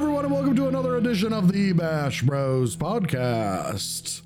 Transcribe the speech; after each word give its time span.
Everyone, 0.00 0.24
and 0.26 0.32
welcome 0.32 0.54
to 0.54 0.68
another 0.68 0.96
edition 0.96 1.32
of 1.32 1.50
the 1.50 1.72
Bash 1.72 2.22
Bros 2.22 2.76
podcast. 2.76 4.22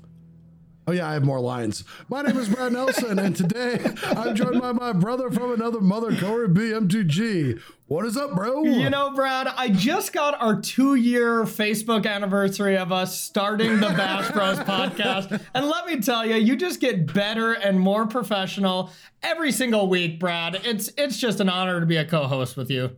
Oh, 0.85 0.91
yeah, 0.91 1.09
I 1.09 1.13
have 1.13 1.25
more 1.25 1.39
lines. 1.39 1.83
My 2.09 2.21
name 2.21 2.37
is 2.37 2.47
Brad 2.47 2.73
Nelson, 2.73 3.17
and 3.17 3.35
today 3.35 3.83
I'm 4.03 4.35
joined 4.35 4.61
by 4.61 4.71
my 4.71 4.93
brother 4.93 5.31
from 5.31 5.51
another 5.51 5.81
mother, 5.81 6.15
Corey 6.15 6.47
BM2G. 6.47 7.59
What 7.87 8.05
is 8.05 8.15
up, 8.15 8.35
bro? 8.35 8.63
You 8.65 8.91
know, 8.91 9.15
Brad, 9.15 9.47
I 9.47 9.69
just 9.69 10.13
got 10.13 10.39
our 10.39 10.61
two 10.61 10.93
year 10.93 11.41
Facebook 11.43 12.05
anniversary 12.05 12.77
of 12.77 12.91
us 12.91 13.19
starting 13.19 13.79
the 13.79 13.89
Bash 13.89 14.29
Bros 14.29 14.59
podcast. 14.59 15.43
And 15.55 15.65
let 15.65 15.87
me 15.87 15.99
tell 16.01 16.23
you, 16.23 16.35
you 16.35 16.55
just 16.55 16.81
get 16.81 17.11
better 17.11 17.53
and 17.53 17.79
more 17.79 18.05
professional 18.05 18.91
every 19.23 19.51
single 19.51 19.89
week, 19.89 20.19
Brad. 20.19 20.53
It's 20.53 20.91
it's 20.97 21.17
just 21.17 21.39
an 21.39 21.49
honor 21.49 21.79
to 21.79 21.85
be 21.87 21.97
a 21.97 22.05
co-host 22.05 22.57
with 22.57 22.69
you. 22.69 22.95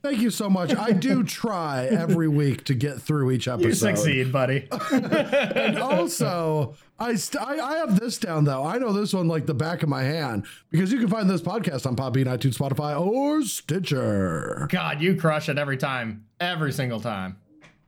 Thank 0.00 0.20
you 0.20 0.30
so 0.30 0.48
much. 0.48 0.74
I 0.74 0.92
do 0.92 1.24
try 1.24 1.86
every 1.86 2.28
week 2.28 2.64
to 2.64 2.74
get 2.74 3.00
through 3.00 3.32
each 3.32 3.48
episode. 3.48 3.68
You 3.68 3.74
succeed, 3.74 4.32
buddy. 4.32 4.68
and 4.92 5.78
also, 5.78 6.76
I, 6.98 7.16
st- 7.16 7.42
I 7.42 7.58
I 7.58 7.76
have 7.78 7.98
this 7.98 8.18
down 8.18 8.44
though. 8.44 8.64
I 8.64 8.78
know 8.78 8.92
this 8.92 9.12
one 9.12 9.28
like 9.28 9.46
the 9.46 9.54
back 9.54 9.82
of 9.82 9.88
my 9.88 10.02
hand 10.02 10.46
because 10.70 10.92
you 10.92 10.98
can 10.98 11.08
find 11.08 11.28
this 11.28 11.42
podcast 11.42 11.86
on 11.86 11.96
Podbean, 11.96 12.26
iTunes, 12.26 12.56
Spotify, 12.56 12.98
or 13.00 13.42
Stitcher. 13.42 14.68
God, 14.70 15.00
you 15.02 15.16
crush 15.16 15.48
it 15.48 15.58
every 15.58 15.76
time, 15.76 16.26
every 16.40 16.72
single 16.72 17.00
time. 17.00 17.36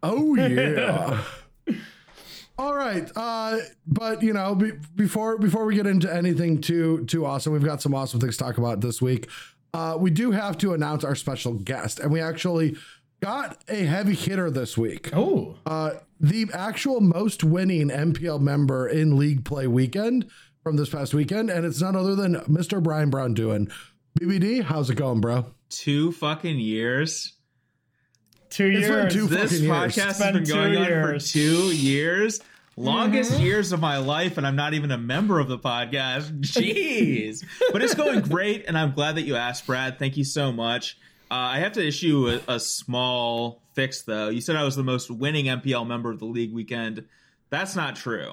Oh 0.02 0.34
yeah. 0.34 1.22
All 2.58 2.74
right, 2.74 3.10
uh, 3.16 3.56
but 3.86 4.22
you 4.22 4.34
know, 4.34 4.54
be, 4.54 4.72
before 4.94 5.38
before 5.38 5.64
we 5.64 5.74
get 5.74 5.86
into 5.86 6.12
anything 6.12 6.60
too 6.60 7.06
too 7.06 7.24
awesome, 7.24 7.54
we've 7.54 7.64
got 7.64 7.80
some 7.80 7.94
awesome 7.94 8.20
things 8.20 8.36
to 8.36 8.44
talk 8.44 8.58
about 8.58 8.80
this 8.82 9.00
week 9.00 9.28
uh, 9.72 9.96
we 9.98 10.10
do 10.10 10.30
have 10.30 10.58
to 10.58 10.74
announce 10.74 11.04
our 11.04 11.14
special 11.14 11.54
guest, 11.54 12.00
and 12.00 12.12
we 12.12 12.20
actually 12.20 12.76
got 13.20 13.58
a 13.68 13.84
heavy 13.84 14.14
hitter 14.14 14.50
this 14.50 14.76
week. 14.76 15.10
Oh, 15.12 15.56
uh, 15.66 15.92
the 16.18 16.46
actual 16.52 17.00
most 17.00 17.44
winning 17.44 17.88
MPL 17.88 18.40
member 18.40 18.88
in 18.88 19.16
league 19.16 19.44
play 19.44 19.66
weekend 19.66 20.30
from 20.62 20.76
this 20.76 20.90
past 20.90 21.14
weekend, 21.14 21.50
and 21.50 21.64
it's 21.64 21.80
none 21.80 21.96
other 21.96 22.14
than 22.14 22.36
Mr. 22.42 22.82
Brian 22.82 23.10
Braun-Duin. 23.10 23.70
BBD, 24.18 24.62
how's 24.62 24.90
it 24.90 24.96
going, 24.96 25.20
bro? 25.20 25.46
Two 25.70 26.12
fucking 26.12 26.58
years. 26.58 27.34
Two 28.50 28.66
years. 28.66 29.12
Two 29.12 29.28
this 29.28 29.60
podcast 29.60 29.96
years. 29.96 30.18
has 30.18 30.32
been 30.32 30.44
going 30.44 30.76
on 30.76 30.86
for 30.86 31.18
two 31.18 31.72
years 31.72 32.40
longest 32.80 33.32
mm-hmm. 33.32 33.42
years 33.42 33.72
of 33.72 33.80
my 33.80 33.98
life 33.98 34.38
and 34.38 34.46
i'm 34.46 34.56
not 34.56 34.74
even 34.74 34.90
a 34.90 34.98
member 34.98 35.38
of 35.38 35.48
the 35.48 35.58
podcast 35.58 36.40
jeez 36.40 37.44
but 37.72 37.82
it's 37.82 37.94
going 37.94 38.20
great 38.20 38.64
and 38.66 38.76
i'm 38.76 38.92
glad 38.92 39.16
that 39.16 39.22
you 39.22 39.36
asked 39.36 39.66
brad 39.66 39.98
thank 39.98 40.16
you 40.16 40.24
so 40.24 40.50
much 40.50 40.98
uh, 41.30 41.34
i 41.34 41.58
have 41.58 41.72
to 41.72 41.86
issue 41.86 42.40
a, 42.48 42.54
a, 42.54 42.60
small 42.60 43.62
fix 43.74 44.02
though 44.02 44.28
you 44.28 44.40
said 44.40 44.56
i 44.56 44.64
was 44.64 44.76
the 44.76 44.82
most 44.82 45.10
winning 45.10 45.46
mpl 45.46 45.86
member 45.86 46.10
of 46.10 46.18
the 46.18 46.24
league 46.24 46.52
weekend 46.52 47.04
that's 47.50 47.76
not 47.76 47.96
true 47.96 48.32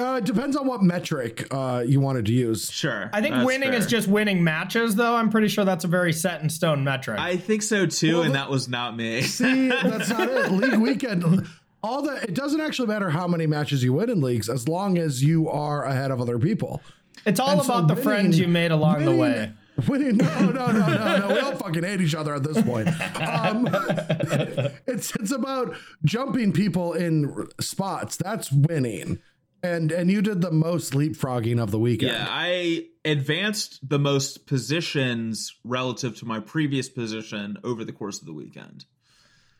uh, 0.00 0.16
it 0.16 0.24
depends 0.24 0.56
on 0.56 0.66
what 0.66 0.82
metric 0.82 1.46
uh, 1.50 1.84
you 1.86 2.00
wanted 2.00 2.24
to 2.24 2.32
use. 2.32 2.70
Sure. 2.70 3.10
I 3.12 3.20
think 3.20 3.44
winning 3.44 3.68
fair. 3.68 3.78
is 3.78 3.86
just 3.86 4.08
winning 4.08 4.42
matches, 4.42 4.96
though. 4.96 5.14
I'm 5.14 5.28
pretty 5.28 5.48
sure 5.48 5.66
that's 5.66 5.84
a 5.84 5.88
very 5.88 6.14
set 6.14 6.40
in 6.40 6.48
stone 6.48 6.82
metric. 6.84 7.20
I 7.20 7.36
think 7.36 7.62
so 7.62 7.84
too, 7.84 8.14
well, 8.14 8.22
and 8.22 8.34
that 8.34 8.48
was 8.48 8.66
not 8.66 8.96
me. 8.96 9.20
See, 9.20 9.68
that's 9.68 10.08
not 10.08 10.26
it. 10.26 10.50
League 10.52 10.80
weekend 10.80 11.46
all 11.82 12.02
the 12.02 12.22
it 12.22 12.34
doesn't 12.34 12.60
actually 12.60 12.88
matter 12.88 13.10
how 13.10 13.26
many 13.26 13.46
matches 13.46 13.82
you 13.82 13.92
win 13.92 14.10
in 14.10 14.20
leagues 14.20 14.48
as 14.48 14.68
long 14.68 14.98
as 14.98 15.22
you 15.22 15.48
are 15.48 15.84
ahead 15.84 16.10
of 16.10 16.20
other 16.20 16.38
people. 16.38 16.82
It's 17.26 17.40
all 17.40 17.50
and 17.50 17.60
about 17.60 17.82
so 17.82 17.94
the 17.94 17.94
winning, 17.94 18.04
friends 18.04 18.38
you 18.38 18.48
made 18.48 18.70
along 18.70 19.04
winning, 19.04 19.16
the 19.16 19.20
way. 19.20 19.52
Winning, 19.88 20.16
no, 20.18 20.50
no, 20.50 20.72
no, 20.72 20.72
no, 20.72 21.18
no. 21.28 21.34
We 21.34 21.40
all 21.40 21.56
fucking 21.56 21.82
hate 21.82 22.00
each 22.00 22.14
other 22.14 22.34
at 22.34 22.42
this 22.42 22.60
point. 22.62 22.88
Um, 23.20 23.68
it's 24.86 25.14
it's 25.16 25.32
about 25.32 25.74
jumping 26.04 26.52
people 26.52 26.92
in 26.92 27.46
spots. 27.60 28.16
That's 28.16 28.50
winning. 28.52 29.20
And 29.62 29.92
and 29.92 30.10
you 30.10 30.22
did 30.22 30.40
the 30.40 30.50
most 30.50 30.94
leapfrogging 30.94 31.62
of 31.62 31.70
the 31.70 31.78
weekend. 31.78 32.12
Yeah, 32.12 32.26
I 32.28 32.86
advanced 33.04 33.86
the 33.86 33.98
most 33.98 34.46
positions 34.46 35.54
relative 35.64 36.18
to 36.18 36.24
my 36.24 36.40
previous 36.40 36.88
position 36.88 37.58
over 37.62 37.84
the 37.84 37.92
course 37.92 38.20
of 38.20 38.26
the 38.26 38.32
weekend. 38.32 38.86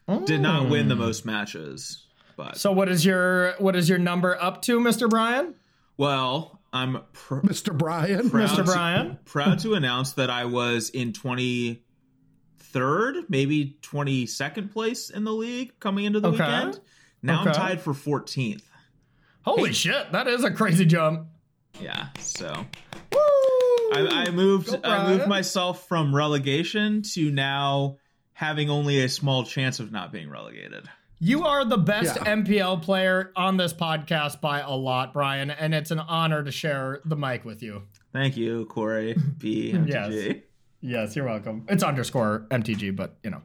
Oh. 0.08 0.24
Did 0.24 0.40
not 0.40 0.68
win 0.70 0.88
the 0.88 0.96
most 0.96 1.24
matches. 1.24 2.06
But 2.40 2.56
so 2.56 2.72
what 2.72 2.88
is 2.88 3.04
your 3.04 3.52
what 3.58 3.76
is 3.76 3.86
your 3.86 3.98
number 3.98 4.34
up 4.40 4.62
to, 4.62 4.80
Mr. 4.80 5.10
Brian? 5.10 5.54
Well, 5.98 6.58
I'm 6.72 7.02
pr- 7.12 7.40
Mr. 7.40 7.76
Brian. 7.76 8.30
Mr. 8.30 8.64
Brian. 8.64 9.10
To, 9.10 9.16
proud 9.26 9.58
to 9.58 9.74
announce 9.74 10.12
that 10.12 10.30
I 10.30 10.46
was 10.46 10.88
in 10.88 11.12
23rd, 11.12 11.82
maybe 13.28 13.76
22nd 13.82 14.72
place 14.72 15.10
in 15.10 15.24
the 15.24 15.32
league 15.34 15.78
coming 15.80 16.06
into 16.06 16.20
the 16.20 16.28
okay. 16.28 16.42
weekend. 16.42 16.80
Now 17.22 17.42
okay. 17.42 17.50
I'm 17.50 17.54
tied 17.54 17.82
for 17.82 17.92
14th. 17.92 18.62
Holy 19.42 19.66
hey. 19.68 19.74
shit, 19.74 20.12
that 20.12 20.26
is 20.26 20.42
a 20.42 20.50
crazy 20.50 20.86
jump. 20.86 21.26
Yeah, 21.78 22.08
so 22.20 22.64
I, 23.92 24.24
I, 24.26 24.30
moved 24.30 24.74
I 24.82 25.08
moved 25.08 25.26
myself 25.26 25.86
from 25.88 26.16
relegation 26.16 27.02
to 27.14 27.30
now 27.30 27.98
having 28.32 28.70
only 28.70 29.02
a 29.02 29.10
small 29.10 29.44
chance 29.44 29.78
of 29.78 29.92
not 29.92 30.10
being 30.10 30.30
relegated. 30.30 30.88
You 31.22 31.44
are 31.44 31.66
the 31.66 31.76
best 31.76 32.16
yeah. 32.16 32.34
MPL 32.34 32.80
player 32.80 33.30
on 33.36 33.58
this 33.58 33.74
podcast 33.74 34.40
by 34.40 34.60
a 34.60 34.70
lot, 34.70 35.12
Brian, 35.12 35.50
and 35.50 35.74
it's 35.74 35.90
an 35.90 35.98
honor 35.98 36.42
to 36.42 36.50
share 36.50 37.02
the 37.04 37.14
mic 37.14 37.44
with 37.44 37.62
you. 37.62 37.82
Thank 38.14 38.38
you, 38.38 38.64
Corey 38.64 39.14
B. 39.36 39.70
yes. 39.86 40.36
yes, 40.80 41.14
you're 41.14 41.26
welcome. 41.26 41.66
It's 41.68 41.82
underscore 41.82 42.46
MTG, 42.50 42.96
but 42.96 43.18
you 43.22 43.32
know, 43.32 43.42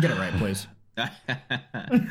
get 0.00 0.10
it 0.10 0.18
right, 0.18 0.32
please. 0.38 0.66
right. 0.98 1.08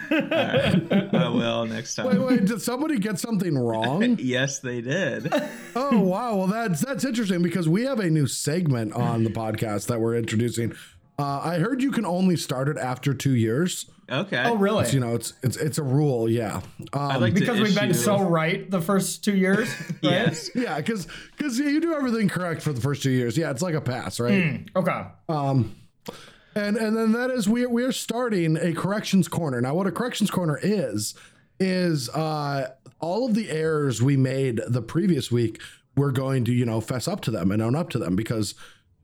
I 0.09 1.29
will 1.29 1.65
next 1.65 1.95
time. 1.95 2.05
Wait, 2.05 2.19
wait, 2.19 2.45
did 2.45 2.61
somebody 2.61 2.97
get 2.97 3.19
something 3.19 3.57
wrong? 3.57 4.01
yes, 4.19 4.59
they 4.59 4.79
did. 4.79 5.33
oh 5.75 5.99
wow, 5.99 6.37
well 6.37 6.47
that's 6.47 6.79
that's 6.79 7.03
interesting 7.03 7.41
because 7.41 7.67
we 7.67 7.83
have 7.83 7.99
a 7.99 8.09
new 8.09 8.25
segment 8.25 8.93
on 8.93 9.25
the 9.25 9.31
podcast 9.31 9.87
that 9.87 9.99
we're 9.99 10.15
introducing. 10.15 10.73
Uh, 11.19 11.41
I 11.43 11.59
heard 11.59 11.83
you 11.83 11.91
can 11.91 12.05
only 12.05 12.37
start 12.37 12.69
it 12.69 12.77
after 12.77 13.13
two 13.13 13.35
years. 13.35 13.91
Okay. 14.11 14.43
Oh, 14.45 14.55
really? 14.55 14.83
It's, 14.83 14.93
you 14.93 14.99
know, 14.99 15.15
it's 15.15 15.33
it's 15.43 15.57
it's 15.57 15.77
a 15.77 15.83
rule. 15.83 16.29
Yeah. 16.29 16.61
Um, 16.93 17.21
like 17.21 17.33
because 17.33 17.59
we've 17.59 17.75
been 17.75 17.93
so 17.93 18.21
right 18.21 18.69
the 18.69 18.81
first 18.81 19.23
two 19.23 19.35
years. 19.35 19.69
Right? 20.01 20.11
yes. 20.11 20.49
Yeah, 20.55 20.77
because 20.77 21.07
because 21.35 21.59
you 21.59 21.81
do 21.81 21.93
everything 21.93 22.29
correct 22.29 22.61
for 22.61 22.71
the 22.71 22.79
first 22.81 23.03
two 23.03 23.11
years. 23.11 23.37
Yeah, 23.37 23.51
it's 23.51 23.61
like 23.61 23.75
a 23.75 23.81
pass, 23.81 24.19
right? 24.19 24.31
Mm, 24.31 24.69
okay. 24.75 25.03
Um, 25.27 25.75
and 26.55 26.77
and 26.77 26.95
then 26.95 27.11
that 27.11 27.29
is 27.29 27.49
we 27.49 27.65
we 27.65 27.83
are 27.83 27.91
starting 27.91 28.57
a 28.57 28.73
corrections 28.73 29.27
corner. 29.27 29.59
Now, 29.61 29.73
what 29.75 29.87
a 29.87 29.91
corrections 29.91 30.31
corner 30.31 30.59
is 30.61 31.15
is 31.59 32.09
uh 32.09 32.69
all 33.01 33.27
of 33.27 33.35
the 33.35 33.49
errors 33.49 34.01
we 34.01 34.15
made 34.17 34.61
the 34.67 34.81
previous 34.81 35.31
week. 35.31 35.61
We're 35.95 36.11
going 36.11 36.45
to 36.45 36.53
you 36.53 36.65
know 36.65 36.79
fess 36.81 37.07
up 37.07 37.21
to 37.21 37.31
them 37.31 37.51
and 37.51 37.61
own 37.61 37.75
up 37.75 37.89
to 37.89 37.99
them 37.99 38.15
because 38.15 38.55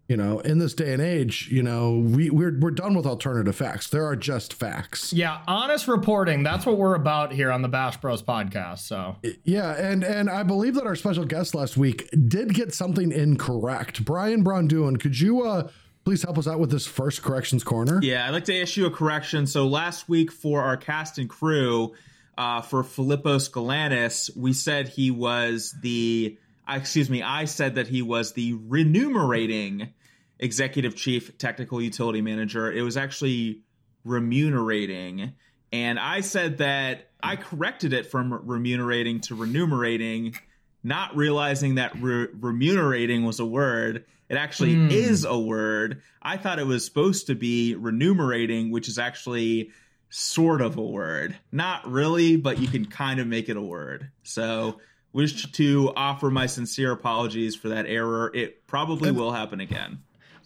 you 0.08 0.16
know 0.16 0.40
in 0.40 0.60
this 0.60 0.74
day 0.74 0.94
and 0.94 1.02
age 1.02 1.50
you 1.52 1.64
know 1.64 1.98
we 1.98 2.30
we're, 2.30 2.58
we're 2.60 2.72
done 2.72 2.96
with 2.96 3.06
alternative 3.06 3.56
facts. 3.56 3.90
There 3.90 4.06
are 4.06 4.16
just 4.16 4.54
facts. 4.54 5.12
Yeah 5.14 5.42
honest 5.48 5.88
reporting 5.88 6.44
that's 6.44 6.66
what 6.66 6.78
we're 6.78 6.96
about 6.96 7.34
here 7.34 7.52
on 7.52 7.62
the 7.62 7.68
bash 7.68 7.98
bros 7.98 8.22
podcast 8.22 8.80
so. 8.80 9.16
Yeah 9.44 9.74
and 9.74 10.04
and 10.04 10.30
i 10.30 10.44
believe 10.44 10.76
that 10.76 10.86
our 10.86 10.96
special 10.96 11.26
guest 11.26 11.56
last 11.56 11.78
week 11.78 12.10
did 12.28 12.54
get 12.54 12.74
something 12.74 13.12
incorrect. 13.12 14.06
Brian 14.06 14.44
Braun-Duin 14.44 14.98
could 14.98 15.20
you 15.20 15.44
uh 15.44 15.70
please 16.04 16.22
help 16.22 16.38
us 16.38 16.48
out 16.48 16.60
with 16.60 16.70
this 16.70 16.86
first 16.86 17.24
corrections 17.24 17.64
corner? 17.64 18.00
Yeah 18.04 18.28
i'd 18.28 18.32
like 18.32 18.46
to 18.46 18.56
issue 18.56 18.86
a 18.86 18.92
correction. 18.92 19.48
So 19.48 19.68
last 19.68 20.08
week 20.08 20.32
for 20.32 20.62
our 20.62 20.78
cast 20.78 21.18
and 21.18 21.30
crew 21.30 21.94
uh, 22.38 22.62
for 22.62 22.84
Philippos 22.84 23.50
Galanis, 23.50 24.36
we 24.36 24.52
said 24.52 24.90
he 24.90 25.10
was 25.10 25.74
the 25.82 26.38
excuse 26.68 27.10
me, 27.10 27.22
I 27.22 27.46
said 27.46 27.76
that 27.76 27.88
he 27.88 28.02
was 28.02 28.34
the 28.34 28.54
remunerating 28.54 29.94
executive 30.40 30.96
chief 30.96 31.38
technical 31.38 31.82
utility 31.82 32.22
manager. 32.22 32.72
It 32.72 32.82
was 32.82 32.98
actually 32.98 33.62
remunerating. 34.04 35.34
And 35.72 36.00
I 36.00 36.22
said 36.22 36.60
that 36.60 37.10
I 37.22 37.36
corrected 37.36 37.94
it 37.94 38.06
from 38.06 38.34
remunerating 38.34 39.22
to 39.22 39.36
remunerating, 39.36 40.36
not 40.84 41.16
realizing 41.16 41.76
that 41.76 41.96
re- 42.00 42.28
remunerating 42.40 43.26
was 43.26 43.40
a 43.40 43.46
word. 43.46 44.06
It 44.30 44.36
actually 44.36 44.76
mm. 44.76 44.92
is 44.92 45.26
a 45.26 45.38
word. 45.38 46.02
I 46.22 46.38
thought 46.38 46.60
it 46.60 46.68
was 46.68 46.86
supposed 46.86 47.28
to 47.28 47.36
be 47.36 47.76
remunerating, 47.76 48.72
which 48.72 48.88
is 48.88 48.98
actually 48.98 49.72
sort 50.10 50.62
of 50.62 50.78
a 50.78 50.84
word. 50.84 51.36
Not 51.52 51.90
really, 51.90 52.36
but 52.38 52.60
you 52.60 52.68
can 52.68 52.86
kind 52.86 53.20
of 53.20 53.28
make 53.28 53.50
it 53.50 53.58
a 53.58 53.62
word. 53.62 54.12
So 54.24 54.80
wish 55.14 55.52
to 55.52 55.94
offer 55.96 56.30
my 56.30 56.46
sincere 56.46 56.92
apologies 56.92 57.56
for 57.56 57.70
that 57.70 57.86
error. 57.86 58.32
It 58.34 58.68
probably 58.68 59.12
will 59.12 59.32
happen 59.32 59.60
again. 59.60 60.00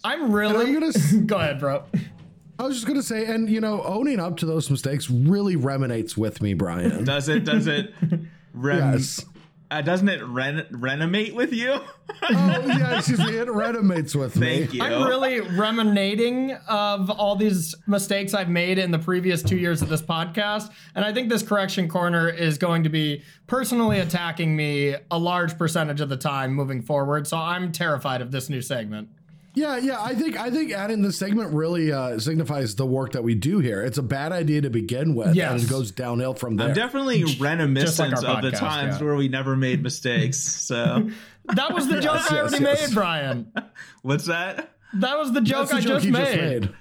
I'm 0.04 0.32
really 0.32 0.66
I'm 0.66 0.72
gonna 0.80 0.92
go 1.26 1.36
ahead, 1.36 1.60
bro. 1.60 1.84
I 2.58 2.64
was 2.64 2.76
just 2.76 2.86
gonna 2.86 3.02
say, 3.02 3.26
and 3.26 3.48
you 3.48 3.60
know, 3.60 3.82
owning 3.82 4.20
up 4.20 4.36
to 4.38 4.46
those 4.46 4.70
mistakes 4.70 5.10
really 5.10 5.56
resonates 5.56 6.16
with 6.16 6.42
me, 6.42 6.54
Brian. 6.54 7.04
does 7.04 7.28
it? 7.28 7.44
Does 7.44 7.66
it? 7.66 7.92
Rem- 8.52 8.92
yes. 8.94 9.24
Uh, 9.72 9.80
doesn't 9.80 10.08
it 10.08 10.20
ren- 10.26 10.66
renomate 10.72 11.32
with 11.32 11.52
you? 11.52 11.70
Oh 11.70 11.84
yeah, 12.66 12.98
excuse 12.98 13.20
me. 13.20 13.36
It 13.36 13.48
renovates 13.48 14.16
with 14.16 14.34
me. 14.34 14.58
Thank 14.66 14.74
you. 14.74 14.82
I'm 14.82 15.06
really 15.06 15.38
ruminating 15.40 16.52
of 16.68 17.08
all 17.08 17.36
these 17.36 17.76
mistakes 17.86 18.34
I've 18.34 18.48
made 18.48 18.78
in 18.78 18.90
the 18.90 18.98
previous 18.98 19.44
two 19.44 19.56
years 19.56 19.80
of 19.80 19.88
this 19.88 20.02
podcast. 20.02 20.70
And 20.96 21.04
I 21.04 21.12
think 21.14 21.28
this 21.28 21.44
correction 21.44 21.88
corner 21.88 22.28
is 22.28 22.58
going 22.58 22.82
to 22.82 22.88
be 22.88 23.22
personally 23.46 24.00
attacking 24.00 24.56
me 24.56 24.96
a 25.08 25.18
large 25.18 25.56
percentage 25.56 26.00
of 26.00 26.08
the 26.08 26.16
time 26.16 26.52
moving 26.52 26.82
forward. 26.82 27.28
So 27.28 27.36
I'm 27.36 27.70
terrified 27.70 28.22
of 28.22 28.32
this 28.32 28.50
new 28.50 28.62
segment. 28.62 29.08
Yeah, 29.54 29.78
yeah. 29.78 30.02
I 30.02 30.14
think 30.14 30.38
I 30.38 30.50
think 30.50 30.72
adding 30.72 31.02
this 31.02 31.18
segment 31.18 31.52
really 31.52 31.92
uh, 31.92 32.18
signifies 32.18 32.76
the 32.76 32.86
work 32.86 33.12
that 33.12 33.24
we 33.24 33.34
do 33.34 33.58
here. 33.58 33.82
It's 33.82 33.98
a 33.98 34.02
bad 34.02 34.32
idea 34.32 34.60
to 34.62 34.70
begin 34.70 35.14
with, 35.14 35.34
Yes. 35.34 35.52
and 35.52 35.62
it 35.62 35.68
goes 35.68 35.90
downhill 35.90 36.34
from 36.34 36.56
there. 36.56 36.68
I'm 36.68 36.74
definitely 36.74 37.24
reminiscent 37.38 38.14
our 38.24 38.36
of 38.36 38.42
the 38.42 38.52
times 38.52 38.98
yeah. 38.98 39.04
where 39.04 39.16
we 39.16 39.28
never 39.28 39.56
made 39.56 39.82
mistakes. 39.82 40.38
So, 40.38 41.10
That 41.54 41.74
was 41.74 41.88
the 41.88 42.00
joke 42.00 42.30
I 42.30 42.34
yes, 42.36 42.52
already 42.52 42.64
yes. 42.64 42.88
made, 42.88 42.94
Brian. 42.94 43.52
what's 44.02 44.26
that? 44.26 44.72
That 44.94 45.18
was 45.18 45.32
the 45.32 45.40
joke 45.40 45.68
That's 45.68 45.70
the 45.70 45.76
I 45.76 45.80
joke 45.80 46.02
just 46.02 46.04
he 46.04 46.10
made. 46.12 46.72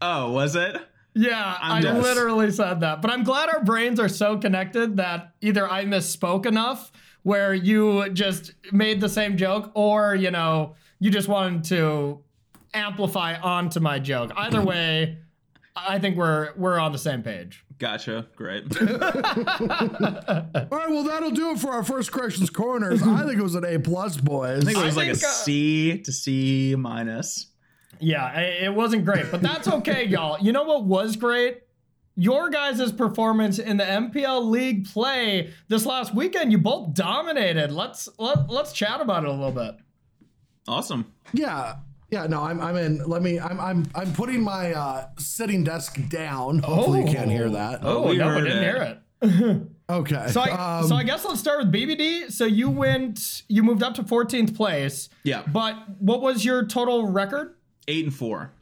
Oh, 0.00 0.32
was 0.32 0.56
it? 0.56 0.76
Yeah, 1.14 1.56
i 1.60 1.80
just- 1.80 2.02
literally 2.02 2.50
said 2.50 2.80
that. 2.80 3.02
But 3.02 3.10
I'm 3.10 3.22
glad 3.22 3.48
our 3.50 3.62
brains 3.62 4.00
are 4.00 4.08
so 4.08 4.38
connected 4.38 4.96
that 4.96 5.34
either 5.40 5.70
I 5.70 5.84
misspoke 5.84 6.46
enough 6.46 6.90
where 7.22 7.54
you 7.54 8.08
just 8.10 8.52
made 8.72 9.00
the 9.00 9.08
same 9.08 9.36
joke 9.36 9.70
or, 9.74 10.14
you 10.14 10.30
know, 10.30 10.74
you 11.04 11.10
just 11.10 11.28
wanted 11.28 11.64
to 11.64 12.20
amplify 12.72 13.38
onto 13.38 13.78
my 13.78 13.98
joke. 13.98 14.32
Either 14.34 14.62
way, 14.62 15.18
I 15.76 15.98
think 15.98 16.16
we're 16.16 16.54
we're 16.56 16.78
on 16.78 16.92
the 16.92 16.98
same 16.98 17.22
page. 17.22 17.62
Gotcha. 17.78 18.26
Great. 18.36 18.74
All 18.80 18.86
right, 18.88 20.88
well 20.88 21.04
that'll 21.04 21.32
do 21.32 21.50
it 21.50 21.58
for 21.58 21.72
our 21.72 21.84
first 21.84 22.10
corrections 22.10 22.48
corners. 22.48 23.02
I 23.02 23.26
think 23.26 23.38
it 23.38 23.42
was 23.42 23.54
an 23.54 23.66
A 23.66 23.78
plus, 23.78 24.16
boys. 24.16 24.62
I 24.62 24.64
think 24.64 24.78
it 24.78 24.84
was 24.84 24.96
like 24.96 25.08
a 25.08 25.10
uh, 25.10 25.16
C 25.16 25.98
to 25.98 26.10
C 26.10 26.74
minus. 26.74 27.48
Yeah, 28.00 28.40
it 28.40 28.74
wasn't 28.74 29.04
great, 29.04 29.30
but 29.30 29.42
that's 29.42 29.68
okay, 29.68 30.04
y'all. 30.06 30.40
You 30.40 30.52
know 30.52 30.62
what 30.62 30.84
was 30.84 31.16
great? 31.16 31.64
Your 32.16 32.48
guys' 32.48 32.92
performance 32.92 33.58
in 33.58 33.76
the 33.76 33.84
MPL 33.84 34.48
League 34.48 34.88
play 34.88 35.52
this 35.68 35.84
last 35.84 36.14
weekend. 36.14 36.50
You 36.50 36.56
both 36.56 36.94
dominated. 36.94 37.72
Let's 37.72 38.08
let, 38.18 38.48
let's 38.48 38.72
chat 38.72 39.02
about 39.02 39.24
it 39.24 39.28
a 39.28 39.32
little 39.32 39.52
bit. 39.52 39.74
Awesome. 40.68 41.12
Yeah. 41.32 41.76
Yeah, 42.10 42.26
no, 42.26 42.42
I'm 42.42 42.60
I'm 42.60 42.76
in. 42.76 42.98
Let 42.98 43.22
me 43.22 43.40
I'm 43.40 43.58
I'm 43.58 43.86
I'm 43.94 44.12
putting 44.12 44.40
my 44.42 44.72
uh 44.72 45.08
sitting 45.18 45.64
desk 45.64 45.98
down. 46.08 46.60
Hopefully 46.60 47.00
you 47.00 47.12
can't 47.12 47.30
hear 47.30 47.50
that. 47.50 47.80
Oh, 47.82 48.08
we 48.08 48.18
no, 48.18 48.28
I 48.28 48.32
heard 48.34 48.44
didn't 48.44 48.62
it. 48.62 48.62
hear 48.62 48.98
it. 49.52 49.62
Okay. 49.88 50.28
So 50.28 50.40
I, 50.40 50.78
um, 50.78 50.88
so 50.88 50.94
I 50.94 51.02
guess 51.02 51.24
let's 51.24 51.40
start 51.40 51.58
with 51.58 51.72
BBD. 51.72 52.32
So 52.32 52.46
you 52.46 52.70
went, 52.70 53.42
you 53.48 53.62
moved 53.62 53.82
up 53.82 53.94
to 53.96 54.02
14th 54.02 54.56
place. 54.56 55.10
Yeah. 55.24 55.42
But 55.46 55.76
what 55.98 56.22
was 56.22 56.44
your 56.44 56.64
total 56.64 57.06
record? 57.06 57.54
Eight 57.86 58.04
and 58.04 58.14
four. 58.14 58.52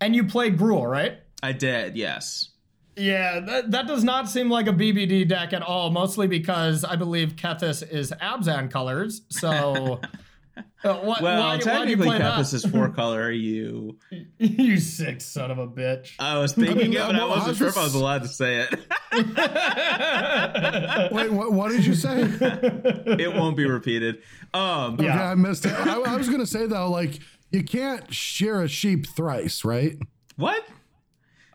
And 0.00 0.16
you 0.16 0.24
played 0.24 0.56
Gruul, 0.58 0.90
right? 0.90 1.18
I 1.42 1.52
did. 1.52 1.96
Yes. 1.96 2.50
Yeah, 2.96 3.40
that, 3.40 3.70
that 3.72 3.86
does 3.86 4.02
not 4.02 4.30
seem 4.30 4.48
like 4.48 4.66
a 4.66 4.72
BBD 4.72 5.28
deck 5.28 5.52
at 5.52 5.60
all, 5.60 5.90
mostly 5.90 6.26
because 6.26 6.82
I 6.82 6.96
believe 6.96 7.36
Kethis 7.36 7.86
is 7.86 8.10
Abzan 8.22 8.70
colors. 8.70 9.20
So, 9.28 10.00
uh, 10.56 10.62
what, 11.00 11.20
Well, 11.20 11.22
why, 11.22 11.38
why 11.40 11.52
do 11.56 11.58
you 11.58 11.64
technically, 11.64 12.06
play 12.06 12.18
Kethis 12.18 12.50
that? 12.50 12.56
is 12.56 12.64
four 12.66 12.88
color. 12.90 13.30
You. 13.30 13.98
you 14.38 14.78
sick 14.78 15.20
son 15.20 15.50
of 15.50 15.58
a 15.58 15.66
bitch. 15.66 16.12
I 16.18 16.38
was 16.38 16.52
thinking 16.52 16.90
mean, 16.90 16.96
of 16.98 17.10
it. 17.10 17.16
I 17.16 17.24
wasn't 17.24 17.46
how's 17.46 17.56
sure 17.58 17.68
if 17.68 17.76
I 17.76 17.84
was 17.84 17.94
allowed 17.94 18.22
to 18.22 18.28
say 18.28 18.66
it. 18.70 18.80
wait, 21.12 21.32
what, 21.32 21.52
what 21.52 21.70
did 21.72 21.84
you 21.86 21.94
say? 21.94 22.20
it 22.22 23.34
won't 23.34 23.56
be 23.56 23.66
repeated. 23.66 24.22
Um, 24.54 24.96
Yeah. 25.00 25.30
I 25.30 25.34
missed 25.34 25.66
it. 25.66 25.72
I, 25.72 26.00
I 26.00 26.16
was 26.16 26.28
gonna 26.28 26.46
say 26.46 26.66
though, 26.66 26.90
like 26.90 27.18
you 27.50 27.62
can't 27.64 28.12
shear 28.12 28.62
a 28.62 28.68
sheep 28.68 29.06
thrice, 29.06 29.64
right? 29.64 29.96
What? 30.36 30.62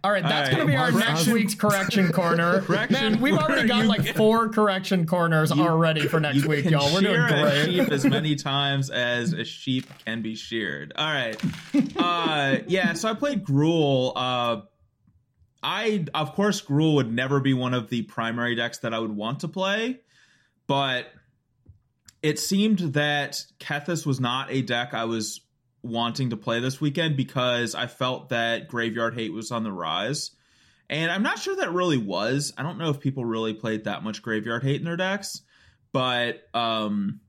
All 0.04 0.12
right, 0.12 0.24
that's 0.24 0.50
All 0.50 0.56
going 0.56 0.68
to 0.68 0.72
be 0.72 0.76
our 0.78 0.90
well, 0.92 1.00
next 1.00 1.28
week's 1.28 1.54
correction 1.54 2.12
corner. 2.12 2.62
Correction 2.66 2.94
Man, 2.94 3.22
we've 3.22 3.36
already 3.38 3.68
got 3.68 3.76
corner, 3.76 3.88
like 3.88 4.08
you- 4.08 4.14
four 4.14 4.50
correction 4.50 5.06
corners 5.06 5.52
already 5.52 6.08
for 6.08 6.20
next 6.20 6.46
week, 6.46 6.66
y'all. 6.66 6.92
We're 6.92 7.02
doing 7.02 7.14
shear 7.14 7.26
a 7.28 7.42
great. 7.42 7.66
sheep 7.66 7.92
as 7.92 8.06
many 8.06 8.36
times 8.38 8.90
as 8.90 9.34
a 9.34 9.46
sheep 9.46 9.86
can 10.06 10.24
be 10.24 10.34
sheared. 10.34 10.94
All 10.96 11.06
right. 11.06 11.40
Uh, 11.96 12.58
yeah. 12.66 12.94
So 12.94 13.10
I 13.10 13.14
played 13.14 13.44
Gruul. 13.44 14.14
Uh, 14.16 14.62
I 15.62 16.06
of 16.16 16.34
course 16.34 16.62
Gruul 16.62 16.96
would 16.96 17.14
never 17.14 17.40
be 17.40 17.54
one 17.54 17.76
of 17.76 17.90
the 17.90 18.02
primary 18.02 18.56
decks 18.56 18.80
that 18.80 18.96
I 18.96 19.00
would 19.00 19.16
want 19.16 19.42
to 19.42 19.48
play, 19.48 20.00
but 20.66 21.08
it 22.24 22.40
seemed 22.40 22.80
that 22.94 23.46
Kethis 23.60 24.06
was 24.06 24.20
not 24.20 24.52
a 24.52 24.64
deck 24.64 24.96
I 24.96 25.06
was 25.06 25.42
wanting 25.84 26.30
to 26.30 26.38
play 26.38 26.60
this 26.60 26.80
weekend 26.80 27.18
because 27.18 27.76
I 27.76 27.88
felt 27.88 28.30
that 28.30 28.68
Graveyard 28.68 29.16
Hate 29.16 29.34
was 29.34 29.52
on 29.52 29.64
the 29.64 29.72
rise. 29.72 30.32
And 30.90 31.10
I'm 31.10 31.24
not 31.24 31.40
sure 31.40 31.56
that 31.56 31.72
really 31.72 31.98
was. 31.98 32.54
I 32.58 32.64
don't 32.64 32.78
know 32.78 32.90
if 32.90 33.00
people 33.00 33.24
really 33.24 33.54
played 33.54 33.86
that 33.86 34.04
much 34.04 34.22
Graveyard 34.22 34.64
Hate 34.64 34.78
in 34.80 34.86
their 34.86 34.98
decks, 34.98 35.42
but 35.92 36.42
um 36.54 37.22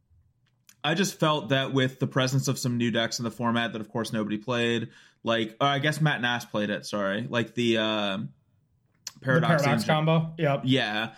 I 0.85 0.95
just 0.95 1.21
felt 1.21 1.51
that 1.51 1.73
with 1.73 2.01
the 2.01 2.09
presence 2.09 2.49
of 2.49 2.59
some 2.59 2.77
new 2.77 2.91
decks 2.91 3.21
in 3.21 3.25
the 3.25 3.31
format 3.31 3.73
that 3.73 3.81
of 3.81 3.89
course 3.89 4.13
nobody 4.13 4.37
played, 4.37 4.89
like 5.23 5.57
or 5.61 5.67
I 5.69 5.79
guess 5.79 6.01
Matt 6.01 6.21
Nass 6.21 6.45
played 6.45 6.71
it, 6.71 6.85
sorry. 6.87 7.27
Like 7.29 7.55
the 7.55 7.79
uh 7.79 8.17
The 8.17 9.21
Paradox, 9.21 9.63
paradox 9.63 9.85
combo. 9.85 10.35
Yep. 10.39 10.63
yeah 10.65 11.11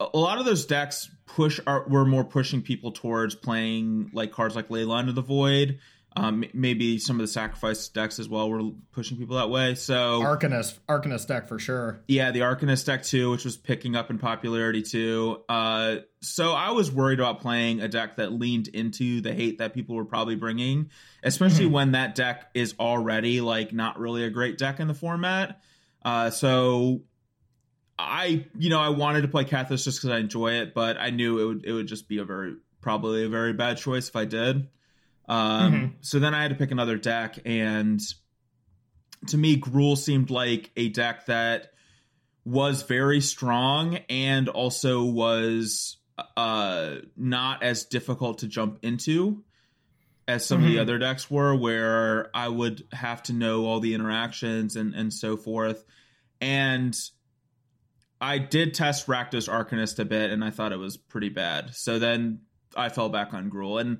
a 0.00 0.06
a 0.14 0.18
lot 0.18 0.38
of 0.38 0.44
those 0.44 0.66
decks 0.66 1.10
push 1.26 1.60
are 1.66 1.86
were 1.88 2.04
more 2.04 2.24
pushing 2.24 2.62
people 2.62 2.92
towards 2.92 3.34
playing 3.34 4.10
like 4.12 4.32
cards 4.32 4.56
like 4.56 4.68
Leyline 4.68 5.08
of 5.08 5.14
the 5.14 5.22
Void. 5.22 5.78
Um, 6.16 6.44
maybe 6.54 6.98
some 6.98 7.16
of 7.16 7.22
the 7.22 7.32
sacrifice 7.32 7.88
decks 7.88 8.20
as 8.20 8.28
well 8.28 8.48
were 8.48 8.70
pushing 8.92 9.18
people 9.18 9.36
that 9.36 9.50
way. 9.50 9.74
So 9.74 10.20
Arcanist, 10.22 10.78
Arcanist 10.88 11.26
deck 11.26 11.48
for 11.48 11.58
sure. 11.58 12.00
yeah, 12.06 12.30
the 12.30 12.40
Arcanist 12.40 12.86
deck 12.86 13.02
too, 13.02 13.32
which 13.32 13.44
was 13.44 13.56
picking 13.56 13.96
up 13.96 14.10
in 14.10 14.18
popularity 14.18 14.82
too. 14.82 15.42
Uh, 15.48 15.96
so 16.20 16.52
I 16.52 16.70
was 16.70 16.90
worried 16.90 17.18
about 17.18 17.40
playing 17.40 17.80
a 17.80 17.88
deck 17.88 18.16
that 18.16 18.32
leaned 18.32 18.68
into 18.68 19.22
the 19.22 19.34
hate 19.34 19.58
that 19.58 19.74
people 19.74 19.96
were 19.96 20.04
probably 20.04 20.36
bringing, 20.36 20.90
especially 21.24 21.66
when 21.66 21.92
that 21.92 22.14
deck 22.14 22.48
is 22.54 22.74
already 22.78 23.40
like 23.40 23.72
not 23.72 23.98
really 23.98 24.24
a 24.24 24.30
great 24.30 24.56
deck 24.56 24.78
in 24.78 24.86
the 24.86 24.94
format. 24.94 25.60
Uh, 26.04 26.30
so 26.30 27.02
I, 27.98 28.46
you 28.56 28.70
know, 28.70 28.80
I 28.80 28.90
wanted 28.90 29.22
to 29.22 29.28
play 29.28 29.44
Kethis 29.44 29.84
just 29.84 29.98
because 29.98 30.10
I 30.10 30.18
enjoy 30.18 30.52
it, 30.52 30.74
but 30.74 30.96
I 30.98 31.10
knew 31.10 31.38
it 31.38 31.44
would 31.46 31.64
it 31.64 31.72
would 31.72 31.86
just 31.86 32.08
be 32.08 32.18
a 32.18 32.24
very 32.24 32.54
probably 32.80 33.24
a 33.24 33.28
very 33.28 33.52
bad 33.52 33.78
choice 33.78 34.08
if 34.08 34.16
I 34.16 34.24
did. 34.24 34.68
Um, 35.28 35.72
Mhm. 35.72 35.94
So 36.00 36.18
then 36.18 36.34
I 36.34 36.42
had 36.42 36.50
to 36.50 36.56
pick 36.56 36.70
another 36.70 36.96
deck, 36.98 37.38
and 37.44 38.00
to 39.28 39.38
me, 39.38 39.58
Gruul 39.58 39.96
seemed 39.96 40.30
like 40.30 40.70
a 40.76 40.88
deck 40.90 41.26
that 41.26 41.72
was 42.44 42.82
very 42.82 43.20
strong 43.22 43.96
and 44.10 44.48
also 44.50 45.02
was 45.04 45.96
uh 46.36 46.96
not 47.16 47.62
as 47.62 47.86
difficult 47.86 48.38
to 48.38 48.46
jump 48.46 48.78
into 48.82 49.42
as 50.28 50.44
some 50.46 50.62
of 50.62 50.68
the 50.68 50.76
Mhm. 50.76 50.80
other 50.82 50.98
decks 50.98 51.28
were 51.30 51.56
where 51.56 52.30
I 52.36 52.48
would 52.48 52.86
have 52.92 53.22
to 53.24 53.32
know 53.32 53.64
all 53.66 53.80
the 53.80 53.94
interactions 53.94 54.76
and 54.76 54.94
and 54.94 55.12
so 55.12 55.36
forth 55.38 55.84
and 56.40 56.94
I 58.20 58.38
did 58.38 58.74
test 58.74 59.06
Rakdos 59.08 59.48
Arcanist 59.48 59.98
a 59.98 60.04
bit 60.04 60.30
and 60.30 60.44
I 60.44 60.50
thought 60.50 60.72
it 60.72 60.78
was 60.78 60.96
pretty 60.98 61.30
bad 61.30 61.74
so 61.74 61.98
then 61.98 62.40
I 62.76 62.90
fell 62.90 63.08
back 63.08 63.34
on 63.34 63.50
Gruul 63.50 63.80
and 63.80 63.98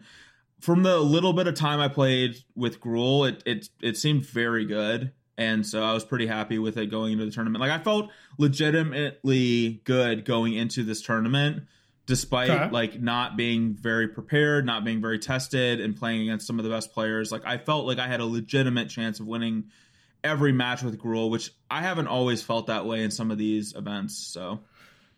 from 0.65 0.83
the 0.83 0.99
little 0.99 1.33
bit 1.33 1.47
of 1.47 1.55
time 1.55 1.79
I 1.81 1.89
played 1.89 2.37
with 2.55 2.81
Gruul 2.81 3.29
it 3.29 3.43
it 3.47 3.69
it 3.83 3.97
seemed 3.97 4.25
very 4.27 4.65
good 4.65 5.13
and 5.37 5.67
so 5.67 5.83
I 5.83 5.93
was 5.93 6.05
pretty 6.05 6.27
happy 6.27 6.59
with 6.59 6.77
it 6.77 6.87
going 6.91 7.13
into 7.13 7.25
the 7.25 7.31
tournament 7.31 7.61
like 7.61 7.71
I 7.71 7.83
felt 7.83 8.11
legitimately 8.39 9.81
good 9.85 10.25
going 10.25 10.55
into 10.55 10.83
this 10.85 11.03
tournament 11.03 11.65
despite 12.07 12.51
Okay. 12.51 12.71
like 12.71 13.01
not 13.01 13.35
being 13.37 13.73
very 13.75 14.09
prepared, 14.09 14.67
not 14.67 14.85
being 14.85 15.01
very 15.01 15.19
tested, 15.19 15.81
and 15.81 15.97
playing 15.97 16.21
against 16.23 16.47
some 16.47 16.59
of 16.59 16.65
the 16.65 16.71
best 16.71 16.93
players. 16.93 17.33
Like 17.33 17.47
I 17.47 17.57
felt 17.57 17.87
like 17.87 17.99
I 17.99 18.07
had 18.07 18.21
a 18.21 18.27
legitimate 18.27 18.91
chance 18.91 19.21
of 19.21 19.27
winning 19.27 19.65
every 20.23 20.53
match 20.53 20.83
with 20.83 21.01
Gruul, 21.01 21.31
which 21.31 21.51
I 21.71 21.81
haven't 21.81 22.07
always 22.09 22.43
felt 22.43 22.67
that 22.67 22.85
way 22.85 23.03
in 23.03 23.11
some 23.11 23.31
of 23.31 23.39
these 23.39 23.75
events. 23.75 24.17
So 24.19 24.61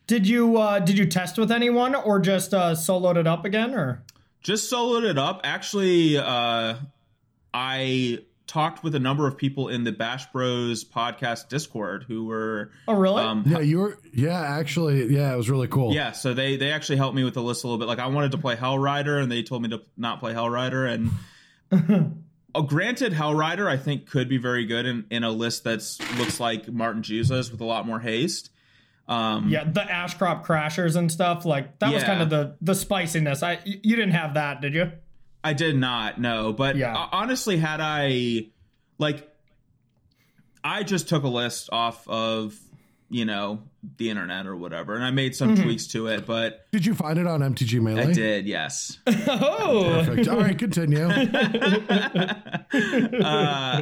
Did 0.06 0.28
you 0.28 0.58
uh 0.58 0.78
did 0.78 0.96
you 0.96 1.06
test 1.06 1.38
with 1.38 1.50
anyone 1.50 1.94
or 1.96 2.20
just 2.20 2.54
uh 2.54 2.72
soloed 2.72 3.16
it 3.16 3.26
up 3.26 3.44
again 3.44 3.74
or 3.74 4.04
just 4.46 4.72
soloed 4.72 5.02
it 5.02 5.18
up. 5.18 5.40
Actually, 5.42 6.16
uh, 6.18 6.76
I 7.52 8.20
talked 8.46 8.84
with 8.84 8.94
a 8.94 9.00
number 9.00 9.26
of 9.26 9.36
people 9.36 9.66
in 9.68 9.82
the 9.82 9.90
Bash 9.90 10.30
Bros 10.30 10.84
podcast 10.84 11.48
Discord 11.48 12.04
who 12.06 12.26
were 12.26 12.70
Oh 12.86 12.94
really? 12.94 13.24
um, 13.24 13.42
Yeah, 13.44 13.58
you 13.58 13.80
were. 13.80 13.98
Yeah, 14.14 14.40
actually, 14.40 15.12
yeah, 15.12 15.32
it 15.32 15.36
was 15.36 15.50
really 15.50 15.66
cool. 15.66 15.92
Yeah, 15.92 16.12
so 16.12 16.32
they 16.32 16.56
they 16.56 16.70
actually 16.70 16.98
helped 16.98 17.16
me 17.16 17.24
with 17.24 17.34
the 17.34 17.42
list 17.42 17.64
a 17.64 17.66
little 17.66 17.78
bit. 17.78 17.88
Like 17.88 17.98
I 17.98 18.06
wanted 18.06 18.30
to 18.32 18.38
play 18.38 18.54
Hell 18.54 18.78
Rider, 18.78 19.18
and 19.18 19.30
they 19.30 19.42
told 19.42 19.62
me 19.62 19.68
to 19.70 19.82
not 19.96 20.20
play 20.20 20.32
Hell 20.32 20.48
Rider. 20.48 20.86
And 20.86 21.10
oh, 22.54 22.62
granted, 22.68 23.12
Hell 23.12 23.34
Rider 23.34 23.68
I 23.68 23.76
think 23.76 24.08
could 24.08 24.28
be 24.28 24.38
very 24.38 24.64
good 24.64 24.86
in, 24.86 25.06
in 25.10 25.24
a 25.24 25.30
list 25.30 25.64
that's 25.64 25.98
looks 26.18 26.38
like 26.38 26.68
Martin 26.68 27.02
Juza 27.02 27.50
with 27.50 27.60
a 27.60 27.64
lot 27.64 27.84
more 27.84 27.98
haste. 27.98 28.50
Um, 29.08 29.48
Yeah, 29.48 29.64
the 29.64 29.82
Ahn-Crop 29.82 30.44
Crashers 30.46 30.96
and 30.96 31.10
stuff 31.12 31.44
like 31.44 31.78
that 31.78 31.92
was 31.92 32.02
kind 32.04 32.22
of 32.22 32.30
the 32.30 32.56
the 32.60 32.74
spiciness. 32.74 33.42
I 33.42 33.58
you 33.64 33.96
didn't 33.96 34.12
have 34.12 34.34
that, 34.34 34.60
did 34.60 34.74
you? 34.74 34.92
I 35.44 35.52
did 35.52 35.76
not 35.76 36.20
No, 36.20 36.52
but 36.52 36.76
Yeah. 36.76 36.94
honestly, 37.12 37.56
had 37.56 37.80
I 37.80 38.48
like, 38.98 39.28
I 40.64 40.82
just 40.82 41.08
took 41.08 41.22
a 41.22 41.28
list 41.28 41.68
off 41.72 42.06
of 42.08 42.58
you 43.08 43.24
know 43.24 43.62
the 43.98 44.10
internet 44.10 44.48
or 44.48 44.56
whatever, 44.56 44.96
and 44.96 45.04
I 45.04 45.12
made 45.12 45.36
some 45.36 45.54
tweaks 45.54 45.86
to 45.88 46.08
it. 46.08 46.26
But 46.26 46.66
Did 46.72 46.84
you 46.84 46.92
find 46.96 47.20
it 47.20 47.26
on 47.28 47.38
MTG 47.40 47.80
Melee? 47.80 48.08
I 48.08 48.12
did, 48.12 48.46
yes. 48.48 48.98
Oh, 49.06 50.02
Perfect. 50.04 50.26
All 50.26 50.38
right, 50.40 50.58
continue. 50.58 51.06
uh, 51.06 51.12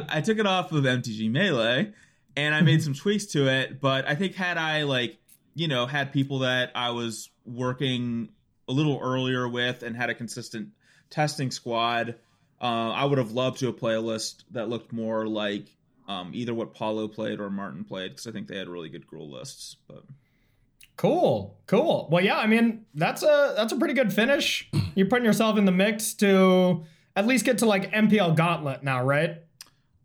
I 0.07 0.21
took 0.23 0.37
it 0.37 0.45
off 0.45 0.71
of 0.71 0.83
MTG 0.83 1.31
Melee 1.31 1.91
and 2.35 2.53
I 2.53 2.61
made 2.61 2.83
some 2.83 2.93
tweaks 2.93 3.25
to 3.27 3.47
it. 3.47 3.81
But 3.81 4.07
I 4.07 4.15
think 4.15 4.35
had 4.35 4.57
I 4.57 4.83
like, 4.83 5.17
you 5.53 5.67
know, 5.67 5.85
had 5.85 6.11
people 6.11 6.39
that 6.39 6.71
I 6.75 6.91
was 6.91 7.29
working 7.45 8.29
a 8.67 8.71
little 8.71 8.99
earlier 9.01 9.47
with 9.47 9.83
and 9.83 9.95
had 9.95 10.09
a 10.09 10.15
consistent 10.15 10.69
testing 11.09 11.51
squad, 11.51 12.15
uh, 12.61 12.91
I 12.91 13.05
would 13.05 13.17
have 13.17 13.31
loved 13.31 13.59
to 13.59 13.67
have 13.67 13.81
a 13.81 13.99
list 13.99 14.45
that 14.51 14.69
looked 14.69 14.91
more 14.91 15.27
like 15.27 15.67
um, 16.07 16.31
either 16.33 16.53
what 16.53 16.73
Paulo 16.73 17.07
played 17.07 17.39
or 17.39 17.49
Martin 17.49 17.83
played 17.83 18.11
because 18.11 18.27
I 18.27 18.31
think 18.31 18.47
they 18.47 18.57
had 18.57 18.67
really 18.67 18.89
good 18.89 19.07
Gruul 19.07 19.29
lists. 19.29 19.77
But 19.87 20.03
cool, 20.97 21.57
cool. 21.67 22.07
Well, 22.11 22.23
yeah, 22.23 22.37
I 22.37 22.47
mean 22.47 22.85
that's 22.93 23.23
a 23.23 23.53
that's 23.55 23.73
a 23.73 23.77
pretty 23.77 23.93
good 23.93 24.13
finish. 24.13 24.69
You're 24.95 25.07
putting 25.07 25.25
yourself 25.25 25.57
in 25.57 25.65
the 25.65 25.71
mix 25.71 26.13
to 26.15 26.85
at 27.15 27.27
least 27.27 27.45
get 27.45 27.59
to 27.59 27.65
like 27.65 27.91
MPL 27.91 28.35
Gauntlet 28.35 28.83
now, 28.83 29.03
right? 29.03 29.37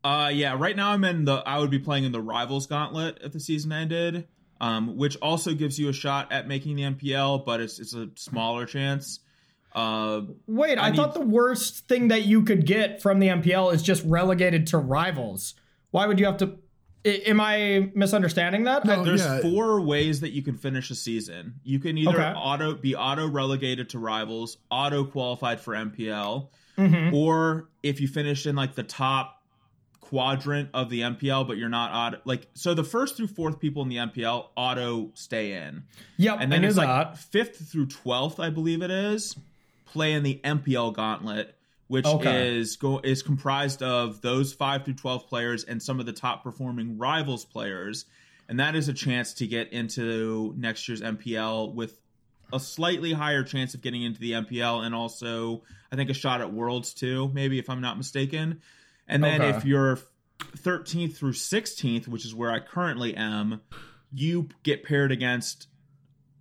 Uh, 0.03 0.31
yeah. 0.33 0.57
Right 0.59 0.75
now, 0.77 0.91
I'm 0.93 1.05
in 1.05 1.25
the. 1.25 1.35
I 1.47 1.59
would 1.59 1.71
be 1.71 1.79
playing 1.79 2.05
in 2.05 2.13
the 2.13 2.21
Rivals 2.23 2.67
Gauntlet 2.67 3.19
if 3.23 3.33
the 3.33 3.41
season 3.41 3.73
ended, 3.73 4.27
um, 4.61 4.97
which 4.97 5.17
also 5.21 5.53
gives 5.55 5.79
you 5.79 5.89
a 5.89 5.93
shot 5.93 6.33
at 6.33 6.49
making 6.49 6.77
the 6.77 6.83
MPL, 6.83 7.45
but 7.45 7.61
it's 7.61 7.79
it's 7.79 7.95
a 7.95 8.09
smaller 8.17 8.65
chance. 8.67 9.21
Uh, 9.75 10.23
Wait, 10.47 10.79
I, 10.79 10.89
I 10.89 10.93
thought 10.93 11.15
the 11.15 11.21
worst 11.21 11.87
thing 11.87 12.09
that 12.09 12.25
you 12.25 12.43
could 12.43 12.67
get 12.67 13.01
from 13.01 13.21
the 13.21 13.29
MPL 13.29 13.73
is 13.73 13.83
just 13.83 14.03
relegated 14.05 14.67
to 14.69 14.79
rivals. 14.79 15.55
Why 15.91 16.07
would 16.07 16.19
you 16.19 16.27
have 16.27 16.39
to? 16.39 16.59
I, 17.05 17.09
am 17.27 17.41
I 17.41 17.91
misunderstanding 17.95 18.65
that? 18.65 18.85
No. 18.85 19.05
there's 19.05 19.23
yeah. 19.25 19.41
four 19.41 19.81
ways 19.81 20.21
that 20.21 20.31
you 20.31 20.43
can 20.43 20.57
finish 20.57 20.91
a 20.91 20.95
season. 20.95 21.55
You 21.63 21.79
can 21.79 21.97
either 21.97 22.11
Okay. 22.11 22.33
auto 22.35 22.75
be 22.75 22.95
auto 22.97 23.29
relegated 23.29 23.91
to 23.91 23.99
Rivals, 23.99 24.59
auto 24.71 25.05
qualified 25.05 25.61
for 25.61 25.75
MPL, 25.75 26.49
Mhm. 26.77 27.13
or 27.15 27.69
if 27.83 28.01
you 28.01 28.09
finish 28.09 28.47
in 28.47 28.55
like 28.57 28.75
the 28.75 28.83
top 28.83 29.40
quadrant 30.01 30.71
of 30.75 30.91
the 30.91 31.01
MPL, 31.03 31.47
but 31.47 31.57
you're 31.57 31.69
not 31.69 31.91
auto 31.93 32.21
like 32.25 32.49
so 32.55 32.75
the 32.75 32.85
first 32.85 33.17
through 33.17 33.29
fourth 33.29 33.61
people 33.61 33.83
in 33.83 33.89
the 33.89 33.97
MPL 33.97 34.47
auto 34.57 35.11
stay 35.15 35.53
in. 35.53 35.85
Yep, 36.17 36.39
and 36.41 36.51
then 36.53 36.65
it's 36.65 36.77
that. 36.77 36.87
like 36.87 37.17
fifth 37.17 37.71
through 37.71 37.87
twelfth, 37.87 38.41
I 38.41 38.51
believe 38.51 38.83
it 38.83 38.91
is, 38.91 39.37
play 39.87 40.13
in 40.13 40.23
the 40.23 40.41
MPL 40.43 40.95
Gauntlet, 40.95 41.55
which 41.89 42.07
Okay. 42.07 42.49
is 42.59 42.77
go 42.77 42.99
is 43.05 43.23
comprised 43.23 43.83
of 43.83 44.21
those 44.21 44.53
five 44.53 44.85
through 44.85 44.95
twelve 44.95 45.29
players 45.29 45.65
and 45.65 45.83
some 45.83 46.01
of 46.01 46.07
the 46.07 46.13
top 46.13 46.43
performing 46.43 46.99
rivals 46.99 47.45
players, 47.45 48.07
and 48.49 48.59
that 48.59 48.75
is 48.75 48.89
a 48.89 48.93
chance 48.95 49.35
to 49.35 49.47
get 49.47 49.73
into 49.73 50.55
next 50.57 50.89
year's 50.89 51.03
MPL 51.03 51.73
with 51.75 52.01
a 52.53 52.59
slightly 52.59 53.13
higher 53.13 53.45
chance 53.45 53.75
of 53.75 53.81
getting 53.81 54.03
into 54.03 54.19
the 54.19 54.33
MPL, 54.33 54.85
and 54.85 54.93
also 54.95 55.63
I 55.93 55.97
think 55.97 56.11
a 56.11 56.15
shot 56.15 56.41
at 56.41 56.53
Worlds 56.53 56.95
too, 56.95 57.31
maybe 57.33 57.59
if 57.61 57.71
I'm 57.71 57.81
not 57.81 57.97
mistaken. 57.97 58.61
And 59.11 59.23
then 59.23 59.43
Okay. 59.43 59.51
if 59.51 59.65
you're 59.67 59.99
13th 60.57 61.17
through 61.17 61.33
16th, 61.33 62.09
which 62.09 62.25
is 62.25 62.35
where 62.35 62.51
I 62.51 62.61
currently 62.61 63.15
am, 63.15 63.61
you 64.13 64.49
get 64.63 64.85
paired 64.85 65.13
against. 65.13 65.67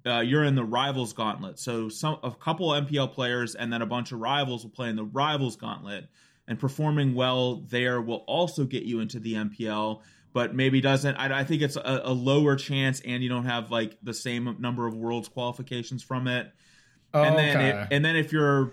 Uh, 0.05 0.21
you're 0.21 0.45
in 0.45 0.55
the 0.55 0.63
rivals 0.63 1.11
gauntlet, 1.11 1.59
so 1.59 1.89
some 1.89 2.17
a 2.23 2.31
couple 2.31 2.69
MPL 2.69 3.11
players 3.13 3.53
and 3.53 3.71
then 3.71 3.81
a 3.81 3.85
bunch 3.85 4.13
of 4.13 4.19
rivals 4.19 4.63
will 4.63 4.71
play 4.71 4.87
in 4.87 4.95
the 4.95 5.03
rivals 5.03 5.57
gauntlet, 5.57 6.07
and 6.47 6.57
performing 6.57 7.13
well 7.13 7.57
there 7.67 7.99
will 7.99 8.23
also 8.25 8.63
get 8.63 8.83
you 8.83 9.01
into 9.01 9.19
the 9.19 9.33
MPL, 9.33 10.01
but 10.31 10.55
maybe 10.55 10.79
doesn't. 10.79 11.15
I, 11.17 11.41
I 11.41 11.43
think 11.43 11.61
it's 11.61 11.75
a, 11.75 12.01
a 12.05 12.13
lower 12.13 12.55
chance, 12.55 13.01
and 13.01 13.21
you 13.21 13.27
don't 13.27 13.43
have 13.45 13.71
like 13.71 13.97
the 14.01 14.13
same 14.13 14.55
number 14.59 14.87
of 14.87 14.95
worlds 14.95 15.27
qualifications 15.27 16.01
from 16.01 16.27
it. 16.27 16.49
And 17.13 17.37
then 17.37 17.57
Okay. 17.57 17.69
it, 17.71 17.87
and 17.91 18.05
then 18.05 18.15
if 18.15 18.31
you're 18.31 18.71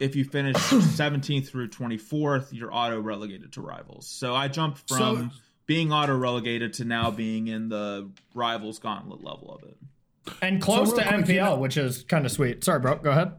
if 0.00 0.14
you 0.16 0.24
finish 0.24 0.54
17th 0.56 1.48
through 1.48 1.68
24th, 1.68 2.48
you're 2.52 2.72
auto 2.74 3.00
relegated 3.00 3.52
to 3.54 3.60
rivals. 3.60 4.06
So 4.06 4.34
I 4.34 4.48
jumped 4.48 4.88
from 4.88 4.98
So- 4.98 5.30
being 5.66 5.92
auto 5.92 6.16
relegated 6.16 6.74
to 6.74 6.84
now 6.84 7.10
being 7.10 7.48
in 7.48 7.68
the 7.68 8.08
rivals 8.34 8.78
gauntlet 8.78 9.24
level 9.24 9.50
of 9.60 9.68
it. 9.68 9.76
and 10.42 10.60
close 10.60 10.90
So 10.90 10.96
to 10.96 11.02
real 11.02 11.08
quick, 11.12 11.24
MPL, 11.26 11.28
you 11.34 11.40
know- 11.40 11.56
which 11.58 11.76
is 11.76 12.02
kind 12.04 12.24
of 12.26 12.32
sweet. 12.32 12.62
Sorry, 12.64 12.78
bro. 12.80 12.96
Go 12.96 13.10
ahead. 13.10 13.32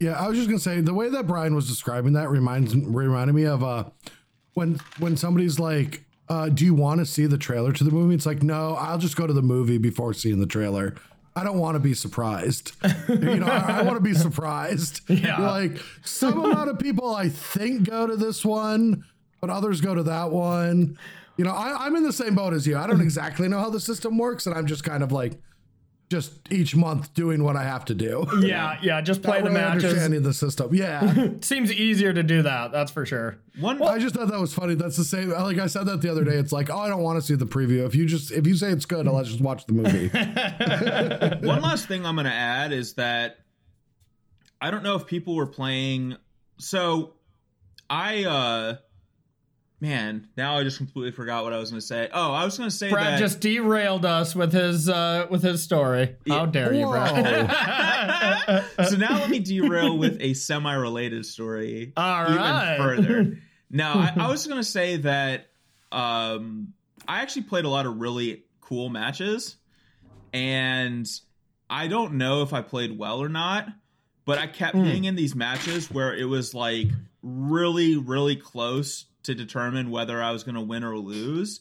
Yeah, 0.00 0.12
I 0.12 0.28
was 0.28 0.36
just 0.36 0.48
gonna 0.48 0.58
say 0.60 0.80
the 0.82 0.92
way 0.94 1.08
that 1.08 1.26
Brian 1.26 1.54
was 1.54 1.66
describing 1.68 2.12
that 2.14 2.28
reminds 2.30 2.74
reminded 2.76 3.32
me 3.34 3.44
of 3.44 3.64
uh 3.64 3.84
when 4.54 4.78
when 4.98 5.16
somebody's 5.16 5.58
like, 5.58 6.04
uh, 6.28 6.50
"Do 6.50 6.64
you 6.66 6.74
want 6.74 7.00
to 7.00 7.06
see 7.06 7.24
the 7.26 7.38
trailer 7.38 7.72
to 7.72 7.82
the 7.84 7.90
movie?" 7.90 8.14
It's 8.14 8.26
like, 8.26 8.42
no, 8.42 8.74
I'll 8.74 8.98
just 8.98 9.16
go 9.16 9.26
to 9.26 9.32
the 9.32 9.40
movie 9.42 9.78
before 9.78 10.12
seeing 10.12 10.38
the 10.38 10.46
trailer. 10.46 10.94
I 11.36 11.44
don't 11.44 11.58
want 11.58 11.74
to 11.74 11.80
be 11.80 11.92
surprised. 11.92 12.72
you 13.08 13.36
know, 13.36 13.46
I, 13.46 13.80
I 13.80 13.82
want 13.82 13.96
to 13.96 14.02
be 14.02 14.14
surprised. 14.14 15.02
Yeah. 15.16 15.38
Like 15.38 15.78
some 16.04 16.44
amount 16.44 16.68
of 16.68 16.78
people, 16.78 17.14
I 17.14 17.28
think, 17.28 17.88
go 17.88 18.06
to 18.06 18.16
this 18.16 18.44
one, 18.44 19.04
but 19.40 19.50
others 19.50 19.80
go 19.80 19.94
to 19.94 20.02
that 20.04 20.30
one. 20.30 20.98
You 21.36 21.44
know, 21.44 21.52
I, 21.52 21.86
I'm 21.86 21.96
in 21.96 22.02
the 22.02 22.12
same 22.12 22.34
boat 22.34 22.52
as 22.52 22.66
you. 22.66 22.76
I 22.76 22.86
don't 22.86 23.00
exactly 23.00 23.48
know 23.48 23.58
how 23.58 23.70
the 23.70 23.80
system 23.80 24.18
works, 24.18 24.46
and 24.46 24.54
I'm 24.56 24.66
just 24.66 24.84
kind 24.84 25.02
of 25.02 25.12
like, 25.12 25.40
just 26.08 26.32
each 26.52 26.76
month 26.76 27.12
doing 27.14 27.42
what 27.42 27.56
I 27.56 27.64
have 27.64 27.84
to 27.86 27.94
do. 27.94 28.26
Yeah, 28.40 28.78
yeah. 28.80 29.00
Just 29.00 29.22
play 29.22 29.38
Not 29.40 29.44
the 29.46 29.50
really 29.50 29.60
matches. 29.60 29.84
understanding 29.84 30.22
the 30.22 30.32
system. 30.32 30.72
Yeah. 30.74 31.28
Seems 31.40 31.72
easier 31.72 32.12
to 32.12 32.22
do 32.22 32.42
that. 32.42 32.70
That's 32.70 32.92
for 32.92 33.04
sure. 33.04 33.38
One 33.58 33.82
I 33.82 33.98
just 33.98 34.14
thought 34.14 34.28
that 34.28 34.38
was 34.38 34.54
funny. 34.54 34.74
That's 34.74 34.96
the 34.96 35.04
same. 35.04 35.30
Like 35.30 35.58
I 35.58 35.66
said 35.66 35.86
that 35.86 36.02
the 36.02 36.10
other 36.10 36.22
day. 36.22 36.36
It's 36.36 36.52
like, 36.52 36.70
oh, 36.70 36.78
I 36.78 36.88
don't 36.88 37.02
want 37.02 37.20
to 37.20 37.26
see 37.26 37.34
the 37.34 37.46
preview. 37.46 37.84
If 37.86 37.94
you 37.94 38.06
just 38.06 38.30
if 38.30 38.46
you 38.46 38.54
say 38.54 38.70
it's 38.70 38.84
good, 38.86 39.06
let's 39.06 39.28
just 39.30 39.40
watch 39.40 39.66
the 39.66 39.72
movie. 39.72 40.08
one 41.46 41.62
last 41.62 41.88
thing 41.88 42.06
I'm 42.06 42.14
going 42.14 42.26
to 42.26 42.32
add 42.32 42.72
is 42.72 42.94
that 42.94 43.38
I 44.60 44.70
don't 44.70 44.82
know 44.84 44.94
if 44.96 45.06
people 45.06 45.34
were 45.34 45.46
playing. 45.46 46.16
So 46.58 47.14
I, 47.90 48.24
uh, 48.24 48.76
man, 49.80 50.28
now 50.36 50.56
I 50.58 50.62
just 50.64 50.78
completely 50.78 51.12
forgot 51.12 51.44
what 51.44 51.52
I 51.52 51.58
was 51.58 51.70
going 51.70 51.80
to 51.80 51.86
say. 51.86 52.08
Oh, 52.12 52.32
I 52.32 52.44
was 52.44 52.56
going 52.56 52.70
to 52.70 52.74
say 52.76 52.90
Brad 52.90 53.14
that. 53.14 53.18
just 53.18 53.40
derailed 53.40 54.04
us 54.04 54.34
with 54.34 54.52
his 54.52 54.88
uh 54.88 55.26
with 55.30 55.42
his 55.42 55.62
story. 55.62 56.16
How 56.28 56.46
dare 56.46 56.72
you, 56.72 56.86
Brad? 56.88 58.64
So 58.88 58.96
now 58.96 59.18
let 59.20 59.30
me 59.30 59.38
derail 59.40 59.96
with 59.98 60.18
a 60.20 60.34
semi-related 60.34 61.24
story 61.26 61.92
All 61.96 62.24
even 62.30 62.40
right. 62.42 62.76
further. 62.78 63.38
No, 63.68 63.86
I, 63.88 64.12
I 64.16 64.28
was 64.28 64.46
going 64.46 64.60
to 64.60 64.64
say 64.64 64.98
that 64.98 65.48
um, 65.90 66.72
I 67.08 67.20
actually 67.22 67.42
played 67.42 67.64
a 67.64 67.68
lot 67.68 67.84
of 67.84 67.96
really 67.96 68.44
cool 68.60 68.90
matches, 68.90 69.56
and 70.32 71.04
I 71.68 71.88
don't 71.88 72.14
know 72.14 72.42
if 72.42 72.52
I 72.52 72.62
played 72.62 72.96
well 72.96 73.20
or 73.20 73.28
not, 73.28 73.66
but 74.24 74.38
I 74.38 74.46
kept 74.46 74.76
Hmm. 74.76 74.84
being 74.84 75.04
in 75.04 75.16
these 75.16 75.34
matches 75.34 75.90
where 75.90 76.14
it 76.14 76.26
was 76.26 76.54
like 76.54 76.86
really, 77.22 77.96
really 77.96 78.36
close 78.36 79.06
to 79.26 79.34
determine 79.34 79.90
whether 79.90 80.22
I 80.22 80.30
was 80.32 80.42
going 80.42 80.54
to 80.56 80.60
win 80.60 80.82
or 80.84 80.96
lose, 80.98 81.60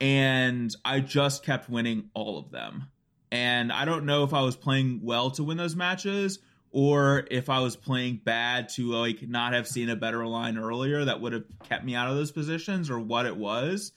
and 0.00 0.74
I 0.84 1.00
just 1.00 1.44
kept 1.44 1.68
winning 1.68 2.10
all 2.14 2.38
of 2.38 2.50
them. 2.50 2.88
And 3.30 3.72
I 3.72 3.84
don't 3.84 4.04
know 4.04 4.24
if 4.24 4.34
I 4.34 4.42
was 4.42 4.56
playing 4.56 5.00
well 5.02 5.30
to 5.32 5.44
win 5.44 5.56
those 5.56 5.74
matches 5.74 6.38
or 6.70 7.26
if 7.30 7.48
I 7.48 7.60
was 7.60 7.76
playing 7.76 8.20
bad 8.24 8.70
to 8.70 8.92
like 8.92 9.22
not 9.22 9.52
have 9.52 9.66
seen 9.68 9.88
a 9.90 9.96
better 9.96 10.26
line 10.26 10.58
earlier 10.58 11.04
that 11.04 11.20
would 11.20 11.32
have 11.32 11.44
kept 11.68 11.84
me 11.84 11.94
out 11.94 12.10
of 12.10 12.16
those 12.16 12.32
positions 12.32 12.90
or 12.90 12.98
what 12.98 13.26
it 13.26 13.36
was. 13.36 13.92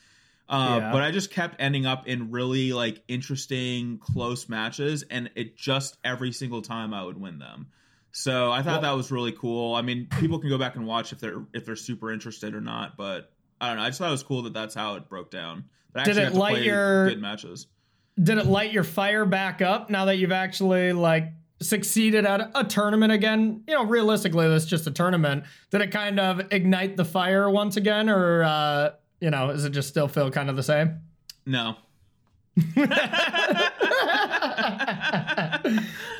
Uh, 0.47 0.77
Yeah. 0.79 0.91
But 0.91 1.01
I 1.01 1.11
just 1.11 1.31
kept 1.31 1.55
ending 1.59 1.85
up 1.85 2.07
in 2.07 2.31
really 2.31 2.71
like 2.71 3.01
interesting 3.07 3.97
close 3.97 4.47
matches, 4.47 5.03
and 5.09 5.29
it 5.35 5.57
just 5.57 5.97
every 6.03 6.31
single 6.31 6.61
time 6.61 6.93
I 6.93 7.03
would 7.03 7.19
win 7.19 7.39
them. 7.39 7.67
So 8.17 8.49
I 8.49 8.61
thought 8.61 8.81
Well- 8.81 8.91
that 8.93 8.95
was 8.97 9.11
really 9.11 9.33
cool. 9.33 9.75
I 9.75 9.81
mean, 9.81 10.07
people 10.19 10.39
can 10.39 10.49
go 10.49 10.57
back 10.57 10.77
and 10.77 10.87
watch 10.87 11.11
if 11.11 11.19
they're 11.19 11.43
if 11.53 11.65
they're 11.65 11.75
super 11.75 12.13
interested 12.13 12.55
or 12.55 12.61
not, 12.61 12.95
but 12.95 13.33
I 13.59 13.67
don't 13.67 13.75
know. 13.77 13.83
I 13.83 13.87
just 13.87 13.99
thought 13.99 14.07
it 14.07 14.11
was 14.11 14.23
cool 14.23 14.41
that 14.43 14.53
that's 14.53 14.73
how 14.73 14.95
it 14.95 15.09
broke 15.09 15.29
down. 15.31 15.65
That 15.93 16.05
Did 16.05 16.17
it 16.17 16.33
light 16.33 16.63
your- 16.63 17.09
good 17.09 17.21
matches? 17.21 17.67
Did 18.21 18.37
it 18.37 18.45
light 18.45 18.71
your 18.71 18.85
fire 18.85 19.25
back 19.25 19.61
up 19.61 19.89
now 19.89 20.05
that 20.05 20.17
you've 20.17 20.31
actually 20.31 20.93
like 20.93 21.33
succeeded 21.61 22.25
at 22.25 22.51
a 22.55 22.63
tournament 22.63 23.11
again? 23.11 23.63
You 23.67 23.73
know, 23.73 23.83
realistically, 23.85 24.47
that's 24.47 24.65
just 24.65 24.87
a 24.87 24.91
tournament. 24.91 25.43
Did 25.69 25.81
it 25.81 25.91
kind 25.91 26.17
of 26.17 26.53
ignite 26.53 26.95
the 26.95 27.03
fire 27.05 27.49
once 27.49 27.75
again, 27.75 28.09
or 28.09 28.43
uh, 28.43 28.91
you 29.19 29.29
know, 29.29 29.49
is 29.49 29.65
it 29.65 29.71
just 29.71 29.89
still 29.89 30.07
feel 30.07 30.31
kind 30.31 30.49
of 30.49 30.55
the 30.55 30.63
same? 30.63 30.99
No, 31.45 31.75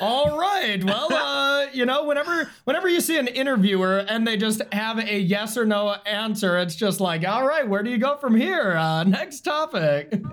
All 0.00 0.38
right. 0.38 0.82
Well, 0.84 1.12
uh, 1.12 1.66
you 1.72 1.86
know, 1.86 2.04
whenever 2.04 2.50
whenever 2.64 2.88
you 2.88 3.00
see 3.00 3.18
an 3.18 3.26
interviewer 3.28 3.98
and 4.08 4.26
they 4.26 4.36
just 4.36 4.60
have 4.72 4.98
a 4.98 5.18
yes 5.18 5.56
or 5.56 5.64
no 5.64 5.96
answer, 6.04 6.58
it's 6.58 6.74
just 6.76 7.00
like, 7.00 7.26
all 7.26 7.46
right, 7.46 7.66
where 7.68 7.82
do 7.82 7.90
you 7.90 7.98
go 7.98 8.16
from 8.18 8.36
here? 8.36 8.72
Uh, 8.76 9.04
next 9.04 9.40
topic. 9.42 10.12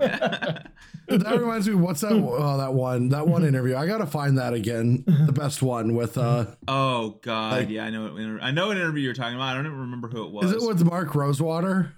That 1.06 1.38
reminds 1.38 1.68
me, 1.68 1.74
what's 1.74 2.00
that? 2.00 2.12
Oh, 2.12 2.56
that 2.56 2.72
one, 2.72 3.10
that 3.10 3.28
one 3.28 3.44
interview. 3.44 3.76
I 3.76 3.86
gotta 3.86 4.06
find 4.06 4.38
that 4.38 4.54
again. 4.54 5.04
The 5.26 5.32
best 5.34 5.60
one 5.60 5.94
with 5.94 6.16
uh, 6.16 6.46
Oh 6.66 7.18
God, 7.20 7.52
Like- 7.52 7.68
yeah, 7.68 7.84
I 7.84 7.90
know. 7.90 8.10
What, 8.10 8.42
I 8.42 8.50
know 8.52 8.68
what 8.68 8.78
interview 8.78 9.02
you're 9.02 9.12
talking 9.12 9.34
about. 9.34 9.48
I 9.48 9.54
don't 9.54 9.66
even 9.66 9.80
remember 9.80 10.08
who 10.08 10.24
it 10.24 10.32
was. 10.32 10.50
is 10.50 10.62
it 10.62 10.66
with 10.66 10.82
Mark 10.82 11.14
Rosewater? 11.14 11.92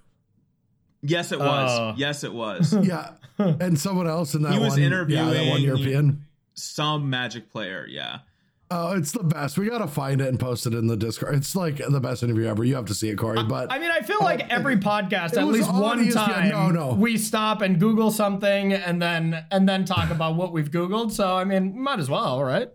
Yes, 1.06 1.32
it 1.32 1.38
was. 1.38 1.70
Oh. 1.78 1.94
yes, 1.96 2.24
it 2.24 2.32
was. 2.32 2.74
Yeah, 2.82 3.10
and 3.38 3.78
someone 3.78 4.06
else 4.06 4.34
in 4.34 4.42
that 4.42 4.52
He 4.52 4.58
was 4.58 4.70
one. 4.78 4.80
Yeah, 5.08 5.24
that 5.30 5.46
one 5.50 5.62
European. 5.62 6.24
Some 6.54 7.10
Magic 7.10 7.50
player. 7.50 7.86
Yeah. 7.88 8.20
Oh, 8.68 8.94
it's 8.96 9.12
the 9.12 9.22
best. 9.22 9.58
We 9.58 9.68
gotta 9.68 9.86
find 9.86 10.20
it 10.20 10.26
and 10.26 10.40
post 10.40 10.66
it 10.66 10.74
in 10.74 10.88
the 10.88 10.96
Discord. 10.96 11.36
It's 11.36 11.54
like 11.54 11.76
the 11.76 12.00
best 12.00 12.24
interview 12.24 12.46
ever. 12.46 12.64
You 12.64 12.74
have 12.74 12.86
to 12.86 12.94
see 12.94 13.08
it, 13.08 13.16
Corey. 13.16 13.44
But 13.44 13.70
I 13.70 13.78
mean, 13.78 13.92
I 13.92 14.00
feel 14.00 14.18
like 14.20 14.50
every 14.50 14.76
podcast, 14.90 15.36
at 15.36 15.46
least 15.46 15.72
one 15.72 16.04
ESPN. 16.04 16.12
time, 16.14 16.48
No, 16.48 16.70
no. 16.70 16.94
we 16.94 17.16
stop 17.16 17.62
and 17.62 17.78
Google 17.78 18.10
something 18.10 18.72
and 18.72 19.00
then 19.00 19.44
and 19.52 19.68
then 19.68 19.84
talk 19.84 20.10
about 20.10 20.34
what 20.34 20.52
we've 20.52 20.70
Googled. 20.70 21.12
So 21.12 21.36
I 21.36 21.44
mean, 21.44 21.80
might 21.80 22.00
as 22.00 22.10
well, 22.10 22.42
right? 22.42 22.68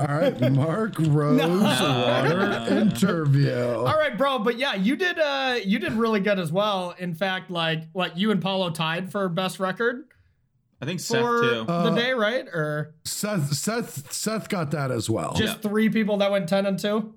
All 0.00 0.06
right, 0.06 0.52
Mark 0.52 0.94
Rosewater 0.98 2.72
interview. 2.76 3.54
All 3.54 3.84
right, 3.96 4.16
bro. 4.16 4.38
But 4.38 4.58
yeah, 4.58 4.74
you 4.74 4.96
did 4.96 5.18
uh 5.18 5.58
you 5.64 5.78
did 5.78 5.92
really 5.92 6.20
good 6.20 6.38
as 6.38 6.52
well. 6.52 6.94
In 6.98 7.14
fact, 7.14 7.50
like 7.50 7.84
what 7.92 8.16
you 8.18 8.30
and 8.30 8.40
Paulo 8.42 8.70
tied 8.70 9.10
for 9.12 9.28
best 9.28 9.60
record 9.60 10.04
I 10.80 10.86
think 10.86 11.00
Seth 11.00 11.20
for 11.20 11.40
too. 11.42 11.64
the 11.64 11.90
day, 11.90 12.12
right? 12.12 12.46
Or 12.46 12.94
Seth, 13.04 13.52
Seth, 13.52 14.12
Seth 14.12 14.48
got 14.48 14.70
that 14.70 14.90
as 14.90 15.10
well. 15.10 15.34
just 15.34 15.60
three 15.60 15.88
people 15.88 16.18
that 16.18 16.30
went 16.30 16.48
ten 16.48 16.66
and 16.66 16.78
two? 16.78 17.14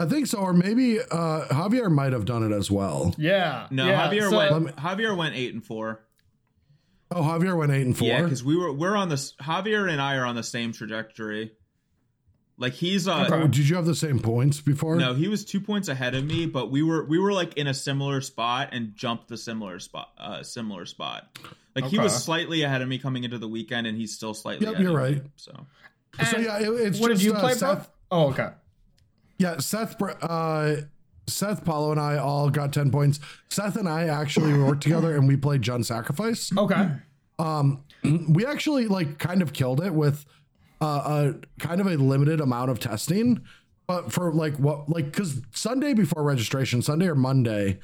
I 0.00 0.06
think 0.06 0.26
so, 0.26 0.38
or 0.38 0.52
maybe 0.52 0.98
uh, 0.98 1.44
Javier 1.50 1.90
might 1.90 2.12
have 2.12 2.24
done 2.24 2.42
it 2.50 2.54
as 2.54 2.68
well. 2.70 3.14
Yeah. 3.16 3.68
no, 3.70 3.86
yeah. 3.86 4.08
Javier 4.08 4.30
so- 4.30 4.36
went. 4.36 4.76
Javier 4.76 5.16
went 5.16 5.36
eight 5.36 5.54
and 5.54 5.64
four. 5.64 6.04
Oh, 7.10 7.22
Javier 7.22 7.56
went 7.56 7.70
eight 7.70 7.86
and 7.86 7.96
four. 7.96 8.08
Yeah, 8.08 8.22
because 8.22 8.42
we 8.42 8.56
were 8.56 8.72
we're 8.72 8.96
on 8.96 9.08
this. 9.08 9.34
Javier 9.40 9.88
and 9.90 10.00
I 10.00 10.16
are 10.16 10.24
on 10.24 10.34
the 10.34 10.42
same 10.42 10.72
trajectory. 10.72 11.52
Like 12.56 12.72
he's 12.72 13.08
uh 13.08 13.28
Oh, 13.32 13.46
did 13.46 13.68
you 13.68 13.76
have 13.76 13.86
the 13.86 13.94
same 13.94 14.20
points 14.20 14.60
before? 14.60 14.96
no, 14.96 15.12
he 15.14 15.28
was 15.28 15.44
two 15.44 15.60
points 15.60 15.88
ahead 15.88 16.14
of 16.14 16.24
me, 16.24 16.46
but 16.46 16.70
we 16.70 16.82
were 16.82 17.04
we 17.04 17.18
were 17.18 17.32
like 17.32 17.56
in 17.56 17.66
a 17.66 17.74
similar 17.74 18.20
spot 18.20 18.68
and 18.72 18.94
jumped 18.94 19.28
the 19.28 19.36
similar 19.36 19.80
spot 19.80 20.10
uh 20.18 20.42
similar 20.42 20.86
spot. 20.86 21.36
Like 21.74 21.86
he 21.86 21.98
was 21.98 22.14
slightly 22.22 22.62
ahead 22.62 22.82
of 22.82 22.88
me 22.88 22.98
coming 22.98 23.24
into 23.24 23.38
the 23.38 23.48
weekend, 23.48 23.86
and 23.88 23.98
he's 23.98 24.14
still 24.14 24.34
slightly. 24.34 24.66
Yep, 24.66 24.74
ahead 24.74 24.84
you're 24.84 25.00
of 25.00 25.10
me, 25.10 25.14
right. 25.14 25.22
so 25.34 25.52
So 26.22 26.36
And 26.36 26.44
yeah, 26.44 26.58
it, 26.60 26.68
it's 26.68 27.00
what 27.00 27.08
just 27.10 27.22
did 27.22 27.26
you 27.26 27.34
uh, 27.34 27.40
play, 27.40 27.54
Seth. 27.54 27.90
Oh, 28.10 28.28
okay. 28.28 28.50
Yeah, 29.38 29.58
Seth, 29.58 30.00
uh, 30.00 30.76
Seth, 31.26 31.64
Paulo, 31.64 31.90
and 31.90 32.00
I 32.00 32.18
all 32.18 32.50
got 32.50 32.72
ten 32.72 32.92
points. 32.92 33.18
Seth 33.50 33.74
and 33.74 33.88
I 33.88 34.04
actually 34.04 34.56
worked 34.56 34.84
together, 34.84 35.16
and 35.16 35.26
we 35.26 35.36
played 35.36 35.62
Jund 35.62 35.84
Sacrifice. 35.84 36.52
Okay. 36.56 36.88
Um, 37.40 37.82
we 38.28 38.46
actually 38.46 38.86
like 38.86 39.18
kind 39.18 39.42
of 39.42 39.52
killed 39.52 39.82
it 39.82 39.92
with 39.92 40.24
uh, 40.80 41.34
a 41.34 41.60
kind 41.60 41.80
of 41.80 41.86
a 41.86 41.96
limited 41.96 42.40
amount 42.40 42.70
of 42.70 42.80
testing, 42.80 43.42
but 43.86 44.12
for 44.12 44.32
like 44.32 44.56
what 44.58 44.88
like 44.88 45.06
because 45.06 45.40
Sunday 45.52 45.94
before 45.94 46.22
registration, 46.22 46.82
Sunday 46.82 47.08
or 47.08 47.14
Monday, 47.14 47.78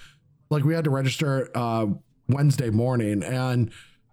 like 0.50 0.64
we 0.64 0.74
had 0.74 0.84
to 0.84 0.90
register 0.90 1.50
uh, 1.54 1.86
Wednesday 2.28 2.70
morning, 2.70 3.22
and 3.22 3.70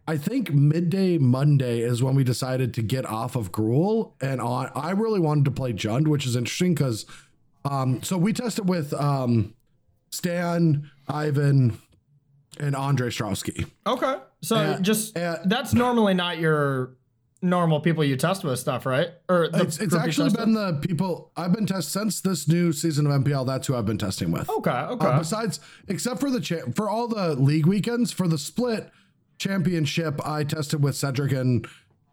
I 0.08 0.18
think 0.18 0.54
midday 0.54 1.18
Monday 1.18 1.82
is 1.82 2.02
when 2.02 2.16
we 2.16 2.24
decided 2.24 2.74
to 2.76 2.82
get 2.82 3.06
off 3.06 3.36
of 3.36 3.52
Gruul 3.52 4.14
and 4.22 4.40
on. 4.40 4.72
I 4.74 4.92
really 4.92 5.20
wanted 5.20 5.46
to 5.46 5.52
play 5.52 5.74
Jund, 5.74 6.08
which 6.08 6.26
is 6.26 6.36
interesting 6.36 6.74
because 6.74 7.06
um, 7.66 8.02
so 8.04 8.18
we 8.18 8.32
tested 8.32 8.70
with 8.70 8.94
um, 8.94 9.54
Stan, 10.10 10.90
Ivan, 11.08 11.78
and 12.60 12.76
Andre 12.76 13.10
Strowski. 13.10 13.70
Okay. 13.86 14.16
So 14.42 14.56
Uh, 14.56 14.80
just 14.80 15.18
uh, 15.18 15.40
that's 15.46 15.74
normally 15.74 16.14
not 16.14 16.38
your 16.40 16.96
normal 17.42 17.80
people 17.80 18.04
you 18.04 18.16
test 18.16 18.44
with 18.44 18.58
stuff, 18.60 18.86
right? 18.86 19.10
Or 19.30 19.50
It's, 19.54 19.78
it's 19.80 19.94
actually 19.96 20.32
been 20.32 20.54
with? 20.56 20.82
the 20.82 20.88
people 20.88 21.32
I've 21.38 21.54
been 21.54 21.66
test 21.66 21.92
since 21.92 22.20
this 22.22 22.48
new 22.48 22.72
season 22.74 23.06
of 23.06 23.24
MPL. 23.24 23.46
That's 23.46 23.68
who 23.68 23.76
I've 23.76 23.86
been 23.86 23.98
testing 24.00 24.32
with. 24.32 24.50
Okay. 24.50 24.72
Okay. 24.72 25.06
Uh, 25.08 25.20
besides, 25.20 25.60
except 25.88 26.20
for 26.20 26.32
the 26.32 26.40
cha- 26.40 26.66
for 26.76 26.90
all 26.90 27.08
the 27.08 27.36
league 27.36 27.66
weekends 27.68 28.12
for 28.12 28.28
the 28.28 28.38
split 28.38 28.90
championship, 29.38 30.20
I 30.26 30.44
tested 30.44 30.82
with 30.84 30.96
Cedric 30.96 31.32
and 31.32 31.68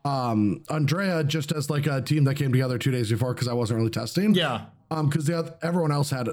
um 0.04 0.62
Andrea 0.68 1.24
just 1.24 1.50
as 1.52 1.70
like 1.70 1.86
a 1.86 2.02
team 2.02 2.24
that 2.24 2.34
came 2.34 2.52
together 2.52 2.76
two 2.76 2.90
days 2.90 3.10
before 3.10 3.32
because 3.32 3.48
I 3.48 3.54
wasn't 3.54 3.78
really 3.78 3.90
testing. 3.90 4.34
yeah. 4.34 4.66
Um, 4.90 5.08
because 5.08 5.24
the 5.26 5.56
everyone 5.62 5.90
else 5.92 6.10
had 6.10 6.28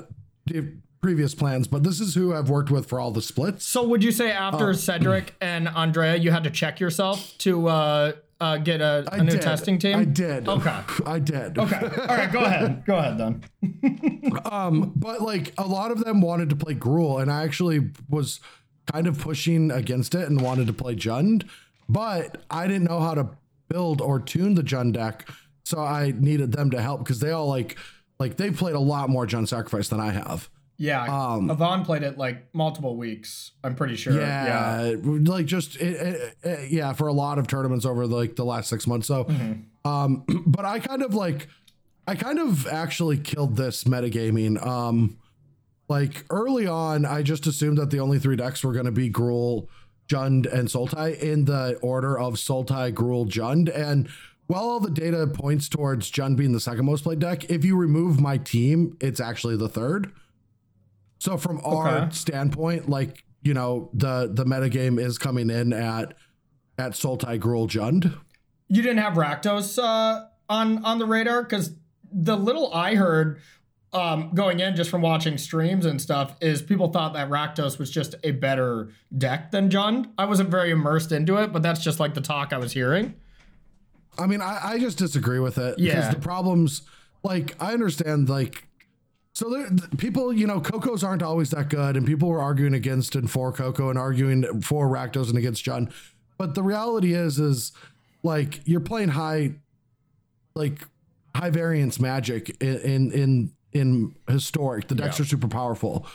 previous 1.02 1.34
plans, 1.34 1.68
but 1.68 1.84
this 1.84 2.00
is 2.00 2.14
who 2.14 2.34
I've 2.34 2.50
worked 2.50 2.70
with 2.70 2.88
for 2.88 3.00
all 3.00 3.12
the 3.12 3.22
splits. 3.22 3.66
So 3.66 3.88
would 3.88 4.04
you 4.04 4.12
say 4.12 4.32
after 4.32 4.70
Oh. 4.70 4.74
Cedric 4.74 5.34
and 5.42 5.68
Andrea, 5.70 6.16
you 6.18 6.30
had 6.32 6.44
to 6.44 6.52
check 6.52 6.80
yourself 6.80 7.34
to 7.40 7.68
uh, 7.70 8.12
uh, 8.42 8.58
get 8.58 8.82
a 8.82 9.06
new 9.24 9.32
did. 9.32 9.42
testing 9.42 9.78
team? 9.78 9.98
I 9.98 10.04
did. 10.04 10.50
Okay. 10.50 10.82
I 11.06 11.20
did. 11.20 11.58
Okay. 11.58 11.80
All 11.80 12.18
right. 12.18 12.32
Go 12.32 12.40
ahead. 12.40 12.84
Go 12.86 12.98
ahead 12.98 13.18
then. 13.18 13.44
but 14.96 15.22
like 15.22 15.54
a 15.58 15.68
lot 15.68 15.92
of 15.92 16.04
them 16.04 16.22
wanted 16.22 16.50
to 16.50 16.56
play 16.56 16.74
Gruul, 16.74 17.22
and 17.22 17.32
I 17.32 17.44
actually 17.44 17.92
was 18.10 18.40
kind 18.92 19.06
of 19.06 19.20
pushing 19.20 19.70
against 19.70 20.16
it 20.16 20.28
and 20.28 20.42
wanted 20.42 20.68
to 20.68 20.74
play 20.74 20.96
Jund, 20.96 21.48
but 21.88 22.44
I 22.50 22.66
didn't 22.66 22.86
know 22.86 23.00
how 23.00 23.14
to 23.14 23.30
build 23.70 24.02
or 24.02 24.20
tune 24.20 24.56
the 24.56 24.64
Jund 24.64 24.94
deck, 24.94 25.30
so 25.64 25.80
I 25.80 26.14
needed 26.18 26.52
them 26.52 26.72
to 26.72 26.82
help 26.82 27.04
because 27.04 27.20
they 27.20 27.32
all 27.32 27.48
like 27.48 27.78
like 28.20 28.38
they 28.38 28.50
played 28.50 28.76
a 28.76 28.80
lot 28.80 29.10
more 29.10 29.28
Jund 29.28 29.48
Sacrifice 29.50 29.88
than 29.88 30.00
I 30.00 30.12
have. 30.12 30.50
Yeah. 30.82 31.04
Um, 31.06 31.52
Ivan 31.52 31.86
played 31.86 32.02
it 32.02 32.18
like 32.18 32.54
multiple 32.54 32.98
weeks. 32.98 33.52
I'm 33.64 33.76
pretty 33.76 33.96
sure. 33.96 34.14
Yeah, 34.20 34.96
like 35.04 35.46
just 35.46 35.76
it, 35.76 35.94
it, 35.96 36.36
it- 36.44 36.72
yeah 36.72 36.94
for 36.94 37.08
a 37.08 37.14
lot 37.14 37.38
of 37.38 37.46
tournaments 37.48 37.86
over 37.86 38.08
like 38.08 38.36
the 38.36 38.46
last 38.46 38.68
six 38.68 38.88
months. 38.88 39.06
So, 39.08 39.28
um, 39.86 40.24
but 40.48 40.66
I 40.66 40.80
kind 40.80 41.04
of 41.04 41.14
like 41.14 41.48
I 42.08 42.16
kind 42.16 42.40
of 42.40 42.66
actually 42.66 43.20
killed 43.20 43.58
this 43.58 43.84
metagaming. 43.84 44.66
Um, 44.66 45.18
like 45.88 46.26
early 46.32 46.66
on, 46.66 47.06
I 47.06 47.22
just 47.22 47.46
assumed 47.46 47.78
that 47.78 47.92
the 47.92 48.00
only 48.00 48.18
three 48.18 48.36
decks 48.36 48.64
were 48.64 48.74
going 48.74 48.86
to 48.86 48.92
be 48.92 49.12
Gruul, 49.12 49.68
Jund, 50.10 50.52
and 50.52 50.68
Sultai 50.68 51.20
in 51.20 51.46
the 51.46 51.78
order 51.84 52.18
of 52.18 52.36
Sultai, 52.36 52.92
Gruul, 52.92 53.28
Jund. 53.30 53.70
And 53.76 54.10
while 54.48 54.64
all 54.64 54.80
the 54.80 54.90
data 54.90 55.28
points 55.28 55.70
towards 55.70 56.10
Jund 56.12 56.38
being 56.38 56.54
the 56.54 56.60
second 56.60 56.86
most 56.86 57.04
played 57.04 57.20
deck, 57.20 57.50
if 57.52 57.64
you 57.64 57.76
remove 57.78 58.20
my 58.20 58.38
team, 58.38 58.98
it's 59.00 59.20
actually 59.20 59.58
the 59.58 59.70
third. 59.70 60.12
So 61.22 61.38
from 61.38 61.62
our 61.64 61.88
Okay. 62.00 62.10
standpoint, 62.14 62.90
like 62.90 63.24
you 63.44 63.54
know, 63.54 63.92
the 63.94 64.28
the 64.34 64.44
metagame 64.44 65.00
is 65.00 65.20
coming 65.20 65.52
in 65.52 65.72
at 65.72 66.16
at 66.80 66.94
Sultai, 66.94 67.40
Gruul, 67.40 67.68
Jund. 67.68 68.12
You 68.70 68.82
didn't 68.82 68.98
have 68.98 69.14
Rakdos 69.14 69.78
uh, 69.78 70.26
on 70.50 70.84
on 70.84 70.98
the 70.98 71.06
radar 71.06 71.44
because 71.44 71.76
the 72.12 72.36
little 72.36 72.74
I 72.74 72.96
heard 72.96 73.40
um, 73.94 74.32
going 74.34 74.62
in 74.62 74.76
just 74.76 74.90
from 74.90 75.02
watching 75.04 75.38
streams 75.38 75.86
and 75.86 76.02
stuff 76.02 76.36
is 76.42 76.64
people 76.64 76.88
thought 76.92 77.14
that 77.14 77.30
Rakdos 77.30 77.78
was 77.78 77.92
just 77.92 78.16
a 78.24 78.32
better 78.32 78.90
deck 79.16 79.52
than 79.52 79.70
Jund. 79.70 80.10
I 80.18 80.26
wasn't 80.26 80.50
very 80.50 80.72
immersed 80.72 81.12
into 81.12 81.38
it, 81.38 81.52
but 81.54 81.62
that's 81.62 81.84
just 81.84 82.00
like 82.00 82.16
the 82.16 82.22
talk 82.22 82.52
I 82.52 82.58
was 82.58 82.72
hearing. 82.72 83.14
I 84.18 84.26
mean, 84.26 84.42
I, 84.42 84.60
I 84.72 84.80
just 84.80 84.98
disagree 84.98 85.40
with 85.40 85.60
it 85.60 85.78
Yeah. 85.78 85.96
because 85.98 86.10
the 86.16 86.20
problems, 86.20 86.82
like, 87.24 87.56
I 87.62 87.74
understand, 87.74 88.28
like, 88.30 88.66
so 89.34 89.50
there, 89.50 89.70
people, 89.98 90.34
you 90.34 90.46
know, 90.48 90.60
Cocos 90.60 91.04
aren't 91.04 91.24
always 91.24 91.52
that 91.52 91.70
good, 91.70 91.96
and 91.96 92.06
people 92.06 92.28
were 92.30 92.42
arguing 92.42 92.74
against 92.74 93.16
and 93.16 93.30
for 93.32 93.52
Coco 93.52 93.90
and 93.90 93.98
arguing 93.98 94.62
for 94.62 94.88
Rakdos 94.88 95.30
and 95.30 95.38
against 95.38 95.64
Jund. 95.66 95.92
But 96.38 96.54
the 96.56 96.64
reality 96.64 97.14
is, 97.14 97.40
is 97.40 97.72
like 98.24 98.60
you're 98.66 98.80
playing 98.82 99.10
high, 99.10 99.54
like 100.56 100.86
high 101.36 101.50
variance 101.50 102.00
magic 102.00 102.58
in 102.62 102.78
in 102.80 103.12
in, 103.12 103.52
in 103.74 104.16
historic. 104.28 104.88
The 104.88 104.96
decks 104.96 105.18
Yeah. 105.20 105.24
are 105.24 105.28
super 105.28 105.48
powerful, 105.48 106.06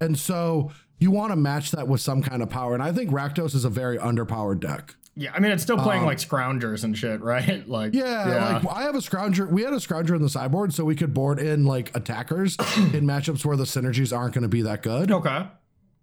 and 0.00 0.18
so 0.18 0.70
you 0.98 1.10
want 1.10 1.30
to 1.32 1.36
match 1.36 1.70
that 1.72 1.88
with 1.88 2.00
some 2.00 2.22
kind 2.22 2.42
of 2.42 2.50
power. 2.50 2.74
And 2.74 2.82
I 2.82 2.92
think 2.92 3.10
Rakdos 3.10 3.54
is 3.54 3.64
a 3.64 3.70
very 3.70 3.96
underpowered 3.98 4.60
deck. 4.60 4.94
Yeah, 5.18 5.32
I 5.34 5.40
mean 5.40 5.50
it's 5.50 5.62
still 5.62 5.78
playing 5.78 6.04
like 6.04 6.18
scroungers 6.18 6.84
and 6.84 6.96
shit, 6.96 7.20
right? 7.22 7.66
Like 7.68 7.94
Um, 7.94 7.98
Yeah, 8.00 8.60
like 8.62 8.72
I 8.76 8.82
have 8.82 8.94
a 8.94 8.98
scrounger. 8.98 9.50
We 9.50 9.62
had 9.62 9.72
a 9.72 9.76
scrounger 9.76 10.14
in 10.14 10.22
the 10.22 10.28
sideboard, 10.28 10.74
so 10.74 10.84
we 10.84 10.94
could 10.94 11.14
board 11.14 11.38
in 11.38 11.64
like 11.64 11.94
attackers 11.96 12.56
in 12.76 13.06
matchups 13.06 13.44
where 13.44 13.56
the 13.56 13.64
synergies 13.64 14.16
aren't 14.16 14.34
going 14.34 14.42
to 14.42 14.48
be 14.48 14.62
that 14.62 14.82
good. 14.82 15.10
okay. 15.10 15.46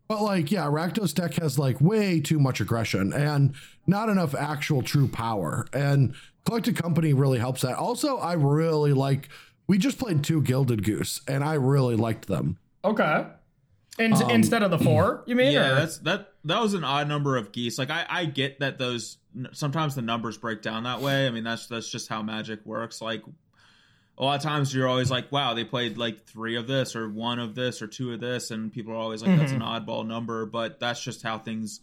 But 0.08 0.22
like, 0.22 0.52
yeah, 0.52 0.66
Rakdos 0.66 1.14
deck 1.14 1.36
has 1.36 1.58
like 1.58 1.80
way 1.80 2.20
too 2.20 2.38
much 2.40 2.60
aggression 2.60 3.14
and 3.14 3.56
not 3.88 4.10
enough 4.10 4.36
actual 4.36 4.82
true 4.82 5.08
power. 5.08 5.66
And 5.72 6.14
Collected 6.46 6.76
Company 6.76 7.14
really 7.14 7.40
helps 7.40 7.62
that. 7.62 7.78
Also, 7.78 8.18
I 8.18 8.34
really 8.34 8.94
like. 8.94 9.30
We 9.68 9.78
just 9.78 9.98
played 9.98 10.24
two 10.24 10.42
Gilded 10.42 10.84
Goose, 10.84 11.22
and 11.28 11.44
I 11.44 11.54
really 11.54 11.96
liked 11.96 12.28
them. 12.28 12.58
Okay. 12.84 13.26
In, 14.00 14.14
Um, 14.14 14.30
instead 14.32 14.64
of 14.64 14.72
the 14.72 14.80
four, 14.80 15.24
you 15.28 15.36
mean? 15.36 15.52
Yeah, 15.52 15.72
or- 15.72 15.76
that's 15.76 15.98
that. 16.00 16.34
That 16.46 16.62
was 16.62 16.74
an 16.74 16.84
odd 16.84 17.08
number 17.08 17.38
of 17.38 17.52
geese. 17.52 17.78
Like 17.78 17.90
I, 17.92 18.06
I 18.10 18.26
get 18.26 18.60
that 18.60 18.78
those 18.80 19.18
sometimes 19.52 19.96
the 19.96 20.02
numbers 20.02 20.38
break 20.38 20.62
down 20.62 20.84
that 20.84 21.00
way. 21.02 21.28
I 21.28 21.30
mean, 21.30 21.44
that's 21.44 21.68
that's 21.68 21.90
just 21.90 22.08
how 22.10 22.22
Magic 22.24 22.66
works. 22.66 23.02
Like 23.02 23.24
a 24.18 24.24
lot 24.24 24.36
of 24.36 24.42
times 24.44 24.74
you're 24.74 24.88
always 24.88 25.10
like, 25.12 25.32
wow, 25.32 25.54
they 25.54 25.64
played 25.64 25.98
like 25.98 26.26
three 26.26 26.56
of 26.56 26.68
this 26.68 26.96
or 26.96 27.10
one 27.10 27.40
of 27.40 27.56
this 27.56 27.82
or 27.82 27.88
two 27.88 28.14
of 28.14 28.20
this, 28.20 28.52
and 28.52 28.72
people 28.72 28.94
are 28.94 28.98
always 28.98 29.24
like, 29.24 29.38
that's 29.38 29.52
an 29.52 29.62
oddball 29.62 30.06
number, 30.06 30.46
but 30.46 30.80
that's 30.80 31.02
just 31.04 31.24
how 31.24 31.38
things 31.40 31.80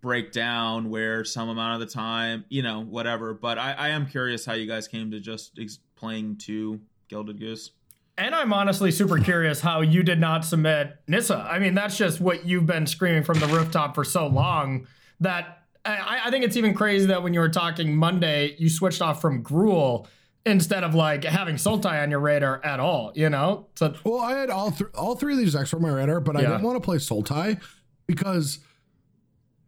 break 0.00 0.32
down. 0.32 0.90
Where 0.90 1.24
some 1.24 1.48
amount 1.48 1.80
of 1.82 1.88
the 1.88 1.92
time, 1.92 2.44
you 2.48 2.62
know, 2.62 2.82
whatever. 2.82 3.34
But 3.34 3.58
I, 3.58 3.72
I 3.72 3.88
am 3.90 4.06
curious 4.06 4.44
how 4.46 4.54
you 4.54 4.66
guys 4.66 4.86
came 4.88 5.10
to 5.10 5.20
just 5.20 5.58
ex- 5.60 5.78
playing 5.96 6.36
two 6.36 6.80
Gilded 7.08 7.38
Goose. 7.38 7.70
And 8.18 8.34
I'm 8.34 8.52
honestly 8.52 8.90
super 8.90 9.18
curious 9.18 9.60
how 9.60 9.80
you 9.80 10.02
did 10.02 10.18
not 10.18 10.44
submit 10.44 10.96
Nissa. 11.06 11.46
I 11.50 11.58
mean, 11.60 11.74
that's 11.74 11.96
just 11.96 12.20
what 12.20 12.44
you've 12.44 12.66
been 12.66 12.86
screaming 12.86 13.22
from 13.22 13.38
the 13.38 13.46
rooftop 13.46 13.94
for 13.94 14.04
so 14.04 14.26
long 14.26 14.86
that 15.20 15.62
I, 15.84 16.22
I 16.26 16.30
think 16.30 16.44
it's 16.44 16.56
even 16.56 16.74
crazy 16.74 17.06
that 17.06 17.22
when 17.22 17.32
you 17.32 17.40
were 17.40 17.48
talking 17.48 17.94
Monday, 17.96 18.56
you 18.58 18.68
switched 18.68 19.00
off 19.00 19.20
from 19.22 19.42
Gruul 19.44 20.06
instead 20.44 20.82
of 20.82 20.94
like 20.94 21.22
having 21.24 21.54
Sultai 21.56 22.02
on 22.02 22.10
your 22.10 22.20
radar 22.20 22.60
at 22.64 22.80
all, 22.80 23.12
you 23.14 23.30
know? 23.30 23.68
So 23.76 23.94
Well, 24.04 24.18
I 24.20 24.32
had 24.36 24.50
all 24.50 24.72
th- 24.72 24.90
all 24.94 25.14
three 25.14 25.34
of 25.34 25.38
these 25.38 25.52
decks 25.52 25.72
on 25.72 25.80
my 25.80 25.90
radar, 25.90 26.20
but 26.20 26.36
I 26.36 26.40
Yeah. 26.42 26.48
didn't 26.48 26.62
want 26.62 26.76
to 26.76 26.80
play 26.80 26.96
Sultai 26.96 27.60
because. 28.06 28.58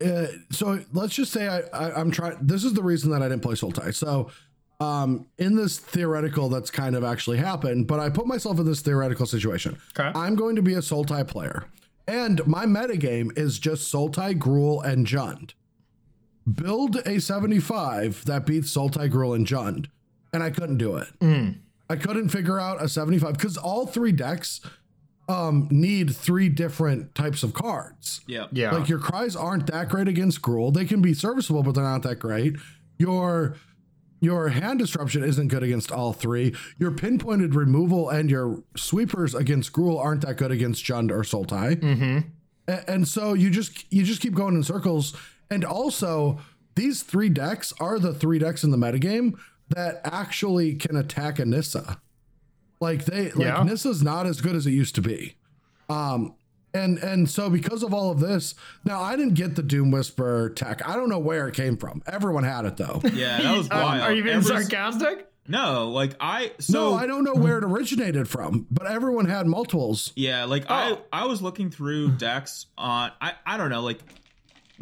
Uh, 0.04 0.26
so 0.50 0.80
let's 0.94 1.14
just 1.14 1.30
say 1.30 1.46
I, 1.46 1.58
I 1.74 2.00
I'm 2.00 2.10
trying. 2.10 2.38
This 2.40 2.64
is 2.64 2.72
the 2.72 2.82
reason 2.82 3.10
that 3.10 3.20
I 3.20 3.28
didn't 3.28 3.42
play 3.42 3.52
Sultai. 3.54 3.94
So, 3.94 4.30
um, 4.80 5.26
in 5.38 5.56
this 5.56 5.78
theoretical, 5.78 6.48
that's 6.48 6.70
kind 6.70 6.96
of 6.96 7.04
actually 7.04 7.38
happened. 7.38 7.86
But 7.86 8.00
I 8.00 8.08
put 8.08 8.26
myself 8.26 8.58
in 8.58 8.66
this 8.66 8.80
theoretical 8.80 9.26
situation. 9.26 9.78
Okay. 9.98 10.10
I'm 10.18 10.34
going 10.34 10.56
to 10.56 10.62
be 10.62 10.74
a 10.74 10.78
Sultai 10.78 11.26
player, 11.26 11.66
and 12.08 12.44
my 12.46 12.66
metagame 12.66 13.36
is 13.38 13.58
just 13.58 13.92
Sultai, 13.92 14.38
Gruul, 14.38 14.84
and 14.84 15.06
Jund. 15.06 15.52
Build 16.50 16.96
a 17.06 17.20
75 17.20 18.24
that 18.24 18.46
beats 18.46 18.74
Sultai, 18.74 19.10
Gruul, 19.10 19.36
and 19.36 19.46
Jund, 19.46 19.86
and 20.32 20.42
I 20.42 20.50
couldn't 20.50 20.78
do 20.78 20.96
it. 20.96 21.08
I 21.90 21.96
couldn't 21.96 22.28
figure 22.28 22.58
out 22.58 22.82
a 22.82 22.88
75 22.88 23.34
because 23.34 23.56
all 23.56 23.86
three 23.86 24.12
decks 24.12 24.60
um, 25.28 25.68
need 25.70 26.14
three 26.14 26.48
different 26.48 27.14
types 27.14 27.42
of 27.42 27.52
cards. 27.52 28.20
Yeah. 28.26 28.46
yeah. 28.52 28.72
Like 28.72 28.88
your 28.88 28.98
cries 28.98 29.36
aren't 29.36 29.66
that 29.66 29.88
great 29.88 30.08
against 30.08 30.40
Gruul. 30.42 30.72
They 30.72 30.84
can 30.84 31.02
be 31.02 31.14
serviceable, 31.14 31.62
but 31.62 31.74
they're 31.74 31.84
not 31.84 32.02
that 32.02 32.16
great. 32.16 32.56
Your 32.98 33.56
your 34.20 34.50
hand 34.50 34.78
disruption 34.78 35.24
isn't 35.24 35.48
good 35.48 35.62
against 35.62 35.90
all 35.90 36.12
three. 36.12 36.54
Your 36.78 36.90
pinpointed 36.90 37.54
removal 37.54 38.08
and 38.10 38.30
your 38.30 38.62
sweepers 38.76 39.34
against 39.34 39.72
Gruul 39.72 39.98
aren't 39.98 40.20
that 40.22 40.34
good 40.36 40.50
against 40.50 40.84
Jund 40.84 41.10
or 41.10 41.22
Sultai. 41.22 41.76
Mm-hmm. 41.76 42.18
And 42.86 43.08
so 43.08 43.32
you 43.32 43.50
just 43.50 43.90
you 43.92 44.02
just 44.04 44.20
keep 44.20 44.34
going 44.34 44.54
in 44.54 44.62
circles. 44.62 45.16
And 45.50 45.64
also, 45.64 46.38
these 46.76 47.02
three 47.02 47.28
decks 47.28 47.72
are 47.80 47.98
the 47.98 48.14
three 48.14 48.38
decks 48.38 48.62
in 48.62 48.70
the 48.70 48.76
metagame 48.76 49.34
that 49.70 50.00
actually 50.04 50.74
can 50.74 50.96
attack 50.96 51.38
a 51.38 51.44
Nissa. 51.44 52.00
Like 52.80 53.06
they 53.06 53.30
like 53.32 53.38
Yeah. 53.46 53.62
Nissa's 53.62 54.02
not 54.02 54.26
as 54.26 54.40
good 54.40 54.54
as 54.54 54.66
it 54.66 54.72
used 54.72 54.94
to 54.96 55.02
be. 55.02 55.36
Um 55.88 56.34
and 56.74 56.98
and 56.98 57.28
so 57.28 57.50
because 57.50 57.82
of 57.82 57.92
all 57.94 58.10
of 58.10 58.20
this, 58.20 58.54
now 58.84 59.00
I 59.00 59.16
didn't 59.16 59.34
get 59.34 59.56
the 59.56 59.62
Doom 59.62 59.90
Whisper 59.90 60.50
tech. 60.50 60.86
I 60.88 60.96
don't 60.96 61.08
know 61.08 61.18
where 61.18 61.48
it 61.48 61.54
came 61.54 61.76
from. 61.76 62.02
Everyone 62.06 62.44
had 62.44 62.64
it 62.64 62.76
though. 62.76 63.00
Yeah, 63.12 63.40
that 63.42 63.56
was 63.56 63.70
um, 63.70 63.78
wild. 63.82 64.02
Are 64.02 64.12
you 64.12 64.22
being 64.22 64.36
Every- 64.36 64.62
sarcastic? 64.62 65.26
No, 65.48 65.88
like 65.90 66.14
I 66.20 66.52
so 66.60 66.90
no, 66.90 66.94
I 66.94 67.06
don't 67.06 67.24
know 67.24 67.34
where 67.34 67.58
it 67.58 67.64
originated 67.64 68.28
from, 68.28 68.66
but 68.70 68.86
everyone 68.86 69.24
had 69.26 69.46
multiples. 69.48 70.12
Yeah, 70.14 70.44
like 70.44 70.66
Oh. 70.68 71.02
I 71.12 71.22
I 71.22 71.26
was 71.26 71.42
looking 71.42 71.70
through 71.70 72.10
decks 72.18 72.66
on 72.78 73.10
I 73.20 73.32
I 73.44 73.56
don't 73.56 73.70
know 73.70 73.82
like 73.82 73.98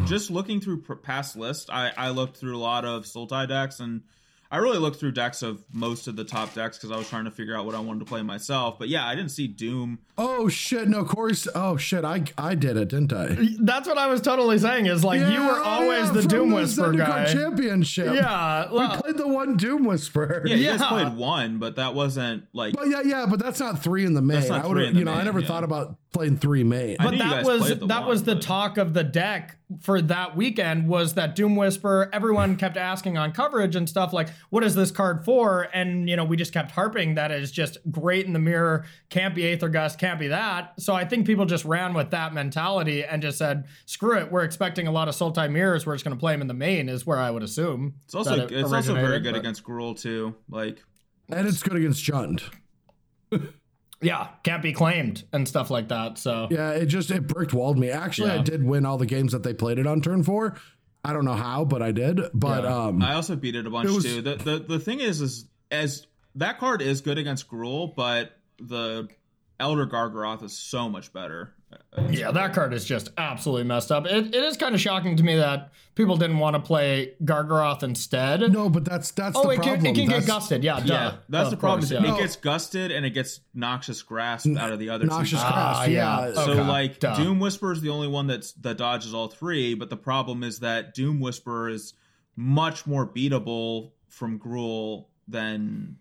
just 0.05 0.31
looking 0.31 0.61
through 0.61 0.83
past 1.03 1.37
lists. 1.37 1.71
I 1.71 1.93
I 1.97 2.11
looked 2.11 2.37
through 2.37 2.57
a 2.57 2.61
lot 2.61 2.85
of 2.85 3.05
Sultai 3.05 3.49
decks 3.49 3.81
and 3.81 4.03
I 4.51 4.57
really 4.59 4.79
looked 4.79 4.99
through 4.99 5.13
decks 5.13 5.43
of 5.43 5.63
most 5.73 6.09
of 6.09 6.17
the 6.17 6.25
top 6.25 6.55
decks 6.55 6.79
because 6.79 6.91
I 6.91 6.97
was 6.97 7.07
trying 7.07 7.27
to 7.27 7.31
figure 7.31 7.55
out 7.55 7.67
what 7.67 7.75
I 7.75 7.81
wanted 7.81 7.99
to 8.01 8.05
play 8.07 8.23
myself. 8.23 8.79
But 8.79 8.89
yeah, 8.89 9.07
I 9.07 9.15
didn't 9.15 9.31
see 9.31 9.47
Doom. 9.47 9.99
Oh 10.17 10.49
shit! 10.49 10.89
No, 10.89 11.05
Corey's. 11.05 11.47
Oh 11.55 11.77
shit! 11.77 12.03
I 12.03 12.23
I 12.39 12.55
did 12.55 12.79
it, 12.79 12.89
didn't 12.89 13.13
I? 13.13 13.37
That's 13.61 13.87
what 13.87 13.99
I 13.99 14.07
was 14.07 14.23
totally 14.23 14.59
saying 14.59 14.87
is 14.87 15.05
like 15.05 15.21
you 15.21 15.43
were 15.47 15.63
always 15.63 16.07
yeah, 16.07 16.13
the 16.13 16.21
from 16.23 16.29
Doom 16.29 16.49
the 16.51 16.55
Whisper 16.57 16.93
Zendikar 16.93 16.97
guy. 17.07 17.33
Championship. 17.33 18.15
Yeah. 18.15 18.73
we 18.73 18.97
played 18.97 19.19
the 19.19 19.29
one 19.29 19.59
Doom 19.59 19.85
Whisper. 19.85 20.43
Yeah, 20.47 20.55
you 20.57 20.71
guys 20.71 20.81
Yeah. 20.81 20.89
played 20.89 21.17
one, 21.17 21.59
but 21.59 21.77
that 21.77 21.95
wasn't 21.95 22.45
like 22.55 22.75
But 22.75 22.89
yeah, 22.89 23.03
yeah, 23.05 23.27
but 23.29 23.39
that's 23.39 23.61
not 23.61 23.83
three 23.83 24.07
in 24.07 24.15
the 24.15 24.23
main. 24.23 24.39
That's 24.39 24.49
not 24.51 24.65
I 24.65 24.69
three 24.69 24.75
would, 24.81 24.89
in 24.89 24.93
the 24.95 24.99
you 25.01 25.05
know, 25.05 25.13
I 25.13 25.25
never 25.25 25.41
yeah. 25.41 25.47
thought 25.47 25.65
about 25.65 25.97
playing 26.13 26.39
three 26.39 26.65
main. 26.65 26.97
But 26.99 27.19
that 27.19 27.45
was 27.45 27.69
the 27.69 27.87
that 27.87 28.01
one, 28.01 28.09
was 28.09 28.23
the 28.25 28.35
but- 28.37 28.43
talk 28.43 28.79
of 28.79 28.95
the 28.95 29.05
deck 29.05 29.58
for 29.83 30.01
that 30.01 30.35
weekend 30.35 30.89
was 30.89 31.15
that 31.15 31.37
Doom 31.37 31.55
Whisper. 31.55 32.09
Everyone 32.13 32.57
kept 32.57 32.77
asking 32.77 33.19
on 33.19 33.33
coverage 33.33 33.77
and 33.77 33.89
stuff 33.89 34.13
like, 34.13 34.29
"What 34.51 34.65
is 34.65 34.75
this 34.75 34.91
card 34.91 35.25
for?" 35.25 35.69
And 35.75 36.09
you 36.09 36.17
know, 36.17 36.25
we 36.25 36.37
just 36.37 36.53
kept 36.53 36.71
harping 36.71 37.15
that 37.17 37.31
is 37.31 37.53
just 37.53 37.77
great 37.91 38.25
in 38.27 38.33
the 38.33 38.39
mirror. 38.39 38.87
Can't 39.11 39.35
be 39.35 39.47
Aether 39.47 39.69
Gust, 39.69 39.99
can't 39.99 40.19
be 40.19 40.29
that. 40.29 40.73
So 40.81 40.95
I 40.95 41.05
think 41.05 41.27
people 41.27 41.45
just 41.45 41.65
ran 41.65 41.93
with 41.93 42.11
that 42.13 42.33
mentality 42.33 43.05
and 43.05 43.21
just 43.21 43.37
said, 43.39 43.67
"Screw 43.85 44.17
it." 44.17 44.33
We're 44.33 44.45
expecting 44.45 44.87
a 44.87 44.91
lot 44.93 45.09
of 45.09 45.15
Sultai 45.15 45.51
mirrors. 45.51 45.85
We're 45.85 45.95
just 45.95 46.05
going 46.05 46.17
to 46.17 46.21
play 46.21 46.33
them 46.33 46.41
in 46.41 46.49
the 46.49 46.55
main. 46.55 46.89
Is 46.89 47.05
where 47.07 47.19
I 47.19 47.31
would 47.31 47.43
assume. 47.43 47.95
it's 48.05 48.15
also 48.15 48.45
it 48.47 48.53
it's 48.53 48.73
also 48.73 48.95
very 48.95 49.21
good 49.21 49.33
but- 49.33 49.41
against 49.41 49.65
Gruul 49.65 50.01
too. 50.01 50.35
Like 50.49 50.83
and 51.29 51.47
it's 51.47 51.63
good 51.63 51.77
against 51.77 52.03
Jund. 52.05 52.43
Yeah, 54.01 54.29
can't 54.45 54.63
be 54.63 54.73
claimed 54.73 55.25
and 55.33 55.47
stuff 55.49 55.71
like 55.71 55.89
that. 55.89 56.19
So 56.19 56.47
Yeah, 56.51 56.71
it 56.71 56.87
just 56.87 57.11
it 57.11 57.27
bricked 57.27 57.53
walled 57.53 57.79
me. 57.79 57.91
Actually, 57.91 58.31
I 58.31 58.39
did 58.43 58.63
win 58.65 58.87
all 58.87 58.97
the 58.99 59.07
games 59.07 59.33
that 59.33 59.43
they 59.43 59.53
played 59.55 59.79
it 59.79 59.87
on 59.87 60.01
turn 60.01 60.23
four. 60.23 60.57
I 61.05 61.13
don't 61.13 61.25
know 61.25 61.35
how, 61.35 61.65
but 61.65 61.83
I 61.83 61.91
did. 61.93 62.21
But 62.35 62.65
Yeah. 62.65 62.77
um, 62.87 63.03
I 63.03 63.15
also 63.15 63.35
beat 63.37 63.57
it 63.57 63.67
a 63.67 63.71
bunch 63.71 63.89
It 63.89 63.93
was- 63.93 64.05
too. 64.05 64.23
The, 64.23 64.37
the 64.37 64.59
the 64.61 64.79
thing 64.79 65.01
is, 65.01 65.21
is 65.21 65.47
as 65.71 66.07
that 66.37 66.59
card 66.61 66.81
is 66.83 67.01
good 67.01 67.19
against 67.19 67.49
Gruul, 67.49 67.95
but 67.97 68.33
the 68.61 69.09
Elder 69.59 69.87
Gargaroth 69.87 70.43
is 70.45 70.57
so 70.57 70.89
much 70.89 71.13
better. 71.13 71.55
Yeah, 72.11 72.31
that 72.31 72.55
card 72.55 72.73
is 72.73 72.85
just 72.85 73.11
absolutely 73.19 73.65
messed 73.65 73.91
up. 73.91 74.07
It, 74.07 74.35
it 74.35 74.45
is 74.45 74.57
kind 74.57 74.75
of 74.75 74.81
shocking 74.81 75.17
to 75.17 75.23
me 75.23 75.37
that 75.37 75.73
people 75.95 76.17
didn't 76.17 76.39
want 76.39 76.55
to 76.55 76.61
play 76.61 77.15
Gargaroth 77.25 77.83
instead. 77.83 78.53
no, 78.53 78.71
but 78.71 78.85
that's 78.85 79.11
that's 79.11 79.37
oh, 79.37 79.43
the 79.45 79.51
it 79.51 79.57
problem. 79.57 79.79
can, 79.79 79.87
it 79.87 79.95
can 79.95 80.09
get 80.09 80.27
gusted. 80.27 80.63
Yeah, 80.65 80.81
duh. 80.81 80.87
Yeah, 80.87 81.15
that's 81.29 81.47
Of 81.47 81.51
the 81.53 81.57
problem. 81.57 81.81
course, 81.81 81.91
yeah. 81.91 82.15
It 82.15 82.19
gets 82.19 82.37
gusted 82.37 82.93
and 82.93 83.05
it 83.05 83.11
gets 83.11 83.41
noxious 83.53 84.03
grasp 84.03 84.49
out 84.57 84.73
of 84.73 84.79
the 84.79 84.91
other 84.91 85.07
Noxious 85.07 85.41
two. 85.41 85.47
Ah, 85.47 85.75
Grasp, 85.85 85.91
yeah. 85.91 86.27
yeah. 86.29 86.35
So 86.35 86.53
Okay, 86.53 86.63
like 86.63 87.01
duh. 87.01 87.17
Doom 87.17 87.41
Whisper 87.41 87.73
is 87.73 87.81
the 87.81 87.91
only 87.91 88.09
one 88.09 88.27
that's 88.29 88.53
that 88.53 88.79
dodges 88.79 89.13
all 89.13 89.29
three, 89.29 89.75
but 89.75 89.91
the 89.91 89.97
problem 89.97 90.43
is 90.43 90.61
that 90.61 90.95
Doom 90.95 91.21
Whisper 91.21 91.69
is 91.69 91.95
much 92.37 92.87
more 92.87 93.07
beatable 93.07 93.91
from 94.09 94.39
Gruul 94.39 95.07
than 95.27 95.97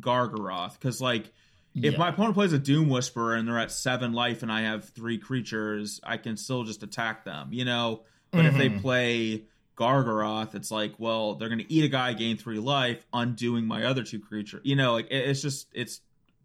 Gargaroth 0.00 0.72
because 0.74 1.00
like 1.00 1.32
if 1.74 1.92
Yeah. 1.92 1.98
my 1.98 2.08
opponent 2.10 2.34
plays 2.34 2.52
a 2.52 2.58
Doom 2.58 2.88
Whisperer 2.88 3.34
and 3.34 3.46
they're 3.48 3.58
at 3.58 3.70
seven 3.72 4.12
life 4.12 4.42
and 4.42 4.50
I 4.52 4.62
have 4.62 4.88
three 4.90 5.18
creatures, 5.18 6.00
I 6.04 6.16
can 6.16 6.36
still 6.36 6.64
just 6.64 6.82
attack 6.82 7.24
them, 7.24 7.52
you 7.52 7.64
know. 7.64 8.02
But 8.30 8.46
if 8.46 8.56
they 8.56 8.68
Mhm. 8.70 8.80
play 8.80 9.42
Gargaroth, 9.76 10.54
it's 10.54 10.70
like, 10.70 10.94
well, 10.98 11.34
they're 11.34 11.48
going 11.48 11.60
to 11.60 11.72
eat 11.72 11.84
a 11.84 11.88
guy, 11.88 12.12
gain 12.12 12.36
three 12.36 12.58
life, 12.58 13.04
undoing 13.12 13.66
my 13.66 13.84
other 13.84 14.02
two 14.04 14.20
creature. 14.20 14.60
You 14.64 14.76
know, 14.76 14.92
like 14.92 15.06
it- 15.10 15.28
it's 15.28 15.42
just 15.42 15.68
it's 15.72 16.00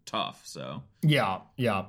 tough. 0.06 0.42
So 0.46 0.82
Yeah, 1.02 1.38
yeah. 1.56 1.84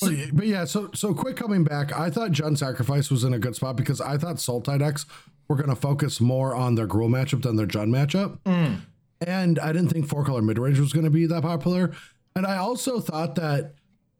But 0.00 0.12
yeah- 0.12 0.26
but 0.32 0.46
yeah, 0.46 0.64
so 0.64 0.90
so 0.94 1.14
quick 1.14 1.36
coming 1.36 1.64
back. 1.64 1.92
I 1.92 2.10
thought 2.10 2.30
Jund 2.32 2.58
Sacrifice 2.58 3.10
was 3.10 3.24
in 3.24 3.32
a 3.34 3.38
good 3.38 3.54
spot 3.56 3.76
because 3.76 4.00
I 4.00 4.18
thought 4.18 4.36
Sultai 4.36 4.78
decks 4.78 5.06
were 5.48 5.56
going 5.56 5.68
to 5.68 5.76
focus 5.76 6.20
more 6.20 6.54
on 6.54 6.74
their 6.74 6.86
Gruul 6.86 7.10
matchup 7.10 7.42
than 7.42 7.56
their 7.56 7.66
Jund 7.66 7.90
matchup, 7.90 8.38
Mm. 8.46 8.80
and 9.20 9.58
I 9.58 9.72
didn't 9.72 9.90
think 9.90 10.06
four 10.08 10.24
color 10.24 10.42
mid 10.42 10.58
range 10.58 10.78
was 10.80 10.92
going 10.92 11.04
to 11.04 11.10
be 11.10 11.26
that 11.26 11.42
popular. 11.42 11.92
And 12.36 12.46
I 12.46 12.56
also 12.56 13.00
thought 13.00 13.36
that 13.36 13.74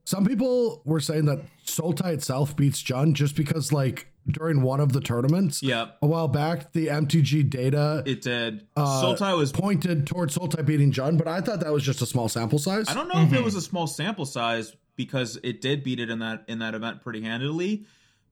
some 0.05 0.25
people 0.25 0.83
were 0.85 1.01
saying 1.01 1.25
that 1.27 1.41
Sultai 1.67 2.13
itself 2.15 2.57
beats 2.57 2.83
Jund 2.83 3.15
just 3.15 3.35
because 3.37 3.73
like 3.73 4.07
during 4.27 4.63
one 4.63 4.81
of 4.81 4.93
the 4.93 5.01
tournaments 5.01 5.63
yeah, 5.63 5.89
a 6.01 6.07
while 6.07 6.29
back, 6.29 6.73
the 6.73 6.87
MTG 6.89 7.49
data 7.51 8.03
it 8.07 8.23
did. 8.23 8.67
uh, 8.77 9.03
Sultai 9.03 9.37
was 9.37 9.53
pointed 9.53 10.07
towards 10.07 10.37
Sultai 10.37 10.65
beating 10.65 10.93
Jund, 10.93 11.19
but 11.19 11.29
I 11.29 11.41
thought 11.41 11.61
that 11.61 11.73
was 11.73 11.83
just 11.83 12.01
a 12.03 12.07
small 12.07 12.29
sample 12.29 12.59
size. 12.59 12.89
I 12.89 12.95
don't 12.95 13.09
know 13.09 13.23
if 13.23 13.33
it 13.33 13.43
was 13.43 13.55
a 13.55 13.61
small 13.61 13.87
sample 13.87 14.25
size 14.27 14.75
because 14.97 15.39
it 15.43 15.61
did 15.61 15.83
beat 15.83 15.99
it 16.01 16.09
in 16.11 16.21
that 16.21 16.45
in 16.49 16.61
that 16.61 16.75
event 16.75 17.03
pretty 17.03 17.23
handily, 17.23 17.85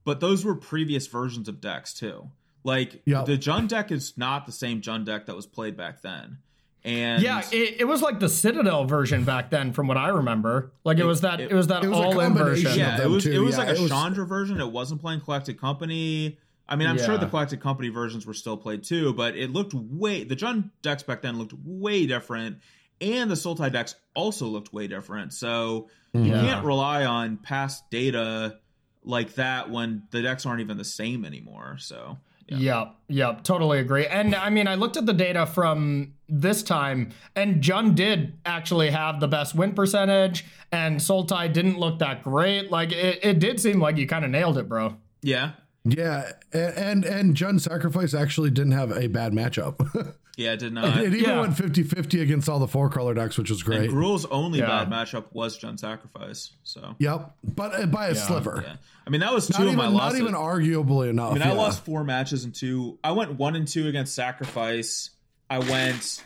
but 0.05 0.19
those 0.19 0.45
were 0.45 0.55
previous 0.55 1.07
versions 1.07 1.47
of 1.47 1.59
decks 1.61 1.93
too. 1.93 2.29
Like 2.63 3.01
Yeah. 3.05 3.23
the 3.23 3.37
Jund 3.37 3.67
deck 3.67 3.91
is 3.91 4.17
not 4.17 4.45
the 4.45 4.51
same 4.53 4.81
Jund 4.81 5.05
deck 5.05 5.25
that 5.25 5.35
was 5.35 5.45
played 5.45 5.75
back 5.75 6.01
then. 6.01 6.37
And 6.85 7.21
Yeah, 7.23 7.41
it, 7.51 7.81
it 7.81 7.87
was 7.87 8.01
like 8.01 8.19
the 8.19 8.27
Citadel 8.27 8.83
version 8.85 9.23
back 9.23 9.49
then, 9.49 9.71
from 9.71 9.87
what 9.87 9.95
I 9.97 10.09
remember. 10.09 10.73
Like 10.83 10.97
it, 10.97 11.05
was 11.05 11.21
that 11.21 11.39
it, 11.39 11.51
it- 11.51 11.55
was 11.55 11.67
that 11.67 11.83
it 11.83 11.87
was 11.89 11.97
all 11.97 12.19
in 12.19 12.33
version. 12.33 12.77
yeah, 12.77 13.01
it 13.01 13.09
was 13.09 13.25
it 13.25 13.37
was 13.39 13.53
Yeah, 13.53 13.59
like 13.59 13.67
a 13.69 13.75
it 13.75 13.79
was- 13.81 13.89
Chandra 13.91 14.25
version. 14.25 14.59
It 14.59 14.71
wasn't 14.71 14.99
playing 15.01 15.21
Collected 15.21 15.59
Company. 15.59 16.37
I 16.67 16.75
mean, 16.75 16.87
I'm 16.87 16.97
sure 16.97 17.17
the 17.17 17.27
Collected 17.27 17.59
Company 17.61 17.89
versions 17.89 18.25
were 18.25 18.33
still 18.33 18.57
played 18.57 18.83
too, 18.83 19.13
but 19.13 19.35
it 19.37 19.51
looked 19.51 19.73
way 19.73 20.23
the 20.23 20.35
Jund 20.35 20.71
decks 20.81 21.03
back 21.03 21.21
then 21.21 21.37
looked 21.37 21.53
way 21.65 22.05
different, 22.05 22.57
and 23.01 23.29
the 23.29 23.35
Sultai 23.35 23.71
decks 23.71 23.95
also 24.15 24.47
looked 24.47 24.73
way 24.73 24.87
different. 24.87 25.33
So 25.33 25.89
you 26.13 26.23
Yeah. 26.23 26.41
can't 26.41 26.65
rely 26.65 27.05
on 27.05 27.37
past 27.37 27.89
data 27.91 28.59
like 29.03 29.33
that 29.35 29.69
when 29.69 30.03
the 30.11 30.21
decks 30.21 30.45
aren't 30.45 30.61
even 30.61 30.77
the 30.77 30.85
same 30.85 31.25
anymore. 31.25 31.75
So 31.79 32.17
Yep, 32.47 32.95
yep, 33.07 33.43
totally 33.43 33.79
agree. 33.79 34.05
And 34.05 34.35
I 34.35 34.49
mean, 34.49 34.67
I 34.67 34.75
looked 34.75 34.97
at 34.97 35.05
the 35.05 35.13
data 35.13 35.45
from 35.45 36.13
this 36.27 36.61
time, 36.63 37.11
and 37.35 37.63
Jund 37.63 37.95
did 37.95 38.33
actually 38.45 38.89
have 38.91 39.19
the 39.19 39.27
best 39.27 39.55
win 39.55 39.73
percentage, 39.73 40.45
and 40.71 40.99
Sultai 40.99 41.51
didn't 41.53 41.79
look 41.79 41.99
that 41.99 42.23
great. 42.23 42.69
Like 42.71 42.91
it, 42.91 43.19
it 43.23 43.39
did 43.39 43.59
seem 43.59 43.79
like 43.79 43.97
you 43.97 44.07
kind 44.07 44.25
of 44.25 44.31
nailed 44.31 44.57
it, 44.57 44.67
bro. 44.67 44.97
Yeah. 45.21 45.51
Yeah, 45.85 46.31
a- 46.53 46.79
and 46.79 47.03
and 47.05 47.35
Jund 47.35 47.59
Sacrifice 47.61 48.13
actually 48.13 48.49
didn't 48.51 48.71
have 48.71 48.91
a 48.91 49.07
bad 49.07 49.33
matchup. 49.33 50.15
Yeah, 50.35 50.53
it 50.53 50.57
did 50.59 50.73
not. 50.73 50.97
it 50.97 51.13
even 51.13 51.19
Yeah. 51.29 51.39
went 51.41 51.55
50-50 51.55 52.21
against 52.21 52.49
all 52.49 52.57
the 52.59 52.67
four 52.67 52.89
color 52.89 53.13
decks, 53.13 53.37
which 53.37 53.49
was 53.51 53.59
and 53.61 53.65
great. 53.67 53.89
Gruul's 53.91 54.25
only 54.25 54.59
Yeah. 54.59 54.83
bad 54.83 54.89
matchup 54.89 55.25
was 55.31 55.59
Jund 55.59 55.79
Sacrifice. 55.79 56.51
So 56.63 56.95
Yep, 56.99 57.35
but 57.55 57.75
uh, 57.79 57.85
by 57.85 58.07
a 58.07 58.15
Yeah. 58.15 58.21
sliver. 58.27 58.63
yeah, 58.65 58.75
I 59.05 59.09
mean 59.11 59.21
that 59.21 59.31
was 59.31 59.47
two 59.47 59.53
Not 59.53 59.61
of 59.61 59.67
even, 59.73 59.77
my 59.77 59.91
not 59.91 60.15
even 60.15 60.33
arguably 60.33 61.09
enough. 61.09 61.31
I 61.31 61.33
mean, 61.35 61.43
I 61.43 61.51
lost 61.53 61.85
four 61.85 62.03
matches 62.03 62.45
and 62.45 62.53
two. 62.55 62.97
I 63.03 63.11
went 63.11 63.33
one 63.37 63.55
and 63.55 63.67
two 63.67 63.87
against 63.87 64.15
Sacrifice. 64.15 65.11
I 65.49 65.59
went. 65.59 66.23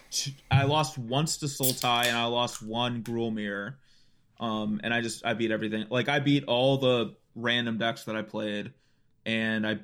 I 0.49 0.63
lost 0.63 0.97
once 0.97 1.37
to 1.39 1.47
Sultai, 1.47 2.05
and 2.05 2.15
I 2.15 2.25
lost 2.25 2.61
one 2.61 3.03
Gruelmir. 3.03 3.73
Um, 4.39 4.79
and 4.83 4.93
I 4.93 5.01
just 5.01 5.25
I 5.25 5.33
beat 5.33 5.51
everything. 5.51 5.87
Like 5.89 6.07
I 6.07 6.19
beat 6.19 6.45
all 6.45 6.77
the 6.77 7.15
random 7.35 7.77
decks 7.77 8.05
that 8.05 8.15
I 8.15 8.21
played, 8.21 8.71
and 9.25 9.67
I, 9.67 9.79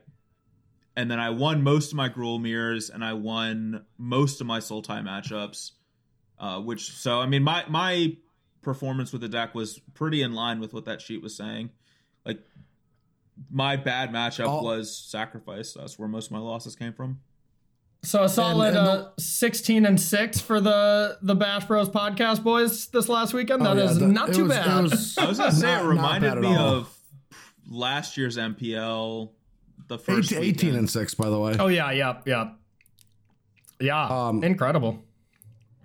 and 0.95 1.09
then 1.09 1.19
I 1.19 1.29
won 1.31 1.63
most 1.63 1.91
of 1.91 1.95
my 1.95 2.09
Gruelmirs, 2.09 2.93
and 2.93 3.03
I 3.03 3.13
won 3.13 3.85
most 3.97 4.41
of 4.41 4.47
my 4.47 4.59
Sultai 4.59 5.01
matchups. 5.03 5.71
Uh, 6.39 6.59
which 6.59 6.91
so 6.91 7.21
I 7.21 7.25
mean 7.27 7.43
my 7.43 7.63
my 7.69 8.17
performance 8.61 9.11
with 9.11 9.21
the 9.21 9.29
deck 9.29 9.53
was 9.55 9.79
pretty 9.93 10.21
in 10.21 10.33
line 10.33 10.59
with 10.59 10.73
what 10.73 10.85
that 10.85 11.01
sheet 11.01 11.21
was 11.21 11.35
saying. 11.37 11.69
Like 12.25 12.39
my 13.51 13.75
bad 13.77 14.11
matchup 14.11 14.47
All- 14.47 14.63
was 14.63 14.95
sacrifice. 14.97 15.73
That's 15.73 15.97
where 15.97 16.07
most 16.07 16.25
of 16.27 16.31
my 16.31 16.39
losses 16.39 16.75
came 16.75 16.93
from. 16.93 17.19
So 18.05 18.23
a 18.23 18.27
solid 18.29 18.69
and 18.75 18.77
uh, 18.77 19.09
sixteen 19.17 19.85
and 19.85 19.99
six 20.01 20.41
for 20.41 20.59
the 20.59 21.17
the 21.21 21.35
Bash 21.35 21.65
Bros 21.65 21.87
podcast 21.89 22.43
boys 22.43 22.87
this 22.87 23.07
last 23.07 23.33
weekend. 23.33 23.61
Oh, 23.65 23.73
That 23.73 23.77
is 23.85 23.93
yeah, 23.97 24.07
the- 24.07 24.13
not 24.13 24.33
too 24.33 24.43
was- 24.43 24.51
bad. 24.57 24.83
Was, 24.83 25.17
I 25.17 25.25
was 25.25 25.37
gonna 25.37 25.51
say 25.53 25.67
Not- 25.67 25.85
it 25.85 25.87
reminded 25.87 26.35
me 26.39 26.47
all. 26.53 26.67
of 26.75 26.97
last 27.69 28.17
year's 28.17 28.37
MPL. 28.37 29.29
The 29.87 29.95
Eight- 29.95 30.01
first 30.05 30.33
18 30.33 30.41
weekend. 30.41 30.75
and 30.77 30.89
6 30.89 31.13
by 31.15 31.29
the 31.29 31.39
way. 31.39 31.55
oh 31.59 31.67
yeah, 31.67 31.91
yeah, 31.91 32.19
yeah, 32.25 32.51
yeah. 33.79 34.05
Um, 34.27 34.43
incredible. 34.43 35.03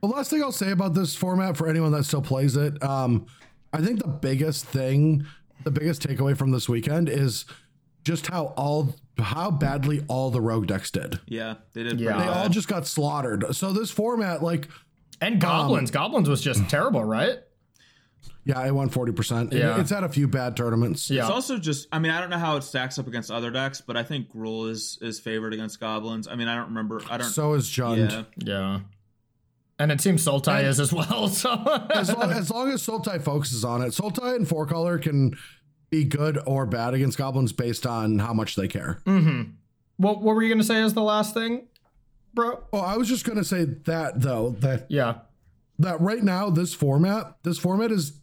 The 0.00 0.06
last 0.08 0.30
thing 0.30 0.42
I'll 0.42 0.52
say 0.52 0.70
about 0.70 0.94
this 0.94 1.16
format 1.16 1.56
for 1.56 1.68
anyone 1.68 1.90
that 1.92 2.04
still 2.04 2.22
plays 2.22 2.56
it, 2.56 2.80
um, 2.84 3.26
I 3.72 3.80
think 3.80 4.00
the 4.00 4.08
biggest 4.08 4.64
thing, 4.66 5.26
the 5.64 5.72
biggest 5.72 6.02
takeaway 6.06 6.37
from 6.37 6.52
this 6.52 6.68
weekend 6.68 7.08
is 7.08 7.44
just 8.04 8.28
how 8.28 8.54
all 8.56 8.94
how 9.18 9.50
badly 9.50 10.04
all 10.06 10.30
the 10.30 10.40
rogue 10.40 10.68
decks 10.68 10.92
did. 10.92 11.18
Yeah, 11.26 11.54
they 11.72 11.82
did. 11.82 11.98
Yeah. 12.00 12.12
pretty 12.14 12.28
They 12.30 12.34
all 12.37 12.48
just 12.48 12.68
got 12.68 12.87
slaughtered. 12.87 13.56
So 13.56 13.72
this 13.72 13.90
format, 13.90 14.40
like, 14.44 14.68
And 15.20 15.40
goblins, 15.40 15.90
goblins 15.90 16.28
was 16.28 16.40
just 16.40 16.68
terrible, 16.70 17.02
right? 17.02 17.38
Yeah, 18.44 18.66
it 18.66 18.74
won 18.74 18.88
forty 18.88 19.12
percent. 19.12 19.53
Yeah. 19.53 19.81
It's 19.81 19.90
had 19.90 20.05
a 20.05 20.09
few 20.09 20.27
bad 20.29 20.57
tournaments. 20.57 21.11
Yeah. 21.11 21.22
It's 21.22 21.31
also 21.31 21.59
just. 21.59 21.87
I 21.92 21.98
mean, 21.98 22.12
I 22.12 22.20
don't 22.20 22.31
know 22.31 22.38
how 22.38 22.57
it 22.57 22.62
stacks 22.62 22.98
up 22.98 23.07
against 23.07 23.31
other 23.31 23.51
decks, 23.51 23.81
but 23.81 23.96
I 23.96 24.03
think 24.03 24.31
Gruul 24.33 24.70
is 24.70 24.98
is 25.03 25.20
favored 25.20 25.53
against 25.53 25.81
goblins. 25.81 26.27
I 26.29 26.35
mean, 26.35 26.48
I 26.48 26.55
don't 26.57 26.68
remember. 26.68 27.03
I 27.11 27.18
don't. 27.18 27.29
So 27.29 27.55
is 27.55 27.66
Jund. 27.68 28.11
yeah. 28.11 28.22
Yeah. 28.38 28.81
And 29.81 29.92
it 29.92 30.01
seems 30.01 30.24
Sultai 30.24 30.64
is 30.64 30.81
as 30.81 30.92
well. 30.92 31.29
So 31.29 31.51
as, 31.94 32.12
long, 32.12 32.33
as 32.33 32.51
long 32.51 32.68
as 32.72 32.85
Sultai 32.85 33.22
focuses 33.22 33.64
on 33.64 33.81
it, 33.83 33.90
Sultai 33.92 34.35
and 34.35 34.48
four 34.48 34.66
color 34.66 34.98
can 34.98 35.37
be 35.90 36.05
good 36.05 36.37
or 36.46 36.66
bad 36.66 36.94
against 36.94 37.16
goblins 37.16 37.53
based 37.53 37.87
on 37.87 38.18
how 38.18 38.33
much 38.35 38.57
they 38.57 38.66
care. 38.66 39.01
Mm-hmm. 39.07 39.51
what 39.98 40.20
what 40.20 40.35
were 40.35 40.42
you 40.42 40.53
gonna 40.53 40.64
say 40.64 40.83
as 40.83 40.94
the 40.94 41.03
last 41.03 41.33
thing, 41.33 41.68
bro? 42.35 42.64
Oh, 42.72 42.81
I 42.81 42.96
was 42.96 43.09
just 43.09 43.24
gonna 43.24 43.44
say 43.44 43.64
that 43.64 44.20
though 44.20 44.57
that 44.61 44.87
Yeah. 44.88 45.18
that 45.79 46.01
right 46.01 46.24
now 46.24 46.51
this 46.51 46.74
format 46.74 47.37
this 47.44 47.59
format 47.59 47.92
is 47.92 48.20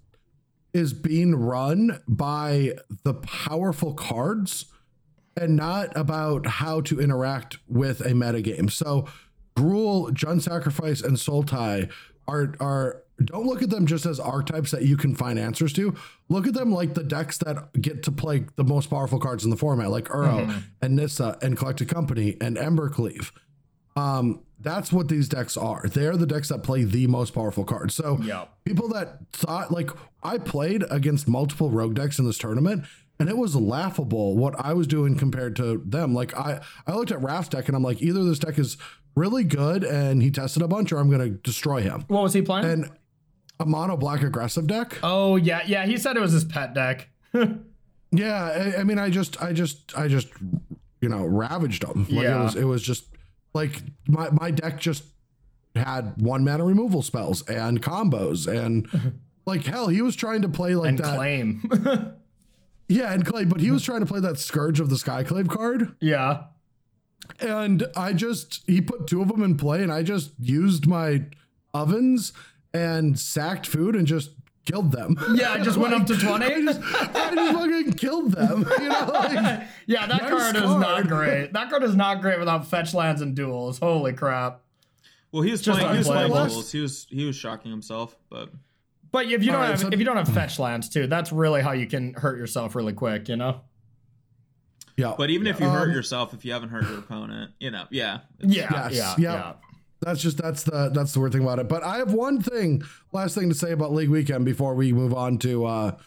is 0.76 0.92
being 0.92 1.34
run 1.34 2.02
by 2.06 2.74
the 3.06 3.14
powerful 3.14 3.94
cards 3.94 4.66
and 5.38 5.56
not 5.56 5.96
about 5.96 6.46
how 6.46 6.82
to 6.82 7.00
interact 7.00 7.58
with 7.70 8.02
a 8.02 8.10
metagame. 8.10 8.70
So 8.70 9.08
Gruul, 9.56 10.12
Jund 10.12 10.42
Sacrifice, 10.42 11.02
and 11.02 11.16
Sultai 11.16 11.90
are 12.28 12.56
are 12.60 13.04
don't 13.24 13.46
look 13.46 13.64
at 13.64 13.70
them 13.70 13.86
just 13.86 14.06
as 14.06 14.20
archetypes 14.20 14.72
that 14.72 14.82
you 14.82 14.98
can 14.98 15.16
find 15.16 15.40
answers 15.40 15.72
to. 15.74 15.96
Look 16.28 16.46
at 16.46 16.54
them 16.54 16.74
like 16.74 16.94
the 16.94 17.04
decks 17.04 17.38
that 17.38 17.72
get 17.82 18.04
to 18.04 18.12
play 18.12 18.44
the 18.58 18.66
most 18.66 18.90
powerful 18.90 19.20
cards 19.20 19.46
in 19.46 19.52
the 19.52 19.56
format, 19.56 19.90
like 19.90 20.10
Uro 20.10 20.62
and 20.82 20.98
Nissa 20.98 21.38
and 21.42 21.56
Collected 21.56 21.88
Company 21.88 22.36
and 22.42 22.58
Embercleave. 22.58 23.32
Um, 23.96 24.42
that's 24.60 24.92
what 24.92 25.08
these 25.10 25.28
decks 25.30 25.58
are. 25.58 25.84
They're 25.88 26.18
the 26.18 26.26
decks 26.26 26.50
that 26.50 26.64
play 26.64 26.84
the 26.84 27.08
most 27.08 27.34
powerful 27.34 27.64
cards. 27.64 27.94
So 27.96 28.18
Yeah. 28.22 28.46
people 28.64 28.88
that 28.90 29.20
thought 29.34 29.72
like 29.72 29.90
I 30.24 30.38
played 30.38 30.84
against 30.90 31.28
multiple 31.28 31.70
rogue 31.72 31.94
decks 31.96 32.18
in 32.20 32.26
this 32.26 32.38
tournament, 32.38 32.86
and 33.20 33.30
it 33.30 33.38
was 33.38 33.56
laughable 33.56 34.36
what 34.36 34.56
I 34.58 34.74
was 34.74 34.88
doing 34.88 35.16
compared 35.18 35.56
to 35.58 35.82
them. 35.86 36.14
Like 36.14 36.36
I, 36.38 36.62
I 36.88 36.94
looked 36.96 37.12
at 37.12 37.22
Raph's 37.22 37.50
deck 37.50 37.68
and 37.68 37.76
I'm 37.78 37.84
like, 37.84 38.02
either 38.02 38.24
this 38.24 38.40
deck 38.40 38.58
is 38.60 38.78
really 39.16 39.44
good 39.44 39.84
and 39.84 40.22
he 40.22 40.32
tested 40.32 40.62
a 40.62 40.68
bunch, 40.68 40.92
or 40.92 40.98
I'm 41.00 41.10
gonna 41.10 41.30
destroy 41.30 41.82
him. 41.82 42.04
What 42.08 42.24
was 42.24 42.34
he 42.34 42.42
playing? 42.42 42.66
And 42.66 42.90
a 43.60 43.66
mono 43.66 43.96
black 43.96 44.22
aggressive 44.24 44.68
deck. 44.68 44.98
oh 45.04 45.36
yeah, 45.38 45.62
yeah. 45.66 45.86
He 45.86 45.98
said 45.98 46.18
it 46.18 46.22
was 46.22 46.32
his 46.34 46.44
pet 46.46 46.74
deck. 46.74 47.08
Yeah, 48.12 48.44
I, 48.78 48.80
I 48.82 48.84
mean, 48.86 48.98
I 48.98 49.10
just, 49.10 49.42
I 49.42 49.52
just, 49.52 49.98
I 49.98 50.08
just, 50.08 50.30
you 51.02 51.10
know, 51.10 51.26
ravaged 51.26 51.86
them. 51.86 52.04
Like 52.10 52.24
Yeah. 52.24 52.40
it 52.40 52.44
was, 52.44 52.56
it 52.56 52.64
was 52.64 52.82
just 52.82 53.06
like 53.56 53.82
my 54.08 54.30
my 54.30 54.52
deck 54.52 54.80
just 54.80 55.06
had 55.76 56.22
one 56.22 56.44
mana 56.44 56.64
removal 56.64 57.02
spells 57.02 57.42
and 57.50 57.82
combos 57.82 58.46
and 58.48 58.88
like 59.48 59.64
hell, 59.66 59.88
he 59.88 60.02
was 60.02 60.16
trying 60.16 60.44
to 60.44 60.50
play 60.50 60.76
like 60.76 60.90
and 60.90 61.00
that. 61.00 61.16
claim. 61.16 62.14
Yeah, 62.88 63.14
and 63.14 63.26
clay, 63.26 63.46
but 63.46 63.62
he 63.62 63.72
was 63.72 63.82
trying 63.82 64.02
to 64.02 64.06
play 64.06 64.20
that 64.20 64.38
Scourge 64.38 64.80
of 64.80 64.92
the 64.92 64.96
Skyclave 64.96 65.50
card, 65.50 65.96
yeah. 66.00 66.44
and 67.40 67.84
I 67.98 68.14
just 68.14 68.62
he 68.68 68.80
put 68.80 69.08
two 69.08 69.24
of 69.24 69.28
them 69.28 69.42
in 69.42 69.58
play, 69.58 69.82
and 69.82 69.92
I 69.92 70.04
just 70.04 70.34
used 70.40 70.86
my 70.86 71.24
ovens 71.74 72.32
and 72.76 73.18
sacked 73.18 73.66
food 73.66 73.96
and 73.96 74.06
just 74.06 74.32
killed 74.66 74.92
them. 74.92 75.18
Yeah, 75.36 75.54
I 75.54 75.60
just 75.60 75.78
went 75.78 75.94
up 75.94 76.06
to 76.08 76.18
20. 76.18 76.46
I 76.46 76.50
just, 76.62 76.82
I 76.82 77.34
just 77.36 77.54
fucking 77.54 77.94
killed 77.94 78.32
them. 78.32 78.68
You 78.80 78.90
know, 78.90 79.10
like, 79.14 79.64
Yeah, 79.88 80.08
that 80.08 80.22
Nice 80.24 80.30
card 80.30 80.56
is 80.56 80.64
not 80.64 81.08
great. 81.08 81.54
That 81.54 81.70
card 81.70 81.84
is 81.84 81.96
not 81.96 82.22
great 82.22 82.40
without 82.40 82.68
fetch 82.68 82.94
lands 82.94 83.22
and 83.22 83.36
duels. 83.36 83.80
Holy 83.80 84.14
crap. 84.14 84.62
Well, 85.32 85.44
he 85.44 85.52
was 85.52 85.62
Just 85.62 85.80
playing. 85.80 85.94
He 85.94 85.98
was 86.00 86.08
playing 86.08 86.32
duels. 86.32 86.72
He 86.72 86.80
was 86.82 87.08
he 87.10 87.26
was 87.26 87.36
shocking 87.36 87.70
himself, 87.70 88.16
but 88.30 88.50
But 89.12 89.26
if 89.28 89.44
you 89.44 89.52
don't 89.52 89.56
All 89.56 89.62
right, 89.62 89.70
have 89.72 89.80
so- 89.82 89.90
if 89.92 90.00
you 90.00 90.06
don't 90.06 90.18
have 90.18 90.30
fetch 90.30 90.60
lands 90.60 90.90
too, 90.90 91.08
that's 91.08 91.32
really 91.32 91.62
how 91.62 91.72
you 91.74 91.88
can 91.88 92.14
hurt 92.14 92.38
yourself 92.38 92.74
really 92.76 92.94
quick, 92.94 93.30
you 93.30 93.36
know? 93.36 93.62
yeah. 94.98 95.14
but 95.18 95.30
even 95.30 95.46
if 95.46 95.60
you 95.60 95.68
hurt 95.70 95.90
Um, 95.90 95.92
yourself, 95.92 96.34
if 96.34 96.46
you 96.46 96.54
haven't 96.54 96.70
hurt 96.70 96.84
your 96.88 97.00
opponent, 97.00 97.52
you 97.60 97.70
know, 97.70 97.86
yeah, 97.92 98.20
Yeah, 98.40 98.70
Yes, 98.90 98.94
yeah, 98.94 99.16
yeah. 99.18 99.54
That's 100.02 100.22
just 100.22 100.38
that's 100.38 100.64
the 100.64 100.90
that's 100.94 101.14
the 101.14 101.20
weird 101.20 101.32
thing 101.32 101.44
about 101.44 101.60
it. 101.60 101.68
But 101.68 101.84
I 101.84 101.98
have 101.98 102.14
one 102.14 102.42
thing, 102.42 102.84
last 103.12 103.36
thing 103.36 103.50
to 103.50 103.56
say 103.56 103.72
about 103.72 103.94
League 103.94 104.10
Weekend 104.10 104.46
before 104.46 104.76
we 104.76 104.94
move 104.94 105.14
on 105.14 105.38
to 105.40 105.66
uh 105.66 105.98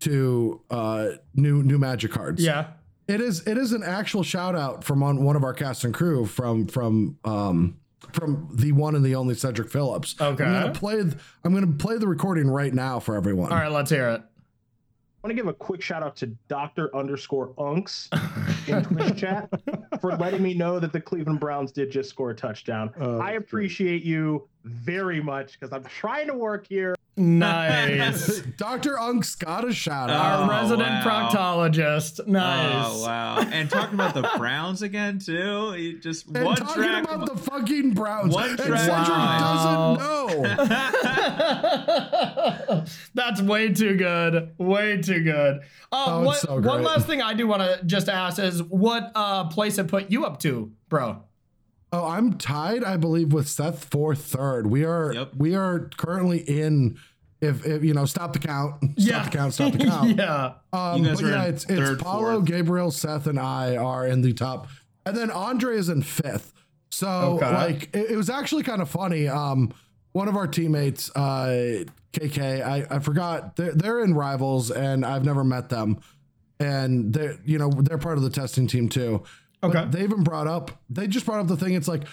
to 0.00 0.60
uh 0.70 1.08
new 1.34 1.62
new 1.62 1.78
Magic 1.78 2.10
cards. 2.10 2.42
Yeah. 2.42 2.68
It 3.08 3.20
is 3.20 3.46
it 3.46 3.56
is 3.56 3.72
an 3.72 3.82
actual 3.82 4.22
shout 4.22 4.56
out 4.56 4.82
from 4.84 5.02
on 5.02 5.22
one 5.22 5.36
of 5.36 5.44
our 5.44 5.54
cast 5.54 5.84
and 5.84 5.94
crew 5.94 6.26
from 6.26 6.66
from 6.66 7.18
um 7.24 7.78
from 8.12 8.48
the 8.52 8.72
one 8.72 8.94
and 8.94 9.04
the 9.04 9.14
only 9.14 9.34
Cedric 9.34 9.70
Phillips. 9.70 10.16
Okay. 10.20 10.44
I'm 10.44 10.52
gonna 10.52 10.72
play 10.72 11.00
I'm 11.44 11.54
gonna 11.54 11.66
play 11.68 11.98
the 11.98 12.08
recording 12.08 12.48
right 12.48 12.72
now 12.74 12.98
for 13.00 13.16
everyone. 13.16 13.52
All 13.52 13.58
right, 13.58 13.70
let's 13.70 13.90
hear 13.90 14.08
it. 14.08 14.22
I 15.26 15.28
want 15.28 15.38
to 15.38 15.42
give 15.42 15.48
a 15.48 15.54
quick 15.54 15.82
shout 15.82 16.04
out 16.04 16.14
to 16.18 16.28
Doctor 16.46 16.94
underscore 16.94 17.48
Unks 17.58 18.06
in 18.68 18.84
Twitch 18.84 19.18
chat 19.18 19.50
for 20.00 20.16
letting 20.16 20.40
me 20.40 20.54
know 20.54 20.78
that 20.78 20.92
the 20.92 21.00
Cleveland 21.00 21.40
Browns 21.40 21.72
did 21.72 21.90
just 21.90 22.10
score 22.10 22.30
a 22.30 22.34
touchdown. 22.36 22.94
Oh, 23.00 23.18
I 23.18 23.32
appreciate 23.32 24.04
you 24.04 24.46
very 24.62 25.20
much 25.20 25.58
because 25.58 25.72
I'm 25.72 25.82
trying 25.82 26.28
to 26.28 26.34
work 26.34 26.68
here. 26.68 26.94
Nice. 27.18 28.40
Dr. 28.58 28.98
Unk's 28.98 29.34
got 29.36 29.66
a 29.66 29.72
shout 29.72 30.10
Oh, 30.10 30.12
out. 30.12 30.42
Our 30.42 30.50
resident 30.50 31.04
wow. 31.04 31.30
proctologist. 31.30 32.26
Nice. 32.26 32.84
Oh 32.88 33.02
wow! 33.06 33.38
And 33.40 33.70
talking 33.70 33.94
about 33.94 34.12
the 34.14 34.28
Browns 34.36 34.82
again 34.82 35.18
too. 35.18 35.72
He 35.72 35.94
just 35.98 36.26
and 36.26 36.44
one 36.44 36.56
talking 36.56 36.82
track. 36.82 37.04
about 37.04 37.26
the 37.26 37.36
fucking 37.40 37.94
Browns. 37.94 38.34
One 38.34 38.50
and 38.50 38.58
track 38.58 38.80
Cedric 38.80 39.08
mind. 39.08 39.98
doesn't 39.98 40.68
know. 40.68 40.84
That's 43.14 43.40
way 43.42 43.72
too 43.72 43.96
good. 43.96 44.52
Way 44.58 45.00
too 45.00 45.22
good. 45.24 45.60
Uh, 45.92 46.04
Oh, 46.08 46.18
it's 46.20 46.26
what, 46.26 46.36
so 46.38 46.60
one 46.68 46.82
last 46.82 47.06
thing 47.06 47.22
I 47.22 47.32
do 47.32 47.46
want 47.46 47.62
to 47.62 47.80
just 47.86 48.08
ask 48.08 48.38
is 48.38 48.62
what 48.62 49.12
uh, 49.14 49.44
place 49.48 49.78
it 49.78 49.88
put 49.88 50.10
you 50.10 50.24
up 50.26 50.40
to, 50.40 50.72
bro? 50.88 51.22
Oh, 51.96 52.06
I'm 52.06 52.34
tied, 52.34 52.84
I 52.84 52.96
believe, 52.96 53.32
with 53.32 53.48
Seth 53.48 53.84
for 53.86 54.14
third. 54.14 54.66
We 54.66 54.84
are 54.84 55.12
Yep. 55.14 55.32
we 55.36 55.54
are 55.54 55.88
currently 55.96 56.38
in 56.38 56.98
if, 57.40 57.64
if 57.66 57.84
you 57.84 57.94
know, 57.94 58.04
stop 58.06 58.32
the 58.32 58.38
count. 58.38 58.76
Stop 58.98 59.24
the 59.30 59.30
count, 59.30 59.54
stop 59.54 59.72
the 59.72 59.78
count. 59.86 60.16
yeah. 60.16 60.52
Um, 60.72 61.02
but 61.04 61.20
yeah, 61.20 61.44
it's 61.44 61.64
it's 61.64 61.72
third, 61.72 61.98
Paulo, 62.00 62.36
fourth. 62.36 62.44
Gabriel, 62.46 62.90
Seth, 62.90 63.26
and 63.26 63.38
I 63.38 63.76
are 63.76 64.06
in 64.06 64.22
the 64.22 64.32
top 64.32 64.68
and 65.04 65.16
then 65.16 65.30
Andre 65.30 65.76
is 65.76 65.88
in 65.88 66.02
fifth. 66.02 66.52
So 66.90 67.08
Okay. 67.40 67.50
like 67.52 67.94
it, 67.94 68.10
it 68.12 68.16
was 68.16 68.28
actually 68.30 68.62
kind 68.64 68.82
of 68.82 68.88
funny. 68.90 69.28
Um, 69.28 69.72
one 70.12 70.28
of 70.28 70.36
our 70.36 70.46
teammates, 70.46 71.10
uh, 71.14 71.84
KK, 72.14 72.64
I, 72.64 72.86
I 72.90 72.98
forgot 73.00 73.56
they're, 73.56 73.72
they're 73.72 74.00
in 74.02 74.14
rivals, 74.14 74.70
and 74.70 75.04
I've 75.04 75.24
never 75.24 75.44
met 75.44 75.68
them, 75.68 75.98
and 76.58 77.12
they're 77.12 77.36
you 77.44 77.58
know 77.58 77.70
they're 77.70 77.98
part 77.98 78.16
of 78.16 78.22
the 78.24 78.30
testing 78.30 78.66
team 78.66 78.88
too. 78.88 79.22
But 79.60 79.74
Okay. 79.76 79.86
they 79.90 80.02
even 80.04 80.22
brought 80.22 80.46
up 80.46 80.70
they 80.90 81.06
just 81.06 81.26
brought 81.26 81.40
up 81.40 81.48
the 81.48 81.56
thing. 81.56 81.74
It's 81.74 81.88
like, 81.88 82.04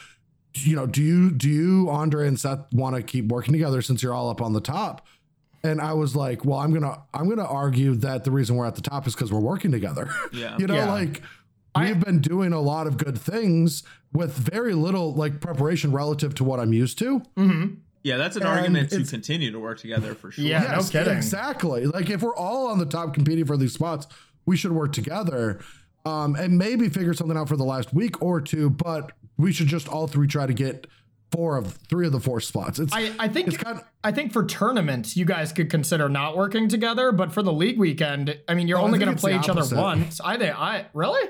you 0.56 0.75
know, 0.75 0.86
do 0.86 1.01
you 1.01 1.32
do 1.32 1.49
you 1.49 1.89
Andre 1.89 2.27
and 2.27 2.39
Seth 2.39 2.60
want 2.73 2.95
to 2.95 3.01
keep 3.03 3.27
working 3.27 3.53
together 3.53 3.82
since 3.82 4.01
you're 4.03 4.13
all 4.13 4.29
up 4.29 4.41
on 4.41 4.53
the 4.53 4.62
top? 4.62 5.06
And 5.65 5.79
I 5.79 5.93
was 5.93 6.15
like, 6.15 6.43
well, 6.45 6.60
I'm 6.60 6.73
gonna 6.73 7.01
I'm 7.13 7.29
gonna 7.29 7.45
argue 7.45 7.95
that 7.95 8.23
the 8.23 8.32
reason 8.32 8.56
we're 8.56 8.65
at 8.65 8.75
the 8.75 8.82
top 8.82 9.08
is 9.08 9.13
because 9.15 9.32
we're 9.32 9.39
working 9.39 9.71
together. 9.71 10.10
Yeah. 10.34 10.58
you 10.58 10.67
know, 10.67 10.75
Yeah. 10.75 10.91
like 10.91 11.21
we've 11.77 11.99
been 11.99 12.19
doing 12.19 12.53
a 12.53 12.60
lot 12.62 12.86
of 12.88 12.97
good 12.97 13.17
things 13.17 13.84
with 14.12 14.34
very 14.38 14.73
little 14.73 15.13
like 15.15 15.39
preparation 15.41 15.91
relative 15.91 16.36
to 16.36 16.43
what 16.43 16.60
I'm 16.60 16.71
used 16.73 16.99
to. 16.99 17.19
Mm-hmm. 17.38 17.75
Yeah, 18.03 18.17
that's 18.17 18.36
an 18.36 18.43
And 18.43 18.51
argument 18.51 18.89
to 18.91 19.03
continue 19.06 19.51
to 19.51 19.60
work 19.60 19.79
together 19.79 20.13
for 20.13 20.29
sure. 20.32 20.43
Yeah. 20.43 20.75
no 20.77 20.84
kidding. 20.84 21.15
Exactly. 21.15 21.86
Like 21.86 22.10
if 22.10 22.21
we're 22.21 22.36
all 22.36 22.67
on 22.67 22.77
the 22.77 22.86
top 22.86 23.13
competing 23.13 23.45
for 23.45 23.56
these 23.58 23.73
spots, 23.73 24.06
we 24.45 24.58
should 24.58 24.73
work 24.73 24.91
together. 24.91 25.62
Um, 26.06 26.36
and 26.36 26.58
maybe 26.58 26.89
figure 26.89 27.13
something 27.13 27.38
out 27.38 27.48
for 27.48 27.56
the 27.56 27.63
last 27.63 27.94
week 27.94 28.22
or 28.22 28.42
two, 28.42 28.70
but 28.70 29.13
we 29.38 29.54
should 29.54 29.68
just 29.68 29.88
all 29.88 30.06
three 30.08 30.28
try 30.28 30.46
to 30.46 30.54
get 30.54 30.86
four 31.32 31.58
of 31.58 31.74
three 31.89 32.06
of 32.06 32.12
the 32.12 32.20
four 32.20 32.42
spots. 32.42 32.78
It's 32.78 32.94
I, 32.94 33.12
I 33.18 33.28
think 33.30 33.48
it's 33.48 33.58
kind 33.58 33.78
of 33.80 33.86
I 34.04 34.12
think 34.12 34.34
for 34.34 34.46
tournaments 34.46 35.16
you 35.16 35.24
guys 35.26 35.52
could 35.54 35.70
consider 35.70 36.10
not 36.10 36.36
working 36.36 36.68
together, 36.68 37.12
but 37.13 37.32
for 37.32 37.42
the 37.42 37.54
league 37.54 37.80
weekend, 37.80 38.38
I 38.50 38.54
mean 38.54 38.68
you're 38.68 38.78
Oh, 38.80 38.82
I 38.82 38.86
only 38.86 39.00
going 39.00 39.16
to 39.16 39.20
play 39.20 39.36
each 39.38 39.48
other 39.48 39.63
once. 39.76 40.20
I 40.20 40.38
think 40.38 40.54
I 40.60 40.88
really. 40.94 41.28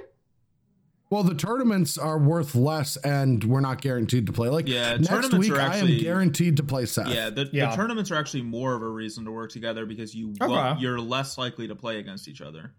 well, 1.11 1.21
the 1.23 1.35
tournaments 1.35 1.97
are 1.99 2.17
worth 2.17 2.55
less, 2.55 2.97
and 2.97 3.43
we're 3.43 3.59
not 3.61 3.79
guaranteed 3.79 4.25
to 4.25 4.33
play. 4.33 4.49
Like 4.49 4.67
Yeah, 4.67 4.97
next 4.97 5.33
week, 5.35 5.51
are 5.51 5.61
I 5.61 5.77
am 5.77 5.97
guaranteed 5.99 6.57
to 6.57 6.63
play 6.63 6.87
Seth. 6.87 7.09
Yeah, 7.09 7.29
the, 7.29 7.47
Yeah. 7.53 7.69
the 7.69 7.75
tournaments 7.75 8.09
are 8.09 8.15
actually 8.15 8.41
more 8.41 8.73
of 8.73 8.81
a 8.81 8.89
reason 8.89 9.23
to 9.25 9.31
work 9.31 9.51
together 9.51 9.85
because 9.85 10.15
you 10.15 10.33
Okay. 10.41 10.47
won't- 10.51 10.79
you're 10.81 10.99
less 10.99 11.37
likely 11.37 11.67
to 11.67 11.75
play 11.75 11.99
against 11.99 12.27
each 12.27 12.41
other. 12.41 12.73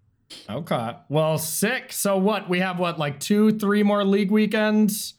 Okay. 0.48 0.96
Well, 1.08 1.38
sick. 1.38 1.92
So 1.92 2.16
what? 2.18 2.48
We 2.48 2.60
have 2.60 2.78
what 2.78 2.98
like 2.98 3.20
two, 3.20 3.52
three 3.58 3.82
more 3.82 4.04
league 4.04 4.30
weekends. 4.30 5.14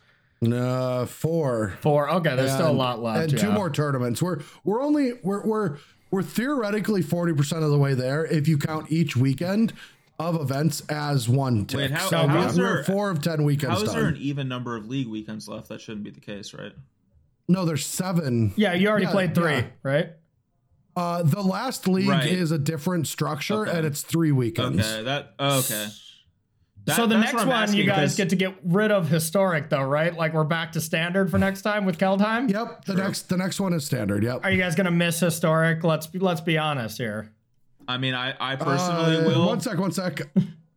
Uh, 0.45 1.05
four. 1.05 1.75
Four. 1.81 2.09
Okay, 2.09 2.35
there's 2.35 2.53
still 2.53 2.69
a 2.69 2.73
lot 2.73 3.01
left. 3.01 3.31
and 3.31 3.39
two 3.39 3.47
yeah. 3.47 3.53
more 3.53 3.69
tournaments. 3.69 4.21
We're 4.21 4.39
we're 4.63 4.81
only 4.81 5.13
we're 5.23 5.43
we're 5.45 5.77
we're 6.11 6.21
theoretically 6.23 7.01
forty 7.01 7.33
percent 7.33 7.63
of 7.63 7.71
the 7.71 7.77
way 7.77 7.93
there 7.93 8.25
if 8.25 8.47
you 8.47 8.57
count 8.57 8.91
each 8.91 9.15
weekend 9.15 9.73
of 10.19 10.39
events 10.39 10.81
as 10.89 11.27
one 11.27 11.65
tick. 11.65 11.77
Wait, 11.77 11.91
how- 11.91 12.07
so 12.09 12.27
how 12.27 12.39
we're, 12.45 12.51
there- 12.51 12.63
we're 12.63 12.83
four 12.83 13.09
of 13.09 13.21
ten 13.21 13.43
weekends 13.43 13.77
How 13.77 13.83
is 13.83 13.91
done. 13.91 13.95
there 13.99 14.07
an 14.09 14.17
even 14.17 14.47
number 14.47 14.75
of 14.75 14.87
league 14.87 15.07
weekends 15.07 15.47
left? 15.47 15.69
That 15.69 15.81
shouldn't 15.81 16.03
be 16.03 16.11
the 16.11 16.21
case, 16.21 16.53
right? 16.53 16.73
no, 17.47 17.63
there's 17.63 17.85
seven. 17.85 18.53
Yeah, 18.55 18.73
you 18.73 18.87
already 18.89 19.05
Yeah, 19.05 19.11
played 19.11 19.35
three, 19.35 19.53
yeah. 19.53 19.65
right? 19.83 20.09
Uh, 20.95 21.23
the 21.23 21.41
last 21.41 21.87
league 21.87 22.07
Right. 22.07 22.25
is 22.31 22.51
a 22.51 22.57
different 22.57 23.05
structure, 23.07 23.67
Okay. 23.67 23.77
and 23.77 23.85
it's 23.85 24.01
three 24.01 24.31
weekends. 24.31 24.79
Okay, 24.89 25.03
that 25.03 25.33
okay. 25.39 25.87
That- 26.85 26.95
so 26.97 27.07
the 27.07 27.17
next 27.17 27.33
one, 27.33 27.49
asking, 27.49 27.79
you 27.79 27.85
guys 27.85 28.11
'cause- 28.11 28.15
get 28.15 28.29
to 28.29 28.35
get 28.35 28.55
rid 28.63 28.91
of 28.91 29.09
historic, 29.09 29.69
though, 29.69 29.81
right? 29.83 30.15
Like 30.15 30.33
we're 30.33 30.43
back 30.45 30.71
to 30.73 30.81
standard 30.81 31.29
for 31.31 31.37
next 31.39 31.63
time 31.63 31.83
with 31.85 31.97
Kaldheim. 31.97 32.49
Yep. 32.49 32.85
The 32.85 32.93
next 32.93 33.27
the 33.27 33.37
next 33.37 33.59
one 33.59 33.73
is 33.73 33.83
standard. 33.85 34.23
Yep. 34.23 34.41
Are 34.43 34.51
you 34.51 34.57
guys 34.59 34.75
gonna 34.75 34.91
miss 34.91 35.19
historic? 35.19 35.83
Let's 35.83 36.07
let's 36.13 36.41
be 36.41 36.57
honest 36.57 36.97
here. 36.99 37.31
I 37.87 37.97
mean, 37.97 38.13
I 38.13 38.33
I 38.39 38.55
personally 38.55 39.17
Uh, 39.17 39.25
will. 39.27 39.47
One 39.47 39.59
sec. 39.61 39.77
One 39.77 39.91
sec. 39.91 40.21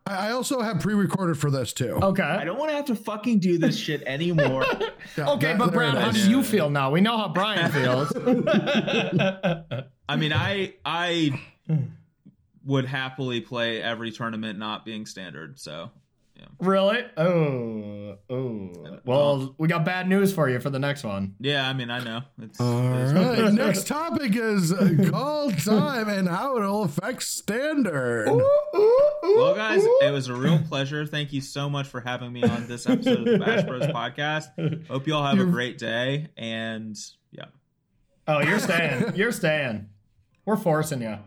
I 0.07 0.29
I 0.29 0.31
also 0.33 0.63
have 0.63 0.81
pre-recorded 0.81 1.37
for 1.37 1.51
this 1.51 1.75
too. 1.75 1.99
Okay. 2.03 2.23
I 2.23 2.43
don't 2.45 2.59
want 2.59 2.71
to 2.71 2.77
have 2.77 2.87
to 2.87 2.95
fucking 2.97 3.41
do 3.41 3.59
this 3.59 3.77
shit 3.79 4.03
anymore. 4.07 4.65
Yeah, 5.17 5.29
Okay, 5.33 5.49
that- 5.49 5.59
but 5.59 5.67
there 5.73 5.91
Brown, 5.93 5.97
it 5.97 6.15
do 6.15 6.31
you 6.31 6.43
feel 6.43 6.71
now? 6.71 6.91
We 6.91 7.01
know 7.03 7.17
how 7.19 7.29
Brian 7.29 7.71
feels. 7.79 8.11
I 10.09 10.17
mean, 10.17 10.33
I 10.33 10.75
I 10.85 11.39
would 12.65 12.85
happily 12.87 13.41
play 13.41 13.83
every 13.83 14.11
tournament 14.11 14.59
not 14.59 14.85
being 14.85 15.07
standard. 15.07 15.59
So 15.59 15.91
really? 16.61 17.05
Oh, 17.17 18.17
oh. 18.31 18.99
Well, 19.05 19.55
we 19.59 19.67
got 19.69 19.85
bad 19.85 20.09
news 20.09 20.33
for 20.33 20.49
you 20.49 20.61
for 20.61 20.71
the 20.71 20.79
next 20.79 21.03
one. 21.03 21.35
yeah, 21.41 21.69
I 21.69 21.73
mean, 21.73 21.91
I 21.91 21.99
know. 22.03 22.23
It's, 22.41 22.61
All 22.61 22.95
it's- 22.95 23.13
right. 23.13 23.53
Next 23.53 23.87
topic 23.89 24.37
is 24.37 24.73
uh, 24.73 24.77
Kaldheim 24.77 26.09
and 26.17 26.29
how 26.29 26.57
it'll 26.57 26.85
affect 26.85 27.23
standard. 27.25 28.29
Well, 28.31 29.55
guys, 29.55 29.83
it 29.85 30.13
was 30.13 30.29
a 30.29 30.35
real 30.35 30.59
pleasure. 30.69 31.05
Thank 31.07 31.33
you 31.33 31.41
so 31.41 31.69
much 31.69 31.87
for 31.89 32.01
having 32.01 32.33
me 32.33 32.43
on 32.45 32.67
this 32.69 32.89
episode 32.89 33.19
of 33.19 33.25
the 33.25 33.39
Bash 33.39 33.65
Bros 33.65 33.87
podcast. 33.87 34.87
Hope 34.89 35.07
you 35.07 35.15
all 35.15 35.25
have 35.27 35.39
a 35.41 35.45
great 35.45 35.77
day. 35.79 36.29
And 36.37 36.97
yeah. 37.33 37.47
Oh, 38.27 38.41
you're 38.41 38.59
staying. 38.61 39.17
You're 39.17 39.33
staying. 39.33 39.89
We're 40.49 40.57
forcing 40.57 41.03
you. 41.03 41.19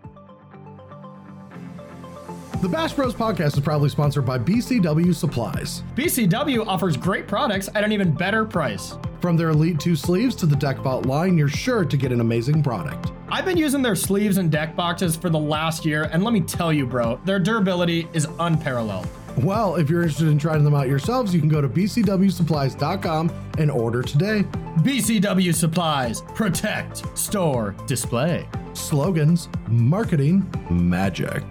The 2.59 2.67
Bash 2.67 2.93
Bros 2.93 3.13
podcast 3.13 3.53
is 3.53 3.59
proudly 3.59 3.89
sponsored 3.89 4.25
by 4.25 4.39
BCW 4.39 5.13
Supplies. 5.13 5.83
BCW 5.93 6.65
offers 6.65 6.97
great 6.97 7.27
products 7.27 7.69
at 7.75 7.83
an 7.83 7.91
even 7.91 8.11
better 8.11 8.43
price. 8.45 8.97
From 9.19 9.37
their 9.37 9.49
Elite 9.49 9.79
2 9.79 9.95
sleeves 9.95 10.35
to 10.37 10.47
the 10.47 10.55
Deck 10.55 10.77
Deckbot 10.77 11.05
line, 11.05 11.37
you're 11.37 11.47
sure 11.47 11.85
to 11.85 11.97
get 11.97 12.11
an 12.11 12.19
amazing 12.19 12.63
product. 12.63 13.11
I've 13.29 13.45
been 13.45 13.57
using 13.57 13.83
their 13.83 13.95
sleeves 13.95 14.37
and 14.37 14.51
deck 14.51 14.75
boxes 14.75 15.15
for 15.15 15.29
the 15.29 15.37
last 15.37 15.85
year, 15.85 16.09
and 16.11 16.23
let 16.23 16.33
me 16.33 16.41
tell 16.41 16.73
you, 16.73 16.87
bro, 16.87 17.21
their 17.23 17.37
durability 17.37 18.07
is 18.13 18.27
unparalleled. 18.39 19.07
Well, 19.37 19.75
if 19.75 19.89
you're 19.89 20.01
interested 20.03 20.27
in 20.27 20.37
trying 20.37 20.63
them 20.63 20.75
out 20.75 20.87
yourselves, 20.87 21.33
you 21.33 21.39
can 21.39 21.49
go 21.49 21.61
to 21.61 21.69
bcwsupplies.com 21.69 23.31
and 23.57 23.71
order 23.71 24.01
today. 24.01 24.43
BCW 24.79 25.53
Supplies, 25.53 26.21
protect, 26.35 27.17
store, 27.17 27.75
display. 27.87 28.47
Slogans, 28.73 29.49
marketing, 29.67 30.49
magic. 30.69 31.43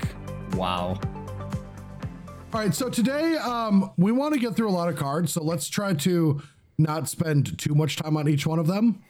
Wow. 0.52 1.00
All 2.52 2.60
right, 2.60 2.74
so 2.74 2.90
today 2.90 3.36
um, 3.36 3.92
we 3.96 4.12
want 4.12 4.34
to 4.34 4.40
get 4.40 4.56
through 4.56 4.68
a 4.68 4.72
lot 4.72 4.88
of 4.88 4.96
cards, 4.96 5.32
so 5.32 5.42
let's 5.42 5.68
try 5.68 5.94
to 5.94 6.42
not 6.78 7.08
spend 7.08 7.58
too 7.58 7.74
much 7.74 7.96
time 7.96 8.16
on 8.16 8.28
each 8.28 8.46
one 8.46 8.58
of 8.58 8.66
them. 8.66 9.02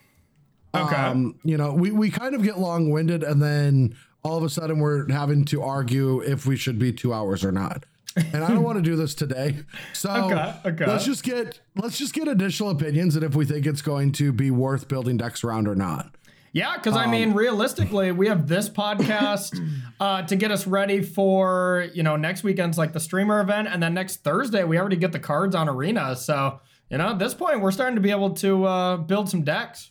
Okay. 0.75 0.95
Um, 0.95 1.39
you 1.43 1.57
know, 1.57 1.73
we, 1.73 1.91
we 1.91 2.09
kind 2.09 2.35
of 2.35 2.43
get 2.43 2.59
long 2.59 2.89
winded, 2.89 3.23
and 3.23 3.41
then 3.41 3.95
all 4.23 4.37
of 4.37 4.43
a 4.43 4.49
sudden 4.49 4.79
we're 4.79 5.11
having 5.11 5.45
to 5.45 5.61
argue 5.61 6.21
if 6.21 6.45
we 6.45 6.55
should 6.55 6.77
be 6.77 6.93
two 6.93 7.13
hours 7.13 7.43
or 7.43 7.51
not. 7.51 7.85
And 8.15 8.43
I 8.43 8.49
don't 8.49 8.63
want 8.63 8.77
to 8.77 8.81
do 8.81 8.95
this 8.95 9.15
today. 9.15 9.59
So 9.93 10.09
Okay, 10.31 10.53
okay. 10.65 10.85
let's 10.85 11.05
just 11.05 11.23
get 11.23 11.59
let's 11.75 11.97
just 11.97 12.13
get 12.13 12.27
additional 12.27 12.69
opinions 12.69 13.15
and 13.15 13.23
if 13.23 13.35
we 13.35 13.45
think 13.45 13.65
it's 13.65 13.81
going 13.81 14.11
to 14.13 14.31
be 14.31 14.51
worth 14.51 14.87
building 14.87 15.17
decks 15.17 15.43
around 15.43 15.67
or 15.67 15.75
not. 15.75 16.15
Yeah, 16.53 16.75
because 16.75 16.97
I 16.97 17.07
mean, 17.07 17.31
realistically, 17.31 18.11
we 18.11 18.27
have 18.27 18.47
this 18.47 18.67
podcast 18.67 19.57
uh, 20.01 20.23
to 20.23 20.35
get 20.35 20.51
us 20.51 20.67
ready 20.67 21.01
for 21.01 21.87
you 21.93 22.03
know 22.03 22.17
next 22.17 22.43
weekend's 22.43 22.77
like 22.77 22.91
the 22.91 22.99
streamer 22.99 23.39
event, 23.39 23.69
and 23.69 23.81
then 23.81 23.93
next 23.93 24.17
Thursday 24.17 24.63
we 24.65 24.77
already 24.77 24.97
get 24.97 25.13
the 25.13 25.19
cards 25.19 25.55
on 25.55 25.69
Arena. 25.69 26.15
So 26.15 26.59
you 26.89 26.97
know 26.97 27.09
at 27.11 27.19
this 27.19 27.33
point 27.33 27.61
we're 27.61 27.71
starting 27.71 27.95
to 27.95 28.01
be 28.01 28.11
able 28.11 28.31
to 28.35 28.65
uh, 28.65 28.97
build 28.97 29.29
some 29.29 29.43
decks. 29.43 29.90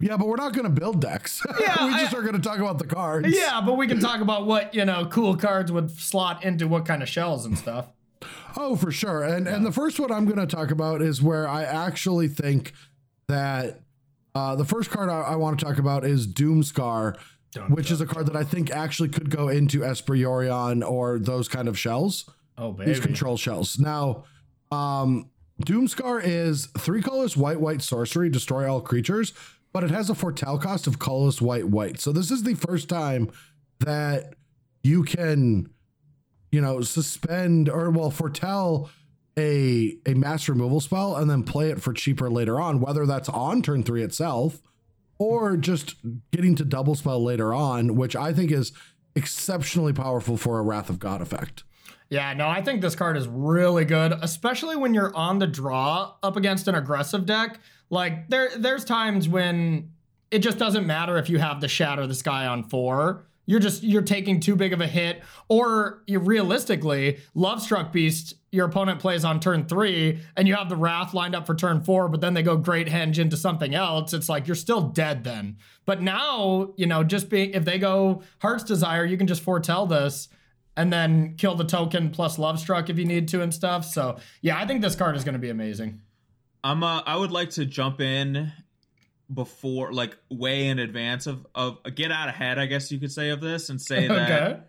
Yeah, 0.00 0.16
but 0.16 0.26
we're 0.28 0.36
not 0.36 0.52
going 0.54 0.64
to 0.64 0.80
build 0.80 1.00
decks. 1.00 1.42
Yeah, 1.60 1.86
we 1.86 1.92
just 2.00 2.14
I- 2.14 2.18
are 2.18 2.22
going 2.22 2.34
to 2.34 2.40
talk 2.40 2.58
about 2.58 2.78
the 2.78 2.86
cards. 2.86 3.28
Yeah, 3.30 3.60
but 3.64 3.76
we 3.76 3.86
can 3.86 4.00
talk 4.00 4.20
about 4.20 4.46
what 4.46 4.74
you 4.74 4.84
know 4.84 5.06
cool 5.06 5.36
cards 5.36 5.70
would 5.70 5.90
slot 5.90 6.42
into 6.44 6.66
what 6.66 6.86
kind 6.86 7.02
of 7.02 7.08
shells 7.08 7.44
and 7.46 7.56
stuff. 7.58 7.86
Oh, 8.56 8.76
for 8.76 8.90
sure. 8.90 9.22
And 9.22 9.46
and 9.46 9.64
the 9.64 9.72
first 9.72 10.00
one 10.00 10.10
I'm 10.10 10.24
going 10.24 10.38
to 10.38 10.46
talk 10.46 10.70
about 10.70 11.02
is 11.02 11.22
where 11.22 11.46
I 11.48 11.62
actually 11.64 12.28
think 12.28 12.72
that 13.28 13.80
uh, 14.34 14.56
the 14.56 14.64
first 14.64 14.90
card 14.90 15.08
I, 15.08 15.20
I 15.20 15.36
want 15.36 15.58
to 15.58 15.64
talk 15.64 15.78
about 15.78 16.04
is 16.04 16.26
Doomskar, 16.26 17.16
which 17.68 17.90
is 17.90 18.00
a 18.00 18.06
card 18.06 18.26
that 18.26 18.36
I 18.36 18.44
think 18.44 18.70
actually 18.70 19.08
could 19.08 19.30
go 19.30 19.48
into 19.48 19.84
Esper 19.84 20.14
Yorion 20.14 20.88
or 20.88 21.18
those 21.18 21.48
kind 21.48 21.68
of 21.68 21.78
shells, 21.78 22.28
Oh 22.58 22.72
baby. 22.72 22.90
these 22.92 23.00
control 23.00 23.36
shells. 23.36 23.78
Now, 23.78 24.24
um, 24.70 25.30
Doomskar 25.64 26.22
is 26.24 26.66
three 26.78 27.02
colors 27.02 27.36
white, 27.36 27.60
white 27.60 27.82
sorcery, 27.82 28.30
destroy 28.30 28.70
all 28.70 28.80
creatures, 28.80 29.32
but 29.72 29.84
it 29.84 29.90
has 29.90 30.10
a 30.10 30.14
foretell 30.14 30.58
cost 30.58 30.86
of 30.86 30.98
colorless 30.98 31.40
white, 31.40 31.68
white. 31.68 32.00
So 32.00 32.12
this 32.12 32.30
is 32.30 32.42
the 32.42 32.54
first 32.54 32.88
time 32.88 33.30
that 33.80 34.34
you 34.82 35.02
can 35.04 35.70
you 36.50 36.60
know, 36.60 36.80
suspend 36.80 37.68
or 37.68 37.90
well 37.90 38.10
foretell 38.10 38.90
a 39.38 39.96
a 40.06 40.14
mass 40.14 40.48
removal 40.48 40.80
spell 40.80 41.16
and 41.16 41.30
then 41.30 41.42
play 41.42 41.70
it 41.70 41.80
for 41.80 41.92
cheaper 41.92 42.30
later 42.30 42.60
on, 42.60 42.80
whether 42.80 43.06
that's 43.06 43.28
on 43.28 43.62
turn 43.62 43.82
three 43.82 44.02
itself 44.02 44.60
or 45.18 45.56
just 45.56 45.96
getting 46.30 46.54
to 46.56 46.64
double 46.64 46.94
spell 46.94 47.22
later 47.22 47.54
on, 47.54 47.94
which 47.94 48.16
I 48.16 48.32
think 48.32 48.50
is 48.50 48.72
exceptionally 49.14 49.92
powerful 49.92 50.36
for 50.36 50.58
a 50.58 50.62
Wrath 50.62 50.88
of 50.88 50.98
God 50.98 51.20
effect. 51.20 51.64
Yeah, 52.08 52.32
no, 52.32 52.48
I 52.48 52.62
think 52.62 52.80
this 52.80 52.96
card 52.96 53.16
is 53.16 53.28
really 53.28 53.84
good, 53.84 54.12
especially 54.20 54.74
when 54.74 54.94
you're 54.94 55.14
on 55.14 55.38
the 55.38 55.46
draw 55.46 56.14
up 56.22 56.36
against 56.36 56.66
an 56.66 56.74
aggressive 56.74 57.24
deck. 57.24 57.60
Like 57.90 58.28
there 58.28 58.50
there's 58.56 58.84
times 58.84 59.28
when 59.28 59.90
it 60.30 60.38
just 60.38 60.58
doesn't 60.58 60.86
matter 60.86 61.18
if 61.18 61.28
you 61.28 61.38
have 61.38 61.60
the 61.60 61.68
shatter 61.68 62.06
the 62.06 62.14
sky 62.14 62.46
on 62.46 62.62
4. 62.64 63.24
you're 63.50 63.58
just 63.58 63.82
you're 63.82 64.00
taking 64.00 64.38
too 64.38 64.54
big 64.54 64.72
of 64.72 64.80
a 64.80 64.86
hit, 64.86 65.22
or 65.48 66.04
you 66.06 66.20
realistically, 66.20 67.18
Lovestruck 67.34 67.90
Beast, 67.90 68.34
your 68.52 68.66
opponent 68.66 69.00
plays 69.00 69.24
on 69.24 69.40
turn 69.40 69.66
three, 69.66 70.20
and 70.36 70.46
you 70.46 70.54
have 70.54 70.68
the 70.68 70.76
Wrath 70.76 71.14
lined 71.14 71.34
up 71.34 71.46
for 71.46 71.56
turn 71.56 71.80
four, 71.80 72.08
but 72.08 72.20
then 72.20 72.34
they 72.34 72.44
go 72.44 72.56
Great 72.56 72.86
Henge 72.86 73.18
into 73.18 73.36
something 73.36 73.74
else. 73.74 74.12
It's 74.12 74.28
like 74.28 74.46
you're 74.46 74.54
still 74.54 74.82
dead 74.82 75.24
then. 75.24 75.56
But 75.84 76.00
now, 76.00 76.72
you 76.76 76.86
know, 76.86 77.02
just 77.02 77.28
being 77.28 77.50
if 77.52 77.64
they 77.64 77.80
go 77.80 78.22
Heart's 78.38 78.62
Desire, 78.62 79.04
you 79.04 79.16
can 79.16 79.26
just 79.26 79.42
foretell 79.42 79.84
this 79.84 80.28
and 80.76 80.92
then 80.92 81.34
kill 81.36 81.56
the 81.56 81.64
token 81.64 82.10
plus 82.10 82.36
Lovestruck 82.36 82.88
if 82.88 82.98
you 82.98 83.04
need 83.04 83.26
to 83.28 83.42
and 83.42 83.52
stuff. 83.52 83.84
So 83.84 84.18
yeah, 84.42 84.58
I 84.58 84.66
think 84.66 84.80
this 84.80 84.94
card 84.94 85.16
is 85.16 85.24
going 85.24 85.32
to 85.32 85.40
be 85.40 85.50
amazing. 85.50 86.02
I'm 86.62 86.82
uh, 86.82 87.02
I 87.06 87.16
would 87.16 87.30
like 87.32 87.50
to 87.50 87.64
jump 87.66 88.00
in 88.00 88.52
before 89.32 89.92
like 89.92 90.16
way 90.28 90.66
in 90.66 90.78
advance 90.78 91.26
of 91.26 91.46
of 91.54 91.78
get 91.94 92.10
out 92.10 92.28
ahead 92.28 92.58
I 92.58 92.66
guess 92.66 92.90
you 92.90 92.98
could 92.98 93.12
say 93.12 93.30
of 93.30 93.40
this 93.40 93.68
and 93.70 93.80
say 93.80 94.08
that 94.08 94.42
Okay. 94.52 94.60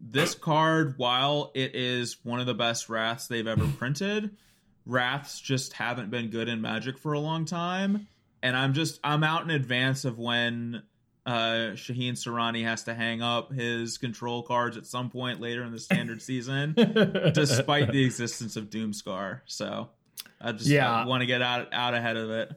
this 0.00 0.34
card 0.34 0.94
while 0.96 1.52
it 1.54 1.76
is 1.76 2.16
one 2.24 2.40
of 2.40 2.46
the 2.46 2.54
best 2.54 2.88
wraths 2.88 3.28
they've 3.28 3.46
ever 3.46 3.66
printed 3.78 4.36
wraths 4.84 5.40
just 5.40 5.74
haven't 5.74 6.10
been 6.10 6.28
good 6.30 6.48
in 6.48 6.60
magic 6.60 6.98
for 6.98 7.12
a 7.12 7.20
long 7.20 7.44
time 7.44 8.08
and 8.42 8.56
I'm 8.56 8.74
just 8.74 8.98
I'm 9.04 9.22
out 9.22 9.44
in 9.44 9.50
advance 9.50 10.04
of 10.04 10.18
when 10.18 10.82
uh 11.24 11.72
Shaheen 11.74 12.12
Soorani 12.14 12.64
has 12.64 12.82
to 12.84 12.94
hang 12.94 13.22
up 13.22 13.52
his 13.52 13.96
control 13.96 14.42
cards 14.42 14.76
at 14.76 14.86
some 14.86 15.08
point 15.08 15.40
later 15.40 15.62
in 15.62 15.70
the 15.70 15.78
standard 15.78 16.20
season 16.30 16.74
despite 17.32 17.92
the 17.92 18.04
existence 18.04 18.56
of 18.56 18.68
Doomscar 18.70 19.40
so 19.46 19.90
I 20.40 20.52
just 20.52 20.66
Yeah. 20.68 21.04
want 21.06 21.20
to 21.22 21.26
get 21.26 21.42
out 21.42 21.72
out 21.72 21.94
ahead 21.94 22.16
of 22.16 22.30
it 22.30 22.52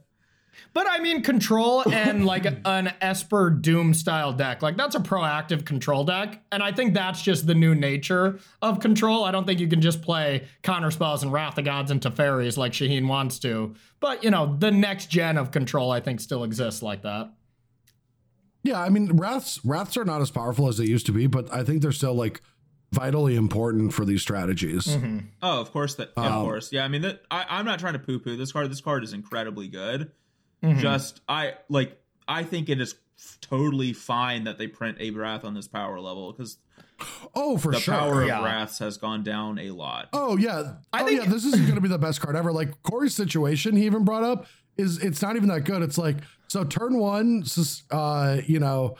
But 0.74 0.88
I 0.90 1.00
mean, 1.00 1.22
control 1.22 1.84
and 1.92 2.26
like 2.26 2.46
an 2.66 2.92
Esper 3.00 3.50
Doom 3.52 3.94
style 3.94 4.34
deck, 4.34 4.62
like 4.62 4.76
that's 4.76 4.96
a 4.96 5.00
proactive 5.00 5.66
control 5.66 6.04
deck. 6.04 6.42
And 6.52 6.62
I 6.64 6.72
think 6.72 6.94
that's 6.96 7.22
just 7.22 7.46
the 7.48 7.54
new 7.56 7.76
nature 7.76 8.40
of 8.62 8.80
control. 8.80 9.24
I 9.24 9.32
don't 9.32 9.46
think 9.46 9.60
you 9.60 9.68
can 9.68 9.82
just 9.82 10.02
play 10.02 10.48
counter 10.64 10.90
spells 10.92 11.22
and 11.24 11.32
Wrath 11.32 11.56
the 11.56 11.62
Gods 11.62 11.92
into 11.92 12.10
fairies 12.12 12.58
like 12.58 12.72
Shaheen 12.74 13.08
wants 13.08 13.38
to. 13.40 13.76
But, 14.00 14.24
you 14.24 14.32
know, 14.32 14.56
the 14.60 14.72
next 14.72 15.10
gen 15.12 15.38
of 15.38 15.52
control, 15.52 15.92
I 15.92 16.00
think, 16.00 16.20
still 16.20 16.44
exists 16.44 16.82
like 16.82 17.04
that. 17.04 17.32
Yeah, 18.64 18.82
I 18.82 18.90
mean, 18.90 19.16
wraths 19.16 19.64
wraths 19.64 19.96
are 19.96 20.06
not 20.06 20.22
as 20.22 20.32
powerful 20.32 20.68
as 20.68 20.78
they 20.78 20.86
used 20.86 21.06
to 21.06 21.12
be, 21.12 21.28
but 21.28 21.52
I 21.54 21.64
think 21.64 21.82
they're 21.82 21.92
still 21.92 22.14
like 22.16 22.42
vitally 22.92 23.36
important 23.36 23.94
for 23.94 24.06
these 24.06 24.22
strategies. 24.22 24.88
Oh, 25.42 25.62
of 25.62 25.72
course 25.72 25.96
that. 25.96 26.12
Um, 26.18 26.26
of 26.26 26.44
course, 26.46 26.72
yeah. 26.72 26.84
I 26.86 26.88
mean, 26.88 27.02
that, 27.04 27.22
I, 27.30 27.46
I'm 27.50 27.66
not 27.66 27.80
trying 27.80 27.94
to 27.94 28.00
poo-poo 28.00 28.36
this 28.38 28.52
card. 28.52 28.70
This 28.72 28.82
card 28.82 29.04
is 29.04 29.14
incredibly 29.14 29.68
good. 29.68 30.12
Mm-hmm. 30.64 30.80
Just 30.80 31.22
I 31.28 31.54
like. 31.70 32.00
I 32.28 32.44
think 32.44 32.68
it 32.70 32.82
is 32.82 32.96
f- 33.18 33.38
totally 33.42 33.94
fine 33.94 34.44
that 34.46 34.58
they 34.58 34.68
print 34.68 34.98
a 35.00 35.12
wrath 35.12 35.44
on 35.46 35.54
this 35.54 35.68
power 35.68 36.00
level 36.00 36.32
because 36.34 36.58
Oh, 37.36 37.58
for 37.58 37.72
the 37.72 37.80
sure. 37.80 37.94
power 37.94 38.22
of 38.24 38.28
Yeah. 38.28 38.44
wraths 38.44 38.80
has 38.80 38.98
gone 38.98 39.22
down 39.24 39.60
a 39.60 39.70
lot. 39.72 40.10
Oh 40.14 40.36
yeah. 40.38 40.74
I 40.92 41.04
oh 41.04 41.06
think- 41.06 41.22
yeah, 41.22 41.30
this 41.30 41.46
is 41.46 41.54
going 41.56 41.76
to 41.76 41.82
be 41.82 41.88
the 41.88 42.00
best 42.00 42.20
card 42.22 42.36
ever. 42.36 42.52
Like 42.52 42.82
Corey's 42.84 43.14
situation 43.16 43.76
he 43.76 43.86
even 43.86 44.04
brought 44.04 44.24
up 44.24 44.48
is 44.78 44.98
it's 45.04 45.22
not 45.22 45.36
even 45.36 45.48
that 45.50 45.64
good. 45.64 45.84
It's 45.84 45.98
like 46.00 46.18
so 46.48 46.64
turn 46.64 46.98
1 46.98 47.42
s- 47.44 47.84
uh 47.92 48.38
you 48.48 48.60
know, 48.60 48.96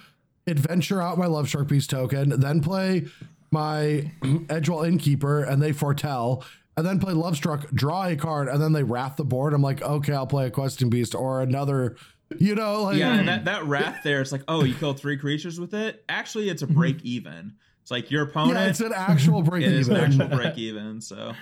adventure 0.46 1.02
out 1.02 1.18
my 1.18 1.26
Lovestruck 1.26 1.68
Beast 1.68 1.90
token, 1.90 2.40
then 2.40 2.62
play 2.62 3.08
my 3.52 4.12
Edgewall 4.24 4.88
Innkeeper 4.88 5.44
and 5.44 5.62
they 5.62 5.72
foretell 5.72 6.44
and 6.76 6.86
then 6.86 7.00
play 7.00 7.14
love 7.14 7.36
struck, 7.36 7.70
draw 7.72 8.06
a 8.06 8.16
card 8.16 8.48
and 8.48 8.62
then 8.62 8.74
they 8.74 8.84
wrath 8.84 9.16
the 9.16 9.26
board. 9.26 9.54
I'm 9.54 9.62
like, 9.62 9.82
"Okay, 9.82 10.14
I'll 10.14 10.28
play 10.28 10.48
a 10.48 10.52
questing 10.52 10.90
beast 10.90 11.16
or 11.16 11.42
another 11.42 11.96
you 12.40 12.56
know, 12.56 12.84
like 12.84 12.98
Yeah, 12.98 13.14
and 13.14 13.28
that 13.28 13.46
that 13.46 13.66
wrath 13.66 14.02
there, 14.04 14.22
it's 14.22 14.32
like, 14.32 14.44
oh, 14.48 14.64
you 14.64 14.74
killed 14.74 15.00
three 15.00 15.18
creatures 15.18 15.60
with 15.60 15.74
it. 15.74 16.04
Actually, 16.10 16.50
it's 16.50 16.62
a 16.62 16.68
break 16.68 16.98
mm-hmm. 16.98 17.08
even. 17.08 17.54
It's 17.82 17.92
like 17.92 18.12
your 18.12 18.24
opponent 18.24 18.58
yeah, 18.58 18.68
it's 18.68 18.82
an 18.82 18.92
actual 18.94 19.42
break 19.42 19.64
even. 19.64 19.74
it 19.76 19.80
is 19.80 19.88
an 19.88 19.96
actual 19.96 20.28
break 20.28 20.58
even. 20.58 21.00
So 21.00 21.34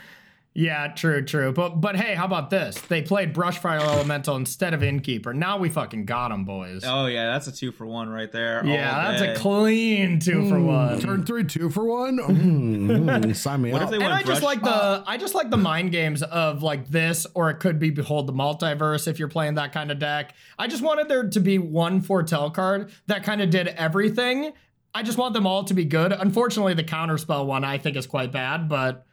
Yeah, 0.57 0.87
true, 0.87 1.21
true. 1.21 1.51
But 1.51 1.81
but 1.81 1.97
hey, 1.97 2.15
how 2.15 2.23
about 2.23 2.49
this? 2.49 2.79
They 2.79 3.01
played 3.01 3.33
Brushfire 3.33 3.81
Elemental 3.81 4.37
instead 4.37 4.73
of 4.73 4.81
Innkeeper. 4.83 5.33
Now 5.33 5.57
we 5.57 5.67
fucking 5.67 6.05
got 6.05 6.29
them, 6.29 6.45
boys. 6.45 6.83
oh 6.85 7.07
yeah, 7.07 7.33
that's 7.33 7.47
a 7.47 7.51
two 7.51 7.73
for 7.73 7.85
one 7.85 8.07
right 8.07 8.31
there. 8.31 8.61
all 8.61 8.65
yeah, 8.69 9.11
that's 9.11 9.21
day. 9.21 9.33
a 9.33 9.35
clean 9.35 10.17
two 10.19 10.47
for 10.47 10.57
one. 10.57 11.01
Turn 11.01 11.25
3 11.25 11.43
2 11.43 11.69
for 11.69 11.83
1. 11.83 12.19
Mm, 12.45 12.87
mm, 12.87 13.35
sign 13.35 13.61
me 13.63 13.71
What 13.73 13.81
up. 13.81 13.87
if 13.87 13.91
they 13.91 13.95
and 13.97 14.05
went 14.05 14.15
I 14.15 14.23
just 14.23 14.43
like 14.43 14.61
the 14.61 15.03
I 15.05 15.17
just 15.17 15.35
like 15.35 15.49
the 15.49 15.57
mind 15.57 15.91
games 15.91 16.23
of 16.23 16.63
like 16.63 16.87
this, 16.87 17.27
or 17.33 17.49
it 17.49 17.55
could 17.55 17.77
be 17.77 17.89
Behold 17.89 18.27
the 18.27 18.33
Multiverse 18.33 19.07
if 19.07 19.19
you're 19.19 19.27
playing 19.27 19.55
that 19.55 19.73
kind 19.73 19.91
of 19.91 19.99
deck. 19.99 20.33
I 20.57 20.67
just 20.67 20.81
wanted 20.81 21.09
there 21.09 21.27
to 21.27 21.39
be 21.41 21.57
one 21.57 21.99
foretell 22.01 22.49
card 22.49 22.91
that 23.07 23.23
kind 23.23 23.41
of 23.41 23.49
did 23.49 23.67
everything. 23.67 24.53
I 24.93 25.03
just 25.03 25.17
want 25.17 25.33
them 25.33 25.45
all 25.45 25.65
to 25.65 25.73
be 25.73 25.83
good. 25.83 26.13
Unfortunately, 26.13 26.73
the 26.73 26.83
counterspell 26.83 27.45
one 27.45 27.65
I 27.65 27.77
think 27.77 27.97
is 27.97 28.07
quite 28.07 28.31
bad, 28.31 28.69
but 28.69 29.05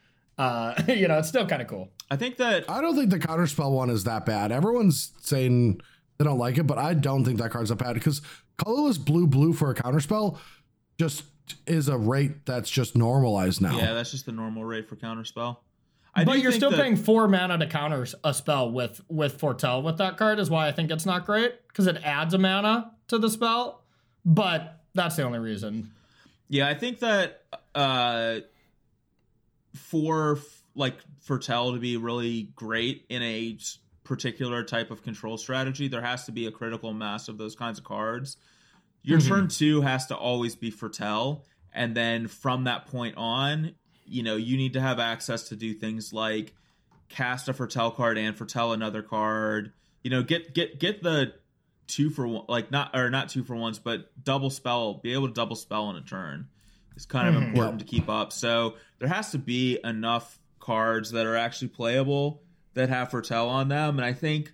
uh, 0.43 0.83
you 0.89 1.09
know, 1.09 1.19
it's 1.19 1.29
still 1.29 1.47
kind 1.47 1.63
of 1.63 1.69
cool. 1.69 1.89
I 2.11 2.17
think 2.17 2.37
that 2.37 2.69
I 2.69 2.81
don't 2.81 2.97
think 2.97 3.11
the 3.11 3.19
counterspell 3.19 3.71
one 3.73 3.91
is 3.91 4.05
that 4.05 4.27
bad. 4.27 4.53
Everyone's 4.53 5.13
saying 5.21 5.81
they 6.19 6.25
don't 6.25 6.39
like 6.39 6.59
it, 6.59 6.65
but 6.67 6.79
I 6.79 6.95
don't 6.95 7.25
think 7.25 7.39
that 7.39 7.51
card's 7.51 7.71
that 7.71 7.77
bad 7.79 7.95
because 7.95 8.21
colorless 8.59 8.99
blue 8.99 9.27
blue 9.27 9.53
for 9.53 9.71
a 9.71 9.75
counterspell 9.75 10.39
just 10.99 11.25
is 11.67 11.89
a 11.89 11.97
rate 11.99 12.47
that's 12.47 12.71
just 12.71 12.97
normalized 12.97 13.61
now. 13.61 13.77
yeah, 13.77 13.93
that's 13.95 14.11
just 14.11 14.27
the 14.27 14.33
normal 14.33 14.65
rate 14.65 14.89
for 14.89 14.97
counterspell. 14.97 15.59
I 16.15 16.25
But 16.25 16.41
you're 16.41 16.53
still 16.53 16.71
that- 16.71 16.79
paying 16.81 16.97
four 16.97 17.27
mana 17.27 17.57
to 17.59 17.67
counter 17.67 18.07
a 18.23 18.35
spell 18.35 18.71
with 18.71 19.01
with 19.09 19.39
foretell 19.41 19.83
with 19.83 19.97
that 19.99 20.19
card 20.19 20.39
is 20.39 20.51
why 20.51 20.69
I 20.69 20.73
think 20.73 20.91
it's 20.91 21.07
not 21.07 21.25
great 21.25 21.55
because 21.69 21.87
it 21.87 21.97
adds 22.05 22.35
a 22.35 22.39
mana 22.39 22.93
to 23.09 23.19
the 23.19 23.31
spell. 23.31 23.83
But 24.25 24.81
that's 24.95 25.17
the 25.17 25.23
only 25.23 25.39
reason. 25.39 25.91
Yeah, 26.49 26.69
I 26.69 26.75
think 26.75 26.99
that 27.01 27.45
uh 27.75 28.41
for 29.75 30.39
like 30.75 30.97
foretell 31.21 31.73
to 31.73 31.79
be 31.79 31.97
really 31.97 32.45
great 32.57 33.05
in 33.09 33.23
a 33.23 33.59
particular 34.05 34.65
type 34.65 34.91
of 34.91 35.03
control 35.03 35.37
strategy, 35.39 35.89
there 35.89 36.03
has 36.03 36.25
to 36.25 36.33
be 36.33 36.47
a 36.47 36.51
critical 36.51 36.93
mass 36.93 37.29
of 37.29 37.39
those 37.39 37.55
kinds 37.55 37.79
of 37.79 37.85
cards. 37.85 38.37
Your 39.03 39.19
Mhm. 39.19 39.29
turn 39.29 39.49
two 39.49 39.81
has 39.83 40.07
to 40.07 40.17
always 40.17 40.55
be 40.55 40.71
foretell, 40.71 41.45
and 41.73 41.95
then 41.97 42.29
from 42.29 42.65
that 42.65 42.87
point 42.87 43.17
on, 43.17 43.75
you 44.05 44.23
know, 44.23 44.37
you 44.37 44.57
need 44.57 44.73
to 44.75 44.81
have 44.81 44.99
access 44.99 45.49
to 45.49 45.57
do 45.57 45.75
things 45.75 46.13
like 46.13 46.55
cast 47.09 47.49
a 47.49 47.53
foretell 47.53 47.91
card 47.91 48.17
and 48.19 48.37
foretell 48.37 48.73
another 48.73 49.03
card. 49.03 49.73
You 50.03 50.11
know, 50.11 50.23
get 50.23 50.55
get 50.55 50.79
get 50.81 51.03
the 51.03 51.35
two 51.87 52.11
for 52.11 52.27
one, 52.27 52.45
like 52.49 52.71
not 52.71 52.97
or 52.97 53.11
not 53.11 53.29
two 53.29 53.45
for 53.45 53.55
ones, 53.55 53.79
but 53.79 54.11
double 54.23 54.51
spell. 54.51 54.95
Be 54.95 55.13
able 55.13 55.29
to 55.29 55.35
double 55.35 55.57
spell 55.57 55.91
in 55.91 55.97
a 55.97 56.01
turn 56.01 56.49
is 56.97 57.07
kind 57.07 57.29
of 57.29 57.35
Mhm. 57.43 57.49
important 57.49 57.79
to 57.81 57.85
keep 57.85 58.09
up. 58.09 58.33
So 58.33 58.77
there 58.99 59.09
has 59.09 59.31
to 59.33 59.39
be 59.39 59.79
enough 59.85 60.39
cards 60.61 61.11
that 61.13 61.27
are 61.27 61.37
actually 61.37 61.69
playable 61.69 62.43
that 62.75 62.89
have 62.89 63.11
foretell 63.11 63.49
on 63.49 63.69
them, 63.69 63.99
and 63.99 64.05
I 64.05 64.13
think 64.13 64.53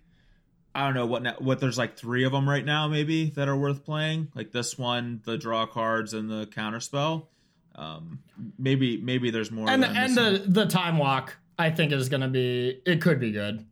I 0.75 0.85
don't 0.85 0.95
know 0.95 1.07
what 1.07 1.23
now, 1.23 1.35
what 1.39 1.59
there's 1.61 1.79
like 1.79 1.97
three 1.97 2.25
of 2.25 2.31
them 2.33 2.49
right 2.49 2.65
now 2.65 2.87
maybe 2.89 3.31
that 3.31 3.49
are 3.49 3.57
worth 3.57 3.85
playing. 3.85 4.29
Like 4.35 4.53
this 4.53 4.79
one, 4.79 5.21
the 5.25 5.37
draw 5.37 5.67
cards 5.67 6.15
and 6.15 6.31
the 6.31 6.47
counter 6.47 6.79
spell. 6.81 7.31
Um, 7.75 8.21
maybe 8.59 8.97
maybe 8.99 9.31
there's 9.31 9.51
more. 9.51 9.69
and 9.69 9.83
that 9.83 9.91
I'm 9.91 9.97
and 9.97 10.17
the 10.17 10.45
the 10.47 10.67
time 10.67 10.99
walk 10.99 11.37
I 11.59 11.71
think 11.71 11.91
is 11.93 12.09
gonna 12.09 12.29
be 12.29 12.81
it 12.87 13.01
could 13.01 13.19
be 13.19 13.33
good. 13.33 13.65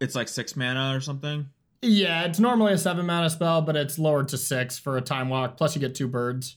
it's 0.00 0.14
like 0.14 0.28
six 0.28 0.54
mana 0.56 0.94
or 0.94 1.00
something. 1.00 1.48
Yeah, 1.82 2.24
it's 2.24 2.38
normally 2.38 2.72
a 2.74 2.78
seven 2.78 3.06
mana 3.06 3.28
spell, 3.30 3.62
but 3.62 3.74
it's 3.76 3.98
lowered 3.98 4.28
to 4.28 4.38
six 4.38 4.78
for 4.78 4.96
a 4.96 5.00
time 5.00 5.28
walk. 5.28 5.56
Plus, 5.56 5.74
you 5.74 5.80
get 5.80 5.94
two 5.94 6.08
birds. 6.08 6.56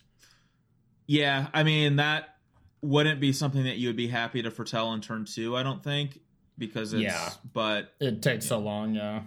Yeah, 1.08 1.48
I 1.54 1.64
mean 1.64 1.96
that 1.96 2.36
wouldn't 2.82 3.20
be 3.20 3.34
something 3.34 3.64
that 3.64 3.78
you 3.78 3.88
would 3.90 3.96
be 3.96 4.08
happy 4.08 4.42
to 4.44 4.52
foretell 4.52 4.94
in 4.94 5.02
turn 5.02 5.26
two. 5.26 5.56
I 5.56 5.64
don't 5.64 5.84
think 5.84 6.20
because 6.58 6.94
it's 6.94 7.02
Yeah. 7.04 7.30
but 7.54 7.94
It 8.00 8.22
takes 8.22 8.46
so 8.46 8.60
long. 8.60 8.94
Yeah. 8.94 9.22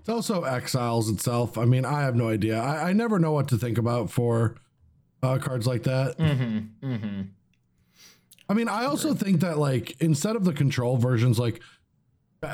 It's 0.00 0.08
also 0.08 0.44
exiles 0.44 1.10
itself. 1.10 1.58
I 1.58 1.64
mean, 1.66 1.84
I 1.84 2.02
have 2.02 2.14
no 2.16 2.28
idea. 2.28 2.58
I, 2.58 2.90
I 2.90 2.92
never 2.92 3.18
know 3.18 3.32
what 3.32 3.48
to 3.48 3.58
think 3.58 3.76
about 3.78 4.10
for 4.10 4.56
uh, 5.22 5.38
cards 5.38 5.66
like 5.66 5.82
that. 5.84 6.16
Mm-hmm. 6.18 6.86
Mm-hmm. 6.92 7.20
I 8.48 8.54
mean, 8.54 8.68
I 8.68 8.84
also 8.84 9.14
think 9.14 9.40
that 9.40 9.58
like 9.58 10.00
instead 10.00 10.36
of 10.36 10.44
the 10.44 10.52
control 10.52 10.96
versions, 10.96 11.38
like 11.38 11.56
Ba- 11.56 11.62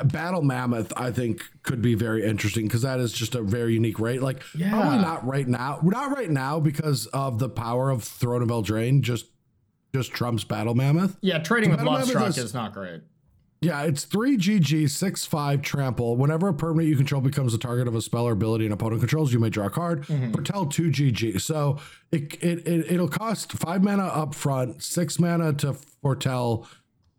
Battle 0.05 0.41
Mammoth, 0.41 0.91
I 0.97 1.11
think 1.11 1.41
could 1.63 1.81
be 1.81 1.95
very 1.95 2.23
interesting 2.25 2.65
because 2.67 2.81
that 2.81 2.99
is 2.99 3.11
just 3.13 3.35
a 3.35 3.41
very 3.41 3.73
unique 3.73 3.99
rate. 3.99 4.21
Like 4.21 4.41
Yeah. 4.55 4.69
probably 4.71 4.97
not 4.99 5.25
right 5.25 5.47
now, 5.47 5.79
not 5.83 6.15
right 6.15 6.29
now 6.29 6.59
because 6.59 7.07
of 7.07 7.39
the 7.39 7.49
power 7.49 7.89
of 7.89 8.03
Throne 8.03 8.41
of 8.41 8.49
Eldraine. 8.49 9.01
Just 9.01 9.25
just 9.93 10.11
trumps 10.11 10.43
Battle 10.45 10.73
Mammoth. 10.73 11.17
Yeah, 11.21 11.39
trading 11.39 11.69
with 11.71 11.79
Battle 11.79 11.93
Love 11.93 12.13
Mammoth 12.13 12.37
is- 12.37 12.37
is 12.45 12.53
not 12.53 12.73
great. 12.73 13.01
Yeah, 13.63 13.83
it's 13.83 14.05
three 14.05 14.37
GG, 14.37 14.87
six 14.87 15.23
five 15.25 15.61
trample. 15.61 16.15
Whenever 16.17 16.47
a 16.47 16.53
permanent 16.53 16.89
you 16.89 16.95
control 16.95 17.21
becomes 17.21 17.51
the 17.51 17.59
target 17.59 17.87
of 17.87 17.93
a 17.93 18.01
spell 18.01 18.27
or 18.27 18.31
ability 18.31 18.65
an 18.65 18.71
opponent 18.71 19.01
controls, 19.01 19.31
you 19.31 19.39
may 19.39 19.49
draw 19.51 19.67
a 19.67 19.69
card. 19.69 20.01
Mm-hmm. 20.07 20.31
Foretell 20.31 20.65
two 20.65 20.89
GG. 20.89 21.39
So 21.41 21.77
it, 22.11 22.33
it 22.41 22.65
it 22.67 22.91
it'll 22.93 23.07
cost 23.07 23.51
five 23.51 23.83
mana 23.83 24.05
up 24.05 24.33
front, 24.33 24.81
six 24.81 25.19
mana 25.19 25.53
to 25.53 25.73
foretell, 26.01 26.67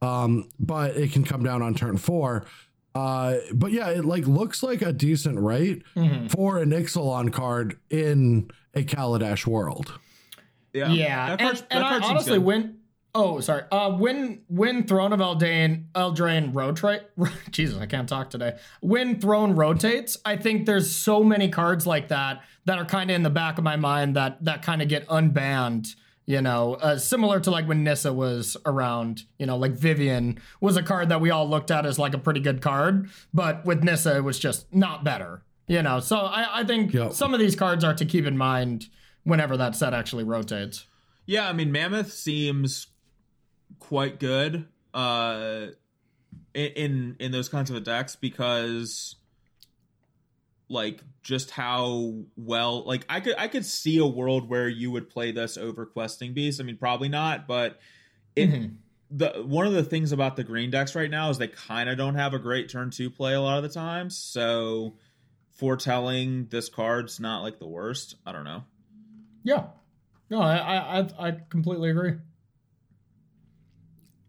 um, 0.03 0.49
but 0.59 0.97
it 0.97 1.13
can 1.13 1.25
come 1.25 1.43
down 1.43 1.63
on 1.63 1.75
turn 1.75 1.97
four. 1.97 2.45
Uh, 2.95 3.37
but 3.55 3.73
yeah, 3.73 3.89
it 3.89 4.05
like 4.05 4.27
looks 4.27 4.63
like 4.63 4.83
a 4.83 4.93
decent 4.93 5.39
rate 5.41 5.83
Mhm. 5.97 6.31
for 6.31 6.59
an 6.59 6.71
Ixalan 6.71 7.33
card 7.33 7.79
in 7.89 8.51
a 8.75 8.83
Kaladesh 8.83 9.47
world. 9.47 9.99
Yeah, 10.75 10.89
Yeah, 10.93 11.37
That 11.37 11.41
and, 11.41 11.65
and 11.71 11.85
I 11.85 11.99
honestly 12.01 12.35
good. 12.39 12.45
when 12.45 12.77
oh 13.15 13.41
sorry 13.41 13.63
uh 13.71 13.91
when 13.91 14.41
when 14.49 14.85
Throne 14.87 15.13
of 15.13 15.21
Eldraine 15.21 15.85
Eldraine 15.95 16.55
rotate 16.55 17.03
Jesus 17.51 17.79
I 17.79 17.85
can't 17.85 18.09
talk 18.09 18.31
today 18.31 18.57
when 18.81 19.21
Throne 19.21 19.53
rotates 19.55 20.17
I 20.25 20.37
think 20.37 20.65
there's 20.65 20.91
so 20.97 21.23
many 21.23 21.51
cards 21.51 21.87
like 21.87 22.09
that 22.09 22.41
that 22.65 22.79
are 22.79 22.87
kind 22.87 23.11
of 23.11 23.15
in 23.17 23.23
the 23.23 23.29
back 23.29 23.59
of 23.59 23.65
my 23.65 23.77
mind 23.77 24.17
that 24.17 24.43
that 24.47 24.63
kind 24.63 24.81
of 24.81 24.89
get 24.89 25.07
unbanned 25.09 25.95
you 26.27 26.41
know 26.41 26.75
uh, 26.75 26.97
similar 26.99 27.41
to 27.41 27.51
like 27.51 27.67
when 27.67 27.83
Nissa 27.85 28.13
was 28.13 28.57
around 28.65 29.23
you 29.39 29.47
know 29.47 29.57
like 29.57 29.73
Vivien 29.73 30.39
was 30.61 30.77
a 30.77 30.83
card 30.83 31.09
that 31.09 31.21
we 31.21 31.31
all 31.31 31.49
looked 31.49 31.71
at 31.71 31.85
as 31.87 31.99
like 31.99 32.15
a 32.15 32.19
pretty 32.19 32.41
good 32.41 32.61
card 32.63 33.11
but 33.35 33.65
with 33.65 33.83
Nissa 33.83 34.17
it 34.17 34.25
was 34.25 34.39
just 34.39 34.73
not 34.75 35.03
better 35.05 35.43
you 35.67 35.83
know 35.83 36.01
so 36.01 36.17
I 36.19 36.61
I 36.61 36.65
think 36.65 36.93
Yep. 36.93 37.13
some 37.13 37.35
of 37.35 37.41
these 37.41 37.57
cards 37.57 37.83
are 37.85 37.95
to 37.95 38.05
keep 38.05 38.25
in 38.27 38.37
mind 38.37 38.87
whenever 39.25 39.57
that 39.57 39.77
set 39.77 39.95
actually 39.95 40.25
rotates. 40.25 40.87
Yeah, 41.27 41.49
I 41.49 41.53
mean, 41.53 41.71
Mammoth 41.71 42.13
seems 42.13 42.89
quite 43.79 44.19
good 44.19 44.67
uh, 44.93 45.67
in, 46.53 46.67
in 46.73 47.17
in 47.21 47.31
those 47.31 47.49
kinds 47.49 47.71
of 47.71 47.85
decks 47.85 48.17
because, 48.17 49.15
like, 50.69 51.03
just 51.23 51.51
how 51.53 52.15
well, 52.37 52.85
like, 52.85 53.05
I 53.09 53.21
could 53.21 53.35
I 53.39 53.49
could 53.49 53.65
see 53.65 53.99
a 53.99 54.07
world 54.07 54.49
where 54.49 54.69
you 54.69 54.91
would 54.91 55.09
play 55.09 55.31
this 55.33 55.57
over 55.57 55.87
Questing 55.87 56.35
Beast. 56.35 56.61
I 56.61 56.65
mean, 56.65 56.77
probably 56.79 57.09
not, 57.09 57.47
but 57.47 57.79
it. 58.37 58.51
Mhm. 58.51 58.77
The 59.15 59.43
one 59.45 59.67
of 59.67 59.75
the 59.75 59.85
things 59.85 60.13
about 60.13 60.37
the 60.37 60.45
green 60.45 60.71
decks 60.71 60.95
right 60.95 61.11
now 61.11 61.29
is 61.29 61.37
they 61.37 61.49
kind 61.49 61.91
of 61.91 61.99
don't 61.99 62.15
have 62.15 62.33
a 62.33 62.39
great 62.39 62.71
turn 62.71 62.91
two 62.91 63.11
play 63.11 63.35
a 63.35 63.41
lot 63.43 63.59
of 63.59 63.63
the 63.63 63.69
times. 63.69 64.17
So 64.17 64.97
foretelling 65.51 66.47
this 66.47 66.71
card's 66.71 67.21
not 67.21 67.43
like 67.43 67.59
the 67.59 67.67
worst. 67.69 68.17
I 68.25 68.33
don't 68.33 68.45
know. 68.45 68.65
Yeah. 69.45 69.67
No, 70.31 70.41
I 70.41 70.57
I 70.57 71.01
I- 71.01 71.29
I 71.29 71.31
completely 71.51 71.91
agree. 71.91 72.15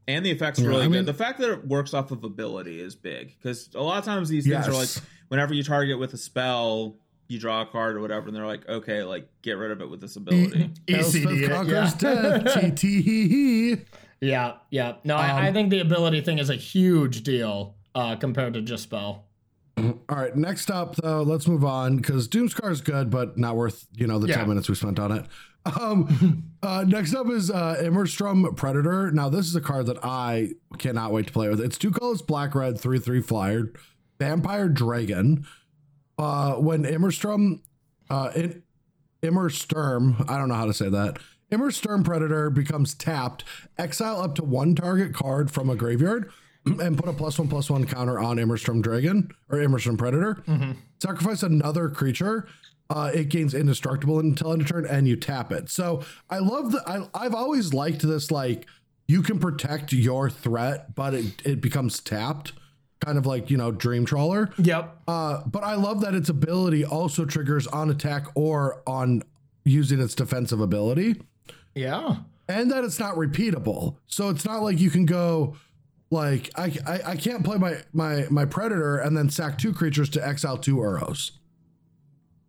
And 0.07 0.25
the 0.25 0.31
effects 0.31 0.59
Yeah, 0.59 0.67
really 0.67 0.81
I 0.81 0.85
good. 0.87 0.91
mean- 0.91 1.05
the 1.05 1.13
fact 1.13 1.39
that 1.39 1.49
it 1.51 1.65
works 1.67 1.93
off 1.93 2.11
of 2.11 2.23
ability 2.23 2.79
is 2.81 2.95
big 2.95 3.35
because 3.37 3.69
a 3.73 3.81
lot 3.81 3.99
of 3.99 4.05
times 4.05 4.27
these 4.29 4.45
things 4.45 4.67
are 4.67 4.71
like 4.73 4.81
Yes. 4.81 5.01
Whenever 5.29 5.53
you 5.53 5.63
target 5.63 5.97
with 5.99 6.13
a 6.13 6.17
spell, 6.17 6.95
you 7.27 7.39
draw 7.39 7.61
a 7.61 7.65
card 7.65 7.95
or 7.95 8.01
whatever, 8.01 8.27
and 8.27 8.35
they're 8.35 8.45
like, 8.45 8.67
okay, 8.69 9.03
like 9.03 9.27
get 9.41 9.53
rid 9.53 9.71
of 9.71 9.81
it 9.81 9.89
with 9.89 10.01
this 10.01 10.15
ability. 10.15 10.71
Elspeth 10.89 11.23
ECD 11.23 11.43
it, 11.43 11.49
conquers 11.49 12.01
yeah. 12.01 12.37
death. 12.39 12.75
TT. 12.75 13.87
yeah, 14.21 14.53
yeah. 14.69 14.93
No, 15.03 15.15
I, 15.15 15.45
I 15.45 15.47
Um, 15.47 15.53
think 15.53 15.69
the 15.69 15.79
ability 15.79 16.21
thing 16.21 16.39
is 16.39 16.49
a 16.49 16.55
huge 16.55 17.23
deal 17.23 17.75
uh, 17.95 18.15
compared 18.15 18.53
to 18.55 18.61
just 18.61 18.83
spell. 18.83 19.25
All 19.77 19.95
right, 20.09 20.35
next 20.35 20.69
up 20.69 20.95
though, 20.97 21.23
let's 21.23 21.47
move 21.47 21.65
on 21.65 21.97
because 21.97 22.27
Doomskar 22.27 22.69
is 22.71 22.81
good, 22.81 23.09
but 23.09 23.37
not 23.39 23.55
worth 23.55 23.87
you 23.95 24.05
know 24.05 24.19
the 24.19 24.27
Yeah. 24.27 24.35
ten 24.37 24.47
minutes 24.49 24.69
we 24.69 24.75
spent 24.75 24.99
on 24.99 25.11
it. 25.11 25.25
Um, 25.65 26.43
uh, 26.61 26.83
next 26.87 27.15
up 27.15 27.27
is 27.29 27.49
uh, 27.49 27.77
Immerstrom 27.81 28.55
Predator. 28.55 29.09
Now 29.11 29.29
this 29.29 29.47
is 29.47 29.55
a 29.55 29.61
card 29.61 29.87
that 29.87 29.97
I 30.03 30.51
cannot 30.77 31.11
wait 31.11 31.27
to 31.27 31.33
play 31.33 31.49
with. 31.49 31.59
It's 31.59 31.77
two 31.79 31.89
colors, 31.89 32.21
black 32.21 32.53
red, 32.53 32.79
three 32.79 32.99
three 32.99 33.21
flyer, 33.21 33.73
vampire 34.19 34.69
dragon. 34.69 35.45
Uh, 36.17 36.53
when 36.53 36.83
Immerstrom, 36.83 37.61
uh, 38.09 38.31
in, 38.35 38.63
Immersturm, 39.23 40.25
I 40.29 40.37
don't 40.37 40.49
know 40.49 40.55
how 40.55 40.65
to 40.65 40.73
say 40.73 40.89
that. 40.89 41.17
Immersturm 41.51 42.03
Predator 42.03 42.49
becomes 42.49 42.93
tapped, 42.93 43.43
exile 43.77 44.21
up 44.21 44.35
to 44.35 44.43
one 44.43 44.75
target 44.75 45.13
card 45.13 45.51
from 45.51 45.69
a 45.69 45.75
graveyard, 45.75 46.31
and 46.65 46.97
put 46.97 47.07
a 47.07 47.13
plus 47.13 47.37
one 47.37 47.47
plus 47.47 47.69
one 47.69 47.85
counter 47.85 48.19
on 48.19 48.37
Immersturm 48.37 48.81
Dragon 48.81 49.29
or 49.49 49.59
Immersturm 49.61 49.97
Predator. 49.97 50.43
Sacrifice 51.01 51.43
another 51.43 51.89
creature. 51.89 52.47
Uh, 52.89 53.11
it 53.13 53.29
gains 53.29 53.53
indestructible 53.53 54.19
until 54.19 54.51
end 54.51 54.61
of 54.61 54.67
turn, 54.67 54.85
and 54.85 55.07
you 55.07 55.15
tap 55.15 55.51
it. 55.51 55.69
So 55.69 56.03
I 56.29 56.39
love 56.39 56.71
the. 56.71 56.83
I, 56.87 57.07
I've 57.13 57.33
always 57.33 57.73
liked 57.73 58.01
this. 58.01 58.29
Like 58.29 58.67
you 59.07 59.21
can 59.21 59.39
protect 59.39 59.93
your 59.93 60.29
threat, 60.29 60.95
but 60.95 61.13
it 61.13 61.41
it 61.45 61.61
becomes 61.61 61.99
tapped, 61.99 62.53
kind 63.03 63.17
of 63.17 63.25
like 63.25 63.49
you 63.49 63.57
know 63.57 63.71
Dream 63.71 64.05
Trawler. 64.05 64.49
Yep. 64.57 65.01
Uh, 65.07 65.41
but 65.45 65.63
I 65.63 65.75
love 65.75 66.01
that 66.01 66.13
its 66.15 66.29
ability 66.29 66.85
also 66.85 67.25
triggers 67.25 67.67
on 67.67 67.89
attack 67.89 68.27
or 68.35 68.81
on 68.87 69.23
using 69.65 69.99
its 70.01 70.13
defensive 70.15 70.59
ability, 70.59 71.21
Yeah. 71.75 72.17
and 72.49 72.69
that 72.71 72.83
it's 72.83 72.99
not 72.99 73.15
repeatable. 73.15 73.95
So 74.07 74.29
it's 74.29 74.45
not 74.45 74.61
like 74.61 74.79
you 74.79 74.89
can 74.89 75.05
go 75.05 75.55
like 76.11 76.51
I 76.55 76.73
I, 76.85 77.01
I 77.11 77.15
can't 77.15 77.43
play 77.43 77.57
my 77.57 77.77
my 77.93 78.25
my 78.29 78.45
predator 78.45 78.97
and 78.97 79.15
then 79.17 79.29
sack 79.29 79.57
two 79.57 79.73
creatures 79.73 80.09
to 80.11 80.25
exile 80.27 80.57
two 80.57 80.75
Uros. 80.77 81.31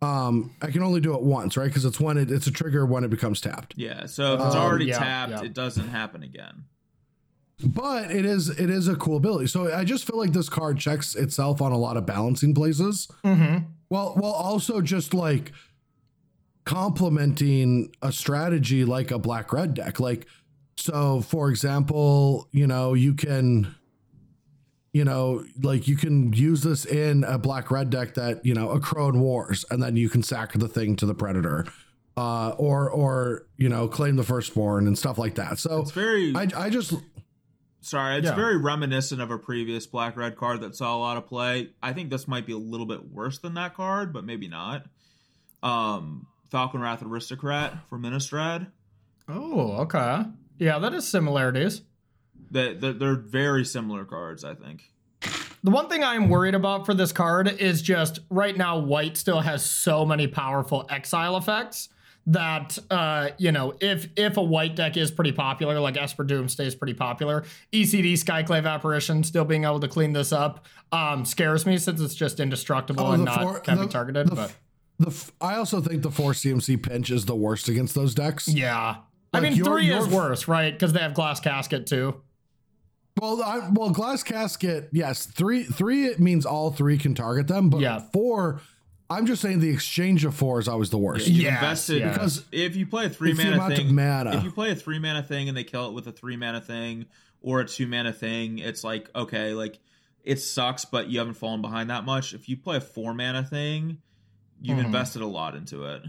Um, 0.01 0.51
I 0.61 0.69
can 0.71 0.83
only 0.83 0.99
do 0.99 1.15
it 1.15 1.21
once, 1.23 1.57
right? 1.57 1.65
Because 1.67 1.85
it's 1.85 1.99
when 1.99 2.17
it, 2.17 2.29
it's 2.29 2.45
a 2.47 2.51
trigger 2.51 2.85
when 2.85 3.03
it 3.03 3.09
becomes 3.09 3.41
tapped. 3.41 3.73
Yeah, 3.77 4.05
so 4.05 4.35
if 4.35 4.41
it's 4.41 4.53
Um, 4.55 4.61
already 4.61 4.85
yeah, 4.85 4.99
tapped, 4.99 5.31
yeah. 5.31 5.41
it 5.43 5.53
doesn't 5.53 5.87
happen 5.87 6.21
again. 6.21 6.65
But 7.63 8.11
it 8.11 8.25
is 8.25 8.49
it 8.49 8.69
is 8.69 8.87
a 8.87 8.95
cool 8.95 9.17
ability. 9.17 9.47
So 9.47 9.73
I 9.73 9.85
just 9.85 10.05
feel 10.05 10.17
like 10.17 10.33
this 10.33 10.49
card 10.49 10.77
checks 10.77 11.15
itself 11.15 11.61
on 11.61 11.71
a 11.71 11.77
lot 11.77 11.95
of 11.95 12.05
balancing 12.05 12.53
places. 12.53 13.07
Mm-hmm. 13.23 13.65
Well, 13.89 14.15
while 14.15 14.33
also 14.33 14.81
just 14.81 15.13
like 15.13 15.53
complementing 16.65 17.93
a 18.01 18.11
strategy 18.11 18.83
like 18.83 19.11
a 19.11 19.19
black 19.19 19.53
red 19.53 19.73
deck. 19.73 19.99
Like, 19.99 20.27
so 20.77 21.21
for 21.21 21.49
example, 21.49 22.49
you 22.51 22.67
know, 22.67 22.93
you 22.93 23.13
can, 23.13 23.73
you 24.91 25.05
know, 25.05 25.45
like 25.61 25.87
you 25.87 25.95
can 25.95 26.33
use 26.33 26.61
this 26.61 26.85
in 26.85 27.23
a 27.23 27.37
black 27.37 27.71
red 27.71 27.89
deck 27.89 28.15
that, 28.15 28.45
you 28.45 28.53
know, 28.53 28.71
a 28.71 28.79
Crone 28.79 29.19
Wars, 29.19 29.63
and 29.69 29.81
then 29.81 29.95
you 29.95 30.09
can 30.09 30.23
sack 30.23 30.53
the 30.53 30.67
thing 30.67 30.95
to 30.97 31.05
the 31.05 31.15
predator. 31.15 31.65
Uh, 32.17 32.55
or 32.57 32.89
or 32.89 33.45
you 33.57 33.67
know 33.67 33.89
claim 33.89 34.15
the 34.15 34.23
firstborn 34.23 34.87
and 34.87 34.97
stuff 34.97 35.17
like 35.17 35.35
that. 35.35 35.59
So 35.59 35.81
It's 35.81 35.91
very 35.91 36.33
I 36.33 36.47
I 36.55 36.69
just 36.69 36.93
sorry, 37.85 38.17
it's 38.17 38.25
Yeah. 38.25 38.35
very 38.35 38.57
reminiscent 38.57 39.21
of 39.21 39.31
a 39.31 39.37
previous 39.37 39.85
black 39.87 40.17
red 40.17 40.35
card 40.35 40.61
that 40.61 40.75
saw 40.75 40.95
a 40.95 40.99
lot 40.99 41.17
of 41.17 41.25
play. 41.27 41.71
I 41.81 41.93
think 41.93 42.09
this 42.09 42.27
might 42.27 42.45
be 42.45 42.53
a 42.53 42.57
little 42.57 42.85
bit 42.85 43.11
worse 43.11 43.37
than 43.39 43.53
that 43.55 43.75
card, 43.75 44.11
but 44.13 44.23
maybe 44.25 44.47
not. 44.47 44.85
Um, 45.63 46.27
Falkenrath 46.51 47.03
Aristocrat 47.03 47.73
for 47.89 47.97
Ministrad. 47.97 48.67
Oh, 49.27 49.71
okay. 49.81 50.23
Yeah, 50.57 50.79
that 50.79 50.93
is 50.93 51.07
similarities. 51.07 51.81
That 52.51 52.79
they're, 52.81 52.93
they're 52.93 53.15
very 53.15 53.65
similar 53.65 54.05
cards, 54.05 54.43
I 54.43 54.53
think. 54.53 54.91
The 55.63 55.71
one 55.71 55.89
thing 55.89 56.03
I'm 56.03 56.29
worried 56.29 56.53
about 56.53 56.85
for 56.85 56.93
this 56.93 57.11
card 57.11 57.47
is 57.47 57.81
just 57.81 58.19
right 58.29 58.55
now, 58.55 58.77
white 58.77 59.17
still 59.17 59.41
has 59.41 59.65
so 59.65 60.05
many 60.05 60.27
powerful 60.27 60.85
exile 60.89 61.37
effects 61.37 61.89
that 62.27 62.77
uh, 62.89 63.29
you 63.37 63.51
know, 63.51 63.75
if 63.81 64.07
if 64.15 64.37
a 64.37 64.41
white 64.43 64.75
deck 64.75 64.97
is 64.97 65.11
pretty 65.11 65.31
popular, 65.31 65.79
like 65.79 65.95
Esper 65.97 66.23
Doom 66.23 66.49
stays 66.49 66.73
pretty 66.75 66.93
popular, 66.95 67.43
ECD 67.71 68.13
Skyclave 68.13 68.65
Apparition 68.65 69.23
still 69.23 69.45
being 69.45 69.63
able 69.63 69.79
to 69.79 69.87
clean 69.87 70.13
this 70.13 70.31
up 70.33 70.65
um, 70.91 71.23
scares 71.25 71.65
me 71.65 71.77
since 71.77 72.01
it's 72.01 72.15
just 72.15 72.39
indestructible 72.39 73.05
Oh, 73.07 73.11
and 73.11 73.25
not 73.25 73.41
four- 73.41 73.59
can 73.59 73.79
be 73.79 73.87
targeted. 73.87 74.27
the 74.29 74.35
but 74.35 74.53
the 74.97 75.07
f- 75.09 75.31
I 75.41 75.55
also 75.55 75.81
think 75.81 76.01
the 76.01 76.11
four 76.11 76.31
CMC 76.31 76.81
pinch 76.81 77.11
is 77.11 77.25
the 77.25 77.35
worst 77.35 77.67
against 77.67 77.93
those 77.95 78.15
decks. 78.15 78.47
yeah, 78.47 78.95
I 79.33 79.39
mean 79.39 79.53
your- 79.55 79.65
three 79.65 79.85
your 79.85 79.99
is 79.99 80.07
f- 80.07 80.11
worse, 80.13 80.47
right? 80.47 80.73
Because 80.73 80.93
they 80.93 80.99
have 81.01 81.13
Glass 81.13 81.39
Casket 81.39 81.85
too. 81.85 82.21
Well, 83.21 83.41
I, 83.41 83.69
well, 83.71 83.91
glass 83.91 84.23
casket, 84.23 84.89
yes. 84.91 85.25
Three, 85.25 85.63
three, 85.63 86.05
it 86.05 86.19
means 86.19 86.45
all 86.45 86.71
three 86.71 86.97
can 86.97 87.15
target 87.15 87.47
them, 87.47 87.69
but 87.69 87.79
Yeah. 87.79 87.99
four, 88.11 88.59
I'm 89.09 89.25
just 89.27 89.41
saying 89.41 89.59
the 89.59 89.69
exchange 89.69 90.25
of 90.25 90.33
four 90.33 90.59
is 90.59 90.67
always 90.67 90.89
the 90.89 90.97
worst. 90.97 91.27
You 91.27 91.43
Yes, 91.43 91.61
invested 91.61 91.99
yes. 91.99 92.13
because 92.13 92.45
if 92.51 92.75
you 92.75 92.87
play 92.87 93.05
a 93.05 93.09
three 93.09 93.31
It's 93.31 93.39
the 93.39 93.51
mana 93.51 93.65
of 93.67 93.75
thing, 93.77 93.93
mana. 93.95 94.37
if 94.37 94.43
you 94.43 94.51
play 94.51 94.71
a 94.71 94.75
three 94.75 94.97
mana 94.99 95.21
thing 95.21 95.47
and 95.47 95.55
they 95.55 95.63
kill 95.63 95.87
it 95.89 95.93
with 95.93 96.07
a 96.07 96.11
three 96.11 96.37
mana 96.37 96.59
thing 96.61 97.05
or 97.41 97.59
a 97.61 97.65
two 97.67 97.85
mana 97.87 98.11
thing, 98.13 98.57
it's 98.59 98.83
like 98.83 99.09
okay, 99.15 99.53
like 99.53 99.79
it 100.23 100.37
sucks, 100.41 100.85
but 100.85 101.07
you 101.07 101.19
haven't 101.19 101.35
fallen 101.35 101.61
behind 101.61 101.89
that 101.91 102.03
much. 102.03 102.33
If 102.33 102.49
you 102.49 102.57
play 102.57 102.77
a 102.77 102.81
four 102.81 103.13
mana 103.13 103.43
thing, 103.43 103.99
you've 104.59 104.79
Mhm. 104.79 104.85
invested 104.85 105.21
a 105.21 105.27
lot 105.27 105.55
into 105.55 105.83
it. 105.85 106.01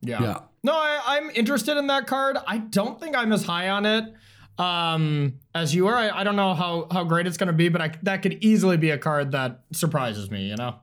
Yeah. 0.00 0.22
Yeah. 0.22 0.38
No, 0.64 0.72
I, 0.72 0.98
I'm 1.18 1.28
interested 1.30 1.76
in 1.76 1.88
that 1.88 2.06
card. 2.06 2.38
I 2.46 2.56
don't 2.58 2.98
think 2.98 3.14
I'm 3.16 3.32
as 3.32 3.44
high 3.44 3.68
on 3.68 3.84
it 3.84 4.04
um, 4.58 5.34
as 5.54 5.74
you 5.74 5.86
are. 5.88 5.94
I, 5.94 6.20
I 6.20 6.24
don't 6.24 6.36
know 6.36 6.54
how, 6.54 6.88
how 6.90 7.04
great 7.04 7.26
it's 7.26 7.36
going 7.36 7.48
to 7.48 7.52
be, 7.52 7.68
but 7.68 7.80
I, 7.82 7.92
that 8.02 8.22
could 8.22 8.42
easily 8.42 8.76
be 8.76 8.90
a 8.90 8.98
card 8.98 9.32
that 9.32 9.60
surprises 9.72 10.30
me, 10.30 10.48
you 10.48 10.56
know? 10.56 10.76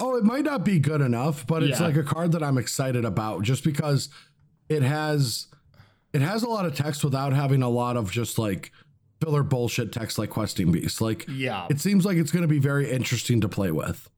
Oh, 0.00 0.16
it 0.16 0.24
might 0.24 0.44
not 0.44 0.64
be 0.64 0.78
good 0.78 1.00
enough, 1.00 1.46
but 1.46 1.62
it's 1.62 1.80
Yeah. 1.80 1.86
like 1.86 1.96
a 1.96 2.02
card 2.02 2.32
that 2.32 2.42
I'm 2.42 2.58
excited 2.58 3.04
about 3.04 3.42
just 3.42 3.64
because 3.64 4.08
it 4.68 4.82
has 4.82 5.46
it 6.12 6.22
has 6.22 6.42
a 6.42 6.48
lot 6.48 6.64
of 6.66 6.74
text 6.74 7.04
without 7.04 7.32
having 7.32 7.62
a 7.62 7.68
lot 7.68 7.96
of 7.96 8.10
just 8.10 8.38
like 8.38 8.72
filler 9.20 9.42
bullshit 9.42 9.92
text 9.92 10.18
like 10.18 10.30
questing 10.30 10.72
beast. 10.72 11.00
Like 11.00 11.26
Yeah. 11.28 11.66
it 11.70 11.80
seems 11.80 12.04
like 12.04 12.16
it's 12.16 12.30
going 12.32 12.42
to 12.42 12.48
be 12.48 12.58
very 12.58 12.90
interesting 12.90 13.40
to 13.42 13.48
play 13.48 13.70
with. 13.70 14.08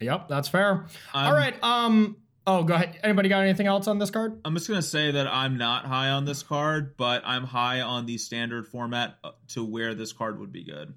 Yep, 0.00 0.28
that's 0.28 0.48
fair. 0.48 0.86
I'm- 1.14 1.26
All 1.26 1.32
right. 1.32 1.54
Um. 1.62 2.16
Oh, 2.48 2.62
go 2.62 2.74
ahead. 2.74 2.98
Anybody 3.02 3.28
got 3.28 3.40
anything 3.42 3.66
else 3.66 3.88
on 3.88 3.98
this 3.98 4.10
card? 4.10 4.38
I'm 4.44 4.54
just 4.54 4.68
gonna 4.68 4.80
say 4.82 5.10
that 5.10 5.26
I'm 5.26 5.56
not 5.58 5.84
high 5.86 6.10
on 6.10 6.26
this 6.26 6.42
card, 6.44 6.96
but 6.96 7.22
I'm 7.26 7.42
high 7.44 7.80
on 7.80 8.06
the 8.06 8.18
standard 8.18 8.68
format 8.68 9.16
uh, 9.24 9.30
to 9.48 9.64
where 9.64 9.94
this 9.96 10.12
card 10.12 10.38
would 10.38 10.52
be 10.52 10.62
good. 10.62 10.94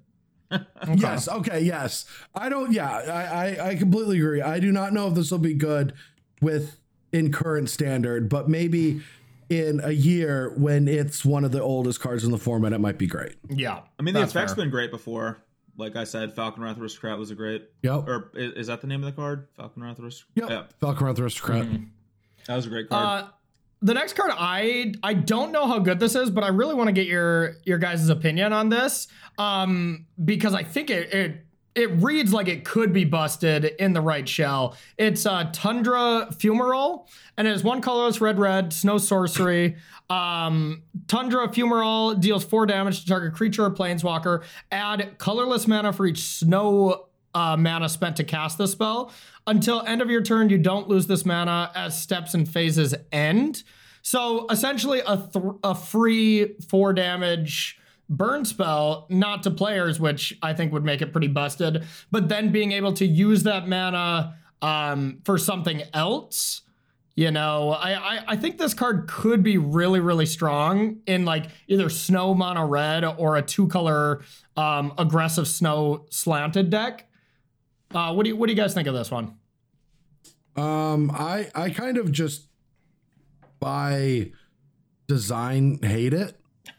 Yes. 0.96 1.28
Okay. 1.28 1.60
Yes. 1.60 2.06
I 2.34 2.48
don't. 2.48 2.72
Yeah. 2.72 2.90
I, 2.90 3.22
I 3.56 3.68
I 3.70 3.74
completely 3.76 4.18
agree. 4.18 4.42
I 4.42 4.58
do 4.58 4.72
not 4.72 4.92
know 4.92 5.06
if 5.08 5.14
this 5.14 5.30
will 5.30 5.38
be 5.38 5.54
good 5.54 5.92
with 6.40 6.78
in 7.12 7.30
current 7.32 7.68
standard, 7.70 8.28
but 8.28 8.48
maybe 8.48 9.02
in 9.48 9.80
a 9.82 9.90
year 9.92 10.52
when 10.56 10.88
it's 10.88 11.24
one 11.24 11.44
of 11.44 11.52
the 11.52 11.60
oldest 11.62 12.00
cards 12.00 12.24
in 12.24 12.30
the 12.30 12.38
format, 12.38 12.72
it 12.72 12.78
might 12.80 12.98
be 12.98 13.06
great. 13.06 13.36
Yeah. 13.48 13.80
I 13.98 14.02
mean, 14.02 14.14
the 14.14 14.20
that's 14.20 14.32
effect's 14.32 14.54
fair. 14.54 14.64
been 14.64 14.70
great 14.70 14.90
before. 14.90 15.42
Like 15.76 15.96
I 15.96 16.04
said, 16.04 16.34
Falkenrath 16.36 16.78
Aristocrat 16.78 17.18
was 17.18 17.30
a 17.30 17.34
great. 17.34 17.68
Yep. 17.82 18.08
Or 18.08 18.30
is, 18.34 18.52
is 18.52 18.66
that 18.68 18.80
the 18.80 18.86
name 18.86 19.02
of 19.02 19.06
the 19.06 19.20
card? 19.20 19.48
Falkenrath 19.58 20.00
Aristocrat. 20.00 20.34
Yep. 20.34 20.50
Yeah, 20.50 20.64
Falkenrath 20.88 21.18
Aristocrat. 21.18 21.66
that 22.46 22.56
was 22.56 22.66
a 22.66 22.68
great 22.68 22.88
card. 22.88 23.24
Uh, 23.24 23.28
the 23.82 23.94
next 23.94 24.14
card, 24.14 24.32
I 24.34 24.94
I 25.02 25.14
don't 25.14 25.52
know 25.52 25.66
how 25.66 25.78
good 25.78 25.98
this 26.00 26.14
is, 26.14 26.30
but 26.30 26.44
I 26.44 26.48
really 26.48 26.74
want 26.74 26.88
to 26.88 26.92
get 26.92 27.06
your 27.06 27.56
your 27.64 27.78
guys' 27.78 28.08
opinion 28.08 28.52
on 28.52 28.68
this, 28.68 29.08
um, 29.38 30.06
because 30.22 30.54
I 30.54 30.62
think 30.62 30.90
it 30.90 31.12
it 31.12 31.46
it 31.74 31.90
reads 32.02 32.32
like 32.32 32.48
it 32.48 32.64
could 32.64 32.92
be 32.92 33.04
busted 33.04 33.64
in 33.64 33.92
the 33.92 34.00
right 34.00 34.28
shell. 34.28 34.76
It's 34.98 35.24
uh, 35.24 35.50
Tundra 35.52 36.28
Fumarole, 36.32 37.06
and 37.36 37.46
it 37.46 37.52
is 37.52 37.62
one 37.62 37.80
colorless 37.80 38.20
red 38.20 38.38
red 38.38 38.72
snow 38.72 38.98
sorcery. 38.98 39.76
Um, 40.10 40.82
Tundra 41.06 41.48
Fumarole 41.48 42.20
deals 42.20 42.44
four 42.44 42.66
damage 42.66 43.02
to 43.02 43.06
target 43.06 43.34
creature 43.34 43.64
or 43.64 43.70
planeswalker. 43.70 44.42
Add 44.72 45.18
colorless 45.18 45.66
mana 45.68 45.92
for 45.92 46.06
each 46.06 46.22
snow 46.22 47.06
uh, 47.34 47.56
mana 47.56 47.88
spent 47.88 48.16
to 48.16 48.24
cast 48.24 48.58
the 48.58 48.66
spell. 48.66 49.12
Until 49.46 49.82
end 49.82 50.02
of 50.02 50.10
your 50.10 50.22
turn, 50.22 50.50
you 50.50 50.58
don't 50.58 50.88
lose 50.88 51.06
this 51.06 51.24
mana 51.24 51.70
as 51.74 52.00
steps 52.00 52.34
and 52.34 52.48
phases 52.48 52.94
end. 53.12 53.62
So 54.02 54.46
essentially, 54.48 55.00
a 55.06 55.16
th- 55.16 55.44
a 55.62 55.74
free 55.74 56.54
four 56.68 56.92
damage 56.92 57.78
burn 58.08 58.44
spell, 58.44 59.06
not 59.08 59.42
to 59.44 59.50
players, 59.50 60.00
which 60.00 60.36
I 60.42 60.52
think 60.52 60.72
would 60.72 60.84
make 60.84 61.00
it 61.00 61.12
pretty 61.12 61.28
busted. 61.28 61.84
But 62.10 62.28
then 62.28 62.50
being 62.50 62.72
able 62.72 62.92
to 62.94 63.06
use 63.06 63.44
that 63.44 63.68
mana 63.68 64.36
um, 64.62 65.20
for 65.24 65.38
something 65.38 65.82
else. 65.94 66.62
You 67.16 67.30
know, 67.30 67.70
I, 67.70 67.92
I 67.92 68.24
I 68.28 68.36
think 68.36 68.56
this 68.56 68.72
card 68.72 69.06
could 69.08 69.42
be 69.42 69.58
really 69.58 70.00
really 70.00 70.26
strong 70.26 71.00
in 71.06 71.24
like 71.24 71.46
either 71.68 71.90
snow 71.90 72.34
mono 72.34 72.64
red 72.64 73.04
or 73.04 73.36
a 73.36 73.42
two 73.42 73.68
color 73.68 74.22
um, 74.56 74.94
aggressive 74.96 75.46
snow 75.46 76.06
slanted 76.10 76.70
deck. 76.70 77.09
Uh, 77.94 78.12
what 78.12 78.24
do 78.24 78.30
you 78.30 78.36
what 78.36 78.46
do 78.46 78.52
you 78.52 78.56
guys 78.56 78.74
think 78.74 78.88
of 78.88 78.94
this 78.94 79.10
one? 79.10 79.34
Um, 80.56 81.10
I 81.12 81.48
I 81.54 81.70
kind 81.70 81.96
of 81.96 82.12
just 82.12 82.48
by 83.58 84.32
design 85.08 85.78
hate 85.82 86.14
it. 86.14 86.36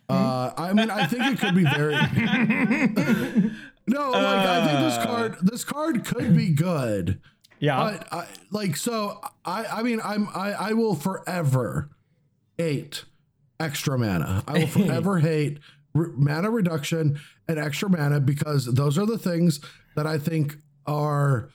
Uh, 0.10 0.52
I 0.58 0.74
mean, 0.74 0.90
I 0.90 1.06
think 1.06 1.24
it 1.26 1.40
could 1.40 1.56
be 1.56 1.64
very. 1.64 1.94
no, 3.88 4.12
like 4.12 4.46
I 4.48 4.68
think 4.68 4.80
this 4.80 5.06
card 5.06 5.38
this 5.42 5.64
card 5.64 6.06
could 6.06 6.36
be 6.36 6.50
good. 6.50 7.22
Yeah, 7.60 7.78
But 7.78 8.08
I, 8.12 8.28
like 8.52 8.76
so 8.76 9.22
I 9.46 9.66
I 9.66 9.84
mean 9.84 10.02
I'm 10.04 10.28
I 10.34 10.54
I 10.54 10.74
will 10.74 10.96
forever 10.96 11.92
hate 12.58 13.06
extra 13.60 13.98
mana. 14.00 14.44
I 14.48 14.60
will 14.60 14.68
forever 14.68 15.20
hate 15.30 15.60
re- 15.94 16.12
mana 16.16 16.50
reduction 16.50 17.20
and 17.48 17.60
extra 17.60 17.90
mana 17.90 18.20
because 18.20 18.66
those 18.66 18.98
are 18.98 19.06
the 19.06 19.20
things 19.20 19.60
that 19.96 20.08
I 20.08 20.18
think 20.18 20.58
are 20.86 21.50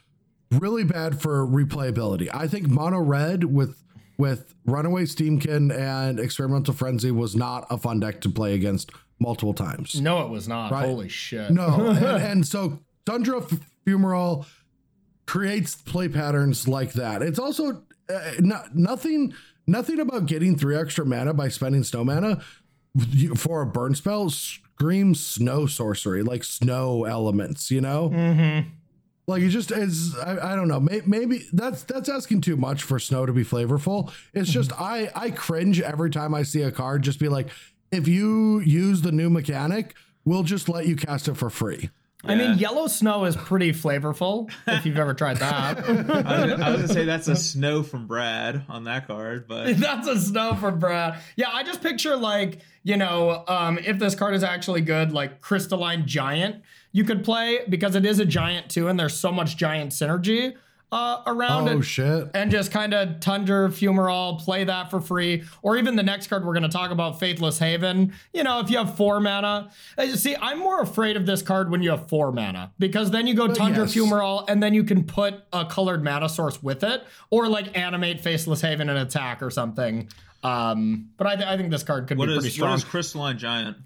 really 0.53 0.85
bad 0.85 1.20
for 1.20 1.47
replayability. 1.47 2.29
I 2.33 2.47
think 2.49 2.68
mono 2.68 2.99
red 2.99 3.45
with 3.45 3.83
with 4.18 4.55
Runaway 4.64 5.03
Steamkin 5.05 5.70
and 5.77 6.18
Experimental 6.18 6.72
Frenzy 6.72 7.11
was 7.11 7.37
not 7.37 7.66
a 7.68 7.77
fun 7.77 8.01
deck 8.01 8.22
to 8.22 8.31
play 8.31 8.55
against 8.55 8.91
multiple 9.18 9.53
times. 9.55 10.01
no, 10.01 10.22
it 10.24 10.31
was 10.31 10.49
not. 10.49 10.70
Right. 10.72 10.87
Holy 10.87 11.09
shit! 11.09 11.51
No, 11.51 11.89
and, 11.89 11.99
and 12.22 12.47
so 12.47 12.79
Tundra 13.05 13.43
F- 13.43 13.61
Fumarole 13.87 14.47
creates 15.27 15.74
play 15.74 16.09
patterns 16.09 16.66
like 16.68 16.93
that. 16.95 17.22
It's 17.22 17.39
also 17.39 17.83
uh, 18.09 18.31
no, 18.39 18.62
nothing, 18.74 19.35
nothing 19.66 20.01
about 20.01 20.27
getting 20.27 20.57
three 20.57 20.77
extra 20.77 21.05
mana 21.05 21.35
by 21.35 21.49
spending 21.49 21.83
snow 21.83 22.05
mana 22.05 22.41
for 23.37 23.62
a 23.62 23.66
burn 23.66 23.95
spell 23.95 24.31
screams 24.31 25.24
snow 25.24 25.66
sorcery, 25.66 26.22
like 26.22 26.45
snow 26.45 27.05
elements. 27.05 27.70
You 27.70 27.81
know, 27.83 28.11
Mm-hmm. 28.11 28.68
Like 29.27 29.43
it 29.43 29.49
just 29.49 29.70
is. 29.70 30.16
I, 30.16 30.53
I 30.53 30.57
don't 30.57 30.68
know. 30.68 30.81
Maybe, 30.81 31.07
maybe 31.07 31.47
that's 31.53 31.83
that's 31.85 32.09
asking 32.09 32.43
too 32.43 32.57
much 32.57 32.83
for 32.83 32.99
snow 32.99 33.27
to 33.27 33.33
be 33.33 33.45
flavorful. 33.45 34.12
It's 34.33 34.51
just 34.51 34.72
I 34.72 35.11
I 35.14 35.31
cringe 35.31 35.81
every 35.81 36.11
time 36.11 36.35
I 36.35 36.43
see 36.43 36.62
a 36.62 36.70
card. 36.70 37.03
Just 37.03 37.18
be 37.18 37.29
like, 37.29 37.49
if 37.91 38.07
you 38.07 38.61
use 38.61 39.03
the 39.03 39.12
new 39.12 39.31
mechanic, 39.31 39.95
we'll 40.24 40.45
just 40.45 40.68
let 40.68 40.87
you 40.87 40.97
cast 40.97 41.29
it 41.29 41.37
for 41.37 41.51
free. 41.51 41.91
I 42.24 42.35
mean, 42.35 42.59
yellow 42.59 42.89
snow 42.89 43.24
is 43.24 43.37
pretty 43.37 43.72
flavorful 43.72 44.51
if 44.66 44.85
you've 44.85 44.99
ever 44.99 45.14
tried 45.14 45.37
that. 45.39 45.79
I, 45.89 45.93
was, 45.93 46.11
I 46.11 46.70
was 46.70 46.81
gonna 46.81 46.89
say 46.89 47.05
that's 47.05 47.29
a 47.29 47.37
snow 47.37 47.83
from 47.83 48.07
Brad 48.07 48.64
on 48.68 48.85
that 48.85 49.07
card, 49.07 49.47
but 49.47 49.77
That's 49.79 50.09
a 50.09 50.18
snow 50.18 50.55
from 50.55 50.79
Brad. 50.79 51.20
Yeah, 51.37 51.51
I 51.53 51.62
just 51.62 51.83
picture 51.83 52.16
like, 52.16 52.61
you 52.83 52.97
know, 52.97 53.45
um, 53.47 53.79
if 53.79 53.99
this 53.99 54.14
card 54.14 54.35
is 54.35 54.43
actually 54.43 54.81
good, 54.81 55.12
like 55.12 55.41
Crystalline 55.41 56.07
Giant, 56.07 56.62
you 56.93 57.05
could 57.05 57.24
play 57.24 57.61
because 57.68 57.95
it 57.95 58.05
is 58.07 58.18
a 58.18 58.24
giant 58.24 58.70
too, 58.70 58.89
and 58.89 58.99
there's 58.99 59.14
so 59.18 59.30
much 59.32 59.57
giant 59.57 59.93
synergy 59.93 60.55
uh, 60.93 61.20
around 61.26 61.68
Oh 61.68 61.78
it. 61.78 61.82
shit! 61.82 62.30
and 62.32 62.49
just 62.51 62.70
kind 62.70 62.95
of 62.95 63.18
Tundra 63.18 63.68
Fumarole, 63.68 64.39
play 64.41 64.62
that 64.64 64.89
for 64.89 65.01
free. 65.01 65.43
Or 65.61 65.76
even 65.76 65.97
the 65.97 66.03
next 66.05 66.28
card 66.28 66.47
we're 66.47 66.53
going 66.53 66.62
to 66.62 66.68
talk 66.68 66.93
about, 66.93 67.18
Faceless 67.18 67.59
Haven. 67.59 68.12
You 68.32 68.45
know, 68.45 68.61
if 68.61 68.70
you 68.70 68.78
have 68.78 68.97
four 68.97 69.18
mana. 69.18 69.70
Uh, 69.99 70.07
See, 70.14 70.37
I'm 70.41 70.61
more 70.61 70.80
afraid 70.80 71.16
of 71.16 71.26
this 71.26 71.43
card 71.43 71.72
when 71.72 71.82
you 71.82 71.91
have 71.91 72.09
four 72.09 72.30
mana 72.30 72.72
because 72.78 73.11
then 73.11 73.26
you 73.26 73.34
go 73.34 73.49
Tundra 73.53 73.84
yes. 73.84 73.95
Fumarole 73.97 74.45
and 74.49 74.62
then 74.62 74.74
you 74.74 74.84
can 74.84 75.03
put 75.05 75.34
a 75.53 75.64
colored 75.64 76.05
mana 76.05 76.28
source 76.28 76.62
with 76.62 76.84
it 76.84 77.03
or 77.30 77.49
like 77.49 77.76
animate 77.76 78.20
Faceless 78.20 78.61
Haven 78.61 78.89
and 78.89 78.99
attack 78.99 79.43
or 79.43 79.51
something. 79.51 80.09
Um, 80.45 81.11
but 81.16 81.26
I, 81.26 81.34
th- 81.34 81.49
I 81.49 81.57
think 81.57 81.70
this 81.72 81.82
card 81.82 82.07
could 82.07 82.16
what 82.18 82.28
be 82.28 82.34
pretty 82.34 82.51
strong. 82.51 82.70
what 82.70 82.78
is 82.78 82.84
Crystalline 82.84 83.39
Giant? 83.39 83.76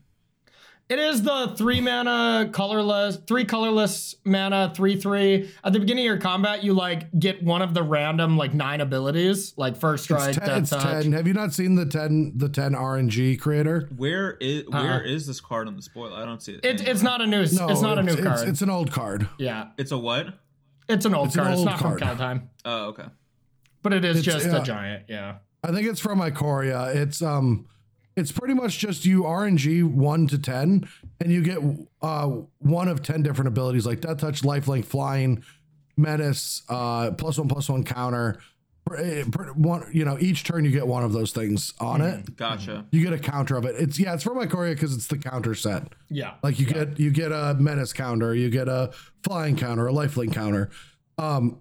It 0.90 0.98
is 0.98 1.22
the 1.22 1.54
three 1.56 1.80
mana 1.80 2.50
colorless, 2.52 3.16
three 3.24 3.44
colorless 3.44 4.16
mana, 4.24 4.72
three 4.74 4.96
three. 5.00 5.48
At 5.62 5.72
the 5.72 5.78
beginning 5.78 6.04
of 6.04 6.06
your 6.06 6.18
combat, 6.18 6.64
you 6.64 6.74
like 6.74 7.16
get 7.16 7.44
one 7.44 7.62
of 7.62 7.74
the 7.74 7.82
random 7.84 8.36
like 8.36 8.54
nine 8.54 8.80
abilities, 8.80 9.54
like 9.56 9.76
first 9.76 10.02
strike, 10.02 10.30
It's, 10.30 10.38
ten, 10.38 10.48
death 10.48 10.58
it's 10.62 10.70
touch. 10.70 11.04
10. 11.04 11.12
Have 11.12 11.28
you 11.28 11.32
not 11.32 11.52
seen 11.54 11.76
the 11.76 11.86
10 11.86 12.32
the 12.38 12.48
10 12.48 12.72
RNG 12.72 13.38
creator? 13.38 13.88
Where 13.96 14.32
is 14.40 14.64
where 14.68 14.94
Uh-uh. 14.94 15.02
is 15.04 15.28
this 15.28 15.40
card 15.40 15.68
on 15.68 15.76
the 15.76 15.82
spoiler? 15.82 16.16
I 16.20 16.24
don't 16.24 16.42
see 16.42 16.54
it. 16.54 16.64
It, 16.64 16.88
it's 16.88 17.02
not 17.02 17.20
a 17.20 17.26
new. 17.26 17.46
No, 17.52 17.68
it's 17.68 17.80
not 17.82 17.98
a 18.00 18.02
new 18.02 18.12
it's, 18.14 18.20
card. 18.22 18.48
It's, 18.48 18.62
an 18.62 18.70
old 18.70 18.90
card. 18.90 19.28
yeah, 19.38 19.68
It's 19.78 19.92
a 19.92 19.98
what? 19.98 20.40
it's 20.88 21.04
an 21.04 21.14
old 21.14 21.28
It's 21.28 21.36
an 21.36 21.44
card. 21.44 21.54
old 21.56 21.68
it's 21.68 21.80
not 21.80 21.80
card. 21.80 21.98
from 22.00 22.08
Kaldheim, 22.18 22.42
Oh, 22.64 22.86
okay. 22.88 23.04
but 23.82 23.92
it 23.92 24.04
is 24.04 24.18
It's- 24.18 24.34
just 24.42 24.52
yeah. 24.52 24.60
a 24.60 24.64
giant. 24.64 25.04
Yeah. 25.08 25.34
I 25.62 25.70
think 25.70 25.86
it's 25.86 26.00
from 26.00 26.18
Ikoria. 26.18 26.96
It's 26.96 27.22
um 27.22 27.66
it's 28.20 28.30
pretty 28.32 28.54
much 28.54 28.78
just 28.78 29.04
you 29.04 29.22
RNG 29.22 29.82
1 29.82 30.26
to 30.28 30.38
10 30.38 30.88
and 31.20 31.32
you 31.32 31.42
get 31.42 31.58
uh 32.02 32.26
one 32.58 32.88
of 32.88 33.02
10 33.02 33.22
different 33.22 33.48
abilities 33.48 33.86
like 33.86 34.00
death 34.00 34.18
touch, 34.18 34.42
lifelink, 34.42 34.84
flying, 34.84 35.42
menace, 35.96 36.62
uh 36.68 37.10
plus 37.12 37.38
1 37.38 37.48
plus 37.48 37.68
1 37.68 37.84
counter. 37.84 38.38
Per- 38.86 39.24
per- 39.30 39.52
One, 39.52 39.88
you 39.92 40.04
know, 40.04 40.16
each 40.18 40.42
turn 40.44 40.64
you 40.64 40.70
get 40.70 40.86
one 40.86 41.02
of 41.04 41.12
those 41.12 41.32
things 41.32 41.74
on 41.80 42.00
it. 42.00 42.34
Gotcha. 42.36 42.86
You 42.90 43.02
get 43.04 43.12
a 43.12 43.18
counter 43.18 43.56
of 43.56 43.64
it. 43.66 43.76
It's 43.78 43.98
yeah, 43.98 44.14
it's 44.14 44.22
from 44.24 44.38
Ikoria 44.38 44.72
because 44.74 44.94
it's 44.94 45.06
the 45.06 45.18
counter 45.18 45.54
set. 45.54 45.84
Yeah. 46.08 46.34
Like 46.42 46.58
you 46.58 46.66
get 46.66 46.98
you 46.98 47.10
get 47.10 47.30
a 47.30 47.54
menace 47.58 47.92
counter, 47.92 48.34
you 48.34 48.48
get 48.50 48.68
a 48.68 48.92
flying 49.22 49.56
counter, 49.56 49.86
a 49.88 49.92
lifelink 49.92 50.32
counter. 50.32 50.70
Um 51.18 51.60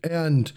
and 0.08 0.52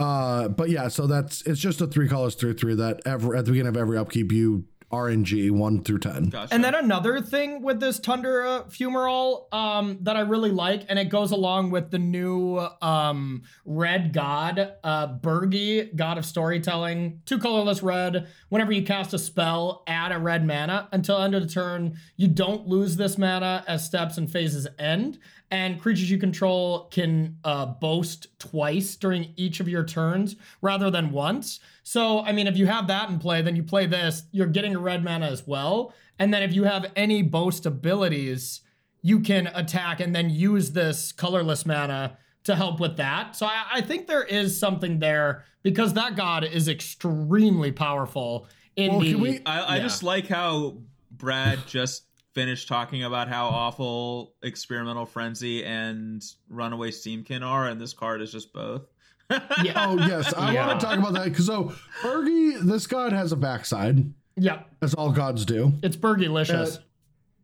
uh 0.00 0.48
but 0.48 0.70
yeah, 0.70 0.88
so 0.88 1.06
that's 1.06 1.42
it's 1.42 1.60
just 1.60 1.80
a 1.80 1.86
three 1.86 2.08
colors 2.08 2.34
through 2.34 2.54
three 2.54 2.74
that 2.74 3.00
ever 3.06 3.36
at 3.36 3.44
the 3.44 3.52
beginning 3.52 3.68
of 3.68 3.76
every 3.76 3.96
upkeep 3.96 4.32
you 4.32 4.64
RNG 4.94 5.50
one 5.50 5.82
through 5.82 5.98
ten. 5.98 6.28
Gotcha. 6.30 6.54
And 6.54 6.62
then 6.62 6.74
another 6.74 7.20
thing 7.20 7.62
with 7.62 7.80
this 7.80 7.98
Tundra 7.98 8.64
Fumarole 8.68 9.52
um, 9.52 9.98
that 10.02 10.16
I 10.16 10.20
really 10.20 10.50
like, 10.50 10.84
and 10.88 10.98
it 10.98 11.08
goes 11.08 11.32
along 11.32 11.70
with 11.70 11.90
the 11.90 11.98
new 11.98 12.58
um, 12.80 13.42
Red 13.64 14.12
God, 14.12 14.74
uh, 14.84 15.18
Birgi, 15.18 15.94
God 15.94 16.18
of 16.18 16.24
Storytelling, 16.24 17.20
two 17.26 17.38
colorless 17.38 17.82
red. 17.82 18.28
Whenever 18.48 18.72
you 18.72 18.82
cast 18.82 19.12
a 19.12 19.18
spell, 19.18 19.82
add 19.86 20.12
a 20.12 20.18
red 20.18 20.46
mana. 20.46 20.88
Until 20.92 21.18
end 21.18 21.34
of 21.34 21.42
the 21.42 21.48
turn, 21.48 21.98
you 22.16 22.28
don't 22.28 22.66
lose 22.66 22.96
this 22.96 23.18
mana 23.18 23.64
as 23.66 23.84
steps 23.84 24.16
and 24.16 24.30
phases 24.30 24.66
end. 24.78 25.18
And 25.50 25.80
creatures 25.80 26.10
you 26.10 26.18
control 26.18 26.86
can 26.90 27.36
uh, 27.44 27.66
boast 27.66 28.26
twice 28.38 28.96
during 28.96 29.32
each 29.36 29.60
of 29.60 29.68
your 29.68 29.84
turns 29.84 30.34
rather 30.62 30.90
than 30.90 31.12
once. 31.12 31.60
So, 31.84 32.20
I 32.24 32.32
mean, 32.32 32.46
if 32.46 32.56
you 32.56 32.66
have 32.66 32.88
that 32.88 33.08
in 33.10 33.18
play, 33.18 33.40
then 33.42 33.54
you 33.54 33.62
play 33.62 33.86
this, 33.86 34.24
you're 34.32 34.46
getting 34.48 34.74
a 34.74 34.80
red 34.80 35.04
mana 35.04 35.26
as 35.26 35.46
well. 35.46 35.94
And 36.18 36.34
then 36.34 36.42
if 36.42 36.52
you 36.54 36.64
have 36.64 36.90
any 36.96 37.22
boast 37.22 37.66
abilities, 37.66 38.62
you 39.02 39.20
can 39.20 39.46
attack 39.48 40.00
and 40.00 40.14
then 40.14 40.30
use 40.30 40.72
this 40.72 41.12
colorless 41.12 41.64
mana 41.66 42.16
to 42.44 42.56
help 42.56 42.80
with 42.80 42.96
that. 42.96 43.36
So 43.36 43.46
I, 43.46 43.64
I 43.74 43.80
think 43.80 44.06
there 44.06 44.24
is 44.24 44.58
something 44.58 44.98
there 44.98 45.44
because 45.62 45.94
that 45.94 46.14
god 46.16 46.44
is 46.44 46.68
extremely 46.68 47.70
powerful 47.72 48.48
in 48.76 48.92
Well, 48.92 49.00
the. 49.00 49.12
can 49.12 49.20
we- 49.20 49.40
I, 49.46 49.76
I 49.76 49.80
just 49.80 50.02
like 50.02 50.26
how 50.26 50.78
Brad 51.10 51.60
just 51.66 52.04
finished 52.34 52.68
talking 52.68 53.04
about 53.04 53.28
how 53.28 53.46
awful 53.46 54.34
experimental 54.42 55.06
frenzy 55.06 55.64
and 55.64 56.22
runaway 56.48 56.90
steamkin 56.90 57.42
are, 57.42 57.68
and 57.68 57.80
this 57.80 57.92
card 57.92 58.20
is 58.20 58.30
just 58.32 58.52
both. 58.52 58.82
Yeah. 59.30 59.38
Oh 59.88 59.96
yes, 59.98 60.34
I 60.34 60.52
Yeah. 60.52 60.66
want 60.66 60.80
to 60.80 60.86
talk 60.86 60.98
about 60.98 61.14
that 61.14 61.24
because 61.24 61.46
so 61.46 61.72
Birgi, 62.02 62.60
this 62.60 62.86
god 62.86 63.12
has 63.12 63.32
a 63.32 63.36
backside, 63.36 64.12
Yeah. 64.36 64.64
as 64.82 64.94
all 64.94 65.12
gods 65.12 65.44
do. 65.44 65.72
It's 65.82 65.96
Bergilicious. 65.96 66.78
Uh, 66.78 66.80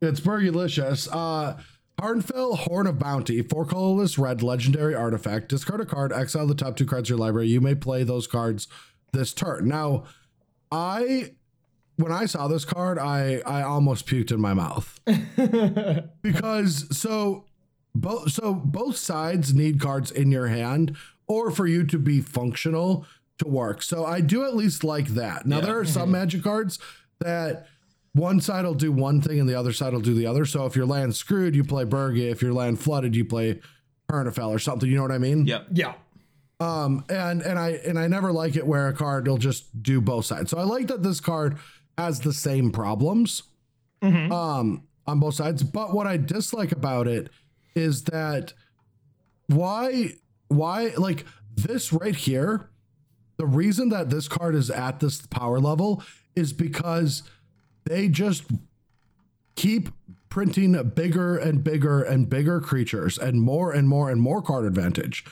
It's 0.02 0.20
Bergilicious. 0.20 1.08
Uh 1.10 1.60
Harnfel, 2.00 2.56
Horn 2.60 2.86
of 2.86 2.98
Bounty, 2.98 3.42
four 3.42 3.66
colorless 3.66 4.18
red 4.18 4.42
legendary 4.42 4.94
artifact. 4.94 5.48
Discard 5.50 5.82
a 5.82 5.84
card, 5.84 6.12
exile 6.14 6.46
the 6.46 6.54
top 6.54 6.76
two 6.76 6.86
cards 6.86 7.08
of 7.10 7.10
your 7.10 7.18
library. 7.18 7.48
You 7.48 7.60
may 7.60 7.74
play 7.74 8.04
those 8.04 8.26
cards 8.26 8.68
this 9.12 9.34
turn. 9.34 9.68
Now, 9.68 10.04
I 10.72 11.32
when 12.00 12.12
I 12.12 12.26
saw 12.26 12.48
this 12.48 12.64
card, 12.64 12.98
I 12.98 13.42
I 13.46 13.62
almost 13.62 14.06
puked 14.06 14.30
in 14.32 14.40
my 14.40 14.54
mouth. 14.54 14.98
because 16.22 16.96
so 16.96 17.44
both 17.94 18.32
so 18.32 18.54
both 18.54 18.96
sides 18.96 19.54
need 19.54 19.80
cards 19.80 20.10
in 20.10 20.30
your 20.30 20.48
hand 20.48 20.96
or 21.26 21.50
for 21.50 21.66
you 21.66 21.84
to 21.84 21.98
be 21.98 22.20
functional 22.20 23.06
to 23.38 23.48
work. 23.48 23.82
So 23.82 24.04
I 24.04 24.20
do 24.20 24.44
at 24.44 24.54
least 24.56 24.84
like 24.84 25.08
that. 25.08 25.46
Now 25.46 25.58
Yeah. 25.58 25.66
there 25.66 25.78
are 25.78 25.84
some 25.84 26.10
magic 26.10 26.42
cards 26.42 26.78
that 27.20 27.66
one 28.12 28.40
side 28.40 28.64
will 28.64 28.74
do 28.74 28.90
one 28.92 29.20
thing 29.20 29.38
and 29.38 29.48
the 29.48 29.54
other 29.54 29.72
side 29.72 29.92
will 29.92 30.00
do 30.00 30.14
the 30.14 30.26
other. 30.26 30.44
So 30.44 30.66
if 30.66 30.74
your 30.74 30.86
land 30.86 31.14
screwed, 31.14 31.54
you 31.54 31.62
play 31.64 31.84
Birgi. 31.84 32.30
If 32.30 32.42
your 32.42 32.52
land 32.52 32.80
flooded, 32.80 33.14
you 33.14 33.24
play 33.24 33.60
Harnfel 34.10 34.48
or 34.48 34.58
something. 34.58 34.88
You 34.90 34.96
know 34.96 35.02
what 35.02 35.12
I 35.12 35.18
mean? 35.18 35.46
Yep. 35.46 35.66
yeah. 35.72 35.94
Um, 36.58 37.04
and 37.08 37.40
and 37.40 37.58
I 37.58 37.70
and 37.86 37.98
I 37.98 38.06
never 38.06 38.32
like 38.32 38.54
it 38.54 38.66
where 38.66 38.88
a 38.88 38.92
card 38.92 39.26
will 39.26 39.38
just 39.38 39.82
do 39.82 40.00
both 40.00 40.26
sides. 40.26 40.50
So 40.50 40.58
I 40.58 40.64
like 40.64 40.88
that 40.88 41.02
this 41.02 41.18
card 41.18 41.56
has 41.98 42.20
the 42.20 42.32
same 42.32 42.70
problems 42.72 43.42
um 44.32 44.82
on 45.06 45.20
both 45.20 45.34
sides. 45.34 45.62
But 45.62 45.92
what 45.92 46.06
I 46.06 46.16
dislike 46.16 46.72
about 46.72 47.06
it 47.08 47.28
is 47.74 48.04
that 48.04 48.52
why 49.48 50.14
why 50.48 50.92
like 50.96 51.24
this 51.54 51.92
right 51.92 52.14
here, 52.16 52.70
the 53.36 53.46
reason 53.46 53.88
that 53.90 54.10
this 54.10 54.28
card 54.28 54.54
is 54.54 54.70
at 54.70 55.00
this 55.00 55.26
power 55.26 55.58
level 55.60 56.02
is 56.34 56.52
because 56.52 57.22
they 57.84 58.08
just 58.08 58.44
keep 59.56 59.88
printing 60.28 60.80
bigger 60.94 61.36
and 61.36 61.62
bigger 61.64 62.02
and 62.02 62.28
bigger 62.30 62.60
creatures 62.60 63.18
and 63.18 63.42
more 63.42 63.72
and 63.72 63.88
more 63.88 64.08
and 64.10 64.22
more 64.22 64.40
card 64.40 64.64
advantage 64.64 65.24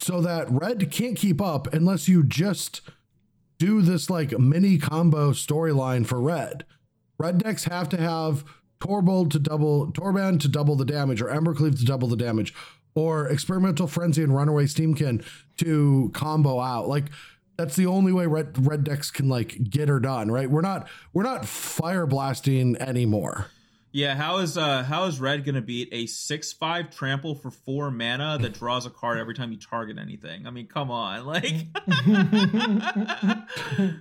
so 0.00 0.20
that 0.20 0.50
red 0.50 0.90
can't 0.90 1.16
keep 1.16 1.40
up 1.40 1.72
unless 1.72 2.08
you 2.08 2.22
just 2.22 2.80
do 3.58 3.82
this 3.82 4.08
like 4.08 4.38
mini 4.38 4.78
combo 4.78 5.32
storyline 5.32 6.06
for 6.06 6.20
red. 6.20 6.64
Red 7.18 7.38
decks 7.38 7.64
have 7.64 7.88
to 7.90 7.96
have 7.96 8.44
Torbold 8.80 9.30
to 9.32 9.38
double 9.38 9.90
Torbran 9.92 10.40
to 10.40 10.48
double 10.48 10.76
the 10.76 10.84
damage, 10.84 11.20
or 11.20 11.28
Embercleave 11.28 11.78
to 11.78 11.84
double 11.84 12.08
the 12.08 12.16
damage, 12.16 12.54
or 12.94 13.26
Experimental 13.28 13.86
Frenzy 13.86 14.22
and 14.22 14.34
Runaway 14.34 14.64
Steamkin 14.64 15.24
to 15.58 16.10
combo 16.14 16.60
out. 16.60 16.88
Like 16.88 17.06
that's 17.56 17.74
the 17.74 17.86
only 17.86 18.12
way 18.12 18.26
red 18.26 18.66
red 18.66 18.84
decks 18.84 19.10
can 19.10 19.28
like 19.28 19.68
get 19.68 19.88
her 19.88 19.98
done, 19.98 20.30
right? 20.30 20.48
We're 20.48 20.60
not 20.60 20.88
we're 21.12 21.24
not 21.24 21.44
fire 21.44 22.06
blasting 22.06 22.76
anymore. 22.76 23.46
Yeah, 23.92 24.14
how 24.14 24.38
is 24.38 24.58
uh 24.58 24.82
how 24.82 25.04
is 25.04 25.20
red 25.20 25.44
gonna 25.44 25.62
beat 25.62 25.88
a 25.92 26.06
six 26.06 26.52
five 26.52 26.90
trample 26.90 27.34
for 27.34 27.50
four 27.50 27.90
mana 27.90 28.38
that 28.40 28.54
draws 28.54 28.86
a 28.86 28.90
card 28.90 29.18
every 29.18 29.34
time 29.34 29.52
you 29.52 29.58
target 29.58 29.98
anything? 29.98 30.46
I 30.46 30.50
mean, 30.50 30.66
come 30.66 30.90
on, 30.90 31.26
like 31.26 31.66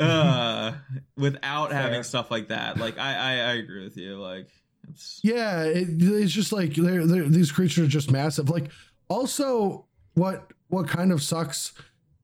uh 0.00 0.72
without 1.16 1.72
having 1.72 2.02
stuff 2.02 2.30
like 2.30 2.48
that. 2.48 2.78
Like 2.78 2.98
I 2.98 3.14
I, 3.14 3.32
I 3.32 3.52
agree 3.54 3.84
with 3.84 3.96
you. 3.96 4.20
Like 4.20 4.48
it's 4.90 5.20
Yeah, 5.22 5.62
it, 5.64 5.88
it's 6.00 6.32
just 6.32 6.52
like 6.52 6.74
they're, 6.74 7.06
they're, 7.06 7.28
these 7.28 7.52
creatures 7.52 7.86
are 7.86 7.90
just 7.90 8.10
massive. 8.10 8.50
Like, 8.50 8.70
also, 9.08 9.86
what 10.14 10.52
what 10.68 10.88
kind 10.88 11.12
of 11.12 11.22
sucks 11.22 11.72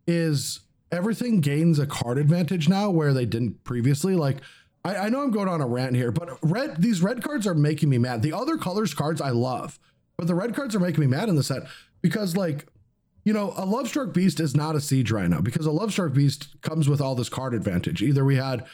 is 0.06 0.60
everything 0.90 1.40
gains 1.40 1.78
a 1.78 1.86
card 1.86 2.18
advantage 2.18 2.68
now 2.68 2.90
where 2.90 3.12
they 3.12 3.26
didn't 3.26 3.64
previously. 3.64 4.14
Like, 4.14 4.38
I, 4.84 4.96
I 4.96 5.08
know 5.08 5.22
I'm 5.22 5.30
going 5.30 5.48
on 5.48 5.60
a 5.60 5.66
rant 5.66 5.96
here, 5.96 6.10
but 6.10 6.38
red 6.42 6.80
these 6.82 7.02
red 7.02 7.22
cards 7.22 7.46
are 7.46 7.54
making 7.54 7.88
me 7.88 7.98
mad. 7.98 8.22
The 8.22 8.32
other 8.32 8.56
colors 8.56 8.94
cards 8.94 9.20
I 9.20 9.30
love, 9.30 9.78
but 10.16 10.26
the 10.26 10.34
red 10.34 10.54
cards 10.54 10.74
are 10.74 10.80
making 10.80 11.00
me 11.00 11.06
mad 11.06 11.28
in 11.28 11.36
the 11.36 11.42
set 11.42 11.62
because 12.00 12.36
like. 12.36 12.66
You 13.24 13.32
know, 13.32 13.50
a 13.52 13.64
Lovestruck 13.64 14.12
Beast 14.12 14.40
is 14.40 14.56
not 14.56 14.74
a 14.74 14.80
Siege 14.80 15.12
Rhino 15.12 15.40
because 15.42 15.64
a 15.64 15.70
Lovestruck 15.70 16.12
Beast 16.12 16.60
comes 16.60 16.88
with 16.88 17.00
all 17.00 17.14
this 17.14 17.28
card 17.28 17.54
advantage. 17.54 18.02
Either 18.02 18.24
we 18.24 18.34
had 18.34 18.66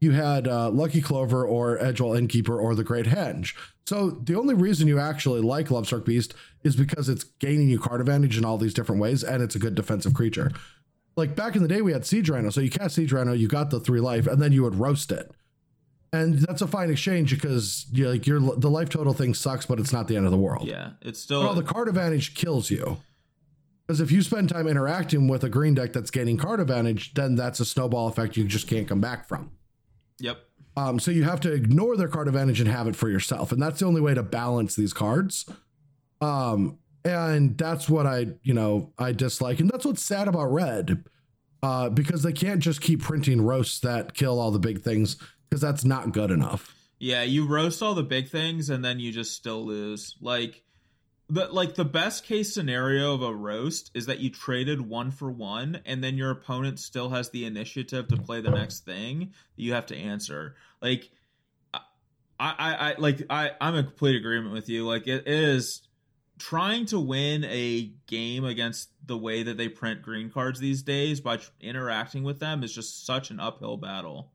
you 0.00 0.12
had 0.12 0.46
uh, 0.46 0.70
Lucky 0.70 1.00
Clover 1.00 1.46
or 1.46 1.78
Edgewall 1.78 2.16
Innkeeper 2.16 2.58
or 2.58 2.74
the 2.74 2.84
Great 2.84 3.06
Henge. 3.06 3.54
So 3.86 4.10
the 4.10 4.34
only 4.34 4.54
reason 4.54 4.88
you 4.88 4.98
actually 4.98 5.40
like 5.40 5.70
Love 5.70 5.84
Lovestruck 5.86 6.04
Beast 6.04 6.34
is 6.62 6.76
because 6.76 7.08
it's 7.08 7.24
gaining 7.24 7.68
you 7.68 7.78
card 7.78 8.00
advantage 8.00 8.36
in 8.36 8.44
all 8.44 8.58
these 8.58 8.74
different 8.74 9.00
ways, 9.00 9.22
and 9.24 9.42
it's 9.42 9.54
a 9.54 9.60
good 9.60 9.74
defensive 9.74 10.12
creature. 10.12 10.50
Like 11.16 11.34
back 11.34 11.56
in 11.56 11.62
the 11.62 11.68
day, 11.68 11.80
we 11.80 11.92
had 11.92 12.04
Siege 12.04 12.28
Rhino. 12.28 12.50
So 12.50 12.60
you 12.60 12.70
cast 12.70 12.96
Siege 12.96 13.12
Rhino, 13.12 13.32
you 13.32 13.48
got 13.48 13.70
the 13.70 13.80
three 13.80 14.00
life, 14.00 14.26
and 14.26 14.42
then 14.42 14.52
you 14.52 14.62
would 14.64 14.74
roast 14.74 15.10
it. 15.10 15.32
And 16.12 16.38
that's 16.38 16.62
a 16.62 16.66
fine 16.66 16.90
exchange 16.90 17.30
because 17.30 17.86
you 17.92 18.08
like 18.08 18.26
your 18.26 18.40
the 18.40 18.70
life 18.70 18.88
total 18.88 19.12
thing 19.12 19.34
sucks, 19.34 19.66
but 19.66 19.78
it's 19.78 19.92
not 19.92 20.08
the 20.08 20.16
end 20.16 20.24
of 20.24 20.30
the 20.30 20.38
world. 20.38 20.66
yeah, 20.66 20.90
it's 21.02 21.20
still 21.20 21.52
the 21.52 21.62
card 21.62 21.88
advantage 21.88 22.34
kills 22.34 22.70
you. 22.70 22.98
Because 23.86 24.00
if 24.00 24.10
you 24.10 24.22
spend 24.22 24.48
time 24.48 24.66
interacting 24.66 25.28
with 25.28 25.44
a 25.44 25.48
green 25.48 25.74
deck 25.74 25.92
that's 25.92 26.10
gaining 26.10 26.36
card 26.38 26.58
advantage, 26.58 27.14
then 27.14 27.36
that's 27.36 27.60
a 27.60 27.64
snowball 27.64 28.08
effect 28.08 28.36
you 28.36 28.44
just 28.44 28.66
can't 28.66 28.88
come 28.88 29.00
back 29.00 29.28
from. 29.28 29.52
Yep. 30.18 30.38
Um, 30.76 30.98
so 30.98 31.10
you 31.10 31.24
have 31.24 31.40
to 31.40 31.52
ignore 31.52 31.96
their 31.96 32.08
card 32.08 32.28
advantage 32.28 32.60
and 32.60 32.68
have 32.68 32.86
it 32.88 32.96
for 32.96 33.08
yourself, 33.08 33.52
and 33.52 33.62
that's 33.62 33.80
the 33.80 33.86
only 33.86 34.00
way 34.00 34.14
to 34.14 34.22
balance 34.22 34.74
these 34.74 34.92
cards. 34.92 35.48
Um, 36.20 36.78
and 37.04 37.56
that's 37.56 37.88
what 37.88 38.06
I, 38.06 38.26
you 38.42 38.52
know, 38.54 38.92
I 38.98 39.12
dislike, 39.12 39.60
and 39.60 39.70
that's 39.70 39.84
what's 39.84 40.02
sad 40.02 40.28
about 40.28 40.46
red, 40.46 41.04
uh, 41.62 41.88
because 41.88 42.22
they 42.22 42.32
can't 42.32 42.60
just 42.60 42.80
keep 42.80 43.02
printing 43.02 43.40
roasts 43.40 43.78
that 43.80 44.14
kill 44.14 44.38
all 44.40 44.50
the 44.50 44.58
big 44.58 44.82
things, 44.82 45.16
because 45.56 45.72
that's 45.72 45.84
not 45.86 46.12
good 46.12 46.30
enough. 46.30 46.74
Yeah, 46.98 47.22
you 47.22 47.46
roast 47.46 47.82
all 47.82 47.94
the 47.94 48.02
big 48.02 48.28
things 48.28 48.68
and 48.68 48.84
then 48.84 49.00
you 49.00 49.10
just 49.10 49.34
still 49.34 49.64
lose. 49.64 50.14
Like 50.20 50.62
the 51.30 51.46
like 51.46 51.76
the 51.76 51.84
best 51.84 52.24
case 52.24 52.52
scenario 52.52 53.14
of 53.14 53.22
a 53.22 53.34
roast 53.34 53.90
is 53.94 54.04
that 54.04 54.18
you 54.18 54.28
traded 54.28 54.82
one 54.82 55.10
for 55.10 55.30
one 55.30 55.80
and 55.86 56.04
then 56.04 56.18
your 56.18 56.30
opponent 56.30 56.78
still 56.78 57.08
has 57.08 57.30
the 57.30 57.46
initiative 57.46 58.08
to 58.08 58.18
play 58.18 58.42
the 58.42 58.50
next 58.50 58.84
thing 58.84 59.32
that 59.56 59.62
you 59.62 59.72
have 59.72 59.86
to 59.86 59.96
answer. 59.96 60.56
Like 60.82 61.10
I 61.72 61.80
I, 62.38 62.90
I 62.90 62.94
like 62.98 63.22
I 63.30 63.52
I'm 63.58 63.76
in 63.76 63.86
complete 63.86 64.16
agreement 64.16 64.52
with 64.52 64.68
you. 64.68 64.86
Like 64.86 65.06
it 65.06 65.26
is 65.26 65.88
trying 66.38 66.84
to 66.86 67.00
win 67.00 67.44
a 67.44 67.92
game 68.06 68.44
against 68.44 68.90
the 69.06 69.16
way 69.16 69.42
that 69.42 69.56
they 69.56 69.70
print 69.70 70.02
green 70.02 70.28
cards 70.28 70.60
these 70.60 70.82
days 70.82 71.22
by 71.22 71.38
interacting 71.62 72.24
with 72.24 72.40
them 72.40 72.62
is 72.62 72.74
just 72.74 73.06
such 73.06 73.30
an 73.30 73.40
uphill 73.40 73.78
battle. 73.78 74.32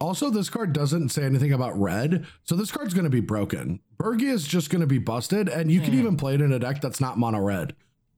Also, 0.00 0.30
this 0.30 0.50
card 0.50 0.72
doesn't 0.72 1.10
say 1.10 1.24
anything 1.24 1.52
about 1.52 1.78
red, 1.80 2.26
so 2.44 2.54
this 2.56 2.70
card's 2.72 2.94
going 2.94 3.04
to 3.04 3.10
be 3.10 3.20
broken. 3.20 3.80
Birgi 4.00 4.32
is 4.32 4.46
just 4.46 4.70
going 4.70 4.80
to 4.80 4.86
be 4.86 4.98
busted, 4.98 5.48
and 5.48 5.70
you 5.70 5.80
can 5.80 5.94
even 5.94 6.16
play 6.16 6.34
it 6.34 6.40
in 6.40 6.52
a 6.52 6.58
deck 6.58 6.80
that's 6.80 7.00
not 7.00 7.18
mono 7.18 7.38
red. 7.40 7.74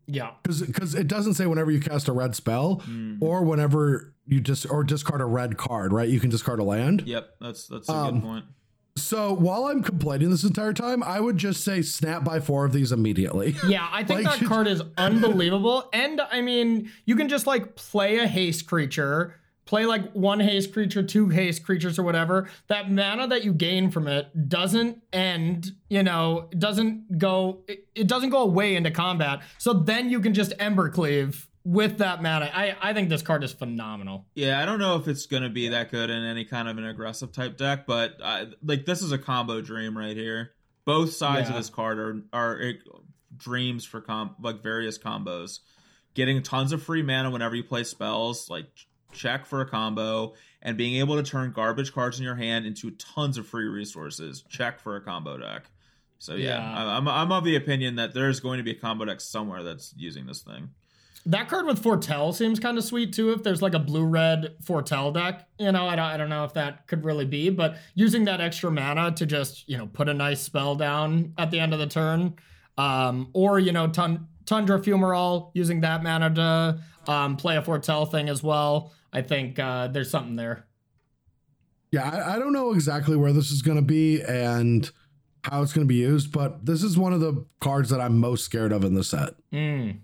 Yeah. 0.07 0.33
because 0.43 0.61
because 0.63 0.95
it 0.95 1.09
doesn't 1.09 1.33
say 1.35 1.47
whenever 1.47 1.71
you 1.71 1.81
cast 1.81 2.09
a 2.09 2.13
red 2.13 2.35
spell 2.35 2.83
Mm. 2.87 3.23
or 3.23 3.43
whenever 3.43 4.15
you 4.27 4.39
just 4.41 4.71
or 4.71 4.85
discard 4.85 5.21
a 5.23 5.25
red 5.25 5.57
card, 5.57 5.93
right? 5.95 6.09
You 6.09 6.21
can 6.21 6.29
discard 6.31 6.59
a 6.61 6.63
land. 6.65 7.05
Yep, 7.07 7.29
that's 7.41 7.67
that's 7.69 7.89
a 7.89 7.93
Um, 7.93 8.15
good 8.15 8.23
point. 8.23 8.45
So 8.97 9.33
while 9.33 9.65
I'm 9.65 9.83
complaining 9.83 10.31
this 10.31 10.45
entire 10.45 10.73
time, 10.75 11.03
I 11.03 11.21
would 11.21 11.37
just 11.39 11.65
say 11.65 11.81
snap 11.83 12.23
by 12.23 12.39
four 12.39 12.65
of 12.67 12.73
these 12.73 12.93
immediately. 12.93 13.57
Yeah, 13.67 13.89
I 13.91 14.05
think 14.05 14.25
Like- 14.25 14.41
that 14.41 14.47
card 14.49 14.67
is 14.69 14.83
unbelievable. 14.99 15.89
And 15.93 16.21
I 16.31 16.43
mean, 16.43 16.91
you 17.07 17.17
can 17.17 17.29
just 17.31 17.47
like 17.47 17.75
play 17.77 18.19
a 18.19 18.27
haste 18.27 18.67
creature, 18.67 19.37
play 19.67 19.87
like 19.87 20.13
one 20.13 20.41
haste 20.41 20.73
creature, 20.73 21.03
two 21.03 21.29
haste 21.29 21.65
creatures, 21.65 21.99
or 21.99 22.03
whatever. 22.03 22.49
That 22.69 22.91
mana 22.91 23.27
that 23.29 23.45
you 23.45 23.53
gain 23.53 23.91
from 23.91 24.07
it 24.09 24.49
doesn't 24.49 25.03
end, 25.13 25.73
you 25.89 26.03
know, 26.03 26.49
it 26.53 26.59
doesn't 26.59 27.19
go, 27.19 27.63
it, 27.69 27.87
it 27.95 28.07
doesn't 28.07 28.31
go 28.31 28.43
away 28.43 28.77
into 28.77 28.91
combat. 28.91 29.43
So 29.59 29.73
then 29.73 30.11
you 30.11 30.21
can 30.21 30.35
just 30.35 30.53
Ember 30.59 30.91
Cleave 30.91 31.49
with 31.65 31.97
that 31.99 32.23
mana. 32.23 32.51
I, 32.53 32.77
I 32.83 32.93
think 32.93 33.09
this 33.09 33.23
card 33.23 33.43
is 33.43 33.53
phenomenal. 33.53 34.27
Yeah, 34.35 34.61
I 34.61 34.67
don't 34.67 34.79
know 34.79 34.97
if 34.97 35.09
it's 35.09 35.25
going 35.27 35.45
to 35.45 35.49
be 35.49 35.69
that 35.69 35.91
good 35.91 36.11
in 36.11 36.23
any 36.25 36.45
kind 36.45 36.69
of 36.69 36.77
an 36.77 36.85
aggressive 36.87 37.33
type 37.33 37.57
deck, 37.57 37.87
but 37.87 38.17
I, 38.23 38.49
like 38.63 38.85
this 38.85 39.01
is 39.01 39.13
a 39.13 39.19
combo 39.19 39.61
dream 39.63 39.97
right 39.97 40.17
here. 40.17 40.51
Both 40.85 41.15
sides 41.15 41.49
Yeah. 41.49 41.57
of 41.57 41.63
this 41.63 41.71
card 41.71 41.99
are 41.99 42.23
are 42.35 42.61
eh, 42.61 42.73
dreams 43.35 43.87
for 43.87 44.03
com- 44.03 44.37
like 44.43 44.63
various 44.63 44.99
combos. 44.99 45.61
Getting 46.13 46.43
tons 46.43 46.73
of 46.73 46.83
free 46.83 47.03
mana 47.03 47.31
whenever 47.31 47.57
you 47.57 47.65
play 47.65 47.83
spells, 47.85 48.49
like 48.51 48.67
check 49.15 49.47
for 49.47 49.61
a 49.61 49.67
combo, 49.69 50.35
and 50.61 50.77
being 50.77 50.97
able 50.97 51.17
to 51.17 51.23
turn 51.23 51.53
garbage 51.53 51.93
cards 51.93 52.19
in 52.19 52.25
your 52.25 52.35
hand 52.35 52.67
into 52.67 52.91
tons 52.93 53.39
of 53.39 53.47
free 53.47 53.67
resources, 53.69 54.45
check 54.49 54.79
for 54.81 54.97
a 54.97 55.01
combo 55.01 55.39
deck. 55.39 55.65
So 56.19 56.35
yeah, 56.35 56.59
Yeah. 56.59 56.97
I'm 56.97 57.09
I'm 57.09 57.33
of 57.33 57.45
the 57.45 57.57
opinion 57.57 57.97
that 57.97 58.15
there's 58.15 58.41
going 58.41 58.59
to 58.59 58.65
be 58.65 58.73
a 58.73 58.75
combo 58.75 59.05
deck 59.05 59.21
somewhere 59.21 59.63
that's 59.63 59.95
using 59.97 60.27
this 60.27 60.43
thing. 60.43 60.71
That 61.27 61.49
card 61.49 61.65
with 61.65 61.79
Foretell 61.83 62.35
seems 62.35 62.61
kind 62.61 62.77
of 62.77 62.85
sweet 62.85 63.15
too. 63.15 63.33
If 63.33 63.43
there's 63.43 63.63
like 63.63 63.73
a 63.73 63.79
blue 63.79 64.05
red 64.05 64.57
Foretell 64.63 65.11
deck, 65.11 65.49
you 65.59 65.73
know, 65.73 65.87
I 65.89 65.97
don't, 65.97 66.05
I 66.05 66.17
don't 66.19 66.29
know 66.29 66.45
if 66.45 66.53
that 66.53 66.87
could 66.87 67.03
really 67.03 67.25
be, 67.25 67.49
but 67.49 67.77
using 67.95 68.27
that 68.27 68.43
extra 68.43 68.71
mana 68.71 69.11
to 69.13 69.25
just, 69.25 69.67
you 69.67 69.79
know, 69.79 69.87
put 69.87 70.11
a 70.11 70.15
nice 70.15 70.43
spell 70.43 70.75
down 70.77 71.33
at 71.39 71.51
the 71.51 71.61
end 71.61 71.73
of 71.73 71.79
the 71.79 71.87
turn, 71.87 72.35
um, 72.77 73.31
or, 73.33 73.59
you 73.59 73.73
know, 73.73 73.89
Tund- 73.89 74.27
Tundra 74.45 74.79
Fumarole, 74.79 75.51
using 75.55 75.81
that 75.81 76.03
mana 76.03 76.29
to 76.35 76.79
um, 77.11 77.37
play 77.37 77.57
a 77.57 77.63
Foretell 77.63 78.05
thing 78.05 78.29
as 78.29 78.43
well. 78.43 78.93
I 79.15 79.23
think 79.23 79.59
uh, 79.59 79.89
there's 79.89 80.11
something 80.11 80.37
there. 80.37 80.67
Yeah, 81.93 82.11
I, 82.11 82.35
I 82.35 82.39
don't 82.39 82.53
know 82.53 82.73
exactly 82.73 83.17
where 83.17 83.33
this 83.33 83.53
is 83.53 83.63
going 83.63 83.77
to 83.77 83.83
be 83.83 84.21
and 84.21 84.91
how 85.45 85.63
it's 85.63 85.73
going 85.73 85.87
to 85.87 85.89
be 85.89 86.01
used, 86.01 86.33
but 86.33 86.67
this 86.67 86.83
is 86.83 86.99
one 86.99 87.13
of 87.13 87.21
the 87.21 87.47
cards 87.61 87.91
that 87.91 88.01
I'm 88.01 88.19
most 88.19 88.45
scared 88.45 88.73
of 88.73 88.83
in 88.83 88.95
the 88.95 89.05
set. 89.05 89.35
Mm. 89.53 90.01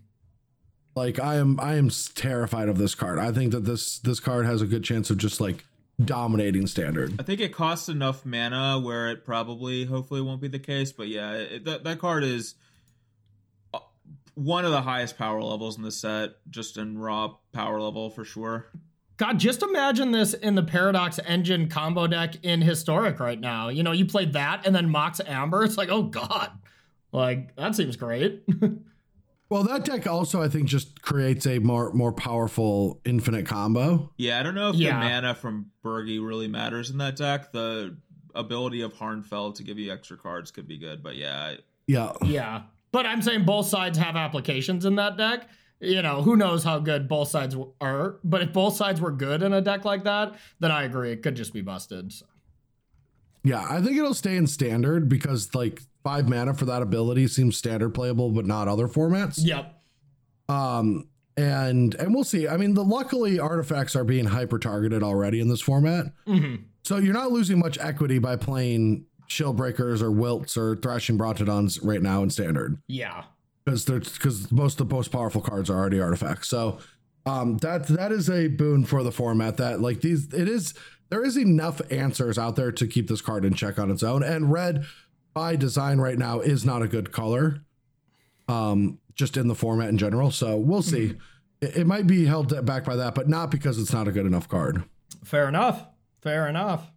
Like 0.94 1.18
I 1.18 1.36
am, 1.36 1.58
I 1.58 1.74
am 1.74 1.90
terrified 2.14 2.68
of 2.68 2.78
this 2.78 2.94
card. 2.94 3.18
I 3.18 3.32
think 3.32 3.52
that 3.52 3.64
this 3.64 3.98
this 3.98 4.20
card 4.20 4.46
has 4.46 4.62
a 4.62 4.66
good 4.66 4.84
chance 4.84 5.11
of 5.11 5.18
just 5.18 5.40
like 5.40 5.64
dominating 6.04 6.66
standard. 6.66 7.14
I 7.18 7.22
think 7.22 7.40
it 7.40 7.52
costs 7.52 7.88
enough 7.88 8.24
mana 8.24 8.78
where 8.78 9.08
it 9.08 9.24
probably, 9.24 9.84
hopefully, 9.84 10.20
won't 10.20 10.40
be 10.40 10.48
the 10.48 10.58
case. 10.58 10.92
But 10.92 11.08
yeah, 11.08 11.32
it, 11.32 11.64
that 11.64 11.84
that 11.84 11.98
card 11.98 12.24
is 12.24 12.54
uh, 13.72 13.80
one 14.34 14.64
of 14.64 14.70
the 14.70 14.82
highest 14.82 15.18
power 15.18 15.42
levels 15.42 15.76
in 15.76 15.82
the 15.82 15.92
set, 15.92 16.30
just 16.48 16.76
in 16.76 16.98
raw 16.98 17.34
power 17.52 17.80
level 17.80 18.11
for 18.11 18.24
sure. 18.24 18.66
God, 19.20 19.38
just 19.38 19.62
imagine 19.62 20.12
this 20.12 20.32
in 20.32 20.54
the 20.54 20.62
Paradox 20.62 21.20
Engine 21.26 21.68
combo 21.68 22.06
deck 22.06 22.36
in 22.42 22.62
Historic 22.62 23.20
right 23.20 23.38
now. 23.38 23.68
You 23.68 23.82
know, 23.82 23.92
you 23.92 24.06
play 24.06 24.24
that 24.24 24.66
and 24.66 24.74
then 24.74 24.88
Mox 24.88 25.20
Amber. 25.26 25.62
It's 25.62 25.76
like, 25.76 25.90
oh 25.90 26.04
God. 26.04 26.50
Like, 27.12 27.54
that 27.56 27.74
seems 27.76 27.96
great. 27.96 28.42
Well, 29.50 29.64
that 29.64 29.84
deck 29.84 30.06
also 30.06 30.40
I 30.40 30.46
think 30.48 30.68
just 30.68 31.02
creates 31.02 31.44
a 31.44 31.58
more 31.58 31.92
more 31.92 32.12
powerful 32.12 33.00
infinite 33.04 33.46
combo. 33.46 34.12
Yeah, 34.16 34.38
I 34.38 34.44
don't 34.44 34.54
know 34.54 34.68
if 34.70 34.76
Yeah. 34.76 34.92
the 34.92 35.04
mana 35.04 35.34
from 35.34 35.72
Birgi 35.84 36.24
really 36.24 36.46
matters 36.46 36.88
in 36.90 36.98
that 36.98 37.16
deck. 37.16 37.50
The 37.50 37.96
ability 38.36 38.82
of 38.82 38.94
Harnfeld 38.94 39.56
to 39.56 39.64
give 39.64 39.76
you 39.76 39.92
extra 39.92 40.16
cards 40.16 40.52
could 40.52 40.68
be 40.68 40.78
good, 40.78 41.02
but 41.02 41.16
yeah, 41.16 41.36
I- 41.42 41.58
Yeah. 41.88 42.12
yeah. 42.24 42.62
But 42.92 43.06
I'm 43.06 43.22
saying 43.22 43.44
both 43.44 43.66
sides 43.66 43.98
have 43.98 44.14
applications 44.14 44.84
in 44.84 44.94
that 44.94 45.16
deck. 45.16 45.48
You 45.80 46.02
know, 46.02 46.22
who 46.22 46.36
knows 46.36 46.62
how 46.62 46.78
good 46.78 47.08
both 47.08 47.28
sides 47.28 47.56
are. 47.80 48.18
But 48.22 48.42
if 48.42 48.52
both 48.52 48.76
sides 48.76 49.00
were 49.00 49.10
good 49.10 49.42
in 49.42 49.52
a 49.52 49.60
deck 49.60 49.84
like 49.84 50.04
that, 50.04 50.34
then 50.58 50.70
I 50.70 50.84
agree. 50.84 51.10
It 51.12 51.22
could 51.22 51.36
just 51.36 51.54
be 51.54 51.62
busted. 51.62 52.12
So. 52.12 52.26
Yeah, 53.42 53.66
I 53.68 53.80
think 53.80 53.96
it'll 53.96 54.12
stay 54.14 54.36
in 54.36 54.46
standard 54.46 55.08
because 55.08 55.54
like 55.54 55.80
five 56.04 56.28
mana 56.28 56.54
for 56.54 56.66
that 56.66 56.82
ability 56.82 57.28
seems 57.28 57.56
standard 57.56 57.94
playable, 57.94 58.30
but 58.30 58.44
not 58.44 58.68
other 58.68 58.88
formats. 58.88 59.38
Yep. 59.42 59.74
Um, 60.48 61.08
and 61.36 61.94
and 61.94 62.14
we'll 62.14 62.24
see. 62.24 62.46
I 62.46 62.56
mean, 62.56 62.74
the 62.74 62.84
luckily 62.84 63.38
artifacts 63.38 63.96
are 63.96 64.04
being 64.04 64.26
hyper 64.26 64.58
targeted 64.58 65.02
already 65.02 65.40
in 65.40 65.48
this 65.48 65.60
format, 65.60 66.06
hmm 66.26 66.56
so 66.82 66.96
you're 66.96 67.14
not 67.14 67.30
losing 67.30 67.58
much 67.58 67.78
equity 67.78 68.18
by 68.18 68.36
playing 68.36 69.04
shield 69.26 69.54
breakers 69.54 70.00
or 70.00 70.10
wilts 70.10 70.56
or 70.56 70.76
thrashing 70.76 71.18
brontodons 71.18 71.78
right 71.84 72.00
now 72.00 72.22
in 72.22 72.30
standard 72.30 72.78
Yeah. 72.88 73.24
Because 73.70 73.84
they're 73.84 74.00
because 74.00 74.52
most 74.52 74.80
of 74.80 74.88
the 74.88 74.94
most 74.94 75.08
powerful 75.08 75.40
cards 75.40 75.70
are 75.70 75.78
already 75.78 76.00
artifacts. 76.00 76.48
So 76.48 76.78
um, 77.26 77.58
that 77.58 77.86
that 77.88 78.12
is 78.12 78.28
a 78.28 78.48
boon 78.48 78.84
for 78.84 79.02
the 79.02 79.12
format. 79.12 79.56
That 79.56 79.80
like 79.80 80.00
these, 80.00 80.32
it 80.32 80.48
is 80.48 80.74
there 81.10 81.24
is 81.24 81.36
enough 81.36 81.80
answers 81.90 82.38
out 82.38 82.56
there 82.56 82.72
to 82.72 82.86
keep 82.86 83.08
this 83.08 83.20
card 83.20 83.44
in 83.44 83.54
check 83.54 83.78
on 83.78 83.90
its 83.90 84.02
own. 84.02 84.22
And 84.22 84.50
red 84.50 84.84
by 85.34 85.56
design 85.56 85.98
right 85.98 86.18
now 86.18 86.40
is 86.40 86.64
not 86.64 86.82
a 86.82 86.88
good 86.88 87.12
color, 87.12 87.62
um, 88.48 88.98
just 89.14 89.36
in 89.36 89.48
the 89.48 89.54
format 89.54 89.88
in 89.88 89.98
general. 89.98 90.30
So 90.30 90.56
we'll 90.56 90.82
see. 90.82 91.16
It, 91.60 91.78
it 91.78 91.86
might 91.86 92.06
be 92.06 92.24
held 92.24 92.64
back 92.64 92.84
by 92.84 92.96
that, 92.96 93.14
but 93.14 93.28
not 93.28 93.50
because 93.50 93.78
it's 93.78 93.92
not 93.92 94.08
a 94.08 94.12
good 94.12 94.26
enough 94.26 94.48
card. 94.48 94.84
Fair 95.24 95.48
enough. 95.48 95.84
Fair 96.22 96.48
enough. 96.48 96.90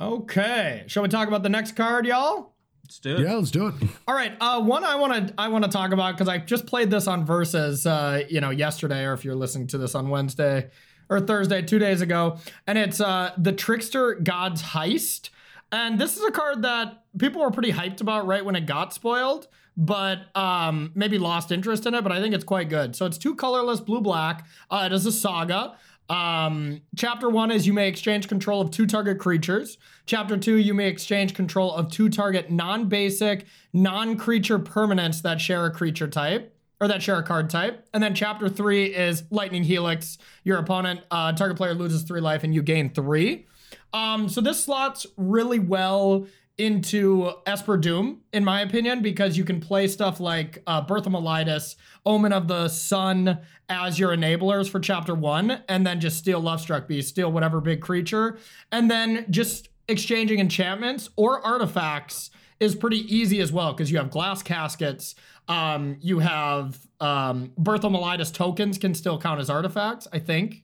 Okay. 0.00 0.84
Shall 0.86 1.02
we 1.02 1.08
talk 1.08 1.28
about 1.28 1.42
the 1.42 1.48
next 1.48 1.76
card, 1.76 2.06
y'all? 2.06 2.51
Let's 2.92 2.98
do 2.98 3.16
it. 3.16 3.26
Yeah, 3.26 3.36
let's 3.36 3.50
do 3.50 3.68
it. 3.68 3.74
All 4.06 4.14
right. 4.14 4.34
Uh, 4.40 4.60
one 4.60 4.84
I 4.84 4.96
want 4.96 5.28
to 5.28 5.34
I 5.38 5.48
want 5.48 5.64
to 5.64 5.70
talk 5.70 5.92
about 5.92 6.14
because 6.14 6.28
I 6.28 6.38
just 6.38 6.66
played 6.66 6.90
this 6.90 7.06
on 7.06 7.24
Versus, 7.24 7.86
uh, 7.86 8.24
you 8.28 8.40
know, 8.40 8.50
yesterday, 8.50 9.04
or 9.04 9.14
if 9.14 9.24
you're 9.24 9.34
listening 9.34 9.66
to 9.68 9.78
this 9.78 9.94
on 9.94 10.10
Wednesday 10.10 10.70
or 11.08 11.20
Thursday, 11.20 11.62
two 11.62 11.78
days 11.78 12.00
ago, 12.00 12.38
and 12.66 12.76
it's 12.76 13.00
uh, 13.00 13.32
the 13.38 13.52
Trickster 13.52 14.14
God's 14.14 14.62
Heist, 14.62 15.30
and 15.70 15.98
this 15.98 16.16
is 16.16 16.24
a 16.24 16.30
card 16.30 16.62
that 16.62 17.04
people 17.18 17.40
were 17.40 17.50
pretty 17.50 17.72
hyped 17.72 18.00
about 18.00 18.26
right 18.26 18.44
when 18.44 18.56
it 18.56 18.66
got 18.66 18.92
spoiled, 18.92 19.48
but 19.76 20.18
um, 20.34 20.92
maybe 20.94 21.18
lost 21.18 21.50
interest 21.50 21.86
in 21.86 21.94
it. 21.94 22.02
But 22.02 22.12
I 22.12 22.20
think 22.20 22.34
it's 22.34 22.44
quite 22.44 22.68
good. 22.68 22.94
So 22.94 23.06
it's 23.06 23.18
two 23.18 23.34
colorless, 23.34 23.80
blue 23.80 24.00
black. 24.00 24.46
Uh, 24.70 24.82
it 24.86 24.92
is 24.92 25.06
a 25.06 25.12
saga. 25.12 25.76
Um, 26.12 26.82
chapter 26.94 27.30
one 27.30 27.50
is 27.50 27.66
you 27.66 27.72
may 27.72 27.88
exchange 27.88 28.28
control 28.28 28.60
of 28.60 28.70
two 28.70 28.86
target 28.86 29.18
creatures. 29.18 29.78
Chapter 30.04 30.36
two, 30.36 30.56
you 30.56 30.74
may 30.74 30.88
exchange 30.88 31.32
control 31.32 31.72
of 31.72 31.90
two 31.90 32.10
target 32.10 32.50
non 32.50 32.90
basic, 32.90 33.46
non 33.72 34.18
creature 34.18 34.58
permanents 34.58 35.22
that 35.22 35.40
share 35.40 35.64
a 35.64 35.70
creature 35.70 36.08
type 36.08 36.54
or 36.82 36.88
that 36.88 37.02
share 37.02 37.16
a 37.16 37.22
card 37.22 37.48
type. 37.48 37.88
And 37.94 38.02
then 38.02 38.14
chapter 38.14 38.50
three 38.50 38.94
is 38.94 39.24
Lightning 39.30 39.64
Helix. 39.64 40.18
Your 40.44 40.58
opponent, 40.58 41.00
uh, 41.10 41.32
target 41.32 41.56
player 41.56 41.72
loses 41.72 42.02
three 42.02 42.20
life 42.20 42.44
and 42.44 42.54
you 42.54 42.60
gain 42.60 42.90
three. 42.90 43.46
Um, 43.94 44.28
so 44.28 44.42
this 44.42 44.62
slots 44.62 45.06
really 45.16 45.60
well 45.60 46.26
into 46.58 47.32
Esper 47.46 47.76
Doom, 47.76 48.20
in 48.32 48.44
my 48.44 48.60
opinion, 48.60 49.02
because 49.02 49.36
you 49.36 49.44
can 49.44 49.60
play 49.60 49.88
stuff 49.88 50.20
like 50.20 50.62
uh, 50.66 50.80
Birth 50.82 51.06
of 51.06 51.12
Meletis, 51.12 51.76
Omen 52.04 52.32
of 52.32 52.48
the 52.48 52.68
Sun 52.68 53.38
as 53.68 53.98
your 53.98 54.14
enablers 54.14 54.68
for 54.68 54.78
chapter 54.78 55.14
one, 55.14 55.62
and 55.68 55.86
then 55.86 56.00
just 56.00 56.18
steal 56.18 56.42
Lovestruck 56.42 56.86
Beast, 56.86 57.08
steal 57.08 57.32
whatever 57.32 57.60
big 57.60 57.80
creature, 57.80 58.38
and 58.70 58.90
then 58.90 59.24
just 59.30 59.70
exchanging 59.88 60.38
enchantments 60.38 61.10
or 61.16 61.44
artifacts 61.44 62.30
is 62.60 62.74
pretty 62.76 63.00
easy 63.14 63.40
as 63.40 63.52
well 63.52 63.72
because 63.72 63.90
you 63.90 63.98
have 63.98 64.10
glass 64.10 64.42
caskets. 64.42 65.14
Um, 65.48 65.96
you 66.00 66.20
have 66.20 66.78
um, 67.00 67.52
Birth 67.58 67.84
of 67.84 67.92
Meletis 67.92 68.32
tokens 68.32 68.78
can 68.78 68.94
still 68.94 69.18
count 69.18 69.40
as 69.40 69.50
artifacts, 69.50 70.06
I 70.12 70.20
think. 70.20 70.62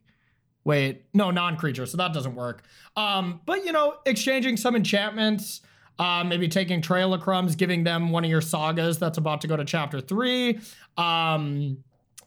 Wait, 0.64 1.05
no, 1.14 1.30
non-creature, 1.30 1.86
so 1.86 1.97
that 1.97 2.12
doesn't 2.12 2.34
work. 2.34 2.62
Um, 2.95 3.41
but 3.47 3.64
you 3.64 3.72
know, 3.72 3.97
exchanging 4.07 4.57
some 4.57 4.76
enchantments, 4.76 5.62
uh, 5.99 6.24
maybe 6.24 6.49
taking 6.49 6.80
Trail 6.80 7.12
of 7.14 7.20
Crumbs, 7.20 7.57
giving 7.57 7.84
them 7.84 8.11
one 8.11 8.24
of 8.24 8.30
your 8.30 8.40
sagas 8.40 8.99
that's 8.99 9.18
about 9.18 9.40
to 9.42 9.46
go 9.49 9.57
to 9.57 9.64
chapter 9.64 10.01
three, 10.01 10.61
um, 10.96 11.78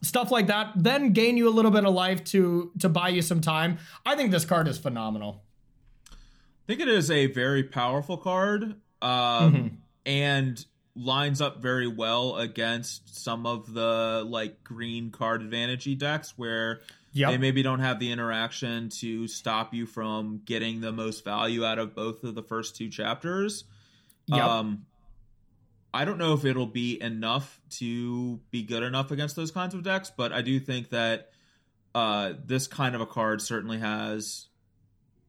stuff 0.01 0.31
like 0.31 0.47
that. 0.47 0.71
Then 0.75 1.13
gain 1.13 1.37
you 1.37 1.47
a 1.47 1.51
little 1.51 1.71
bit 1.71 1.85
of 1.85 1.93
life 1.93 2.23
to 2.25 2.71
to 2.79 2.89
buy 2.89 3.09
you 3.09 3.21
some 3.21 3.41
time. 3.41 3.77
I 4.05 4.15
think 4.15 4.31
this 4.31 4.45
card 4.45 4.67
is 4.67 4.77
phenomenal. 4.77 5.43
I 6.11 6.15
think 6.67 6.79
it 6.81 6.87
is 6.87 7.09
a 7.11 7.25
very 7.27 7.63
powerful 7.63 8.17
card, 8.17 8.75
um, 9.01 9.53
Mhm. 9.53 9.71
and 10.05 10.65
lines 10.95 11.39
up 11.41 11.61
very 11.61 11.87
well 11.87 12.35
against 12.35 13.23
some 13.23 13.45
of 13.45 13.73
the 13.73 14.25
like 14.27 14.63
green 14.63 15.09
card 15.09 15.41
advantage 15.41 15.97
decks 15.97 16.33
where 16.37 16.81
Yep. 17.13 17.31
they 17.31 17.37
maybe 17.37 17.61
don't 17.61 17.79
have 17.79 17.99
the 17.99 18.11
interaction 18.11 18.89
to 18.99 19.27
stop 19.27 19.73
you 19.73 19.85
from 19.85 20.41
getting 20.45 20.79
the 20.79 20.91
most 20.91 21.25
value 21.25 21.65
out 21.65 21.77
of 21.77 21.93
both 21.93 22.23
of 22.23 22.35
the 22.35 22.43
first 22.43 22.77
two 22.77 22.89
chapters. 22.89 23.65
Yep. 24.27 24.41
Um, 24.41 24.85
I 25.93 26.05
don't 26.05 26.17
know 26.17 26.33
if 26.33 26.45
it'll 26.45 26.65
be 26.65 27.01
enough 27.01 27.59
to 27.71 28.39
be 28.49 28.63
good 28.63 28.83
enough 28.83 29.11
against 29.11 29.35
those 29.35 29.51
kinds 29.51 29.73
of 29.73 29.83
decks, 29.83 30.11
but 30.15 30.31
I 30.31 30.41
do 30.41 30.59
think 30.59 30.89
that 30.91 31.31
uh, 31.93 32.33
this 32.45 32.67
kind 32.67 32.95
of 32.95 33.01
a 33.01 33.05
card 33.05 33.41
certainly 33.41 33.79
has 33.79 34.47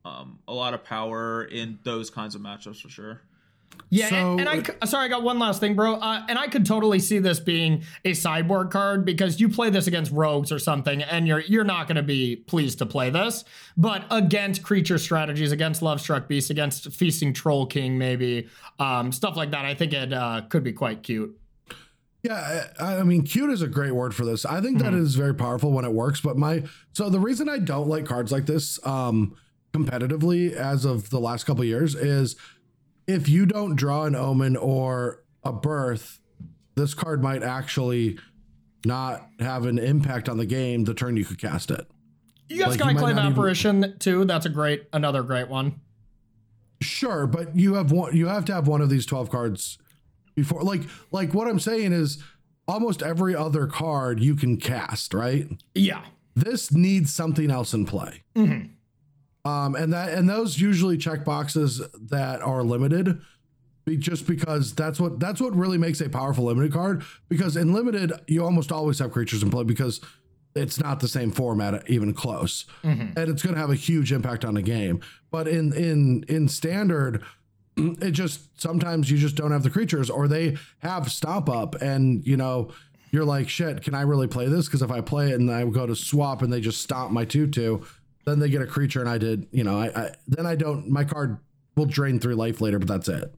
um, 0.05 0.39
a 0.47 0.53
lot 0.53 0.75
of 0.75 0.85
power 0.85 1.43
in 1.43 1.81
those 1.83 2.11
kinds 2.11 2.37
of 2.37 2.43
matchups 2.43 2.81
for 2.81 2.89
sure. 2.89 3.23
Yeah, 3.91 4.09
So- 4.09 4.39
and, 4.39 4.49
and 4.49 4.69
I 4.81 4.87
sorry, 4.87 5.05
I 5.05 5.09
got 5.09 5.23
one 5.23 5.39
last 5.39 5.61
thing, 5.61 5.75
bro. 5.75 5.97
Uh, 5.97 6.25
and 6.27 6.39
I 6.39 6.47
could 6.47 6.65
totally 6.65 6.99
see 6.99 7.19
this 7.19 7.39
being 7.39 7.83
a 8.07 8.15
sideboard 8.15 8.71
card 8.71 9.05
because 9.05 9.39
you 9.39 9.51
play 9.51 9.69
this 9.69 9.87
against 9.87 10.11
rogues 10.13 10.51
or 10.51 10.59
something, 10.59 11.03
and 11.03 11.29
you're 11.29 11.41
you're 11.41 11.63
not 11.65 11.89
going 11.89 11.97
to 11.97 12.03
be 12.03 12.37
pleased 12.37 12.79
to 12.79 12.87
play 12.87 13.11
this. 13.11 13.45
But 13.77 14.05
against 14.11 14.63
creature 14.63 14.97
strategies, 14.97 15.53
against 15.53 15.83
Lovestruck 15.83 16.27
Beast, 16.27 16.49
against 16.49 16.91
Feasting 16.91 17.35
Troll 17.35 17.67
King, 17.67 17.99
maybe 17.99 18.49
um, 18.79 19.13
stuff 19.13 19.37
like 19.37 19.51
that, 19.51 19.67
I 19.67 19.75
think 19.75 19.93
it 19.93 20.13
uh, 20.13 20.41
could 20.49 20.65
be 20.65 20.73
quite 20.73 21.03
cute. 21.03 21.39
Yeah, 22.23 22.65
I, 22.79 22.97
I 22.97 23.03
mean, 23.03 23.23
cute 23.25 23.51
is 23.51 23.63
a 23.63 23.67
great 23.67 23.93
word 23.93 24.15
for 24.15 24.25
this. 24.25 24.47
I 24.47 24.61
think 24.61 24.79
that 24.79 24.95
is 24.95 25.17
very 25.17 25.35
powerful 25.35 25.73
when 25.73 25.85
it 25.85 25.93
works. 25.93 26.21
But 26.21 26.39
my 26.39 26.63
so 26.93 27.11
the 27.11 27.19
reason 27.21 27.49
I 27.49 27.59
don't 27.59 27.89
like 27.89 28.07
cards 28.07 28.33
like 28.33 28.47
this 28.47 28.79
um, 28.87 29.37
competitively 29.75 30.53
as 30.53 30.85
of 30.85 31.11
the 31.11 31.21
last 31.21 31.45
couple 31.45 31.63
of 31.63 31.69
years 31.69 31.95
is 31.95 32.37
if 33.13 33.29
you 33.29 33.47
don't 33.47 33.77
draw 33.77 34.05
an 34.05 34.15
omen 34.15 34.57
or 34.57 35.23
a 35.45 35.53
birth, 35.53 36.19
this 36.75 36.95
card 36.95 37.23
might 37.23 37.43
actually 37.43 38.19
not 38.85 39.27
have 39.39 39.67
an 39.67 39.79
impact 39.79 40.29
on 40.29 40.39
the 40.39 40.47
game 40.47 40.85
the 40.85 40.95
turn 40.95 41.17
you 41.17 41.25
could 41.25 41.39
cast 41.39 41.71
it. 41.71 41.87
You 42.49 42.59
got 42.59 42.71
Like, 42.71 42.81
you 42.81 42.85
Skyclave 42.87 43.01
not 43.01 43.11
even- 43.11 43.19
Apparition 43.33 43.95
too. 43.99 44.25
That's 44.25 44.47
a 44.47 44.51
great, 44.51 44.85
another 44.93 45.23
great 45.23 45.49
one. 45.49 45.81
Sure, 46.81 47.27
but 47.27 47.55
you 47.57 47.75
have 47.75 47.93
one. 47.93 48.17
You 48.17 48.27
have 48.27 48.45
to 48.47 48.53
have 48.55 48.67
one 48.67 48.81
of 48.81 48.91
these 48.91 49.07
twelve 49.07 49.31
cards 49.31 49.79
before. 50.35 50.63
Like, 50.63 50.83
like 51.13 51.33
what 51.33 51.47
I'm 51.47 51.61
saying 51.61 51.93
is, 51.93 52.23
almost 52.67 53.03
every 53.03 53.37
other 53.37 53.67
card 53.69 54.19
you 54.21 54.35
can 54.35 54.57
cast, 54.57 55.15
right? 55.15 55.47
Yeah. 55.77 56.03
This 56.35 56.73
needs 56.73 57.15
something 57.15 57.51
else 57.53 57.73
in 57.73 57.87
play. 57.87 58.23
Mm-hmm. 58.35 58.72
Um, 59.45 59.75
and 59.75 59.93
that 59.93 60.13
and 60.13 60.29
those 60.29 60.61
usually 60.61 60.97
check 60.97 61.25
boxes 61.25 61.83
that 62.11 62.43
are 62.43 62.63
limited, 62.63 63.21
be, 63.85 63.97
just 63.97 64.27
because 64.27 64.75
that's 64.75 65.01
what 65.01 65.19
that's 65.19 65.41
what 65.41 65.55
really 65.57 65.79
makes 65.79 66.01
a 66.01 66.09
powerful 66.09 66.45
limited 66.45 66.73
card. 66.73 67.03
Because 67.29 67.57
in 67.57 67.73
limited, 67.73 68.13
you 68.29 68.45
almost 68.45 68.71
always 68.71 69.01
have 69.01 69.11
creatures 69.11 69.43
in 69.43 69.51
play 69.51 69.65
because 69.65 70.01
it's 70.55 70.79
not 70.79 71.01
the 71.01 71.09
same 71.09 71.33
format 71.33 71.89
even 71.91 72.15
close, 72.15 72.67
and 73.17 73.29
it's 73.29 73.43
going 73.43 73.55
to 73.55 73.61
have 73.61 73.71
a 73.71 73.75
huge 73.75 74.13
impact 74.13 74.45
on 74.45 74.55
the 74.55 74.63
game. 74.63 75.01
But 75.33 75.49
in 75.49 75.73
in 75.73 76.25
in 76.29 76.47
standard, 76.47 77.25
it 77.77 78.13
just 78.13 78.61
sometimes 78.61 79.11
you 79.11 79.19
just 79.19 79.35
don't 79.35 79.51
have 79.51 79.63
the 79.63 79.71
creatures 79.71 80.11
or 80.11 80.29
they 80.29 80.57
have 80.81 81.11
stomp 81.11 81.49
up 81.49 81.75
and 81.81 82.25
you 82.27 82.37
know 82.37 82.71
you're 83.11 83.25
like 83.25 83.49
shit 83.49 83.83
can 83.83 83.95
i 83.95 84.03
really 84.03 84.27
play 84.27 84.47
this 84.47 84.67
because 84.67 84.83
if 84.83 84.91
i 84.91 85.01
play 85.01 85.31
it 85.31 85.41
and 85.41 85.51
i 85.51 85.65
go 85.65 85.87
to 85.87 85.97
swap 85.97 86.43
and 86.43 86.53
they 86.53 86.61
just 86.61 86.83
stomp 86.83 87.13
my 87.13 87.25
2-2 87.25 87.85
then 88.25 88.39
they 88.39 88.49
get 88.49 88.63
a 88.63 88.67
creature 88.67 89.01
and 89.01 89.09
i 89.09 89.19
did 89.19 89.47
you 89.53 89.65
know 89.65 89.79
i, 89.79 89.87
I 89.87 90.11
then 90.29 90.47
i 90.47 90.55
don't 90.55 90.89
my 90.89 91.05
card 91.05 91.39
will 91.77 91.87
drain 91.87 92.21
three 92.21 92.35
life 92.35 92.61
later 92.61 92.79
but 92.79 92.89
that's 92.89 93.09
it. 93.09 93.35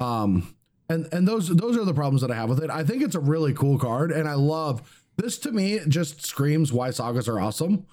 Um 0.00 0.54
and 0.88 1.08
and 1.12 1.26
those 1.26 1.48
those 1.48 1.76
are 1.76 1.84
the 1.84 1.94
problems 1.94 2.20
that 2.22 2.30
i 2.30 2.34
have 2.34 2.48
with 2.48 2.62
it. 2.62 2.70
I 2.70 2.84
think 2.84 3.02
it's 3.02 3.14
a 3.14 3.20
really 3.20 3.52
cool 3.54 3.78
card 3.78 4.12
and 4.12 4.28
i 4.28 4.34
love 4.34 4.82
this 5.16 5.38
to 5.40 5.52
me 5.52 5.78
just 5.88 6.24
screams 6.24 6.72
why 6.72 6.90
sagas 6.90 7.28
are 7.28 7.38
awesome. 7.40 7.86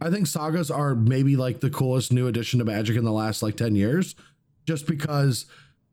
I 0.00 0.10
think 0.10 0.26
sagas 0.26 0.70
are 0.70 0.94
maybe 0.94 1.36
like 1.36 1.60
the 1.60 1.68
coolest 1.70 2.12
new 2.12 2.26
addition 2.26 2.58
to 2.60 2.64
magic 2.64 2.96
in 2.96 3.04
the 3.04 3.12
last 3.12 3.42
like 3.42 3.56
10 3.56 3.76
years 3.76 4.14
just 4.66 4.86
because 4.86 5.46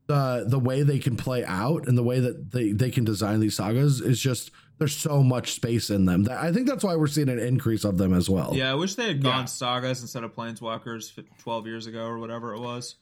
the 0.06 0.44
the 0.48 0.58
way 0.58 0.82
they 0.82 0.98
can 0.98 1.16
play 1.16 1.44
out 1.44 1.86
and 1.86 1.98
the 1.98 2.02
way 2.02 2.18
that 2.20 2.52
they, 2.52 2.72
they 2.72 2.90
can 2.90 3.04
design 3.04 3.40
these 3.40 3.56
sagas 3.56 4.00
is 4.00 4.18
just 4.20 4.50
there's 4.78 4.96
so 4.96 5.22
much 5.22 5.52
space 5.54 5.90
in 5.90 6.04
them 6.04 6.24
that 6.24 6.38
I 6.38 6.52
think 6.52 6.66
that's 6.68 6.84
why 6.84 6.96
we're 6.96 7.06
seeing 7.06 7.28
an 7.28 7.38
increase 7.38 7.84
of 7.84 7.98
them 7.98 8.12
as 8.14 8.30
well. 8.30 8.52
Yeah, 8.54 8.70
I 8.70 8.74
wish 8.74 8.94
they 8.94 9.08
had 9.08 9.22
gone 9.22 9.40
Yeah. 9.40 9.44
sagas 9.46 10.00
instead 10.02 10.24
of 10.24 10.34
planeswalkers 10.34 11.12
12 11.38 11.66
years 11.66 11.86
ago 11.86 12.06
or 12.06 12.18
whatever 12.18 12.54
it 12.54 12.60
was. 12.60 12.96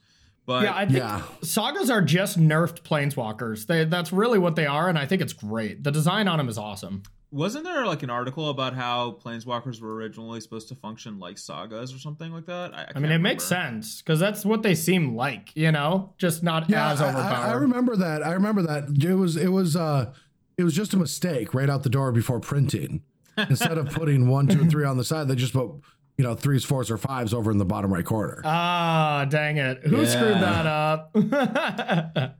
But 0.45 0.63
Yeah, 0.63 0.75
I 0.75 0.85
think 0.85 0.97
Yeah. 0.99 1.21
sagas 1.43 1.89
are 1.89 2.01
just 2.01 2.39
nerfed 2.39 2.81
planeswalkers. 2.83 3.67
They, 3.67 3.83
that's 3.85 4.13
really 4.13 4.39
what 4.39 4.55
they 4.55 4.65
are, 4.65 4.87
and 4.89 4.97
I 4.97 5.05
think 5.05 5.21
it's 5.21 5.33
great. 5.33 5.83
The 5.83 5.91
design 5.91 6.27
on 6.27 6.37
them 6.37 6.49
is 6.49 6.57
awesome. 6.57 7.03
wasn't 7.29 7.65
there 7.65 7.85
like 7.85 8.03
an 8.03 8.09
article 8.09 8.49
about 8.49 8.73
how 8.73 9.11
planeswalkers 9.21 9.81
were 9.81 9.93
originally 9.95 10.39
supposed 10.39 10.69
to 10.69 10.75
function 10.75 11.19
like 11.19 11.37
sagas 11.37 11.93
or 11.93 11.99
something 11.99 12.31
like 12.31 12.45
that? 12.45 12.73
I, 12.73 12.83
I, 12.83 12.87
I 12.95 12.99
mean, 12.99 13.11
it 13.11 13.17
makes 13.17 13.43
sense 13.43 14.01
because 14.01 14.17
that's 14.17 14.45
what 14.45 14.63
they 14.63 14.73
seem 14.73 15.13
like, 15.13 15.51
you 15.53 15.73
know, 15.73 16.13
just 16.17 16.41
not 16.41 16.69
Yeah, 16.69 16.93
as 16.93 17.01
overpowered. 17.01 17.25
I, 17.33 17.49
I 17.49 17.53
remember 17.55 17.97
that. 17.97 18.23
I 18.25 18.31
remember 18.31 18.61
that. 18.61 19.03
It 19.03 19.13
was 19.15 19.35
it 19.35 19.49
was 19.51 19.75
uh 19.75 20.13
it 20.57 20.63
was 20.63 20.73
just 20.73 20.93
a 20.93 20.97
mistake 20.97 21.53
right 21.53 21.69
out 21.69 21.83
the 21.83 21.89
door 21.89 22.11
before 22.11 22.39
printing. 22.39 23.03
Instead 23.37 23.77
of 23.77 23.89
putting 23.91 24.27
one, 24.27 24.47
two, 24.47 24.61
and 24.61 24.71
three 24.71 24.83
on 24.83 24.97
the 24.97 25.03
side, 25.03 25.27
they 25.27 25.35
just 25.35 25.53
put 25.53 25.69
you 26.17 26.23
know 26.23 26.33
threes, 26.33 26.63
fours, 26.65 26.89
or 26.89 26.97
fives 26.97 27.33
over 27.33 27.51
in 27.51 27.59
the 27.59 27.65
bottom 27.65 27.93
right 27.93 28.05
corner. 28.05 28.41
Ah, 28.43 29.25
dang 29.29 29.57
it! 29.57 29.83
Who 29.83 30.05
screwed 30.05 30.33
that 30.37 30.65
up? 30.65 31.15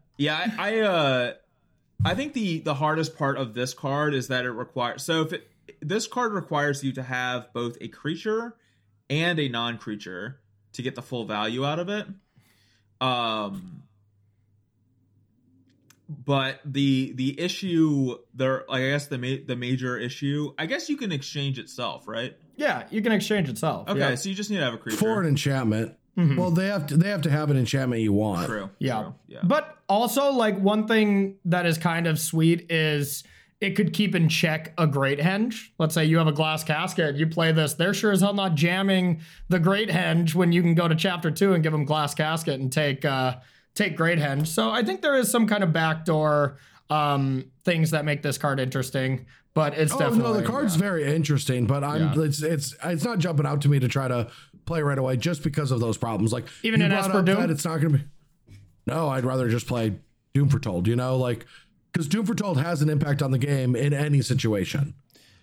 Yeah, 0.18 0.52
I, 0.58 0.72
I 0.72 0.80
uh 0.80 1.34
I 2.04 2.16
think 2.16 2.34
the 2.34 2.60
the 2.60 2.74
hardest 2.74 3.18
part 3.18 3.38
of 3.38 3.54
this 3.54 3.74
card 3.76 4.14
is 4.16 4.30
that 4.30 4.46
it 4.46 4.52
requires 4.52 5.04
so 5.04 5.22
if 5.22 5.34
it 5.34 5.48
this 5.80 6.08
card 6.08 6.34
requires 6.34 6.84
you 6.84 6.92
to 6.94 7.04
have 7.04 7.54
both 7.54 7.78
a 7.82 7.88
creature 7.88 8.56
and 9.12 9.40
a 9.40 9.48
non-creature 9.48 10.40
to 10.74 10.82
get 10.82 10.96
the 10.96 11.04
full 11.04 11.26
value 11.26 11.64
out 11.66 11.78
of 11.78 11.90
it. 11.90 12.08
Um 13.00 13.84
but 16.10 16.60
the 16.66 17.14
the 17.16 17.40
issue 17.40 18.18
there 18.34 18.64
like 18.70 18.82
I 18.82 18.90
guess 18.90 19.08
the 19.08 19.18
ma- 19.18 19.44
the 19.46 19.56
major 19.56 19.98
issue, 19.98 20.54
I 20.58 20.66
guess 20.66 20.90
you 20.90 20.98
can 20.98 21.12
exchange 21.12 21.60
itself, 21.60 22.08
right? 22.08 22.36
yeah, 22.56 22.84
you 22.90 23.02
can 23.04 23.12
exchange 23.12 23.50
itself. 23.50 23.88
Okay, 23.88 24.00
yeah. 24.00 24.16
so 24.16 24.30
you 24.30 24.36
just 24.36 24.50
need 24.50 24.58
to 24.58 24.64
have 24.64 24.74
a 24.74 24.78
creature. 24.78 24.98
For 24.98 25.22
an 25.22 25.28
enchantment. 25.28 25.96
Mhm. 26.18 26.36
Well, 26.38 26.50
they 26.50 26.68
have 26.68 26.88
to 26.88 26.98
they 26.98 27.10
have 27.10 27.22
to 27.24 27.30
have 27.30 27.52
an 27.52 27.58
enchantment 27.58 28.02
you 28.02 28.14
want. 28.14 28.48
True. 28.48 28.70
Yeah. 28.80 29.02
true, 29.04 29.16
Yeah. 29.28 29.40
But 29.44 29.78
also, 29.88 30.32
like 30.32 30.58
one 30.60 30.88
thing 30.88 31.36
that 31.46 31.66
is 31.68 31.78
kind 31.78 32.08
of 32.08 32.18
sweet 32.20 32.72
is 32.72 33.24
it 33.62 33.76
could 33.76 33.94
keep 33.94 34.16
in 34.16 34.28
check 34.30 34.74
a 34.78 34.88
great 34.88 35.20
henge. 35.20 35.70
Let's 35.78 35.94
say 35.94 36.06
you 36.06 36.18
have 36.18 36.28
a 36.28 36.32
glass 36.32 36.64
casket, 36.64 37.16
you 37.18 37.28
play 37.28 37.52
this, 37.52 37.74
they're 37.76 37.94
sure 37.94 38.12
as 38.12 38.22
hell 38.22 38.34
not 38.34 38.56
jamming 38.56 39.22
the 39.50 39.60
great 39.60 39.90
henge 39.90 40.34
when 40.34 40.52
you 40.52 40.62
can 40.64 40.74
go 40.74 40.88
to 40.88 40.96
chapter 40.96 41.30
two 41.32 41.54
and 41.54 41.62
give 41.64 41.72
them 41.72 41.86
glass 41.86 42.16
casket 42.16 42.60
and 42.60 42.72
take 42.72 43.04
uh 43.06 43.36
take 43.78 43.96
great 43.96 44.20
henge. 44.20 44.48
So 44.48 44.70
I 44.70 44.84
think 44.84 45.02
there 45.02 45.16
is 45.16 45.30
some 45.30 45.48
kind 45.48 45.64
of 45.64 45.72
backdoor 45.74 46.58
um 46.90 47.52
things 47.66 47.92
that 47.92 48.06
make 48.06 48.22
this 48.22 48.38
card 48.38 48.60
interesting. 48.60 49.26
But 49.54 49.74
it's 49.78 49.92
Oh 49.94 50.00
definitely 50.00 50.34
no, 50.34 50.34
the 50.40 50.44
card's 50.44 50.76
very 50.76 51.04
interesting, 51.16 51.66
but 51.66 51.84
I'm 51.84 52.14
Yeah. 52.14 52.24
it's 52.26 52.42
it's 52.42 52.76
it's 52.84 53.04
not 53.04 53.20
jumping 53.20 53.46
out 53.46 53.62
to 53.62 53.70
me 53.70 53.80
to 53.80 53.88
try 53.88 54.08
to 54.08 54.28
play 54.66 54.82
right 54.82 54.98
away 54.98 55.18
just 55.18 55.44
because 55.44 55.72
of 55.72 55.80
those 55.80 55.98
problems. 55.98 56.32
Like 56.34 56.46
Even 56.64 56.82
in 56.82 56.92
Esper 56.92 57.22
Doom? 57.22 57.50
it's 57.50 57.66
not 57.66 57.82
going 57.82 57.94
to 57.94 57.98
be. 58.00 58.04
No, 58.86 59.10
I'd 59.10 59.26
rather 59.26 59.50
just 59.50 59.66
play 59.68 59.96
Doom 60.34 60.50
Foretold. 60.50 60.88
You 60.88 60.96
know, 60.96 61.18
like 61.18 61.46
because 61.92 62.08
Doom 62.08 62.26
Foretold 62.26 62.60
has 62.60 62.82
an 62.82 62.90
impact 62.90 63.22
on 63.22 63.32
the 63.32 63.38
game 63.40 63.76
in 63.76 63.94
any 63.94 64.22
situation. 64.22 64.94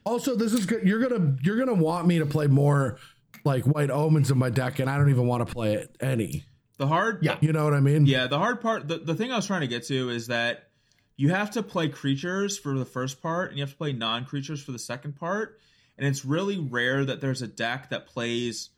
Also, 0.07 0.37
this 0.37 0.53
is 0.53 0.65
good. 0.67 0.87
You're 0.87 1.01
gonna 1.07 1.37
you're 1.43 1.57
gonna 1.59 1.75
want 1.75 2.07
me 2.07 2.19
to 2.19 2.27
play 2.27 2.47
more 2.47 2.99
like 3.45 3.65
White 3.65 3.91
Omens 3.91 4.31
in 4.31 4.39
my 4.39 4.51
deck, 4.51 4.79
and 4.79 4.89
I 4.89 4.97
don't 4.97 5.11
even 5.11 5.27
want 5.27 5.47
to 5.47 5.53
play 5.53 5.75
it 5.75 5.97
any. 6.01 6.45
The 6.77 6.87
hard 6.87 7.19
Yeah. 7.23 7.39
You 7.41 7.53
know 7.53 7.65
what 7.65 7.75
I 7.75 7.81
mean? 7.81 8.07
Yeah, 8.07 8.27
the 8.27 8.39
hard 8.39 8.61
part, 8.61 8.89
the, 8.89 8.99
the 8.99 9.15
thing 9.15 9.33
I 9.33 9.37
was 9.37 9.47
trying 9.47 9.61
to 9.63 9.67
get 9.69 9.85
to 9.89 10.11
is 10.11 10.27
that 10.29 10.69
you 11.17 11.31
have 11.31 11.53
to 11.53 11.63
play 11.63 11.89
creatures 11.89 12.59
for 12.59 12.77
the 12.77 12.85
first 12.85 13.23
part 13.23 13.51
and 13.51 13.59
you 13.59 13.63
have 13.63 13.71
to 13.71 13.77
play 13.77 13.93
non 13.93 14.25
creatures 14.25 14.63
for 14.63 14.73
the 14.73 14.79
second 14.79 15.17
part. 15.17 15.61
And 15.97 16.07
it's 16.07 16.25
really 16.25 16.59
rare 16.59 17.05
that 17.05 17.21
there's 17.21 17.43
a 17.43 17.47
deck 17.47 17.91
that 17.91 18.07
plays 18.07 18.71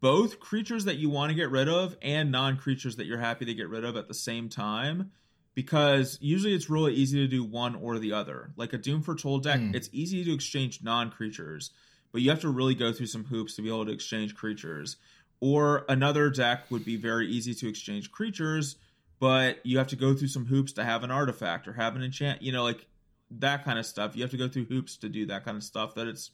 both 0.00 0.40
creatures 0.40 0.84
that 0.86 0.96
you 0.96 1.10
want 1.10 1.30
to 1.30 1.34
get 1.34 1.50
rid 1.50 1.68
of 1.68 1.96
and 2.00 2.30
non 2.32 2.56
creatures 2.56 2.96
that 2.96 3.06
you're 3.06 3.18
happy 3.18 3.44
to 3.44 3.54
get 3.54 3.68
rid 3.68 3.84
of 3.84 3.96
at 3.96 4.08
the 4.08 4.14
same 4.14 4.48
time. 4.48 5.10
Because 5.54 6.18
usually 6.20 6.54
it's 6.54 6.70
really 6.70 6.94
easy 6.94 7.18
to 7.18 7.26
do 7.26 7.42
one 7.42 7.74
or 7.74 7.98
the 7.98 8.12
other. 8.12 8.52
Like 8.56 8.72
a 8.72 8.78
Doom 8.78 9.02
for 9.02 9.12
Foretold 9.14 9.42
deck, 9.42 9.58
Hmm. 9.58 9.74
it's 9.74 9.90
easy 9.92 10.24
to 10.24 10.32
exchange 10.32 10.84
non 10.84 11.10
creatures, 11.10 11.72
but 12.12 12.22
you 12.22 12.30
have 12.30 12.40
to 12.42 12.48
really 12.48 12.76
go 12.76 12.92
through 12.92 13.06
some 13.06 13.24
hoops 13.24 13.56
to 13.56 13.62
be 13.62 13.68
able 13.68 13.84
to 13.86 13.92
exchange 13.92 14.36
creatures. 14.36 14.96
Or 15.40 15.84
another 15.88 16.30
deck 16.30 16.70
would 16.70 16.84
be 16.84 16.96
very 16.96 17.28
easy 17.28 17.54
to 17.54 17.68
exchange 17.68 18.10
creatures, 18.10 18.76
but 19.20 19.64
you 19.64 19.78
have 19.78 19.86
to 19.88 19.96
go 19.96 20.14
through 20.14 20.28
some 20.28 20.46
hoops 20.46 20.72
to 20.72 20.84
have 20.84 21.04
an 21.04 21.10
artifact 21.10 21.68
or 21.68 21.74
have 21.74 21.94
an 21.96 22.02
enchant, 22.02 22.42
you 22.42 22.50
know, 22.52 22.64
like 22.64 22.86
that 23.30 23.64
kind 23.64 23.78
of 23.78 23.86
stuff. 23.86 24.16
You 24.16 24.22
have 24.22 24.30
to 24.32 24.36
go 24.36 24.48
through 24.48 24.64
hoops 24.66 24.96
to 24.98 25.08
do 25.08 25.26
that 25.26 25.44
kind 25.44 25.56
of 25.56 25.62
stuff 25.62 25.94
that 25.94 26.08
it's 26.08 26.30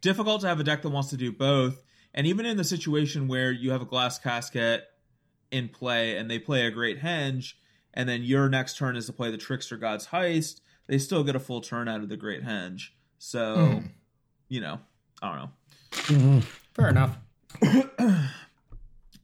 difficult 0.00 0.40
to 0.40 0.48
have 0.48 0.60
a 0.60 0.64
deck 0.64 0.82
that 0.82 0.90
wants 0.90 1.10
to 1.10 1.16
do 1.16 1.30
both. 1.32 1.84
And 2.14 2.26
even 2.26 2.46
in 2.46 2.56
the 2.56 2.64
situation 2.64 3.28
where 3.28 3.52
you 3.52 3.70
have 3.70 3.82
a 3.82 3.86
glass 3.86 4.18
casket 4.18 4.84
in 5.50 5.68
play 5.68 6.16
and 6.16 6.30
they 6.30 6.38
play 6.38 6.66
a 6.66 6.70
great 6.70 7.00
henge, 7.00 7.54
and 7.94 8.08
then 8.08 8.22
your 8.22 8.48
next 8.48 8.76
turn 8.76 8.96
is 8.96 9.06
to 9.06 9.12
play 9.12 9.30
the 9.30 9.38
Trickster 9.38 9.76
God's 9.76 10.08
Heist, 10.08 10.60
they 10.86 10.98
still 10.98 11.22
get 11.22 11.36
a 11.36 11.40
full 11.40 11.60
turn 11.60 11.88
out 11.88 12.00
of 12.00 12.08
the 12.08 12.16
Great 12.16 12.44
Henge. 12.44 12.88
So, 13.18 13.56
Mm. 13.56 13.90
you 14.48 14.60
know, 14.60 14.80
I 15.20 15.28
don't 15.28 15.38
know. 15.38 15.50
Mhm. 15.90 16.42
fair 16.74 16.88
enough. 16.88 17.18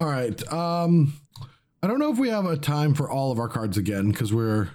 All 0.00 0.08
right. 0.08 0.52
Um, 0.52 1.14
I 1.82 1.86
don't 1.86 1.98
know 1.98 2.10
if 2.10 2.18
we 2.18 2.30
have 2.30 2.46
a 2.46 2.56
time 2.56 2.94
for 2.94 3.10
all 3.10 3.30
of 3.30 3.38
our 3.38 3.48
cards 3.48 3.76
again 3.76 4.10
because 4.10 4.32
we're 4.32 4.70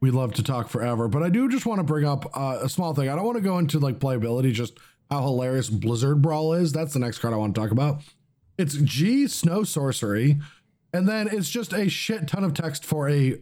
we 0.00 0.10
love 0.10 0.34
to 0.34 0.42
talk 0.42 0.68
forever. 0.68 1.08
But 1.08 1.22
I 1.22 1.28
do 1.28 1.48
just 1.48 1.66
want 1.66 1.80
to 1.80 1.84
bring 1.84 2.04
up 2.04 2.30
uh, 2.36 2.60
a 2.62 2.68
small 2.68 2.94
thing. 2.94 3.08
I 3.08 3.16
don't 3.16 3.24
want 3.24 3.36
to 3.36 3.42
go 3.42 3.58
into 3.58 3.78
like 3.78 3.98
playability, 3.98 4.52
just 4.52 4.78
how 5.10 5.22
hilarious 5.22 5.68
Blizzard 5.68 6.22
Brawl 6.22 6.52
is. 6.52 6.72
That's 6.72 6.92
the 6.92 6.98
next 6.98 7.18
card 7.18 7.34
I 7.34 7.36
want 7.36 7.54
to 7.54 7.60
talk 7.60 7.70
about. 7.70 8.02
It's 8.58 8.74
G 8.74 9.26
Snow 9.26 9.64
Sorcery, 9.64 10.38
and 10.92 11.08
then 11.08 11.28
it's 11.28 11.50
just 11.50 11.72
a 11.72 11.88
shit 11.88 12.28
ton 12.28 12.44
of 12.44 12.54
text 12.54 12.84
for 12.84 13.08
a 13.08 13.38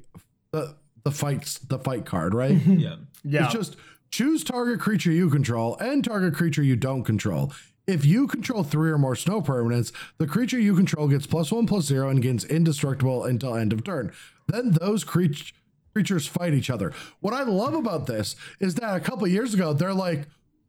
the 0.53 0.76
the 1.05 1.11
fights 1.11 1.59
the 1.59 1.78
fight 1.78 2.07
card, 2.07 2.34
right? 2.34 2.61
Yeah. 2.66 2.97
Yeah. 3.22 3.45
It's 3.45 3.55
just 3.55 3.76
choose 4.11 4.45
target 4.45 4.80
creature 4.80 5.11
you 5.11 5.30
control 5.30 5.76
and 5.78 6.05
target 6.05 6.34
creature 6.34 6.62
you 6.62 6.76
don't 6.76 7.05
control. 7.05 7.53
If 7.87 8.05
you 8.05 8.26
control 8.26 8.64
three 8.64 8.91
or 8.91 8.99
more 8.99 9.14
snow 9.14 9.43
permanents, 9.43 9.93
the 10.18 10.26
creature 10.26 10.59
you 10.59 10.74
control 10.74 11.09
gets 11.09 11.26
plus 11.26 11.53
one 11.53 11.66
plus 11.66 11.85
zero 11.85 12.09
and 12.09 12.22
gains 12.22 12.45
indestructible 12.45 13.24
until 13.24 13.55
end 13.55 13.72
of 13.72 13.85
turn. 13.85 14.12
Then 14.49 14.72
those 14.72 15.05
creat- 15.05 15.53
creatures 15.93 16.26
fight 16.26 16.55
each 16.55 16.70
other. 16.70 16.93
What 17.20 17.35
I 17.35 17.43
love 17.43 17.74
about 17.74 18.07
this 18.07 18.37
is 18.59 18.76
that 18.76 18.97
a 18.97 19.01
couple 19.01 19.26
years 19.26 19.53
ago 19.53 19.72
they're 19.72 19.93
like, 19.93 20.26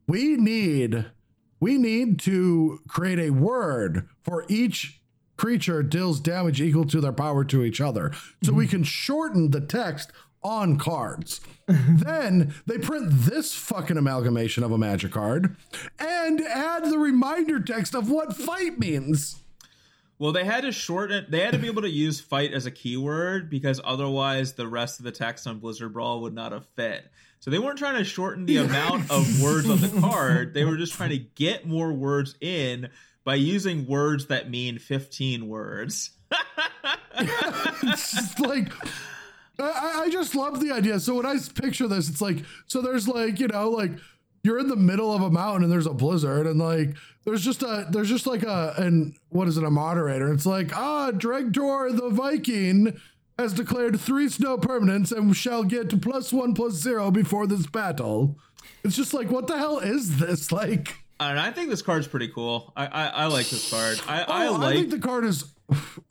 we 0.08 0.36
need 0.36 1.06
we 1.62 1.78
need 1.78 2.20
to 2.20 2.82
create 2.88 3.18
a 3.18 3.30
word 3.30 4.08
for 4.24 4.46
each 4.50 5.02
creature 5.38 5.82
deals 5.84 6.20
damage 6.20 6.62
equal 6.62 6.86
to 6.86 7.02
their 7.02 7.14
power 7.14 7.44
to 7.46 7.64
each 7.64 7.82
other. 7.82 8.12
So 8.44 8.54
we 8.54 8.66
mm-hmm. 8.66 8.72
can 8.72 8.84
shorten 8.84 9.52
the 9.52 9.62
text 9.62 10.12
on 10.46 10.78
cards. 10.78 11.42
then 11.68 12.54
they 12.68 12.78
print 12.78 13.08
this 13.10 13.56
fucking 13.56 13.98
amalgamation 13.98 14.64
of 14.64 14.72
a 14.72 14.78
magic 14.78 15.12
card 15.12 15.58
and 15.98 16.40
add 16.42 16.86
the 16.86 17.00
reminder 17.00 17.60
text 17.60 17.96
of 17.96 18.10
what 18.10 18.36
fight 18.38 18.78
means. 18.78 19.42
Well, 20.20 20.32
they 20.32 20.46
had 20.46 20.62
to 20.62 20.72
shorten 20.72 21.18
it. 21.18 21.32
They 21.32 21.42
had 21.42 21.54
to 21.54 21.60
be 21.60 21.68
able 21.68 21.82
to 21.82 21.90
use 21.90 22.22
fight 22.22 22.54
as 22.54 22.66
a 22.66 22.72
keyword 22.72 23.50
because 23.50 23.82
otherwise 23.84 24.54
the 24.54 24.68
rest 24.68 25.00
of 25.00 25.06
the 25.06 25.12
text 25.12 25.48
on 25.48 25.60
Blizzard 25.60 25.92
Brawl 25.92 26.22
would 26.22 26.34
not 26.34 26.52
have 26.52 26.68
fit. 26.76 27.12
So 27.40 27.52
they 27.52 27.60
weren't 27.60 27.80
trying 27.80 27.98
to 27.98 28.06
shorten 28.06 28.46
the 28.46 28.58
amount 28.66 29.12
of 29.12 29.42
words 29.42 29.70
on 29.70 29.82
the 29.82 30.00
card. 30.00 30.54
They 30.54 30.64
were 30.64 30.78
just 30.78 30.94
trying 30.94 31.10
to 31.10 31.18
get 31.18 31.68
more 31.68 31.92
words 31.92 32.36
in 32.40 32.90
by 33.24 33.36
using 33.36 33.88
words 33.88 34.28
that 34.28 34.50
mean 34.50 34.78
15 34.78 35.48
words. 35.48 36.12
it's 37.18 38.12
just 38.12 38.40
like 38.40 38.72
I, 39.60 40.04
I 40.06 40.10
just 40.10 40.36
love 40.36 40.60
the 40.60 40.72
idea. 40.72 41.00
So 41.00 41.16
when 41.16 41.26
I 41.26 41.36
picture 41.54 41.88
this, 41.88 42.10
it's 42.10 42.22
like 42.22 42.38
so 42.68 42.82
there's 42.82 43.08
like 43.08 43.40
you 43.40 43.48
know 43.48 43.70
like 43.70 43.92
you're 44.44 44.60
in 44.60 44.68
the 44.68 44.76
middle 44.76 45.14
of 45.14 45.22
a 45.22 45.30
mountain 45.32 45.64
and 45.64 45.72
there's 45.72 45.88
a 45.88 45.94
blizzard 45.94 46.46
and 46.46 46.60
like 46.60 46.96
there's 47.26 47.44
just 47.44 47.64
a 47.64 47.88
there's 47.90 48.10
just 48.10 48.28
like 48.28 48.44
a 48.44 48.74
and 48.78 49.16
what 49.30 49.48
is 49.48 49.58
it 49.58 49.64
a 49.64 49.72
moderator? 49.72 50.32
It's 50.34 50.46
like 50.46 50.76
ah 50.76 51.12
Dregtor 51.12 51.96
the 51.96 52.10
Viking 52.10 53.00
has 53.40 53.54
declared 53.54 54.00
three 54.00 54.30
snow 54.30 54.58
permanents 54.58 55.12
and 55.12 55.36
shall 55.36 55.64
get 55.64 55.90
to 55.90 55.98
plus 55.98 56.32
one 56.32 56.54
plus 56.54 56.74
zero 56.74 57.12
before 57.12 57.48
this 57.48 57.66
battle. 57.68 58.38
It's 58.84 58.96
just 58.96 59.14
like 59.14 59.30
what 59.30 59.48
the 59.48 59.58
hell 59.58 59.80
is 59.80 60.18
this 60.18 60.52
like? 60.52 60.98
And 61.20 61.40
I 61.40 61.52
think 61.52 61.70
this 61.70 61.82
card's 61.82 62.08
pretty 62.08 62.28
cool. 62.28 62.74
I 62.76 62.86
I, 62.88 63.08
I 63.08 63.26
like 63.28 63.48
this 63.50 63.70
card. 63.72 64.00
I, 64.08 64.24
Oh, 64.24 64.34
I 64.34 64.50
like. 64.50 64.76
I 64.76 64.80
think 64.80 64.92
the 64.92 65.00
card 65.00 65.26
is. 65.26 65.46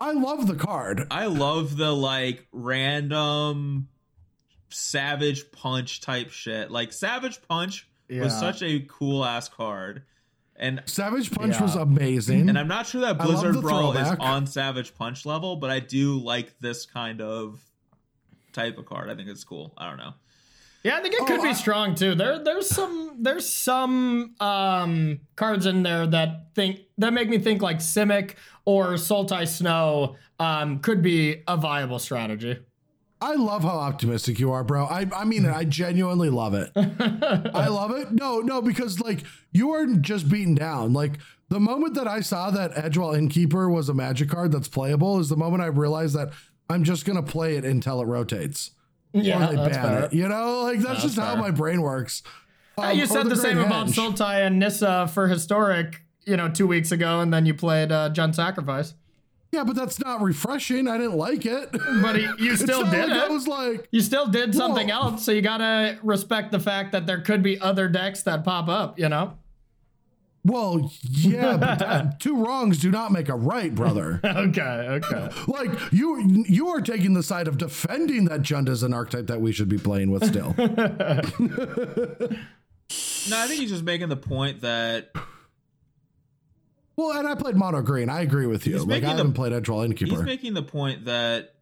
I 0.01 0.13
love 0.13 0.47
the 0.47 0.55
card. 0.57 1.07
I 1.11 1.27
love 1.27 1.77
the 1.77 1.93
like 1.95 2.47
random 2.53 3.89
savage 4.69 5.51
punch 5.53 6.01
type 6.01 6.31
shit. 6.31 6.71
Like 6.71 6.93
savage 6.93 7.41
punch 7.49 7.89
was 8.11 8.39
such 8.39 8.63
a 8.63 8.81
cool 8.81 9.25
ass 9.25 9.49
card. 9.49 10.03
And 10.57 10.83
Savage 10.87 11.33
Punch 11.33 11.55
Yeah. 11.57 11.63
was 11.63 11.75
amazing. 11.75 12.49
and 12.49 12.57
I'm 12.57 12.69
not 12.69 12.87
sure 12.87 13.01
that 13.01 13.19
Blizzard 13.19 13.57
the 13.57 13.61
Brawl 13.61 13.93
is 13.97 14.09
on 14.21 14.47
Savage 14.47 14.95
Punch 14.95 15.27
level, 15.27 15.57
but 15.57 15.69
I 15.69 15.81
do 15.81 16.17
like 16.21 16.61
this 16.61 16.87
kind 16.87 17.21
of 17.21 17.59
type 18.53 18.79
of 18.79 18.87
card. 18.87 19.11
I 19.11 19.17
think 19.17 19.29
it's 19.29 19.43
cool. 19.43 19.73
I 19.77 19.89
don't 19.89 19.97
know. 19.97 20.15
Yeah, 20.85 20.99
I 20.99 21.01
think 21.01 21.15
it 21.15 21.21
could 21.27 21.41
Oh, 21.41 21.43
be 21.43 21.49
I- 21.49 21.55
strong 21.55 21.95
too. 21.95 22.15
There, 22.15 22.39
there's 22.39 22.69
some, 22.69 23.17
there's 23.21 23.49
some 23.49 24.35
um, 24.39 25.21
cards 25.35 25.65
in 25.67 25.83
there 25.83 26.07
that 26.07 26.49
think 26.55 26.81
that 26.99 27.13
make 27.13 27.29
me 27.31 27.39
think 27.39 27.63
like 27.63 27.79
Simic 27.79 28.35
or 28.67 28.93
Sultai 28.95 29.49
Snow 29.49 30.17
um, 30.39 30.79
could 30.81 31.03
be 31.03 31.43
a 31.49 31.57
viable 31.57 31.99
strategy. 31.99 32.59
I 33.21 33.37
love 33.37 33.63
how 33.63 33.71
optimistic 33.79 34.39
you 34.39 34.53
are, 34.53 34.63
bro. 34.63 34.85
I 34.85 35.09
I 35.17 35.25
mean 35.25 35.47
it. 35.47 35.51
I 35.55 35.65
genuinely 35.65 36.29
love 36.29 36.53
it. 36.53 36.71
I 36.77 37.69
love 37.69 37.93
it. 37.93 38.13
No, 38.13 38.41
no, 38.41 38.61
because 38.61 39.01
like 39.01 39.25
you 39.53 39.71
are 39.71 39.87
just 39.87 40.29
beaten 40.29 40.55
down. 40.55 40.93
Like 40.93 41.19
the 41.49 41.59
moment 41.61 41.95
that 41.95 42.07
I 42.07 42.21
saw 42.21 42.51
that 42.51 42.73
Edgewall 42.75 43.17
Innkeeper 43.17 43.71
was 43.71 43.89
a 43.89 43.95
magic 43.95 44.29
card 44.29 44.53
that's 44.53 44.69
playable 44.69 45.19
is 45.21 45.31
the 45.31 45.37
moment 45.39 45.63
I 45.63 45.67
realized 45.67 46.15
that 46.17 46.33
I'm 46.69 46.85
just 46.85 47.07
gonna 47.07 47.23
play 47.23 47.57
it 47.57 47.65
until 47.65 48.03
it 48.03 48.05
rotates. 48.07 48.73
Yeah, 49.15 49.45
or 49.45 49.51
they 49.51 49.57
that's 49.57 49.77
ban 49.77 49.87
fair. 49.87 50.05
it. 50.05 50.13
You 50.13 50.29
know, 50.29 50.63
like 50.63 50.81
that's, 50.81 51.03
just 51.03 51.17
how 51.19 51.37
my 51.37 51.51
brain 51.51 51.81
works. 51.83 52.23
Um, 52.77 52.99
you 52.99 53.07
said 53.07 53.27
the, 53.29 53.37
same 53.37 53.55
Great 53.57 53.67
about 53.67 53.87
Henge. 53.87 53.95
Sultai 54.17 54.47
and 54.47 54.59
Nissa 54.59 55.09
for 55.13 55.29
historic, 55.29 56.03
you 56.25 56.37
know, 56.37 56.49
two 56.49 56.67
weeks 56.67 56.91
ago, 56.91 57.21
and 57.21 57.33
then 57.33 57.47
you 57.47 57.55
played 57.55 57.93
uh, 57.93 58.11
Jund 58.13 58.35
Sacrifice. 58.35 58.95
Yeah, 59.53 59.63
but 59.63 59.77
that's 59.77 60.01
not 60.01 60.21
refreshing. 60.21 60.89
I 60.89 60.99
didn't 60.99 61.17
like 61.17 61.47
it. 61.47 61.71
But 62.03 62.17
he, 62.17 62.29
you 62.41 62.57
still 62.57 62.83
not 62.83 62.91
did 62.91 63.09
like 63.09 63.17
it. 63.19 63.23
I 63.23 63.29
was 63.29 63.47
like, 63.47 63.87
you 63.93 64.01
still 64.01 64.27
did 64.27 64.53
something 64.53 64.89
Well- 64.89 65.11
else, 65.13 65.25
so 65.25 65.31
you 65.31 65.43
gotta 65.43 65.97
respect 66.03 66.51
the 66.51 66.59
fact 66.59 66.91
that 66.91 67.07
there 67.07 67.21
could 67.21 67.41
be 67.45 67.61
other 67.61 67.87
decks 67.87 68.25
that 68.25 68.43
pop 68.43 68.69
up. 68.69 68.99
You 68.99 69.09
know. 69.09 69.39
Well, 70.45 70.93
yeah, 71.03 71.57
but 71.57 71.79
that, 71.79 72.21
two 72.21 72.45
wrongs 72.45 72.79
do 72.79 72.91
not 72.91 73.13
make 73.13 73.29
a 73.29 73.35
right, 73.35 73.75
brother. 73.75 74.21
Okay. 74.35 74.61
Okay. 74.61 75.31
Like 75.47 75.71
you, 75.93 76.45
you 76.47 76.69
are 76.69 76.81
taking 76.81 77.15
the 77.15 77.23
side 77.23 77.49
of 77.49 77.57
defending 77.57 78.27
that 78.27 78.43
Jund 78.43 78.69
is 78.69 78.83
an 78.83 78.93
archetype 78.93 79.27
that 79.29 79.41
we 79.41 79.53
should 79.53 79.69
be 79.69 79.79
playing 79.79 80.11
with 80.11 80.25
still. 80.27 80.55
No, 83.31 83.39
I 83.39 83.47
think 83.47 83.61
he's 83.61 83.71
just 83.71 83.83
making 83.85 84.11
the 84.11 84.17
point 84.17 84.61
that 84.61 85.11
well, 86.97 87.19
and 87.19 87.27
I 87.27 87.35
played 87.35 87.57
mono 87.57 87.81
green. 87.81 88.11
I 88.11 88.21
agree 88.21 88.47
with 88.47 88.67
you. 88.67 88.85
Like 88.85 89.03
I 89.03 89.09
haven't 89.09 89.33
played 89.33 89.53
Edgewall 89.53 89.83
he's 89.83 89.93
Innkeeper. 90.03 90.23
making 90.23 90.53
the 90.53 90.63
point 90.63 91.07
that 91.07 91.54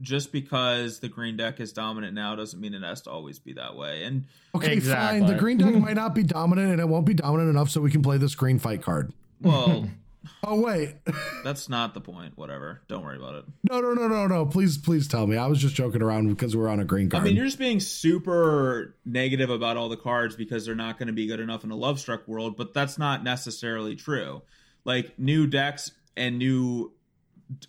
just 0.00 0.30
because 0.32 1.00
the 1.00 1.08
green 1.08 1.36
deck 1.36 1.60
is 1.60 1.72
dominant 1.72 2.14
now 2.14 2.34
doesn't 2.36 2.60
mean 2.60 2.74
it 2.74 2.82
has 2.82 3.02
to 3.02 3.10
always 3.10 3.38
be 3.38 3.54
that 3.54 3.76
way. 3.76 4.04
And 4.04 4.26
okay, 4.54 4.72
Exactly. 4.72 5.20
fine. 5.20 5.28
The 5.28 5.34
green 5.38 5.58
deck 5.58 5.74
might 5.74 5.96
not 5.96 6.14
be 6.14 6.22
dominant, 6.22 6.70
and 6.72 6.80
it 6.80 6.88
won't 6.88 7.06
be 7.06 7.14
dominant 7.14 7.50
enough 7.50 7.70
so 7.70 7.80
we 7.80 7.90
can 7.90 8.02
play 8.02 8.16
this 8.18 8.34
green 8.34 8.58
fight 8.58 8.82
card. 8.82 9.12
well, 9.40 9.88
Oh 10.42 10.60
wait, 10.60 10.96
that's 11.42 11.68
not 11.70 11.94
the 11.94 12.00
point. 12.02 12.36
Whatever. 12.36 12.82
Don't 12.86 13.02
worry 13.02 13.16
about 13.16 13.36
it. 13.36 13.44
no, 13.70 13.80
no, 13.80 13.94
no, 13.94 14.08
no, 14.08 14.26
no. 14.26 14.44
Please, 14.44 14.76
please 14.76 15.08
tell 15.08 15.26
me. 15.26 15.36
I 15.38 15.46
was 15.46 15.58
just 15.58 15.74
joking 15.74 16.02
around 16.02 16.28
because 16.28 16.54
we're 16.54 16.68
on 16.68 16.80
a 16.80 16.84
green 16.84 17.08
card. 17.08 17.22
I 17.22 17.24
mean, 17.24 17.34
you're 17.36 17.46
just 17.46 17.58
being 17.58 17.80
super 17.80 18.94
negative 19.06 19.48
about 19.48 19.76
all 19.78 19.88
the 19.88 19.96
cards 19.96 20.36
because 20.36 20.66
they're 20.66 20.74
not 20.74 20.98
going 20.98 21.06
to 21.06 21.12
be 21.14 21.26
good 21.26 21.40
enough 21.40 21.64
in 21.64 21.70
a 21.70 21.76
Lovestruck 21.76 22.28
world, 22.28 22.56
but 22.58 22.74
that's 22.74 22.98
not 22.98 23.24
necessarily 23.24 23.96
true. 23.96 24.42
Like 24.84 25.18
new 25.18 25.46
decks 25.46 25.92
and 26.16 26.38
new 26.38 26.92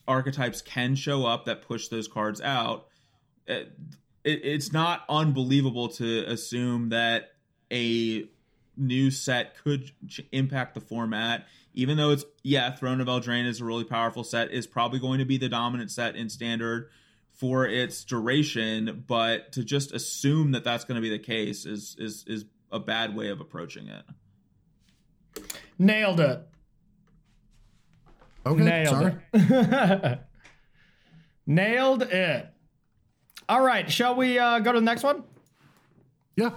archetypes 0.08 0.62
can 0.62 0.96
show 0.96 1.26
up 1.26 1.46
that 1.46 1.62
push 1.62 1.88
those 1.88 2.08
cards 2.08 2.42
out. 2.42 2.88
It, 3.48 3.72
it, 4.24 4.42
it's 4.44 4.72
not 4.72 5.04
unbelievable 5.10 5.90
to 5.90 6.24
assume 6.28 6.90
that 6.90 7.32
a 7.72 8.26
new 8.78 9.12
set 9.12 9.62
could 9.64 9.92
ch- 10.08 10.22
impact 10.32 10.74
the 10.74 10.82
format. 10.82 11.48
Even 11.74 11.98
though 11.98 12.12
it's 12.12 12.26
yeah, 12.44 12.72
Throne 12.72 13.00
of 13.00 13.08
Eldraine 13.08 13.46
is 13.46 13.62
a 13.62 13.66
really 13.66 13.84
powerful 13.84 14.24
set, 14.24 14.52
is 14.52 14.68
probably 14.68 15.00
going 15.00 15.20
to 15.20 15.26
be 15.26 15.38
the 15.38 15.50
dominant 15.50 15.92
set 15.92 16.16
in 16.16 16.30
standard 16.30 16.90
for 17.32 17.66
its 17.66 18.04
duration, 18.04 19.06
but 19.08 19.54
to 19.54 19.64
just 19.64 19.94
assume 19.94 20.52
that 20.52 20.64
that's 20.64 20.84
going 20.84 20.96
to 20.96 21.02
be 21.02 21.10
the 21.10 21.20
case 21.20 21.66
is 21.66 21.96
is 21.98 22.26
is 22.28 22.46
a 22.72 22.80
bad 22.80 23.16
way 23.16 23.30
of 23.30 23.40
approaching 23.40 23.88
it. 23.88 24.04
Nailed 25.78 26.20
it. 26.20 26.49
Okay, 28.46 28.64
Nailed 28.64 28.88
sorry. 28.88 29.16
it. 29.34 30.20
Nailed 31.48 32.04
it. 32.04 32.48
All 33.48 33.62
right, 33.62 33.90
shall 33.92 34.16
we 34.16 34.38
uh, 34.38 34.60
go 34.60 34.72
to 34.72 34.80
the 34.80 34.86
next 34.86 35.04
one? 35.04 35.24
Yeah. 36.40 36.52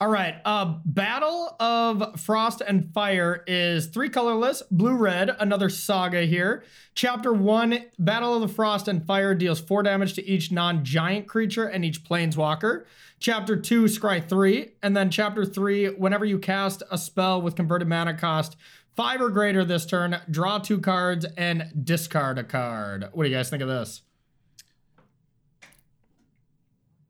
All 0.00 0.08
right. 0.08 0.36
Uh, 0.44 0.76
Battle 0.84 1.56
of 1.58 2.20
Frost 2.20 2.60
and 2.60 2.92
Fire 2.94 3.42
is 3.48 3.86
three 3.86 4.08
colorless, 4.08 4.62
blue 4.70 4.94
red, 4.94 5.30
another 5.40 5.68
saga 5.68 6.22
here. 6.22 6.62
Chapter 6.94 7.32
one 7.32 7.86
Battle 7.98 8.34
of 8.34 8.42
the 8.42 8.48
Frost 8.48 8.86
and 8.86 9.04
Fire 9.04 9.34
deals 9.34 9.60
four 9.60 9.82
damage 9.82 10.14
to 10.14 10.24
each 10.24 10.52
non 10.52 10.84
giant 10.84 11.26
creature 11.26 11.64
and 11.66 11.84
each 11.84 12.04
planeswalker. 12.04 12.84
Chapter 13.18 13.56
two, 13.56 13.84
Scry 13.84 14.28
three. 14.28 14.74
And 14.84 14.96
then 14.96 15.10
chapter 15.10 15.44
three, 15.44 15.86
whenever 15.86 16.24
you 16.24 16.38
cast 16.38 16.84
a 16.92 16.98
spell 16.98 17.42
with 17.42 17.56
converted 17.56 17.88
mana 17.88 18.14
cost 18.14 18.56
five 18.96 19.20
or 19.20 19.30
greater 19.30 19.64
this 19.64 19.86
turn, 19.86 20.20
draw 20.30 20.58
two 20.58 20.80
cards 20.80 21.26
and 21.36 21.70
discard 21.84 22.38
a 22.38 22.44
card. 22.44 23.08
What 23.12 23.24
do 23.24 23.30
you 23.30 23.36
guys 23.36 23.50
think 23.50 23.62
of 23.62 23.68
this? 23.68 24.02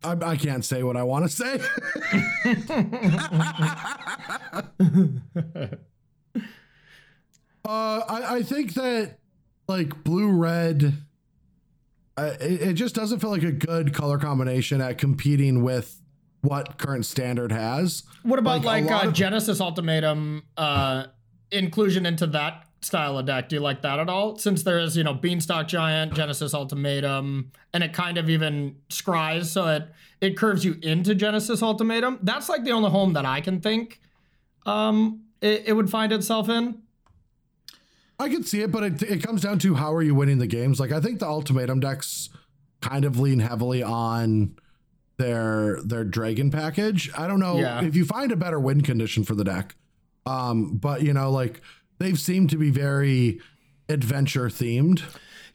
I, 0.03 0.12
I 0.22 0.37
can't 0.37 0.64
say 0.64 0.82
what 0.82 0.97
I 0.97 1.03
want 1.03 1.24
to 1.24 1.30
say. 1.30 1.61
uh, 7.64 8.01
I, 8.09 8.37
I 8.37 8.43
think 8.43 8.74
that 8.74 9.18
like 9.66 10.05
blue 10.05 10.31
red, 10.31 10.93
uh, 12.16 12.32
it, 12.40 12.61
it 12.62 12.73
just 12.74 12.94
doesn't 12.94 13.20
feel 13.20 13.31
like 13.31 13.43
a 13.43 13.52
good 13.52 13.94
color 13.94 14.19
combination 14.19 14.81
at 14.81 14.98
competing 14.98 15.62
with 15.62 16.01
what 16.43 16.77
current 16.77 17.06
standard 17.06 17.51
has. 17.51 18.02
What 18.23 18.39
about 18.39 18.62
Like, 18.62 18.85
like, 18.85 19.05
uh, 19.05 19.09
of- 19.09 19.15
Genesis 19.15 19.61
Ultimatum 19.61 20.43
uh, 20.59 21.06
inclusion 21.55 22.05
into 22.06 22.26
that 22.28 22.66
style 22.82 23.18
of 23.18 23.26
deck? 23.26 23.48
Do 23.48 23.56
you 23.56 23.62
like 23.62 23.82
that 23.82 23.98
at 23.98 24.09
all? 24.09 24.36
Since 24.36 24.62
there 24.62 24.78
is, 24.78 24.97
you 24.97 25.05
know, 25.05 25.14
Beanstalk 25.14 25.68
Giant, 25.68 26.14
Genesis 26.14 26.52
Ultimatum, 26.55 27.51
and 27.72 27.82
it 27.85 27.93
kind 27.93 28.18
of 28.18 28.28
even 28.28 28.76
scries, 28.90 29.47
so 29.47 29.66
it 29.68 29.85
it 30.20 30.36
curves 30.36 30.64
you 30.64 30.76
into 30.82 31.14
Genesis 31.14 31.62
Ultimatum. 31.62 32.18
That's 32.22 32.48
like 32.48 32.64
the 32.64 32.70
only 32.72 32.90
home 32.90 33.12
that 33.14 33.24
I 33.26 33.40
can 33.40 33.60
think 33.60 34.01
um, 34.66 35.22
it, 35.40 35.64
it 35.66 35.72
would 35.74 35.90
find 35.90 36.12
itself 36.12 36.48
in. 36.48 36.81
I 38.18 38.28
can 38.28 38.44
see 38.44 38.62
it, 38.62 38.70
but 38.70 38.85
it, 38.85 39.02
it 39.02 39.22
comes 39.22 39.43
down 39.43 39.59
to 39.60 39.74
how 39.74 39.93
are 39.93 40.02
you 40.02 40.14
winning 40.14 40.39
the 40.39 40.47
games. 40.47 40.78
Like 40.78 40.93
I 40.93 41.01
think 41.01 41.18
the 41.18 41.26
ultimatum 41.26 41.81
decks 41.81 42.28
kind 42.81 43.05
of 43.05 43.18
lean 43.18 43.40
heavily 43.40 43.82
on 43.82 44.56
their 45.16 45.81
their 45.85 46.05
dragon 46.05 46.51
package. 46.51 47.10
I 47.16 47.26
don't 47.26 47.40
know 47.40 47.59
Yeah. 47.59 47.82
if 47.85 47.97
you 47.97 48.05
find 48.05 48.31
a 48.32 48.36
better 48.36 48.60
win 48.60 48.82
condition 48.82 49.24
for 49.24 49.35
the 49.35 49.44
deck. 49.44 49.74
Um, 50.26 50.76
but 50.76 51.02
you 51.02 51.12
know, 51.12 51.30
like 51.30 51.60
they've 51.98 52.18
seemed 52.18 52.51
to 52.51 52.56
be 52.56 52.70
very 52.70 53.40
adventure 53.88 54.46
themed. 54.46 55.02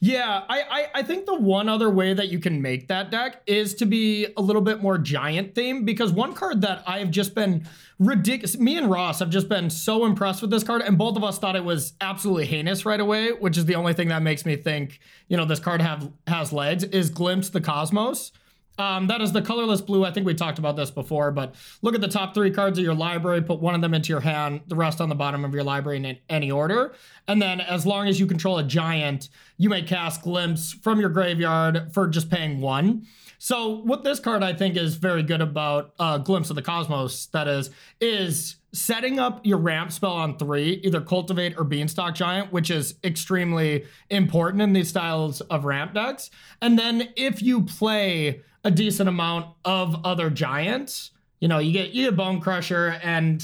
Yeah, 0.02 0.44
I, 0.48 0.62
I 0.62 0.88
I 0.96 1.04
think 1.04 1.26
the 1.26 1.36
one 1.36 1.68
other 1.68 1.90
way 1.90 2.14
that 2.14 2.30
you 2.30 2.40
can 2.40 2.62
make 2.62 2.88
that 2.88 3.12
deck 3.12 3.42
is 3.46 3.76
to 3.76 3.86
be 3.86 4.28
a 4.38 4.42
little 4.42 4.62
bit 4.62 4.82
more 4.82 4.98
giant 4.98 5.56
themed 5.56 5.86
because 5.86 6.14
one 6.14 6.34
card 6.34 6.62
that 6.62 6.84
I've 6.88 7.12
just 7.12 7.36
been 7.36 7.68
ridiculous. 8.00 8.58
Me 8.58 8.78
and 8.78 8.90
Ross 8.90 9.20
have 9.20 9.30
just 9.30 9.50
been 9.50 9.70
so 9.70 10.06
impressed 10.06 10.42
with 10.42 10.52
this 10.52 10.64
card, 10.64 10.84
and 10.84 10.98
both 10.98 11.18
of 11.18 11.24
us 11.26 11.38
thought 11.38 11.58
it 11.58 11.66
was 11.66 11.94
absolutely 12.00 12.46
heinous 12.46 12.86
right 12.86 13.00
away, 13.00 13.32
which 13.32 13.58
is 13.58 13.66
the 13.66 13.76
only 13.76 13.94
thing 13.94 14.08
that 14.08 14.22
makes 14.22 14.46
me 14.46 14.56
think 14.56 15.00
you 15.28 15.36
know 15.36 15.44
this 15.44 15.60
card 15.60 15.82
have 15.82 16.10
has 16.28 16.54
legs. 16.54 16.86
Is 16.86 17.10
Glimpse 17.10 17.50
the 17.50 17.60
Cosmos. 17.62 18.32
Um, 18.80 19.08
that 19.08 19.22
is 19.22 19.34
the 19.34 19.42
colorless 19.42 19.82
blue. 19.82 20.06
I 20.06 20.12
think 20.12 20.26
we 20.26 20.34
talked 20.34 20.58
about 20.58 20.78
this 20.78 20.90
before, 20.90 21.32
but 21.32 21.54
look 21.82 21.96
at 21.96 22.02
the 22.02 22.08
top 22.08 22.34
three 22.34 22.50
cards 22.50 22.80
of 22.80 22.86
your 22.86 22.94
library, 22.94 23.42
put 23.42 23.60
one 23.60 23.76
of 23.76 23.82
them 23.82 23.94
into 23.94 24.08
your 24.08 24.22
hand, 24.22 24.62
the 24.68 24.76
rest 24.76 25.02
on 25.02 25.10
the 25.10 25.16
bottom 25.16 25.44
of 25.44 25.54
your 25.54 25.66
library 25.66 25.98
in 25.98 26.18
any 26.30 26.50
order. 26.50 26.96
And 27.28 27.42
then, 27.42 27.60
as 27.60 27.86
long 27.86 28.08
as 28.08 28.22
you 28.22 28.26
control 28.26 28.58
a 28.58 28.64
giant, 28.64 29.28
you 29.58 29.70
may 29.70 29.82
cast 29.82 30.22
Glimpse 30.22 30.72
from 30.72 31.02
your 31.02 31.10
graveyard 31.10 31.94
for 31.94 32.08
just 32.08 32.32
paying 32.32 32.62
one. 32.62 33.06
So, 33.38 33.68
what 33.68 34.06
this 34.06 34.20
card 34.20 34.44
I 34.44 34.54
think 34.54 34.78
is 34.78 34.96
very 34.96 35.24
good 35.24 35.42
about 35.42 35.94
uh, 36.00 36.18
Glimpse 36.18 36.50
of 36.50 36.56
the 36.56 36.62
Cosmos, 36.62 37.26
that 37.28 37.50
is, 37.50 37.72
is 38.00 38.56
setting 38.72 39.20
up 39.20 39.46
your 39.46 39.58
ramp 39.58 39.92
spell 39.92 40.14
on 40.14 40.38
three, 40.38 40.80
either 40.84 41.02
Cultivate 41.02 41.58
or 41.58 41.66
Beanstalk 41.66 42.16
Giant, 42.16 42.54
which 42.54 42.70
is 42.70 42.96
extremely 43.04 43.86
important 44.10 44.62
in 44.62 44.72
these 44.72 44.90
styles 44.90 45.42
of 45.42 45.66
ramp 45.66 45.96
decks. 45.96 46.30
And 46.62 46.80
then, 46.80 47.10
if 47.18 47.42
you 47.42 47.64
play 47.64 48.42
a 48.64 48.72
decent 48.72 49.10
amount 49.10 49.48
of 49.66 50.06
other 50.06 50.30
giants. 50.30 51.12
You 51.40 51.48
know, 51.48 51.60
you 51.60 51.72
get 51.72 51.92
you 51.92 52.10
get 52.10 52.18
Bonecrusher, 52.18 53.00
and 53.04 53.44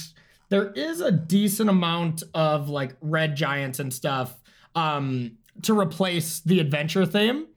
there 0.49 0.71
is 0.71 1.01
a 1.01 1.11
decent 1.11 1.69
amount 1.69 2.23
of 2.33 2.69
like 2.69 2.95
red 3.01 3.35
giants 3.35 3.79
and 3.79 3.93
stuff 3.93 4.41
um, 4.75 5.37
to 5.63 5.77
replace 5.77 6.39
the 6.41 6.59
adventure 6.59 7.05
theme. 7.05 7.47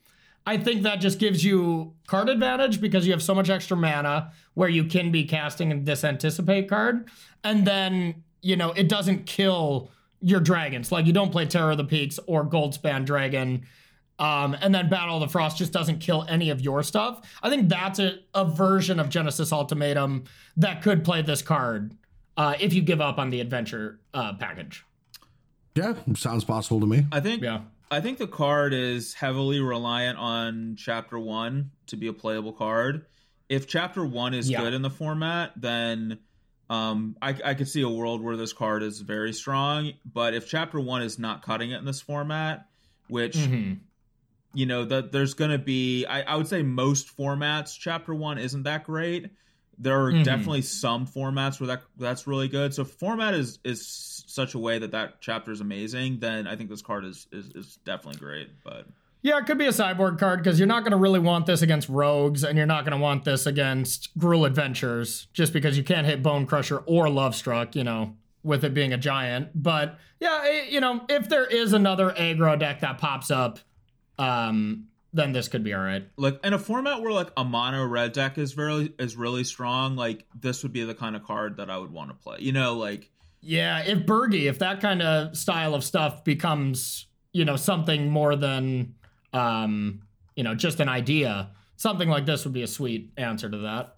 I 0.47 0.57
think 0.57 0.83
that 0.85 1.01
just 1.01 1.19
gives 1.19 1.45
you 1.45 1.93
card 2.07 2.31
advantage 2.31 2.81
because 2.81 3.07
you 3.07 3.13
have 3.13 3.23
so 3.23 3.35
much 3.35 3.51
extra 3.51 3.77
mana 3.77 4.33
where 4.55 4.71
you 4.71 4.85
can 4.85 5.11
be 5.13 5.25
casting 5.25 5.85
this 5.85 6.05
anticipate 6.05 6.69
card, 6.69 7.09
and 7.45 7.67
then 7.67 8.23
you 8.41 8.57
know 8.57 8.71
it 8.73 8.89
doesn't 8.89 9.27
kill 9.27 9.91
your 10.21 10.41
dragons. 10.41 10.91
Like 10.91 11.07
you 11.07 11.13
don't 11.13 11.31
play 11.31 11.47
Terror 11.47 11.73
of 11.73 11.77
the 11.77 11.85
Peaks 11.85 12.19
or 12.27 12.45
Goldspan 12.45 13.05
Dragon 13.05 13.67
um, 14.19 14.57
and 14.61 14.75
then 14.75 14.89
Battle 14.89 15.17
of 15.17 15.21
the 15.21 15.29
Frost 15.29 15.59
just 15.59 15.73
doesn't 15.73 16.01
kill 16.01 16.27
any 16.29 16.51
of 16.51 16.61
your 16.61 16.83
stuff. 16.83 17.21
I 17.43 17.51
think 17.51 17.69
that's 17.69 17.99
a, 17.99 18.19
a 18.35 18.45
version 18.45 18.99
of 18.99 19.09
Genesis 19.09 19.53
Ultimatum 19.53 20.25
that 20.57 20.83
could 20.83 21.05
play 21.05 21.23
this 21.23 21.41
card 21.41 21.97
uh, 22.37 22.55
if 22.59 22.73
you 22.73 22.83
give 22.83 23.01
up 23.01 23.19
on 23.19 23.31
the 23.31 23.41
adventure 23.41 24.01
uh, 24.13 24.35
package. 24.35 24.85
Yeah, 25.75 25.95
sounds 26.17 26.45
possible 26.45 26.81
to 26.81 26.87
me. 26.87 27.07
I 27.13 27.21
think. 27.21 27.43
Yeah. 27.43 27.61
I 27.91 28.01
think 28.01 28.19
the 28.19 28.27
card 28.27 28.75
is 28.75 29.15
heavily 29.15 29.61
reliant 29.61 30.19
on 30.19 30.77
Chapter 30.77 31.19
One 31.19 31.71
to 31.87 31.97
be 31.97 32.09
a 32.09 32.13
playable 32.13 32.53
card. 32.53 33.07
If 33.49 33.67
Chapter 33.67 34.05
One 34.05 34.35
is 34.35 34.51
yeah. 34.51 34.61
good 34.61 34.75
in 34.75 34.83
the 34.83 34.91
format, 34.91 35.53
then 35.57 36.19
um, 36.69 37.17
I, 37.23 37.35
I 37.43 37.55
could 37.55 37.69
see 37.69 37.81
a 37.81 37.89
world 37.89 38.23
where 38.23 38.37
this 38.37 38.53
card 38.53 38.83
is 38.83 39.01
very 39.01 39.33
strong. 39.33 39.93
But 40.05 40.35
if 40.35 40.49
Chapter 40.49 40.81
One 40.81 41.01
is 41.01 41.19
not 41.19 41.43
cutting 41.43 41.71
it 41.71 41.79
in 41.79 41.85
this 41.85 42.01
format, 42.01 42.67
which 43.07 43.37
mm-hmm 43.37 43.75
you 44.55 44.67
know 44.67 44.85
that 44.85 45.13
there's 45.13 45.35
going 45.35 45.51
to 45.51 45.59
be 45.59 46.07
I, 46.07 46.23
I, 46.23 46.37
would 46.37 46.49
say 46.49 46.63
most 46.63 47.17
formats 47.17 47.79
chapter 47.79 48.15
one 48.15 48.39
isn't 48.39 48.63
that 48.65 48.85
great 48.85 49.31
there 49.79 50.01
are 50.05 50.13
mm-hmm. 50.13 50.23
definitely 50.23 50.63
some 50.63 51.07
formats 51.07 51.61
where 51.61 51.69
that 51.69 51.83
that's 51.99 52.27
really 52.27 52.49
good 52.49 52.75
so 52.75 52.85
format 52.85 53.35
is 53.35 53.59
is 53.65 54.25
such 54.27 54.55
a 54.55 54.59
way 54.59 54.79
that 54.79 54.93
that 54.93 55.21
chapter 55.21 55.53
is 55.53 55.61
amazing 55.61 56.19
then 56.19 56.47
i 56.47 56.57
think 56.57 56.71
this 56.71 56.83
card 56.83 57.05
is 57.05 57.27
is, 57.33 57.51
is 57.55 57.79
definitely 57.85 58.19
great 58.19 58.51
but 58.65 58.87
yeah, 59.21 59.39
it 59.39 59.47
could 59.47 59.59
be 59.59 59.67
a 59.67 59.73
sideboard 59.73 60.19
card 60.19 60.43
because 60.43 60.61
you're 60.61 60.69
not 60.69 60.85
going 60.85 60.93
to 60.93 60.97
really 60.97 61.19
want 61.19 61.47
this 61.47 61.61
against 61.61 61.89
rogues, 61.89 62.45
and 62.45 62.57
you're 62.57 62.67
not 62.67 62.85
going 62.85 62.97
to 62.97 63.03
want 63.03 63.25
this 63.25 63.47
against 63.47 64.17
Gruul 64.17 64.47
Adventures, 64.47 65.27
just 65.33 65.53
because 65.53 65.77
you 65.77 65.83
can't 65.83 66.07
hit 66.07 66.23
Bonecrusher 66.23 66.85
or 66.87 67.07
Lovestruck, 67.07 67.75
you 67.75 67.83
know, 67.83 68.15
with 68.45 68.65
it 68.65 68.75
being 68.75 68.93
a 68.93 68.97
giant. 68.97 69.51
But 69.61 69.99
yeah, 70.21 70.45
it, 70.45 70.71
you 70.71 70.81
know, 70.81 71.05
if 71.09 71.29
there 71.29 71.47
is 71.47 71.73
another 71.73 72.11
aggro 72.13 72.59
deck 72.59 72.81
that 72.81 72.99
pops 72.99 73.31
up, 73.31 73.59
um, 74.19 74.89
then 75.13 75.33
this 75.33 75.49
could 75.49 75.65
be 75.65 75.73
all 75.73 75.83
right. 75.83 76.05
Like 76.17 76.45
in 76.45 76.53
a 76.53 76.59
format 76.59 77.01
where 77.01 77.13
like 77.13 77.31
a 77.37 77.45
mono 77.45 77.85
red 77.87 78.13
deck 78.13 78.39
is 78.39 78.53
very 78.53 78.93
is 78.99 79.17
really 79.17 79.45
strong, 79.45 79.97
like 79.97 80.27
this 80.39 80.63
would 80.63 80.73
be 80.73 80.85
the 80.85 80.95
kind 80.95 81.17
of 81.17 81.25
card 81.25 81.57
that 81.57 81.71
I 81.71 81.79
would 81.79 81.91
want 81.91 82.11
to 82.11 82.15
play. 82.15 82.39
You 82.41 82.53
know, 82.53 82.75
like 82.75 83.11
yeah, 83.41 83.81
if 83.81 84.01
Birgi, 84.01 84.49
if 84.49 84.59
that 84.59 84.81
kind 84.81 85.01
of 85.03 85.37
style 85.37 85.75
of 85.75 85.85
stuff 85.85 86.25
becomes 86.25 87.07
you 87.33 87.45
know 87.45 87.57
something 87.57 88.11
more 88.11 88.37
than 88.37 88.95
um, 89.33 90.03
you 90.37 90.45
know 90.45 90.55
just 90.55 90.81
an 90.81 90.89
idea, 90.89 91.51
something 91.77 92.09
like 92.09 92.27
this 92.27 92.45
would 92.45 92.55
be 92.55 92.63
a 92.63 92.69
sweet 92.69 93.13
answer 93.17 93.49
to 93.49 93.59
that. 93.59 93.95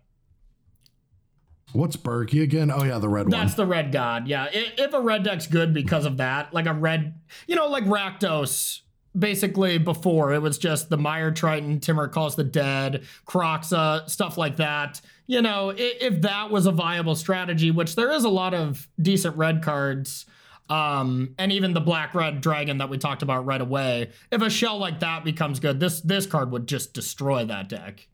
What's 1.73 1.97
Birgi 1.97 2.43
again? 2.43 2.71
Oh 2.71 2.85
yeah, 2.85 2.99
the 2.99 3.09
red 3.09 3.27
That's 3.27 3.33
one. 3.33 3.47
That's 3.47 3.55
the 3.55 3.67
red 3.67 3.93
god. 3.93 4.29
Yeah, 4.29 4.49
if 4.53 4.93
a 4.93 5.01
red 5.01 5.25
deck's 5.25 5.47
good 5.47 5.73
because 5.73 6.05
of 6.05 6.19
that, 6.19 6.53
like 6.53 6.67
a 6.67 6.75
red, 6.75 7.21
you 7.47 7.57
know, 7.57 7.69
like 7.69 7.85
Rakdos 7.85 8.81
basically 9.19 9.79
before 9.79 10.33
it 10.33 10.41
was 10.41 10.59
just 10.59 10.89
the 10.89 10.97
Mire 10.97 11.31
Triton, 11.31 11.81
Tymaret 11.81 12.13
Calls 12.13 12.37
the 12.37 12.45
Dead, 12.45 13.05
Kroxa, 13.27 14.09
stuff 14.09 14.39
like 14.39 14.57
that. 14.57 15.01
You 15.27 15.43
know, 15.43 15.71
if, 15.71 16.03
if, 16.03 16.21
that 16.23 16.51
was 16.51 16.67
a 16.67 16.73
viable 16.73 17.15
strategy, 17.15 17.71
which 17.71 17.97
there 17.97 18.11
is 18.13 18.25
a 18.25 18.29
lot 18.29 18.55
of 18.55 18.89
decent 19.01 19.37
red 19.37 19.63
cards, 19.63 20.27
um, 20.69 21.35
and 21.39 21.51
even 21.51 21.73
the 21.75 21.81
black 21.81 22.15
red 22.15 22.41
dragon 22.41 22.79
that 22.79 22.89
we 22.89 22.99
talked 22.99 23.23
about 23.23 23.45
right 23.45 23.61
away. 23.61 24.11
If 24.31 24.43
a 24.43 24.51
shell 24.51 24.79
like 24.79 25.01
that 25.01 25.25
becomes 25.25 25.59
good, 25.59 25.81
this 25.81 26.01
this 26.01 26.27
card 26.27 26.53
would 26.53 26.69
just 26.69 26.95
destroy 26.95 27.45
that 27.47 27.69
deck. 27.69 28.07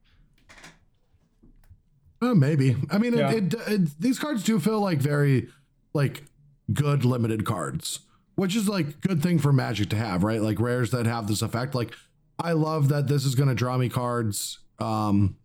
Uh, 2.23 2.35
maybe. 2.35 2.77
I 2.91 2.97
mean, 2.97 3.15
yeah. 3.15 3.31
it, 3.31 3.55
it, 3.55 3.69
it, 3.69 4.01
these 4.01 4.19
cards 4.19 4.43
do 4.43 4.59
feel 4.59 4.81
like 4.81 4.99
very 4.99 5.49
like 5.93 6.25
good 6.73 7.05
limited 7.05 7.45
cards 7.45 8.01
which 8.37 8.55
is 8.55 8.69
like 8.69 9.01
good 9.01 9.23
thing 9.23 9.39
for 9.39 9.53
Magic 9.53 9.91
to 9.91 9.97
have, 9.97 10.23
right? 10.23 10.41
Like 10.41 10.61
rares 10.61 10.93
that 10.93 11.07
have 11.07 11.27
this 11.27 11.43
effect. 11.43 11.75
Like 11.75 11.95
I 12.39 12.53
love 12.53 12.89
that 12.91 13.09
this 13.09 13.25
is 13.25 13.35
going 13.35 13.49
to 13.49 13.55
draw 13.55 13.77
me 13.77 13.89
cards. 13.89 14.61
Um, 14.79 15.37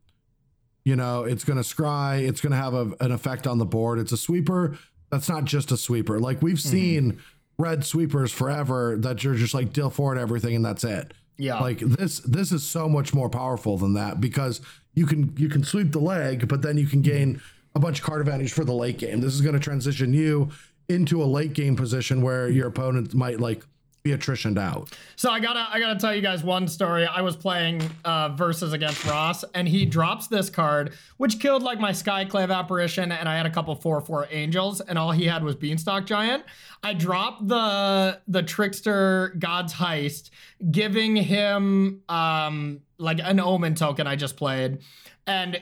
you 0.84 0.95
know, 0.95 1.23
it's 1.23 1.43
going 1.43 1.61
to 1.61 1.63
scry. 1.63 2.27
It's 2.27 2.41
going 2.41 2.51
to 2.51 2.57
have 2.57 2.73
a, 2.73 2.91
an 2.99 3.11
effect 3.11 3.47
on 3.47 3.57
the 3.57 3.65
board. 3.65 3.97
It's 3.97 4.11
a 4.11 4.18
sweeper. 4.18 4.77
That's 5.09 5.30
not 5.30 5.45
just 5.45 5.72
a 5.72 5.77
sweeper. 5.77 6.19
Like 6.19 6.41
we've 6.41 6.55
mm-hmm. 6.55 6.69
seen 6.69 7.19
red 7.57 7.85
sweepers 7.85 8.31
forever 8.31 8.97
that 8.99 9.23
you're 9.23 9.35
just 9.35 9.53
like 9.53 9.73
deal 9.73 9.89
forward 9.89 10.18
everything 10.18 10.55
and 10.55 10.65
that's 10.65 10.84
it. 10.84 11.13
Yeah. 11.38 11.59
Like 11.59 11.80
this, 11.80 12.19
this 12.19 12.51
is 12.51 12.68
so 12.68 12.89
much 12.89 13.13
more 13.13 13.30
powerful 13.30 13.77
than 13.77 13.93
that 13.93 14.19
because 14.19 14.61
you 14.93 15.05
can 15.05 15.34
you 15.38 15.47
can 15.47 15.63
sweep 15.63 15.91
the 15.91 15.99
leg, 15.99 16.47
but 16.47 16.61
then 16.61 16.77
you 16.77 16.88
can 16.88 17.01
gain 17.01 17.41
a 17.73 17.80
bunch 17.80 17.99
of 17.99 18.05
card 18.05 18.19
advantage 18.19 18.51
for 18.51 18.65
the 18.65 18.73
late 18.73 18.97
game. 18.97 19.22
This 19.22 19.34
is 19.34 19.41
going 19.41 19.53
to 19.53 19.59
transition 19.59 20.13
you 20.13 20.51
into 20.91 21.23
a 21.23 21.26
late 21.26 21.53
game 21.53 21.76
position 21.76 22.22
where 22.22 22.49
your 22.49 22.68
opponent 22.68 23.13
might 23.13 23.39
like 23.39 23.63
be 24.03 24.11
attritioned 24.11 24.57
out. 24.57 24.89
So 25.15 25.30
I 25.30 25.39
gotta 25.39 25.68
I 25.69 25.80
gotta 25.80 25.99
tell 25.99 26.13
you 26.15 26.22
guys 26.22 26.43
one 26.43 26.68
story. 26.68 27.05
I 27.05 27.22
was 27.22 27.35
playing 27.35 27.81
uh, 28.03 28.30
versus 28.30 28.73
against 28.73 29.05
Ross, 29.05 29.43
and 29.53 29.68
he 29.68 29.85
drops 29.85 30.27
this 30.27 30.49
card, 30.49 30.93
which 31.18 31.39
killed 31.39 31.61
like 31.61 31.80
my 31.80 31.91
Skyclave 31.91 32.53
apparition, 32.53 33.11
and 33.11 33.30
I 33.30 33.38
had 33.38 33.45
a 33.45 33.49
couple 33.49 33.76
four 33.76 34.01
four 34.01 34.27
angels, 34.31 34.81
and 34.81 34.97
all 34.97 35.11
he 35.11 35.26
had 35.26 35.43
was 35.43 35.55
Beanstalk 35.55 36.05
Giant. 36.05 36.43
I 36.84 36.93
dropped 36.93 37.47
the 37.47 38.19
the 38.27 38.41
Trickster 38.41 39.35
God's 39.38 39.73
Heist, 39.73 40.31
giving 40.72 41.15
him 41.15 42.01
um 42.09 42.81
like 42.97 43.19
an 43.22 43.39
Omen 43.39 43.76
token 43.76 44.07
I 44.07 44.15
just 44.15 44.35
played, 44.35 44.80
and 45.27 45.59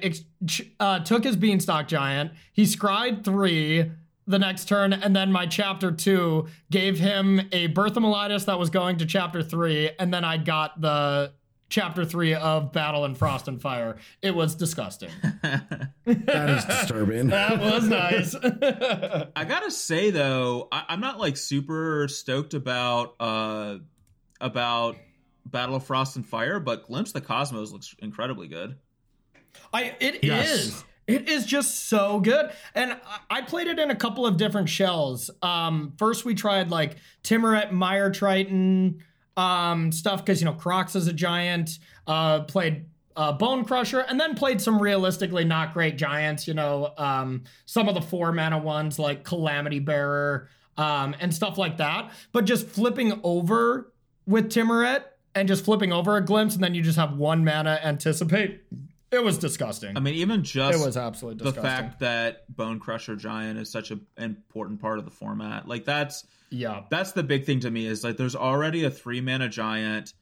uh, 0.80 1.00
took 1.00 1.26
his 1.26 1.36
Beanstalk 1.36 1.88
Giant. 1.88 2.32
He 2.54 2.66
scried 2.66 3.26
three 3.26 3.92
the 4.30 4.40
next 4.40 4.68
turn, 4.68 4.94
and 4.94 5.16
then 5.16 5.32
my 5.32 5.48
chapter 5.48 5.92
two 5.92 6.48
gave 6.72 7.00
him 7.00 7.42
a 7.52 7.68
Birth 7.68 7.98
of 7.98 8.04
Meletis 8.04 8.46
that 8.46 8.60
was 8.60 8.70
going 8.70 8.98
to 8.98 9.06
chapter 9.06 9.42
three, 9.42 9.90
and 10.00 10.14
then 10.14 10.24
I 10.24 10.38
got 10.38 10.80
the 10.80 11.34
chapter 11.70 12.06
three 12.06 12.34
of 12.36 12.72
Battle 12.72 13.06
and 13.06 13.18
Frost 13.18 13.48
and 13.48 13.62
Fire. 13.62 13.98
It 14.22 14.36
was 14.36 14.56
disgusting. 14.56 15.10
that 15.42 16.50
is 16.50 16.66
disturbing. 16.66 17.28
that 17.30 17.60
was 17.60 17.88
nice. 17.88 18.36
I 19.36 19.46
gotta 19.46 19.72
say 19.72 20.12
though, 20.12 20.68
I, 20.72 20.94
am 20.94 21.00
not 21.00 21.20
like 21.20 21.38
super 21.38 22.08
stoked 22.08 22.54
about 22.54 23.16
uh 23.20 23.78
about 24.40 24.96
Battle 25.46 25.76
of 25.76 25.86
Frost 25.86 26.16
and 26.16 26.26
Fire, 26.26 26.60
but 26.60 26.86
Glimpse 26.88 27.14
the 27.14 27.22
Cosmos 27.22 27.72
looks 27.72 27.96
incredibly 28.00 28.48
good. 28.48 28.78
I 29.74 29.96
it 30.00 30.24
yes. 30.24 30.50
is. 30.50 30.84
It 31.10 31.28
is 31.28 31.46
just 31.46 31.90
so 31.90 32.20
good. 32.20 32.52
And 32.76 32.98
I 33.30 33.42
played 33.42 33.68
it 33.68 33.80
in 33.80 33.90
a 33.90 33.96
couple 33.96 34.26
of 34.26 34.38
different 34.38 34.70
shells. 34.70 35.30
Um, 35.42 35.94
first, 35.98 36.24
we 36.26 36.36
tried 36.36 36.70
like 36.70 36.98
Tymaret, 37.24 37.72
Mire 37.72 38.12
Triton 38.12 39.04
um, 39.36 39.92
stuff 39.92 40.24
because, 40.24 40.40
you 40.40 40.46
know, 40.46 40.54
Crocs 40.54 40.96
is 40.96 41.08
a 41.08 41.14
giant. 41.14 41.80
Uh, 42.06 42.42
played 42.42 42.86
uh, 43.16 43.38
Bonecrusher, 43.38 44.06
and 44.08 44.20
then 44.20 44.34
played 44.34 44.62
some 44.62 44.82
realistically 44.82 45.44
not 45.44 45.74
great 45.74 45.98
giants, 45.98 46.48
you 46.48 46.54
know, 46.54 46.94
um, 46.98 47.44
some 47.66 47.90
of 47.90 47.96
the 47.96 48.02
four 48.02 48.32
mana 48.32 48.58
ones 48.58 48.98
like 48.98 49.26
Calamity 49.26 49.80
Bearer 49.80 50.48
um, 50.78 51.14
and 51.20 51.34
stuff 51.34 51.58
like 51.58 51.78
that. 51.78 52.12
But 52.32 52.46
just 52.46 52.68
flipping 52.68 53.20
over 53.24 53.92
with 54.26 54.50
Tymaret 54.50 55.04
and 55.36 55.48
just 55.48 55.66
flipping 55.66 55.92
over 55.92 56.16
a 56.16 56.26
glimpse, 56.26 56.56
and 56.56 56.64
then 56.64 56.74
you 56.74 56.82
just 56.82 56.98
have 56.98 57.18
one 57.18 57.44
mana 57.44 57.80
anticipate. 57.84 58.64
It 59.12 59.24
was 59.24 59.38
disgusting. 59.40 59.98
I 59.98 60.00
mean, 60.02 60.16
even 60.16 60.44
just 60.44 60.80
it 60.80 60.86
was 60.86 60.96
absolutely 60.96 61.44
disgusting. 61.44 61.64
the 61.64 61.68
fact 61.70 62.00
that 62.02 62.52
Bonecrusher 62.56 63.18
Giant 63.18 63.58
is 63.58 63.70
such 63.72 63.90
an 63.92 64.06
important 64.18 64.80
part 64.82 65.00
of 65.00 65.06
the 65.06 65.12
format, 65.12 65.68
like 65.68 65.84
that's 65.86 66.26
yeah, 66.52 66.84
that's 66.90 67.14
the 67.14 67.24
big 67.24 67.46
thing 67.46 67.60
to 67.62 67.72
me 67.72 67.86
is 67.88 68.04
like 68.04 68.18
there's 68.18 68.36
already 68.36 68.84
a 68.84 68.92
three 68.92 69.22
mana 69.22 69.50
giant 69.50 70.14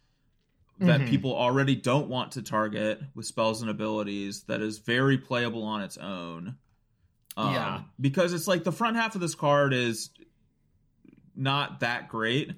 that 0.79 1.01
Mhm. 1.01 1.09
people 1.09 1.35
already 1.35 1.75
don't 1.75 2.07
want 2.07 2.33
to 2.33 2.41
target 2.41 3.01
with 3.15 3.25
spells 3.25 3.61
and 3.61 3.69
abilities 3.71 4.43
that 4.43 4.61
is 4.61 4.77
very 4.77 5.17
playable 5.17 5.63
on 5.63 5.81
its 5.81 5.97
own. 5.97 6.55
Um, 7.35 7.53
Yeah. 7.53 7.81
because 7.99 8.31
it's 8.31 8.47
like 8.47 8.63
the 8.63 8.71
front 8.71 8.95
half 8.95 9.15
of 9.15 9.21
this 9.21 9.35
card 9.35 9.73
is 9.73 10.11
not 11.35 11.79
that 11.81 12.09
great, 12.09 12.51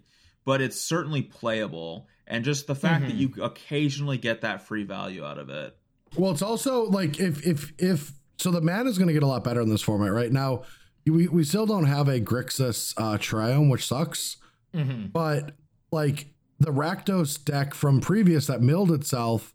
but 0.45 0.61
it's 0.61 0.79
certainly 0.79 1.21
playable, 1.21 2.07
and 2.27 2.43
just 2.45 2.67
the 2.67 2.75
fact 2.75 3.05
that 3.07 3.13
Mhm. 3.15 3.19
you 3.37 3.43
occasionally 3.43 4.17
get 4.17 4.41
that 4.41 4.61
free 4.67 4.83
value 4.83 5.23
out 5.25 5.37
of 5.37 5.49
it. 5.49 5.77
Well, 6.17 6.31
it's 6.31 6.41
also 6.41 6.83
like 6.85 7.19
if 7.19 7.45
if 7.45 7.71
if 7.77 8.13
so, 8.37 8.51
the 8.51 8.61
mana 8.61 8.89
is 8.89 8.97
going 8.97 9.07
to 9.07 9.13
get 9.13 9.23
a 9.23 9.27
lot 9.27 9.43
better 9.43 9.61
in 9.61 9.69
this 9.69 9.81
format. 9.81 10.11
Right 10.11 10.31
now, 10.31 10.63
we 11.05 11.27
we 11.27 11.43
still 11.43 11.65
don't 11.65 11.85
have 11.85 12.07
a 12.07 12.19
Grixis 12.19 12.93
uh, 12.97 13.17
Triome, 13.17 13.69
which 13.69 13.85
sucks. 13.85 14.37
hmm 14.73 15.07
But 15.07 15.51
like 15.91 16.27
the 16.59 16.71
Rakdos 16.71 17.43
deck 17.43 17.73
from 17.73 18.01
previous 18.01 18.47
that 18.47 18.61
milled 18.61 18.91
itself 18.91 19.53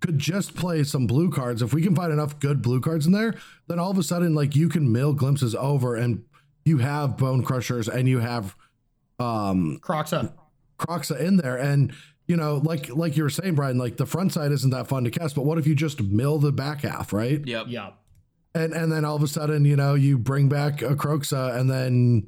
could 0.00 0.18
just 0.18 0.54
play 0.54 0.82
some 0.82 1.06
blue 1.06 1.30
cards. 1.30 1.62
If 1.62 1.74
we 1.74 1.82
can 1.82 1.94
find 1.94 2.12
enough 2.12 2.40
good 2.40 2.62
blue 2.62 2.80
cards 2.80 3.06
in 3.06 3.12
there, 3.12 3.34
then 3.68 3.78
all 3.78 3.90
of 3.90 3.98
a 3.98 4.02
sudden, 4.02 4.34
like 4.34 4.56
you 4.56 4.68
can 4.68 4.90
mill 4.90 5.12
glimpses 5.12 5.54
over 5.54 5.94
and 5.94 6.24
you 6.64 6.78
have 6.78 7.16
bonecrushers 7.16 7.88
and 7.88 8.08
you 8.08 8.18
have 8.20 8.56
um 9.18 9.78
Kroxa. 9.82 10.32
Kroxa 10.78 11.20
in 11.20 11.36
there. 11.36 11.56
And 11.56 11.92
you 12.30 12.36
know, 12.36 12.58
like 12.64 12.88
like 12.90 13.16
you 13.16 13.24
were 13.24 13.30
saying, 13.30 13.56
Brian, 13.56 13.76
like 13.76 13.96
the 13.96 14.06
front 14.06 14.32
side 14.32 14.52
isn't 14.52 14.70
that 14.70 14.86
fun 14.86 15.02
to 15.02 15.10
cast, 15.10 15.34
but 15.34 15.44
what 15.44 15.58
if 15.58 15.66
you 15.66 15.74
just 15.74 16.00
mill 16.00 16.38
the 16.38 16.52
back 16.52 16.82
half, 16.82 17.12
right? 17.12 17.44
Yep. 17.44 17.66
Yeah. 17.68 17.90
And 18.54 18.72
and 18.72 18.92
then 18.92 19.04
all 19.04 19.16
of 19.16 19.22
a 19.24 19.28
sudden, 19.28 19.64
you 19.64 19.74
know, 19.74 19.94
you 19.94 20.16
bring 20.16 20.48
back 20.48 20.80
a 20.80 20.94
Kroxa 20.94 21.58
and 21.58 21.68
then 21.68 22.26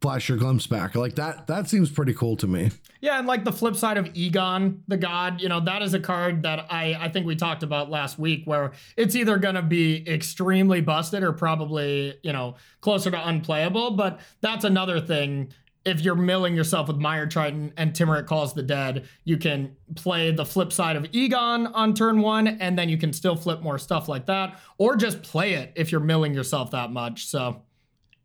flash 0.00 0.28
your 0.28 0.38
glimpse 0.38 0.66
back. 0.66 0.94
Like 0.94 1.16
that 1.16 1.48
that 1.48 1.68
seems 1.68 1.90
pretty 1.90 2.14
cool 2.14 2.34
to 2.38 2.46
me. 2.46 2.70
Yeah, 3.02 3.18
and 3.18 3.26
like 3.26 3.44
the 3.44 3.52
flip 3.52 3.76
side 3.76 3.98
of 3.98 4.08
Egon, 4.14 4.84
the 4.88 4.96
god, 4.96 5.40
you 5.40 5.48
know, 5.48 5.60
that 5.60 5.82
is 5.82 5.92
a 5.92 6.00
card 6.00 6.44
that 6.44 6.66
I 6.70 6.96
I 6.98 7.08
think 7.10 7.26
we 7.26 7.36
talked 7.36 7.62
about 7.62 7.90
last 7.90 8.18
week 8.18 8.42
where 8.46 8.72
it's 8.96 9.14
either 9.14 9.36
going 9.38 9.54
to 9.54 9.62
be 9.62 10.02
extremely 10.08 10.80
busted 10.80 11.22
or 11.22 11.32
probably, 11.32 12.18
you 12.22 12.32
know, 12.32 12.56
closer 12.80 13.10
to 13.10 13.28
unplayable, 13.28 13.92
but 13.92 14.20
that's 14.40 14.64
another 14.64 15.00
thing. 15.00 15.52
If 15.84 16.00
you're 16.00 16.14
milling 16.14 16.54
yourself 16.54 16.88
with 16.88 16.98
Mire 16.98 17.26
Triton 17.26 17.72
and 17.76 17.92
Tymaret 17.92 18.26
Calls 18.26 18.54
the 18.54 18.62
Dead, 18.62 19.08
you 19.24 19.36
can 19.36 19.76
play 19.96 20.30
the 20.30 20.44
flip 20.44 20.72
side 20.72 20.94
of 20.96 21.06
Egon 21.12 21.66
on 21.68 21.94
turn 21.94 22.20
one, 22.20 22.46
and 22.46 22.78
then 22.78 22.88
you 22.88 22.96
can 22.96 23.12
still 23.12 23.34
flip 23.34 23.62
more 23.62 23.78
stuff 23.78 24.08
like 24.08 24.26
that, 24.26 24.60
or 24.78 24.94
just 24.96 25.22
play 25.22 25.54
it 25.54 25.72
if 25.74 25.90
you're 25.90 26.00
milling 26.00 26.34
yourself 26.34 26.70
that 26.70 26.92
much. 26.92 27.26
So 27.26 27.62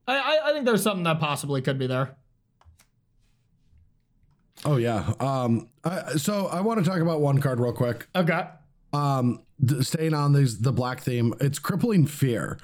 I, 0.08 0.18
I, 0.18 0.50
I 0.50 0.54
think 0.54 0.66
there's 0.66 0.84
something 0.84 1.04
that 1.04 1.20
possibly 1.20 1.62
could 1.62 1.80
be 1.80 1.88
there. 1.88 2.16
Oh 4.66 4.78
yeah. 4.78 5.14
Um 5.20 5.70
I, 5.84 6.16
so 6.16 6.48
I 6.48 6.62
want 6.62 6.84
to 6.84 6.90
talk 6.90 7.00
about 7.00 7.22
one 7.22 7.40
card 7.40 7.60
real 7.60 7.74
quick. 7.74 8.08
Okay. 8.16 8.48
um 8.94 9.42
th- 9.68 9.84
staying 9.84 10.14
on 10.14 10.34
these 10.34 10.60
the 10.60 10.72
black 10.72 11.02
theme 11.02 11.34
it's 11.40 11.60
crippling 11.60 12.06
fear 12.08 12.58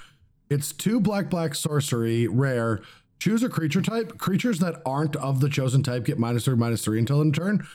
it's 0.49 0.71
two 0.71 0.99
black 0.99 1.29
black 1.29 1.53
sorcery 1.53 2.27
rare 2.27 2.81
choose 3.23 3.41
a 3.41 3.47
creature 3.47 3.81
type. 3.81 4.17
Creatures 4.17 4.59
that 4.59 4.81
aren't 4.85 5.15
of 5.15 5.39
the 5.39 5.47
chosen 5.47 5.81
type 5.81 6.03
get 6.03 6.19
minus 6.19 6.43
three 6.43 6.57
minus 6.57 6.83
three 6.83 6.99
until 6.99 7.21
in 7.21 7.31
turn. 7.31 7.65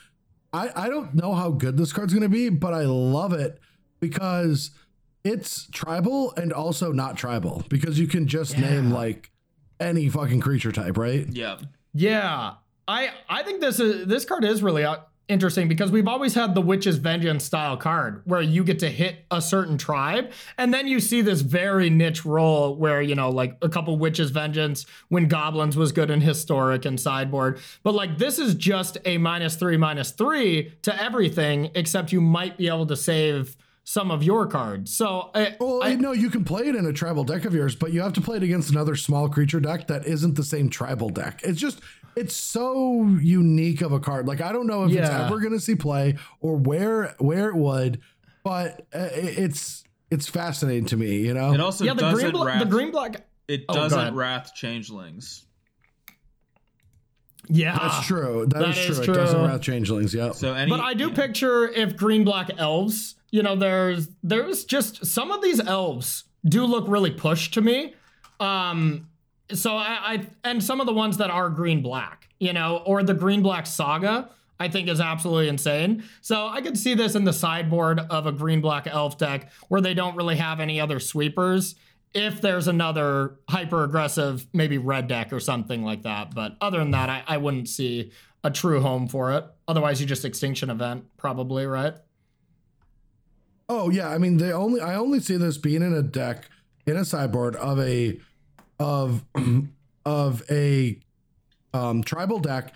I 0.53 0.70
i 0.75 0.89
don't 0.89 1.15
know 1.15 1.35
how 1.35 1.51
good 1.51 1.77
this 1.77 1.93
card's 1.93 2.15
going 2.15 2.23
to 2.23 2.29
be 2.29 2.49
but 2.49 2.73
i 2.73 2.87
love 2.87 3.35
it 3.35 3.59
because 4.01 4.70
it's 5.23 5.69
tribal 5.73 6.33
and 6.37 6.55
also 6.55 6.91
not 6.91 7.19
tribal 7.19 7.65
because 7.69 7.99
you 7.99 8.07
can 8.07 8.27
just 8.27 8.57
name 8.57 8.91
like 8.91 9.31
any 9.79 10.09
fucking 10.09 10.41
creature 10.41 10.73
type 10.73 10.97
right? 10.97 11.27
Yeah. 11.31 11.59
Yeah, 11.95 12.55
I 12.87 13.11
I 13.29 13.43
think 13.43 13.61
this 13.61 13.81
is 13.81 14.07
this 14.07 14.25
card 14.25 14.45
is 14.45 14.62
really 14.62 14.85
uh, 14.85 14.99
interesting 15.29 15.69
because 15.69 15.91
we've 15.91 16.09
always 16.09 16.35
had 16.35 16.55
the 16.55 16.61
Witch's 16.61 16.97
Vengeance 16.97 17.45
style 17.45 17.77
card 17.77 18.23
where 18.25 18.41
you 18.41 18.65
get 18.65 18.79
to 18.81 18.89
hit 18.89 19.25
a 19.31 19.41
certain 19.43 19.77
tribe, 19.79 20.31
and 20.57 20.73
then 20.73 20.87
you 20.87 21.01
see 21.01 21.21
this 21.21 21.41
very 21.43 21.91
niche 21.91 22.25
role 22.25 22.75
where 22.77 23.01
you 23.03 23.15
know 23.15 23.31
like 23.31 23.57
a 23.63 23.69
couple 23.69 23.97
Witch's 23.99 24.31
Vengeance 24.31 24.87
when 25.09 25.29
Goblins 25.29 25.77
was 25.77 25.93
good 25.93 26.11
in 26.11 26.21
Historic 26.21 26.85
and 26.85 26.99
sideboard, 27.01 27.61
but 27.83 27.95
like 27.95 28.19
this 28.19 28.39
is 28.39 28.55
just 28.55 28.99
a 29.05 29.19
minus 29.19 29.57
three 29.57 29.77
minus 29.77 30.11
three 30.11 30.73
to 30.83 31.03
everything 31.03 31.71
except 31.75 32.13
you 32.13 32.21
might 32.21 32.57
be 32.57 32.69
able 32.69 32.87
to 32.87 32.97
save 32.97 33.57
some 33.85 34.11
of 34.11 34.23
your 34.23 34.47
cards. 34.47 34.93
So 34.95 35.31
I, 35.35 35.57
Well, 35.59 35.81
I- 35.83 35.95
no, 35.95 36.13
you 36.13 36.29
can 36.29 36.45
play 36.45 36.69
it 36.69 36.75
in 36.77 36.85
a 36.85 36.93
tribal 36.93 37.25
deck 37.25 37.47
of 37.47 37.55
yours, 37.55 37.75
but 37.75 37.91
you 37.91 38.03
have 38.03 38.13
to 38.15 38.21
play 38.21 38.37
it 38.37 38.43
against 38.43 38.69
another 38.71 38.95
small 38.97 39.31
creature 39.31 39.61
deck 39.61 39.87
that 39.87 40.05
isn't 40.07 40.35
the 40.35 40.45
same 40.45 40.69
tribal 40.69 41.09
deck. 41.09 41.41
It's 41.43 41.59
just, 41.59 41.81
it's 42.17 42.35
so 42.35 43.05
unique 43.21 43.81
of 43.83 43.93
a 43.93 44.01
card. 44.01 44.27
Like 44.27 44.41
I 44.41 44.53
don't 44.53 44.67
know 44.67 44.85
if 44.85 44.93
it's 44.93 45.09
ever 45.09 45.39
going 45.41 45.53
to 45.53 45.61
see 45.61 45.75
play 45.77 46.17
or 46.41 46.57
where 46.57 47.15
where 47.19 47.49
it 47.49 47.57
would, 47.57 48.01
but 48.45 48.87
uh, 48.95 49.09
it's 49.13 49.85
it's 50.11 50.29
fascinating 50.29 50.87
to 50.87 50.97
me. 50.97 51.19
You 51.19 51.35
know, 51.35 51.53
It 51.53 51.61
also 51.61 51.85
yeah, 51.85 51.95
the 51.95 52.11
green 52.13 52.31
bla- 52.33 52.47
wrath, 52.47 52.61
the 52.61 52.67
green 52.67 52.91
block 52.91 53.17
it 53.47 53.65
Oh, 53.69 53.75
doesn't 53.75 53.99
ahead. 53.99 54.15
wrath 54.17 54.53
changelings. 54.55 55.45
Yeah, 57.51 57.79
that's 57.79 58.07
true. 58.07 58.47
that 58.49 58.59
that 58.59 58.77
is, 58.77 58.99
is 58.99 59.05
true. 59.05 59.15
It 59.15 59.17
doesn't 59.17 59.41
wrath 59.43 59.63
changelings. 59.63 60.13
Yeah. 60.13 60.33
So 60.33 60.53
any 60.55 60.71
But 60.71 60.81
I 60.81 60.93
do 60.95 61.11
picture 61.11 61.67
if 61.67 61.97
green 61.97 62.25
black 62.25 62.51
elves, 62.59 63.15
you 63.31 63.43
know, 63.43 63.57
there's 63.57 64.09
there's 64.23 64.65
just 64.65 65.07
some 65.07 65.31
of 65.31 65.41
these 65.43 65.61
elves 65.61 66.25
do 66.45 66.65
look 66.67 66.85
really 66.89 67.11
pushed 67.11 67.55
to 67.55 67.63
me. 67.63 67.95
Um 68.39 69.08
so 69.53 69.77
I, 69.77 69.99
I 70.03 70.27
and 70.45 70.62
some 70.62 70.81
of 70.81 70.87
the 70.87 70.93
ones 70.93 71.16
that 71.19 71.31
are 71.31 71.49
green 71.51 71.83
black, 71.83 72.29
you 72.39 72.53
know, 72.53 72.83
or 72.85 73.03
the 73.03 73.15
green 73.15 73.43
black 73.43 73.66
saga, 73.66 74.31
I 74.61 74.69
think 74.69 74.89
is 74.89 75.01
absolutely 75.01 75.49
insane. 75.49 76.05
So 76.20 76.49
I 76.49 76.61
could 76.61 76.77
see 76.77 76.95
this 76.95 77.15
in 77.15 77.25
the 77.25 77.33
sideboard 77.33 78.01
of 78.11 78.27
a 78.27 78.33
green 78.33 78.61
black 78.61 78.87
elf 78.87 79.19
deck 79.19 79.51
where 79.69 79.81
they 79.81 79.95
don't 79.95 80.16
really 80.16 80.37
have 80.37 80.61
any 80.61 80.81
other 80.81 81.01
sweepers. 81.01 81.77
If 82.15 82.41
there's 82.41 82.69
another 82.69 83.37
hyper 83.49 83.85
aggressive, 83.85 84.47
maybe 84.53 84.79
red 84.79 85.09
deck 85.09 85.33
or 85.33 85.41
something 85.41 85.85
like 85.85 86.03
that. 86.03 86.35
But 86.35 86.57
other 86.61 86.79
than 86.79 86.91
that, 86.93 87.11
I, 87.11 87.23
I 87.27 87.37
wouldn't 87.37 87.69
see 87.69 88.12
a 88.43 88.51
true 88.51 88.81
home 88.81 89.09
for 89.09 89.33
it. 89.33 89.45
Otherwise, 89.66 90.01
you 90.01 90.07
just 90.07 90.25
extinction 90.25 90.70
event, 90.70 91.05
probably, 91.16 91.66
right? 91.66 91.95
Oh 93.69 93.91
yeah, 93.91 94.09
I 94.09 94.19
mean 94.19 94.39
they 94.39 94.53
only 94.53 94.81
I 94.81 94.95
only 94.95 95.20
see 95.20 95.37
this 95.37 95.59
being 95.59 95.83
in 95.83 95.93
a 95.93 96.03
deck 96.03 96.49
in 96.87 96.97
a 96.97 97.05
sideboard 97.05 97.55
of 97.57 97.79
a 97.79 98.19
of 98.79 99.25
of 100.05 100.43
a 100.51 100.99
um 101.75 102.03
tribal 102.03 102.39
deck 102.39 102.73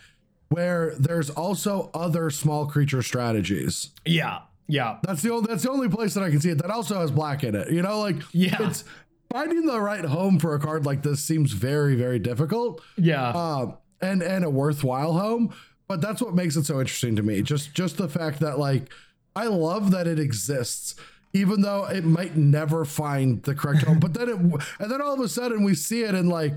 where 0.49 0.95
there's 0.99 1.31
also 1.31 1.91
other 1.95 2.29
small 2.31 2.67
creature 2.67 3.03
strategies. 3.03 3.91
Yeah. 4.05 4.41
Yeah. 4.69 4.99
That's 5.03 5.23
the 5.23 5.33
only 5.33 5.47
that's 5.49 5.63
the 5.63 5.71
only 5.71 5.89
place 5.89 6.15
that 6.15 6.23
I 6.23 6.31
can 6.31 6.41
see 6.41 6.51
it 6.51 6.59
that 6.59 6.71
also 6.71 7.01
has 7.01 7.11
black 7.11 7.43
in 7.45 7.55
it. 7.55 7.71
You 7.71 7.83
know, 7.83 8.01
like 8.01 8.17
Yeah. 8.33 8.57
it's 8.61 8.85
finding 9.33 9.65
the 9.67 9.81
right 9.81 10.05
home 10.05 10.39
for 10.39 10.55
a 10.55 10.61
card 10.61 10.85
like 10.85 11.03
this 11.03 11.23
seems 11.25 11.53
very 11.53 11.95
very 11.97 12.19
difficult. 12.19 12.83
Yeah. 12.97 13.29
Um 13.31 13.77
and 14.01 14.23
and 14.23 14.45
a 14.45 14.51
worthwhile 14.51 15.15
home, 15.15 15.55
but 15.89 16.01
that's 16.01 16.21
what 16.21 16.35
makes 16.35 16.57
it 16.57 16.65
so 16.67 16.81
interesting 16.81 17.17
to 17.17 17.23
me. 17.23 17.41
Just 17.43 17.73
just 17.75 17.97
the 17.97 18.09
fact 18.09 18.41
that 18.41 18.59
like 18.59 18.93
I 19.35 19.47
love 19.47 19.91
that 19.93 20.07
it 20.07 20.19
exists 20.19 20.95
even 21.33 21.63
though 21.63 21.85
it 21.87 22.05
might 22.05 22.37
never 22.37 22.85
find 22.85 23.43
the 23.43 23.55
correct 23.55 23.85
home. 23.85 23.99
But 23.99 24.15
then 24.15 24.29
it 24.29 24.37
and 24.37 24.91
then 24.91 25.01
all 25.01 25.15
of 25.15 25.21
a 25.21 25.29
sudden 25.29 25.65
we 25.65 25.75
see 25.75 26.03
it 26.03 26.15
in 26.15 26.29
like, 26.29 26.55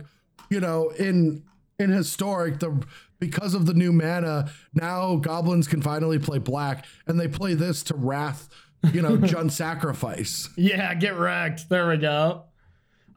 you 0.49 0.59
know, 0.59 0.89
in 0.89 1.43
in 1.79 1.89
historic 1.91 2.59
the 2.59 2.83
because 3.19 3.53
of 3.53 3.65
the 3.65 3.73
new 3.73 3.93
mana, 3.93 4.51
now 4.73 5.15
goblins 5.15 5.67
can 5.67 5.81
finally 5.81 6.19
play 6.19 6.37
black 6.37 6.85
and 7.07 7.19
they 7.19 7.27
play 7.27 7.53
this 7.53 7.83
to 7.83 7.95
wrath, 7.95 8.49
you 8.93 9.01
know, 9.01 9.17
Jund 9.17 9.51
sacrifice. 9.51 10.49
Yeah, 10.57 10.93
get 10.95 11.17
wrecked. 11.17 11.69
There 11.69 11.87
we 11.87 11.97
go. 11.97 12.43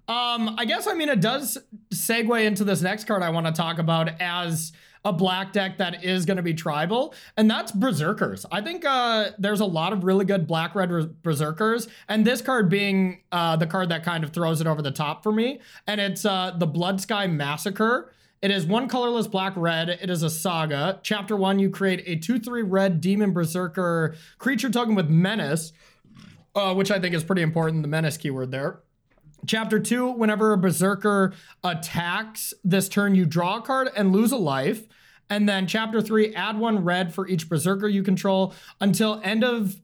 Um, 0.07 0.55
I 0.57 0.65
guess 0.65 0.87
I 0.87 0.95
mean 0.95 1.11
it 1.11 1.21
does 1.21 1.59
segue 1.93 2.45
into 2.45 2.65
this 2.65 2.81
next 2.81 3.05
card 3.05 3.23
I 3.23 3.31
want 3.31 3.47
to 3.47 3.53
talk 3.53 3.79
about 3.79 4.09
as 4.21 4.73
a 5.09 5.13
black 5.13 5.55
deck 5.55 5.79
that 5.79 6.05
is 6.05 6.27
going 6.27 6.37
to 6.37 6.43
be 6.43 6.53
tribal, 6.53 7.15
and 7.37 7.51
that's 7.51 7.73
Berserkers. 7.73 8.45
I 8.53 8.61
think 8.61 8.85
uh, 8.85 9.31
there's 9.39 9.61
a 9.61 9.65
lot 9.65 9.95
of 9.95 10.05
really 10.05 10.27
good 10.27 10.47
black 10.47 10.75
red 10.75 10.91
Berserkers, 11.23 11.89
and 12.09 12.27
this 12.27 12.43
card 12.43 12.69
being 12.69 13.23
uh, 13.33 13.57
the 13.57 13.67
card 13.67 13.89
that 13.89 14.05
kind 14.05 14.23
of 14.23 14.31
throws 14.31 14.61
it 14.61 14.67
over 14.67 14.83
the 14.83 14.91
top 14.91 15.23
for 15.23 15.33
me, 15.33 15.61
and 15.87 15.99
it's 16.01 16.27
uh, 16.27 16.55
the 16.57 16.67
Bloodsky 16.67 17.33
Massacre. 17.33 18.13
It 18.43 18.51
is 18.51 18.67
one 18.67 18.87
colorless 18.87 19.27
black 19.27 19.55
red. 19.57 19.89
It 19.89 20.11
is 20.11 20.23
a 20.23 20.31
saga. 20.31 21.01
Chapter 21.03 21.37
one, 21.37 21.59
you 21.59 21.71
create 21.71 22.03
a 22.07 22.17
2 22.17 22.39
3 22.39 22.63
red 22.63 23.01
demon 23.01 23.33
berserker 23.33 24.15
creature 24.39 24.71
token 24.71 24.95
with 24.95 25.09
menace, 25.09 25.73
uh, 26.55 26.75
which 26.75 26.91
I 26.91 27.01
think 27.01 27.15
is 27.15 27.25
pretty 27.25 27.43
important, 27.43 27.83
the 27.83 27.89
menace 27.89 28.17
keyword 28.17 28.51
there. 28.51 28.81
Chapter 29.47 29.79
two, 29.79 30.11
whenever 30.11 30.53
a 30.53 30.59
berserker 30.59 31.33
attacks 31.65 32.53
this 32.65 32.89
turn, 32.89 33.15
you 33.15 33.25
draw 33.25 33.59
a 33.59 33.63
card 33.63 33.89
and 33.97 34.13
lose 34.13 34.33
a 34.33 34.37
life. 34.37 34.87
And 35.31 35.49
then 35.49 35.67
chapter 35.67 36.01
three, 36.01 36.35
add 36.35 36.59
one 36.59 36.85
red 36.85 37.15
for 37.15 37.29
each 37.29 37.49
berserker 37.49 37.89
you 37.89 38.03
control 38.03 38.55
until 38.81 39.21
end 39.23 39.45
of 39.45 39.77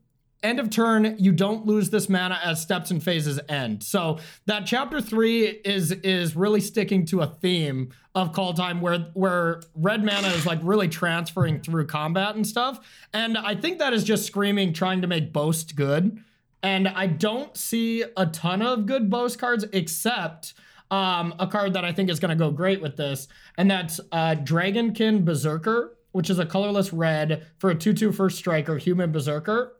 end 0.42 0.60
of 0.60 0.70
turn. 0.70 1.16
You 1.18 1.32
don't 1.32 1.66
lose 1.66 1.90
this 1.90 2.08
mana 2.08 2.38
as 2.42 2.60
steps 2.60 2.90
and 2.90 3.02
phases 3.02 3.40
end. 3.48 3.82
So 3.82 4.18
that 4.46 4.66
chapter 4.66 5.00
three 5.00 5.46
is 5.46 5.92
is 5.92 6.36
really 6.36 6.60
sticking 6.60 7.06
to 7.06 7.20
a 7.20 7.26
theme 7.26 7.90
of 8.14 8.32
Kaldheim 8.32 8.80
where 8.80 8.98
where 9.14 9.62
red 9.74 10.04
mana 10.04 10.28
is 10.28 10.46
like 10.46 10.60
really 10.62 10.88
transferring 10.88 11.60
through 11.60 11.86
combat 11.86 12.36
and 12.36 12.46
stuff. 12.46 12.80
And 13.12 13.38
I 13.38 13.54
think 13.54 13.78
that 13.78 13.92
is 13.92 14.04
just 14.04 14.26
screaming 14.26 14.72
trying 14.72 15.00
to 15.02 15.06
make 15.06 15.32
boast 15.32 15.76
good. 15.76 16.22
And 16.64 16.88
I 16.88 17.06
don't 17.06 17.54
see 17.54 18.04
a 18.16 18.24
ton 18.24 18.62
of 18.62 18.86
good 18.86 19.10
boast 19.10 19.38
cards 19.38 19.66
except 19.74 20.54
um, 20.90 21.34
a 21.38 21.46
card 21.46 21.74
that 21.74 21.84
I 21.84 21.92
think 21.92 22.08
is 22.08 22.18
going 22.18 22.30
to 22.30 22.42
go 22.42 22.50
great 22.50 22.80
with 22.80 22.96
this, 22.96 23.28
and 23.58 23.70
that's 23.70 24.00
uh, 24.12 24.36
Dragonkin 24.36 25.26
Berserker, 25.26 25.98
which 26.12 26.30
is 26.30 26.38
a 26.38 26.46
colorless 26.46 26.90
red 26.90 27.46
for 27.58 27.68
a 27.68 27.74
2 27.74 27.92
2 27.92 28.12
first 28.12 28.38
striker, 28.38 28.78
human 28.78 29.12
Berserker. 29.12 29.76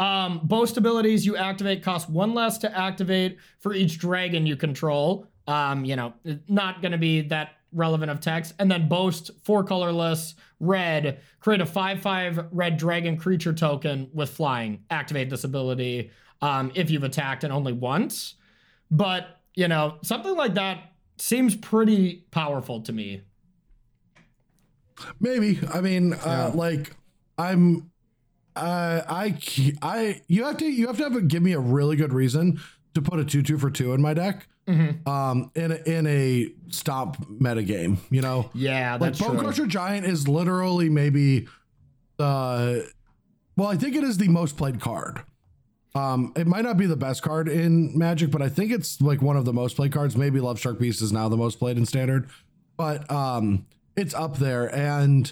Um, 0.00 0.40
boast 0.42 0.76
abilities 0.76 1.24
you 1.24 1.36
activate 1.36 1.84
cost 1.84 2.10
one 2.10 2.34
less 2.34 2.58
to 2.58 2.76
activate 2.76 3.38
for 3.60 3.72
each 3.72 3.98
dragon 3.98 4.46
you 4.46 4.56
control. 4.56 5.28
Um, 5.46 5.84
you 5.84 5.94
know, 5.94 6.12
not 6.48 6.82
going 6.82 6.90
to 6.92 6.98
be 6.98 7.20
that 7.28 7.52
relevant 7.74 8.10
of 8.10 8.20
text. 8.20 8.54
And 8.58 8.70
then 8.70 8.88
boast 8.88 9.30
four 9.44 9.64
colorless 9.64 10.34
red, 10.60 11.20
create 11.40 11.60
a 11.60 11.66
5 11.66 12.00
5 12.00 12.46
red 12.52 12.76
dragon 12.76 13.16
creature 13.16 13.52
token 13.52 14.08
with 14.12 14.30
flying. 14.30 14.84
Activate 14.90 15.28
this 15.28 15.44
ability 15.44 16.10
um, 16.40 16.72
if 16.74 16.90
you've 16.90 17.04
attacked 17.04 17.44
and 17.44 17.52
only 17.52 17.72
once. 17.72 18.34
But, 18.90 19.40
you 19.54 19.68
know, 19.68 19.98
something 20.02 20.34
like 20.36 20.54
that 20.54 20.92
seems 21.18 21.56
pretty 21.56 22.24
powerful 22.30 22.80
to 22.82 22.92
me. 22.92 23.22
Maybe. 25.20 25.60
I 25.72 25.80
mean, 25.80 26.12
uh, 26.12 26.52
like 26.54 26.94
I'm 27.36 27.90
uh, 28.56 29.02
I 29.08 29.38
I 29.82 30.22
you 30.28 30.44
have 30.44 30.56
to 30.58 30.66
you 30.66 30.86
have 30.86 30.96
to 30.98 31.04
have 31.04 31.16
a, 31.16 31.22
give 31.22 31.42
me 31.42 31.52
a 31.52 31.60
really 31.60 31.96
good 31.96 32.12
reason 32.12 32.60
to 32.94 33.02
put 33.02 33.18
a 33.18 33.24
two 33.24 33.42
two 33.42 33.58
for 33.58 33.70
two 33.70 33.92
in 33.92 34.00
my 34.00 34.14
deck. 34.14 34.46
Mm-hmm. 34.66 35.06
Um, 35.08 35.50
in 35.54 35.72
a, 35.72 35.74
in 35.86 36.06
a 36.06 36.50
stop 36.70 37.18
meta 37.28 37.62
game, 37.62 37.98
you 38.10 38.22
know. 38.22 38.50
Yeah, 38.54 38.92
like 38.92 39.00
that's 39.00 39.20
Bone 39.20 39.32
true. 39.36 39.44
Crusher 39.44 39.66
Giant 39.66 40.06
is 40.06 40.26
literally 40.26 40.88
maybe, 40.88 41.48
uh, 42.18 42.76
well, 43.56 43.68
I 43.68 43.76
think 43.76 43.94
it 43.94 44.04
is 44.04 44.16
the 44.16 44.28
most 44.28 44.56
played 44.56 44.80
card. 44.80 45.20
Um, 45.94 46.32
it 46.34 46.46
might 46.46 46.64
not 46.64 46.76
be 46.76 46.86
the 46.86 46.96
best 46.96 47.22
card 47.22 47.48
in 47.48 47.96
Magic, 47.96 48.30
but 48.30 48.42
I 48.42 48.48
think 48.48 48.72
it's 48.72 49.00
like 49.00 49.22
one 49.22 49.36
of 49.36 49.44
the 49.44 49.52
most 49.52 49.76
played 49.76 49.92
cards. 49.92 50.16
Maybe 50.16 50.40
Lovestruck 50.40 50.78
Beast 50.80 51.02
is 51.02 51.12
now 51.12 51.28
the 51.28 51.36
most 51.36 51.58
played 51.58 51.76
in 51.76 51.86
Standard, 51.86 52.28
but 52.76 53.08
um, 53.12 53.66
it's 53.96 54.14
up 54.14 54.38
there. 54.38 54.74
And 54.74 55.30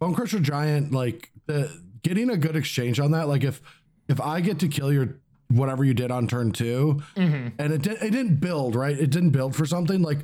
Bonecrusher 0.00 0.42
Giant, 0.42 0.92
like 0.92 1.32
the 1.46 1.82
getting 2.02 2.30
a 2.30 2.36
good 2.36 2.54
exchange 2.54 3.00
on 3.00 3.10
that. 3.10 3.28
Like 3.28 3.42
if 3.42 3.60
if 4.08 4.20
I 4.20 4.40
get 4.40 4.58
to 4.60 4.68
kill 4.68 4.92
your 4.92 5.18
whatever 5.48 5.84
you 5.84 5.94
did 5.94 6.10
on 6.10 6.28
turn 6.28 6.52
2 6.52 7.02
mm-hmm. 7.16 7.48
and 7.58 7.72
it 7.72 7.82
did, 7.82 8.02
it 8.02 8.10
didn't 8.10 8.36
build 8.36 8.74
right, 8.74 8.98
it 8.98 9.10
didn't 9.10 9.30
build 9.30 9.56
for 9.56 9.66
something. 9.66 10.02
Like 10.02 10.18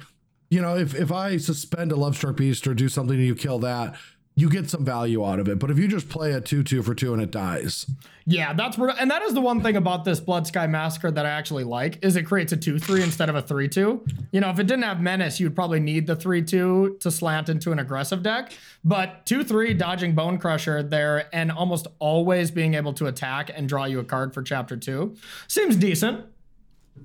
you 0.51 0.61
know 0.61 0.77
if 0.77 0.95
if 0.95 1.11
I 1.11 1.37
suspend 1.37 1.93
a 1.93 1.97
Lovestruck 1.97 2.37
Beast 2.37 2.67
or 2.67 2.75
do 2.75 2.89
something 2.89 3.17
and 3.17 3.27
you 3.27 3.35
kill 3.35 3.59
that. 3.61 3.97
You 4.37 4.51
get 4.51 4.69
some 4.69 4.85
value 4.85 5.25
out 5.25 5.39
of 5.39 5.49
it, 5.49 5.61
but 5.61 5.71
if 5.71 5.79
you 5.79 5.87
just 5.87 6.09
play 6.09 6.33
a 6.33 6.41
two-two 6.41 6.83
for 6.83 6.93
two 6.93 7.13
and 7.13 7.23
it 7.23 7.31
dies, 7.31 7.87
Yeah, 8.27 8.53
that's 8.53 8.77
where, 8.77 8.89
and 8.99 9.09
that 9.09 9.23
is 9.23 9.33
the 9.33 9.41
one 9.41 9.63
thing 9.63 9.77
about 9.77 10.05
this 10.05 10.19
Bloodsky 10.19 10.69
Massacre 10.69 11.13
that 11.13 11.25
I 11.25 11.31
actually 11.31 11.63
like 11.63 12.05
is 12.05 12.17
it 12.17 12.25
creates 12.25 12.53
a 12.53 12.57
two 12.57 12.81
three 12.81 13.05
instead 13.05 13.29
of 13.29 13.37
a 13.37 13.43
three 13.43 13.69
two. 13.69 14.05
You 14.33 14.41
know, 14.41 14.51
if 14.51 14.59
it 14.59 14.67
didn't 14.67 14.83
have 14.83 15.01
Menace, 15.01 15.39
you'd 15.39 15.55
probably 15.55 15.79
need 15.79 16.09
the 16.09 16.17
three 16.17 16.43
two 16.43 16.97
to 16.99 17.13
slant 17.13 17.49
into 17.49 17.71
an 17.71 17.79
aggressive 17.79 18.25
deck. 18.25 18.53
But 18.83 19.25
two 19.25 19.45
three 19.45 19.73
dodging 19.73 20.17
Bonecrusher 20.17 20.91
there 20.91 21.29
and 21.33 21.53
almost 21.53 21.87
always 22.01 22.51
being 22.51 22.75
able 22.75 22.93
to 22.95 23.07
attack 23.07 23.53
and 23.55 23.69
draw 23.69 23.85
you 23.85 24.01
a 24.01 24.05
card 24.05 24.35
for 24.35 24.43
chapter 24.43 24.77
two 24.77 25.15
seems 25.47 25.77
decent. 25.77 26.27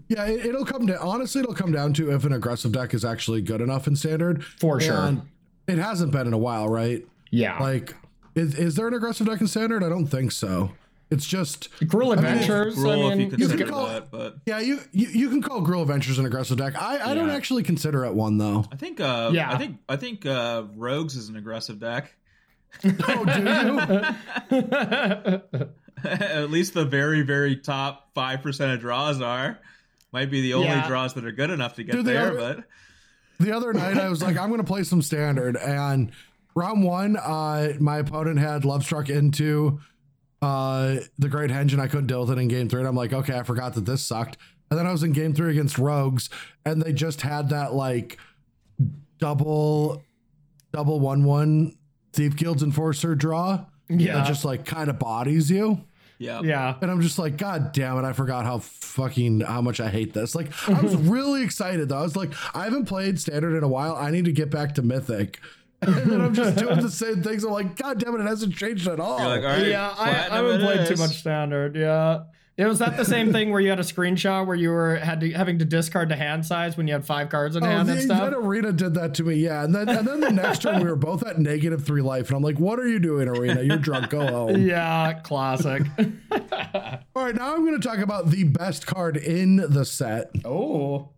Yeah, 0.07 0.25
it, 0.25 0.47
it'll 0.47 0.65
come 0.65 0.87
down. 0.87 0.97
Honestly, 0.97 1.41
it'll 1.41 1.53
come 1.53 1.71
down 1.71 1.93
to 1.93 2.11
if 2.11 2.25
an 2.25 2.33
aggressive 2.33 2.71
deck 2.71 2.95
is 2.95 3.05
actually 3.05 3.43
good 3.43 3.61
enough 3.61 3.85
in 3.85 3.95
standard. 3.95 4.43
For 4.43 4.79
sure. 4.79 4.95
And 4.97 5.21
it 5.67 5.77
hasn't 5.77 6.11
been 6.11 6.25
in 6.25 6.33
a 6.33 6.37
while, 6.37 6.67
right? 6.67 7.05
Yeah, 7.31 7.59
Like, 7.59 7.95
is, 8.35 8.55
is 8.55 8.75
there 8.75 8.87
an 8.87 8.93
aggressive 8.93 9.27
deck 9.27 9.41
in 9.41 9.47
standard? 9.47 9.83
I 9.83 9.89
don't 9.89 10.07
think 10.07 10.31
so. 10.31 10.71
It's 11.11 11.25
just 11.25 11.71
Gruul 11.81 12.13
Adventures. 12.13 12.77
I 12.77 12.81
Cruel 12.81 13.09
if 13.09 13.17
mean, 13.17 13.31
you 13.31 13.37
consider 13.37 13.65
call- 13.65 13.87
that, 13.87 14.11
but 14.11 14.35
yeah. 14.45 14.59
You 14.59 14.79
you, 14.91 15.07
you 15.07 15.29
can 15.29 15.41
call 15.41 15.61
Gruul 15.61 15.81
Adventures 15.81 16.19
an 16.19 16.25
aggressive 16.27 16.57
deck. 16.59 16.79
I, 16.79 16.99
I 17.11 17.13
don't 17.15 17.31
actually 17.31 17.63
consider 17.63 18.05
it 18.05 18.13
one 18.13 18.37
though. 18.37 18.65
I 18.71 18.75
think 18.75 18.99
uh 18.99 19.31
Yeah. 19.33 19.51
I 19.51 19.57
think 19.57 19.77
I 19.89 19.95
think 19.95 20.25
uh 20.27 20.65
Rogues 20.75 21.15
is 21.15 21.27
an 21.29 21.35
aggressive 21.35 21.79
deck. 21.79 22.13
Oh, 23.07 23.25
do 23.25 24.51
you? 24.51 25.39
At 26.05 26.49
least 26.49 26.73
the 26.75 26.85
very, 26.85 27.23
very 27.23 27.55
top 27.57 28.13
five 28.13 28.41
percent 28.41 28.71
of 28.73 28.79
draws 28.79 29.19
are. 29.21 29.59
Might 30.11 30.31
be 30.31 30.41
the 30.41 30.53
only 30.53 30.67
Yeah. 30.67 30.87
draws 30.87 31.13
that 31.15 31.25
are 31.25 31.31
good 31.31 31.49
enough 31.49 31.75
to 31.75 31.83
get 31.83 31.91
Do 31.93 32.03
they 32.03 32.13
there, 32.13 32.27
ever- 32.27 32.37
but 32.37 32.63
the 33.39 33.51
other 33.55 33.73
night 33.73 33.97
I 33.97 34.09
was 34.09 34.21
like, 34.21 34.37
I'm 34.37 34.49
gonna 34.49 34.63
play 34.63 34.83
some 34.83 35.01
standard, 35.01 35.55
and 35.57 36.11
round 36.59 36.83
one, 36.83 37.15
uh, 37.17 37.73
my 37.79 37.99
opponent 37.99 38.39
had 38.39 38.63
Lovestruck 38.63 39.09
into 39.09 39.79
uh 40.41 40.97
the 41.17 41.27
Great 41.27 41.49
Henge, 41.49 41.73
and 41.73 41.81
I 41.81 41.87
couldn't 41.87 42.07
deal 42.07 42.21
with 42.21 42.31
it 42.31 42.37
in 42.37 42.47
game 42.47 42.69
three. 42.69 42.79
And 42.79 42.87
I'm 42.87 42.95
like, 42.95 43.13
okay, 43.13 43.37
I 43.37 43.43
forgot 43.43 43.73
that 43.75 43.85
this 43.85 44.01
sucked. 44.03 44.37
And 44.69 44.79
then 44.79 44.85
I 44.85 44.91
was 44.91 45.03
in 45.03 45.11
game 45.11 45.33
three 45.33 45.51
against 45.51 45.77
Rogues, 45.77 46.29
and 46.65 46.81
they 46.81 46.93
just 46.93 47.21
had 47.21 47.49
that 47.49 47.73
like 47.73 48.17
double, 49.17 50.03
double 50.71 50.99
one 50.99 51.23
one 51.23 51.75
Thieves' 52.13 52.35
Guild 52.35 52.61
Enforcer 52.63 53.15
draw. 53.15 53.65
Yeah. 53.89 54.13
that 54.15 54.27
just 54.27 54.45
like 54.45 54.65
kind 54.65 54.89
of 54.89 54.99
bodies 54.99 55.49
you. 55.49 55.83
yeah. 56.19 56.41
yeah. 56.43 56.75
And 56.81 56.91
I'm 56.91 57.01
just 57.01 57.17
like, 57.17 57.37
God 57.37 57.71
damn 57.71 57.97
it, 57.97 58.03
I 58.05 58.13
forgot 58.13 58.45
how 58.45 58.59
fucking 58.59 59.41
how 59.41 59.61
much 59.61 59.79
I 59.79 59.89
hate 59.89 60.13
this. 60.13 60.35
Like, 60.35 60.51
I 60.69 60.79
was 60.79 60.95
really 61.15 61.41
excited 61.43 61.89
though. 61.89 61.97
I 61.97 62.03
was 62.03 62.15
like, 62.15 62.31
I 62.55 62.65
haven't 62.65 62.85
played 62.85 63.19
standard 63.19 63.57
in 63.57 63.63
a 63.63 63.67
while. 63.67 63.95
I 63.95 64.11
need 64.11 64.25
to 64.25 64.31
get 64.31 64.51
back 64.51 64.75
to 64.75 64.83
Mythic. 64.83 65.39
And 65.87 66.11
then 66.11 66.21
I'm 66.21 66.33
just 66.33 66.57
doing 66.57 66.79
the 66.81 66.91
same 66.91 67.23
things. 67.23 67.43
I'm 67.45 67.51
like, 67.51 67.75
God 67.77 67.99
damn 67.99 68.13
it, 68.15 68.19
it 68.21 68.27
hasn't 68.27 68.55
changed 68.55 68.87
at 68.87 68.99
all. 68.99 69.19
You're 69.19 69.29
like, 69.29 69.41
all 69.41 69.47
right, 69.59 69.67
yeah, 69.67 69.93
I, 69.97 70.09
I 70.09 70.13
platinum 70.27 70.45
haven't 70.51 70.61
played 70.61 70.87
too 70.87 70.95
much 71.01 71.17
standard. 71.17 71.75
Yeah. 71.75 72.23
It 72.57 72.65
was 72.65 72.79
that 72.79 72.97
the 72.97 73.05
same 73.05 73.31
thing 73.31 73.51
where 73.51 73.61
you 73.61 73.69
had 73.69 73.79
a 73.79 73.83
screenshot 73.83 74.45
where 74.45 74.55
you 74.57 74.69
were 74.71 74.97
had 74.97 75.21
to 75.21 75.31
having 75.31 75.59
to 75.59 75.65
discard 75.65 76.09
the 76.09 76.17
hand 76.17 76.45
size 76.45 76.75
when 76.75 76.89
you 76.89 76.93
had 76.93 77.05
five 77.05 77.29
cards 77.29 77.55
in 77.55 77.63
Oh, 77.63 77.65
hand 77.65 77.87
the, 77.87 77.93
and 77.93 78.01
stuff. 78.01 78.19
that 78.19 78.35
arena 78.35 78.73
did 78.73 78.95
that 78.95 79.13
to 79.13 79.23
me, 79.23 79.35
yeah. 79.35 79.63
And 79.63 79.73
then 79.73 79.87
and 79.87 80.05
then 80.05 80.19
the 80.19 80.29
next 80.29 80.63
turn 80.63 80.83
we 80.83 80.89
were 80.89 80.97
both 80.97 81.25
at 81.25 81.39
negative 81.39 81.85
three 81.85 82.01
life, 82.01 82.27
and 82.27 82.35
I'm 82.35 82.43
like, 82.43 82.59
"What 82.59 82.77
are 82.77 82.87
you 82.89 82.99
doing, 82.99 83.29
arena? 83.29 83.61
You're 83.61 83.77
drunk. 83.77 84.09
Go 84.09 84.27
home." 84.27 84.57
Yeah, 84.67 85.13
classic. 85.23 85.83
All 87.15 87.23
right, 87.23 87.33
now 87.35 87.55
I'm 87.55 87.65
going 87.65 87.79
to 87.79 87.87
talk 87.87 87.99
about 87.99 88.29
the 88.29 88.43
best 88.43 88.85
card 88.85 89.15
in 89.15 89.55
the 89.55 89.85
set. 89.85 90.31
oh. 90.43 91.11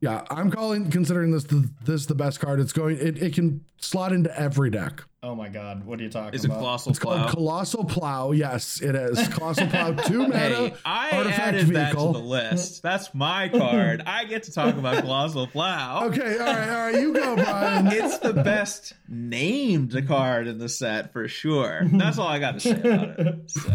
Yeah, 0.00 0.24
I'm 0.30 0.50
calling 0.50 0.90
considering 0.90 1.30
this 1.30 1.44
the, 1.44 1.68
this 1.84 2.06
the 2.06 2.14
best 2.14 2.40
card. 2.40 2.58
It's 2.58 2.72
going. 2.72 2.96
It, 2.96 3.22
it 3.22 3.34
can 3.34 3.64
slot 3.78 4.12
into 4.12 4.34
every 4.38 4.70
deck. 4.70 5.04
Oh 5.22 5.34
my 5.34 5.50
god, 5.50 5.84
what 5.84 6.00
are 6.00 6.02
you 6.02 6.08
talking 6.08 6.32
Is 6.32 6.46
it 6.46 6.48
about? 6.48 6.60
Colossal 6.60 6.94
Called 6.94 7.16
Plow? 7.18 7.28
Colossal 7.28 7.84
Plow. 7.84 8.30
Yes, 8.32 8.80
it 8.80 8.94
is. 8.94 9.28
Colossal 9.28 9.66
Plow, 9.66 9.92
two 9.92 10.20
mana, 10.28 10.38
Hey, 10.38 10.74
I 10.86 11.10
artifact 11.10 11.40
added 11.40 11.66
that 11.66 11.90
to 11.90 11.96
vehicle. 11.96 12.12
the 12.14 12.18
list. 12.20 12.82
That's 12.82 13.14
my 13.14 13.50
card. 13.50 14.02
I 14.06 14.24
get 14.24 14.44
to 14.44 14.52
talk 14.52 14.76
about 14.76 15.02
Colossal 15.02 15.46
Plow. 15.48 16.06
Okay, 16.10 16.38
all 16.38 16.46
right, 16.46 16.68
all 16.70 16.80
right. 16.92 16.94
You 16.98 17.12
go, 17.12 17.36
Brian. 17.36 17.86
It's 17.92 18.18
the 18.20 18.32
best 18.32 18.94
named 19.06 19.94
card 20.08 20.46
in 20.48 20.56
the 20.56 20.68
set 20.70 21.12
for 21.12 21.28
sure. 21.28 21.82
That's 21.84 22.16
all 22.18 22.26
I 22.28 22.38
got 22.38 22.52
to 22.54 22.60
say 22.60 22.70
about 22.70 23.20
it. 23.20 23.50
So. 23.50 23.70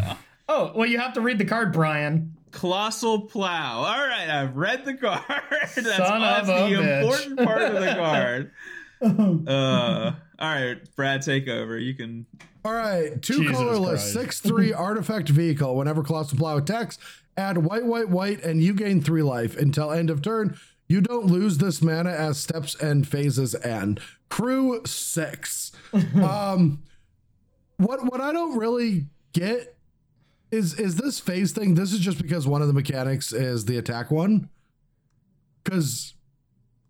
Oh, 0.49 0.71
well, 0.75 0.87
you 0.87 0.97
have 0.99 1.13
to 1.13 1.21
read 1.21 1.37
the 1.37 1.45
card, 1.45 1.71
Brian. 1.73 2.34
Colossal 2.55 3.21
Plow. 3.27 3.79
All 3.83 4.07
right, 4.07 4.29
I've 4.29 4.55
read 4.55 4.85
the 4.85 4.95
card. 4.95 5.21
That's, 5.61 5.73
Son 5.75 6.21
that's 6.21 6.49
of 6.49 6.55
a 6.55 6.69
the 6.75 6.81
bitch. 6.81 7.01
important 7.03 7.39
part 7.43 7.61
of 7.61 7.73
the 7.81 7.93
card. 7.95 8.51
Uh, 9.01 10.13
all 10.39 10.49
right, 10.49 10.77
Brad, 10.95 11.21
take 11.21 11.47
over. 11.49 11.77
You 11.77 11.93
can. 11.93 12.25
All 12.63 12.73
right, 12.73 13.21
two 13.21 13.39
Jesus 13.43 13.55
colorless, 13.57 14.01
Christ. 14.01 14.13
six 14.13 14.39
three 14.39 14.73
artifact 14.73 15.29
vehicle. 15.29 15.75
Whenever 15.75 16.01
Colossal 16.01 16.37
Plow 16.39 16.57
attacks, 16.57 16.97
add 17.37 17.57
white, 17.59 17.85
white, 17.85 18.09
white, 18.09 18.41
and 18.43 18.63
you 18.63 18.73
gain 18.73 19.01
three 19.01 19.21
life 19.21 19.57
until 19.57 19.91
end 19.91 20.09
of 20.09 20.21
turn. 20.23 20.57
You 20.87 21.01
don't 21.01 21.25
lose 21.27 21.57
this 21.59 21.81
mana 21.81 22.09
as 22.11 22.39
steps 22.39 22.73
and 22.75 23.07
phases 23.07 23.53
end. 23.53 23.99
Crew 24.29 24.81
six. 24.85 25.71
um, 25.93 26.81
what 27.77 28.05
what 28.11 28.21
I 28.21 28.31
don't 28.31 28.57
really 28.57 29.07
get 29.33 29.74
is 30.55 30.73
is 30.79 30.95
this 30.95 31.19
phase 31.19 31.51
thing. 31.51 31.75
This 31.75 31.93
is 31.93 31.99
just 31.99 32.21
because 32.21 32.47
one 32.47 32.61
of 32.61 32.67
the 32.67 32.73
mechanics 32.73 33.33
is 33.33 33.65
the 33.65 33.77
attack 33.77 34.11
one. 34.11 34.49
Because 35.63 36.13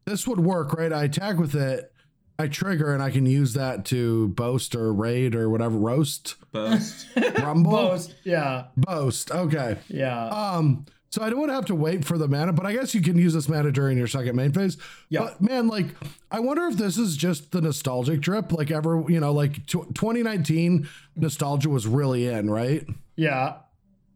this 0.06 0.28
would 0.28 0.40
work, 0.40 0.74
right? 0.74 0.92
I 0.94 1.06
attack 1.06 1.38
with 1.38 1.56
it. 1.56 1.92
I 2.38 2.48
trigger 2.48 2.94
and 2.94 3.02
I 3.02 3.12
can 3.12 3.26
use 3.26 3.54
that 3.54 3.86
to 3.86 4.28
boast 4.30 4.76
or 4.76 4.92
raid 4.94 5.36
or 5.36 5.50
whatever 5.50 5.78
roast 5.78 6.36
Boast. 6.52 7.08
rumble 7.42 7.72
Boast. 7.72 8.14
Yeah. 8.26 8.66
boast 8.76 9.32
okay 9.32 9.78
Yeah. 9.88 10.28
um 10.28 10.86
So 11.12 11.22
I 11.24 11.30
don't 11.30 11.40
want 11.40 11.50
to 11.52 11.56
have 11.56 11.66
to 11.68 11.76
wait 11.76 12.04
for 12.04 12.18
the 12.18 12.28
mana, 12.28 12.52
but 12.52 12.66
I 12.66 12.74
guess 12.74 12.94
you 12.94 13.02
can 13.02 13.18
use 13.18 13.34
this 13.34 13.48
mana 13.48 13.72
during 13.72 13.98
your 13.98 14.08
second 14.08 14.36
main 14.36 14.52
phase. 14.52 14.76
Yeah. 15.08 15.22
But 15.22 15.42
man, 15.42 15.70
like, 15.70 15.96
I 16.30 16.42
wonder 16.42 16.66
if 16.68 16.76
this 16.76 16.98
is 16.98 17.16
just 17.16 17.54
the 17.54 17.62
nostalgic 17.62 18.20
drip. 18.20 18.52
Like, 18.52 18.70
ever, 18.70 19.06
you 19.08 19.22
know, 19.22 19.32
like 19.32 19.66
tw 19.66 19.88
2019 19.96 20.90
nostalgia 21.16 21.70
was 21.70 21.88
really 21.88 22.28
in, 22.28 22.50
right? 22.50 22.86
Yeah. 23.16 23.58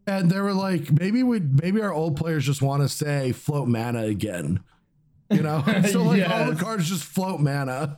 And 0.07 0.29
they 0.31 0.39
were 0.39 0.53
like, 0.53 0.91
maybe 0.91 1.21
we, 1.23 1.39
maybe 1.39 1.81
our 1.81 1.93
old 1.93 2.15
players 2.17 2.45
just 2.45 2.61
want 2.61 2.81
to 2.81 2.89
say 2.89 3.31
float 3.31 3.67
mana 3.67 4.03
again. 4.03 4.61
You 5.29 5.41
know, 5.43 5.63
so 5.91 6.01
like 6.03 6.27
all 6.27 6.45
the 6.45 6.51
Yes. 6.53 6.59
cards 6.61 6.89
just 6.89 7.03
float 7.03 7.39
mana. 7.39 7.97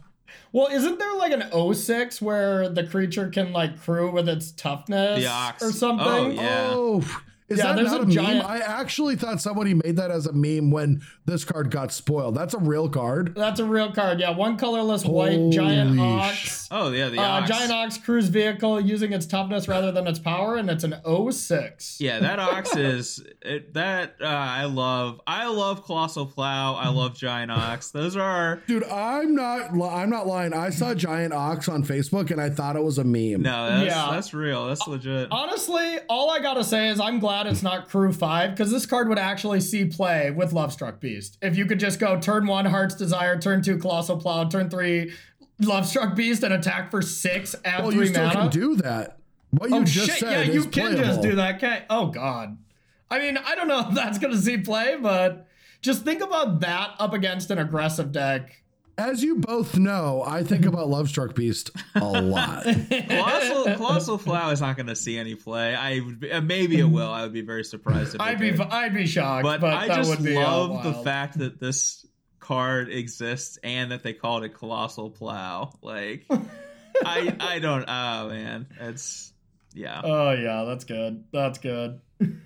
Well, 0.52 0.68
isn't 0.68 1.00
there 1.00 1.16
like 1.16 1.32
an 1.32 1.74
06 1.74 2.22
where 2.22 2.68
the 2.70 2.86
creature 2.86 3.30
can 3.30 3.54
like 3.54 3.80
crew 3.82 4.12
with 4.12 4.28
its 4.28 4.52
toughness 4.52 5.20
The 5.22 5.28
ox. 5.28 5.64
or 5.64 5.72
something? 5.72 6.06
Oh, 6.08 6.30
yeah. 6.30 6.70
Oh, 6.72 7.22
is 7.52 7.58
Yeah, 7.60 7.68
that 7.68 7.76
there's 7.76 7.92
not 7.92 8.02
a 8.02 8.04
a, 8.04 8.08
meme? 8.36 8.46
I 8.46 8.60
actually 8.60 9.16
thought 9.16 9.42
somebody 9.42 9.74
made 9.74 9.98
that 9.98 10.10
as 10.12 10.26
a 10.28 10.34
meme 10.34 10.72
when 10.72 11.02
this 11.26 11.44
card 11.44 11.70
got 11.70 11.92
spoiled. 11.92 12.36
That's 12.36 12.54
a 12.54 12.60
real 12.60 12.90
card. 12.90 13.36
That's 13.36 13.60
a 13.60 13.66
real 13.66 13.92
card. 13.92 14.20
Yeah, 14.20 14.32
one 14.32 14.58
colorless 14.58 15.06
white 15.06 15.50
giant 15.52 15.98
sh- 15.98 16.00
ox. 16.02 16.68
Oh 16.72 16.92
yeah, 16.92 17.10
the 17.10 17.20
Uh, 17.20 17.24
ox. 17.42 17.50
giant 17.50 17.72
ox 17.72 17.98
cruise 17.98 18.30
vehicle 18.30 18.80
using 18.80 19.14
its 19.14 19.26
toughness 19.26 19.68
rather 19.68 19.92
than 19.92 20.08
its 20.08 20.20
power, 20.20 20.56
and 20.56 20.70
it's 20.70 20.84
an 20.84 20.96
06. 21.32 22.00
Yeah, 22.00 22.20
that 22.20 22.40
ox 22.40 22.76
is 22.76 23.24
it, 23.42 23.74
that. 23.74 24.16
Uh, 24.22 24.26
I 24.26 24.66
love. 24.66 25.20
I 25.28 25.48
love 25.48 25.86
colossal 25.86 26.26
plow. 26.26 26.76
I 26.76 26.90
love 26.90 27.16
giant 27.16 27.52
ox. 27.52 27.92
Those 27.92 28.16
are 28.16 28.62
Dude, 28.68 28.84
I'm 28.86 29.36
not. 29.36 29.72
I'm 29.82 30.10
not 30.10 30.28
lying. 30.28 30.54
I 30.54 30.70
saw 30.70 30.94
Giant 30.94 31.34
Ox 31.34 31.68
on 31.70 31.84
Facebook 31.84 32.32
and 32.32 32.40
I 32.40 32.50
thought 32.50 32.76
it 32.76 32.84
was 32.84 32.98
a 32.98 33.04
meme. 33.04 33.42
no. 33.42 33.70
That's, 33.70 33.86
Yeah. 33.86 34.08
that's 34.12 34.34
real. 34.34 34.68
That's 34.68 34.88
legit. 34.88 35.28
Honestly, 35.32 35.98
all 36.10 36.30
I 36.32 36.40
gotta 36.40 36.64
say 36.64 36.90
is 36.90 37.00
I'm 37.00 37.20
glad 37.20 37.41
it's 37.48 37.64
not 37.64 37.88
Crew 37.90 38.12
5, 38.12 38.52
because 38.52 38.72
this 38.72 38.86
card 38.86 39.10
would 39.10 39.20
actually 39.20 39.62
see 39.62 39.86
play 39.86 40.32
with 40.32 40.52
Lovestruck 40.52 41.00
Beast. 41.00 41.38
If 41.42 41.58
you 41.58 41.66
could 41.66 41.80
just 41.80 42.00
go 42.00 42.20
turn 42.20 42.48
one, 42.48 42.66
Heart's 42.66 42.96
Desire, 42.96 43.40
turn 43.40 43.62
two, 43.62 43.78
Colossal 43.78 44.18
Plow, 44.18 44.46
turn 44.46 44.70
three, 44.70 45.14
Lovestruck 45.62 46.16
Beast, 46.16 46.44
and 46.44 46.54
attack 46.54 46.92
for 46.92 47.02
six, 47.02 47.56
add 47.64 47.84
Well, 47.84 47.92
three 47.92 48.08
you 48.08 48.14
still 48.14 48.26
mana. 48.26 48.40
can 48.42 48.50
do 48.50 48.76
that. 48.78 49.18
What 49.52 49.70
you 49.70 49.78
oh 49.78 49.84
just 49.84 50.10
shit, 50.10 50.20
said 50.20 50.48
yeah, 50.48 50.54
you 50.54 50.64
can 50.66 50.96
just 50.96 51.22
do 51.22 51.36
that, 51.36 51.60
can 51.60 51.84
Oh 51.90 52.08
god. 52.08 52.58
I 53.10 53.20
mean, 53.20 53.38
I 53.38 53.56
don't 53.56 53.68
know 53.68 53.80
if 53.90 53.94
that's 53.94 54.18
gonna 54.18 54.38
see 54.38 54.58
play, 54.58 54.98
but 55.00 55.48
just 55.82 56.04
think 56.04 56.22
about 56.22 56.62
that 56.62 56.96
up 57.00 57.14
against 57.14 57.52
an 57.52 57.58
aggressive 57.58 58.12
deck. 58.12 58.61
As 59.02 59.24
you 59.24 59.38
both 59.38 59.80
know, 59.80 60.24
I 60.26 60.44
think 60.44 60.64
about 60.66 60.88
Love 60.88 61.08
Lovestruck 61.08 61.34
Beast 61.34 61.72
a 61.96 62.06
lot. 62.06 62.64
Colossal, 63.10 63.76
colossal 63.76 64.18
plow 64.20 64.52
is 64.52 64.62
not 64.62 64.76
going 64.76 64.86
to 64.88 64.96
see 64.96 65.18
any 65.18 65.34
play. 65.34 65.74
I 65.74 66.02
be, 66.02 66.32
uh, 66.32 66.40
maybe 66.40 66.80
it 66.80 66.86
will. 66.86 67.12
I 67.12 67.24
would 67.24 67.34
be 67.34 67.42
very 67.42 67.64
surprised 67.64 68.14
if 68.14 68.22
I'd 68.22 68.36
it 68.36 68.40
be 68.40 68.52
did. 68.52 68.62
I'd 68.62 68.94
be 68.94 69.08
shocked, 69.08 69.44
But, 69.44 69.60
but, 69.60 69.74
I 69.74 69.88
that 69.88 69.96
just 69.96 70.10
would 70.12 70.24
be 70.24 70.36
love 70.36 70.84
the 70.84 70.94
fact 70.94 71.40
that 71.40 71.60
this 71.60 72.06
card 72.40 72.90
exists 72.90 73.58
and 73.64 73.92
that 73.92 74.04
they 74.04 74.14
called 74.14 74.44
it 74.44 74.50
colossal 74.50 75.10
plow. 75.10 75.74
Like, 75.82 76.26
I 77.04 77.36
I 77.40 77.58
don't. 77.58 77.86
Oh 77.88 78.30
man, 78.30 78.68
it's 78.80 79.34
yeah. 79.74 80.00
Oh 80.04 80.32
yeah, 80.34 80.66
that's 80.66 80.84
good. 80.84 81.24
That's 81.34 81.58
good. 81.58 82.00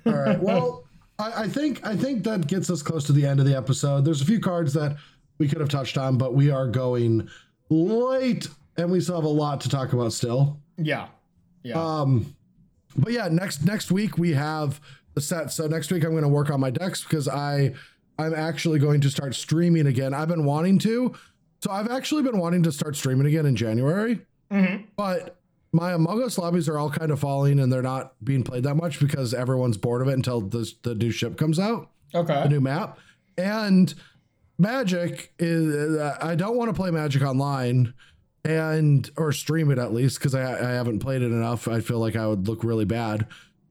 All 0.06 0.14
right. 0.14 0.40
Well, 0.40 0.86
I, 1.20 1.44
I 1.44 1.48
think 1.50 1.86
I 1.86 1.98
think 1.98 2.24
that 2.24 2.48
gets 2.48 2.70
us 2.70 2.82
close 2.82 3.06
to 3.08 3.12
the 3.14 3.26
end 3.26 3.42
of 3.42 3.46
the 3.46 3.58
episode. 3.58 4.06
There's 4.06 4.22
a 4.22 4.26
few 4.26 4.40
cards 4.40 4.74
that 4.74 4.96
we 5.38 5.48
could 5.48 5.60
have 5.60 5.70
touched 5.70 5.98
on, 5.98 6.18
but 6.18 6.34
we 6.34 6.50
are 6.50 6.68
going 6.68 7.30
late, 7.70 8.48
and 8.78 8.92
we 8.92 9.00
still 9.02 9.16
have 9.16 9.26
a 9.26 9.28
lot 9.28 9.62
to 9.62 9.70
talk 9.70 9.94
about 9.94 10.14
still. 10.14 10.60
Yeah. 10.78 11.08
Yeah. 11.64 11.82
Um, 11.82 12.36
but 12.98 13.12
yeah, 13.12 13.28
next 13.28 13.66
next 13.66 13.92
week 13.92 14.18
we 14.18 14.34
have 14.34 14.80
the 15.14 15.22
set. 15.22 15.52
So 15.52 15.68
next 15.68 15.92
week 15.92 16.04
I'm 16.04 16.12
going 16.12 16.24
to 16.24 16.30
work 16.30 16.50
on 16.50 16.60
my 16.60 16.70
decks 16.70 17.04
because 17.04 17.28
I 17.28 17.74
I'm 18.18 18.34
actually 18.34 18.80
going 18.80 19.02
to 19.02 19.10
start 19.10 19.36
streaming 19.36 19.88
again. 19.88 20.14
I've 20.14 20.28
been 20.30 20.46
wanting 20.46 20.80
to, 20.80 21.14
so 21.62 21.72
I've 21.72 21.90
actually 21.90 22.24
been 22.24 22.38
wanting 22.38 22.64
to 22.64 22.72
start 22.72 22.96
streaming 22.96 23.28
again 23.28 23.46
in 23.46 23.56
January, 23.56 24.22
Mhm. 24.52 24.86
but 24.96 25.38
my 25.74 25.92
Among 25.92 26.24
Us 26.24 26.38
lobbies 26.38 26.70
are 26.70 26.78
all 26.78 26.90
kind 26.90 27.12
of 27.12 27.20
falling 27.20 27.60
and 27.60 27.74
they're 27.74 27.82
not 27.82 28.14
being 28.24 28.44
played 28.44 28.64
that 28.64 28.76
much 28.76 29.00
because 29.02 29.34
everyone's 29.34 29.76
bored 29.76 30.02
of 30.02 30.08
it 30.08 30.14
until 30.14 30.40
the 30.40 30.72
the 30.84 30.96
new 30.96 31.12
ship 31.12 31.36
comes 31.38 31.60
out, 31.60 31.90
Okay. 32.14 32.44
the 32.44 32.50
new 32.50 32.62
map, 32.62 32.98
and 33.38 33.94
Magic 34.58 35.34
is 35.40 35.98
uh, 35.98 36.18
I 36.22 36.36
don't 36.36 36.56
want 36.56 36.70
to 36.70 36.74
play 36.74 36.92
Magic 36.92 37.22
online 37.22 37.94
and 38.44 39.10
or 39.18 39.32
stream 39.32 39.72
it 39.72 39.78
at 39.80 39.94
least 39.94 40.20
because 40.20 40.36
I, 40.36 40.42
I 40.54 40.72
haven't 40.74 41.00
played 41.00 41.22
it 41.22 41.32
enough. 41.32 41.68
I 41.68 41.80
feel 41.82 42.00
like 42.00 42.16
I 42.16 42.28
would 42.28 42.48
look 42.48 42.64
really 42.64 42.86
bad. 42.86 43.28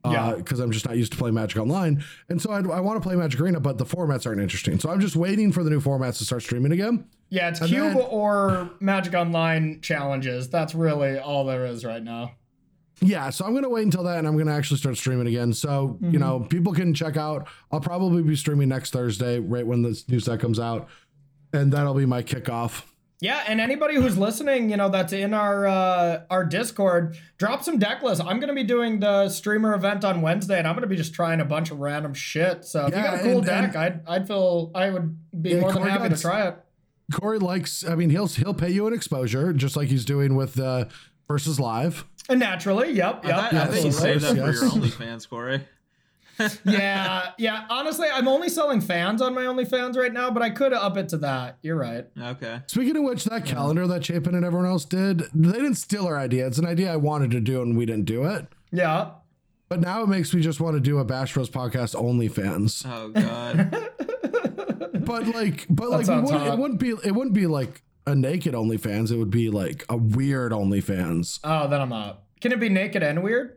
Yeah. 0.06 0.34
Because 0.36 0.60
I'm 0.60 0.70
just 0.70 0.84
not 0.84 0.98
used 0.98 1.12
to 1.12 1.18
playing 1.18 1.34
Magic 1.34 1.56
Online, 1.58 2.04
and 2.28 2.42
so 2.42 2.50
I, 2.50 2.58
I 2.58 2.80
want 2.80 3.02
to 3.02 3.08
play 3.08 3.16
Magic 3.16 3.40
Arena, 3.40 3.58
but 3.58 3.78
the 3.78 3.86
formats 3.86 4.26
aren't 4.26 4.38
interesting. 4.42 4.78
So 4.78 4.90
I'm 4.90 5.00
just 5.00 5.16
waiting 5.16 5.50
for 5.50 5.64
the 5.64 5.70
new 5.70 5.80
formats 5.80 6.18
to 6.18 6.24
start 6.26 6.42
streaming 6.42 6.72
again. 6.72 7.06
Yeah, 7.30 7.48
it's 7.48 7.60
And 7.62 7.70
Cube 7.70 7.94
then- 7.94 8.06
or 8.10 8.68
Magic 8.80 9.14
Online 9.14 9.80
challenges. 9.80 10.50
That's 10.50 10.74
really 10.74 11.16
all 11.18 11.46
there 11.46 11.64
is 11.64 11.86
right 11.86 12.02
now. 12.02 12.32
Yeah, 13.04 13.30
so 13.30 13.44
I'm 13.44 13.54
gonna 13.54 13.68
wait 13.68 13.84
until 13.84 14.02
that, 14.04 14.18
and 14.18 14.26
I'm 14.26 14.36
gonna 14.36 14.54
actually 14.54 14.78
start 14.78 14.96
streaming 14.96 15.26
again. 15.26 15.52
So 15.52 15.98
you 16.00 16.18
know, 16.18 16.40
people 16.40 16.72
can 16.72 16.94
check 16.94 17.16
out. 17.16 17.46
I'll 17.70 17.80
probably 17.80 18.22
be 18.22 18.36
streaming 18.36 18.68
next 18.68 18.92
Thursday, 18.92 19.38
right 19.38 19.66
when 19.66 19.82
this 19.82 20.08
new 20.08 20.20
set 20.20 20.40
comes 20.40 20.58
out, 20.58 20.88
and 21.52 21.72
that'll 21.72 21.94
be 21.94 22.06
my 22.06 22.22
kickoff. 22.22 22.84
Yeah, 23.20 23.42
and 23.46 23.58
anybody 23.60 23.94
who's 23.94 24.18
listening, 24.18 24.70
you 24.70 24.76
know, 24.76 24.88
that's 24.90 25.12
in 25.12 25.32
our 25.32 25.66
uh, 25.66 26.22
our 26.30 26.44
Discord, 26.44 27.16
drop 27.38 27.62
some 27.62 27.78
deck 27.78 28.02
lists. 28.02 28.22
I'm 28.26 28.40
gonna 28.40 28.52
be 28.54 28.64
doing 28.64 29.00
the 29.00 29.28
streamer 29.28 29.72
event 29.74 30.04
on 30.04 30.20
Wednesday, 30.20 30.58
and 30.58 30.66
I'm 30.66 30.74
gonna 30.74 30.88
be 30.88 30.96
just 30.96 31.14
trying 31.14 31.40
a 31.40 31.44
bunch 31.44 31.70
of 31.70 31.78
random 31.78 32.12
shit. 32.12 32.64
So 32.64 32.86
if 32.86 32.90
you 32.90 32.96
Yeah, 32.96 33.04
got 33.12 33.14
a 33.14 33.22
cool 33.22 33.36
and- 33.38 33.46
deck, 33.46 33.68
and- 33.68 33.76
I'd 33.76 34.00
I'd 34.06 34.26
feel 34.26 34.72
I 34.74 34.90
would 34.90 35.16
be 35.40 35.50
Yeah, 35.50 35.60
more 35.60 35.72
than 35.72 35.78
Corey 35.82 35.90
happy 35.92 36.08
got- 36.08 36.16
to 36.16 36.20
try 36.22 36.48
it. 36.48 36.56
Corey 37.12 37.38
likes. 37.38 37.84
I 37.86 37.94
mean, 37.94 38.10
he'll 38.10 38.26
he'll 38.26 38.52
pay 38.54 38.70
you 38.70 38.86
an 38.86 38.92
exposure, 38.92 39.52
just 39.52 39.76
like 39.76 39.88
he's 39.88 40.04
doing 40.04 40.34
with 40.34 40.58
uh, 40.58 40.86
versus 41.28 41.58
live. 41.60 42.04
And 42.28 42.40
naturally, 42.40 42.92
yep, 42.92 43.20
I 43.24 43.28
yep. 43.28 43.36
thought, 43.36 43.54
I 43.54 43.66
thought 43.66 43.82
you 43.82 43.88
of 43.88 43.94
saved 43.94 44.20
that 44.22 44.36
course, 44.36 44.58
for 44.58 44.64
your. 44.64 44.74
OnlyFans, 44.74 45.28
Corey. 45.28 45.66
yeah, 46.64 47.30
yeah. 47.38 47.66
Honestly, 47.70 48.08
I'm 48.12 48.26
only 48.26 48.48
selling 48.48 48.80
fans 48.80 49.22
on 49.22 49.34
my 49.34 49.42
OnlyFans 49.42 49.96
right 49.96 50.12
now, 50.12 50.30
but 50.30 50.42
I 50.42 50.50
could 50.50 50.72
up 50.72 50.96
it 50.96 51.08
to 51.10 51.18
that. 51.18 51.58
You're 51.62 51.76
right. 51.76 52.06
Okay. 52.20 52.60
Speaking 52.66 52.96
of 52.96 53.04
which, 53.04 53.24
that 53.24 53.44
calendar 53.44 53.86
that 53.86 54.04
Chapin 54.04 54.34
and 54.34 54.44
everyone 54.44 54.68
else 54.68 54.84
did, 54.84 55.24
they 55.34 55.52
didn't 55.52 55.76
steal 55.76 56.06
our 56.06 56.18
idea. 56.18 56.46
It's 56.46 56.58
an 56.58 56.66
idea 56.66 56.92
I 56.92 56.96
wanted 56.96 57.30
to 57.32 57.40
do, 57.40 57.62
and 57.62 57.76
we 57.76 57.86
didn't 57.86 58.06
do 58.06 58.24
it. 58.24 58.46
Yeah. 58.72 59.10
But 59.68 59.80
now 59.80 60.02
it 60.02 60.08
makes 60.08 60.34
me 60.34 60.40
just 60.40 60.60
want 60.60 60.74
to 60.74 60.80
do 60.80 60.98
a 60.98 61.04
Bash 61.04 61.34
Bros 61.34 61.50
podcast 61.50 61.94
OnlyFans. 61.94 62.84
Oh 62.86 63.08
god. 63.10 63.90
But 65.04 65.26
like, 65.28 65.66
but 65.68 65.90
like, 65.90 65.98
we 66.00 66.04
sounds 66.04 66.30
wouldn't, 66.30 66.52
it 66.52 66.58
wouldn't 66.58 66.80
be 66.80 66.90
it 66.90 67.14
wouldn't 67.14 67.34
be 67.34 67.46
like 67.46 67.82
a 68.06 68.14
naked 68.14 68.54
OnlyFans. 68.54 69.10
It 69.10 69.16
would 69.16 69.30
be 69.30 69.50
like 69.50 69.84
a 69.88 69.96
weird 69.96 70.52
OnlyFans. 70.52 71.40
Oh, 71.44 71.68
then 71.68 71.80
I'm 71.80 71.92
out. 71.92 72.22
Can 72.40 72.52
it 72.52 72.60
be 72.60 72.68
naked 72.68 73.02
and 73.02 73.22
weird? 73.22 73.56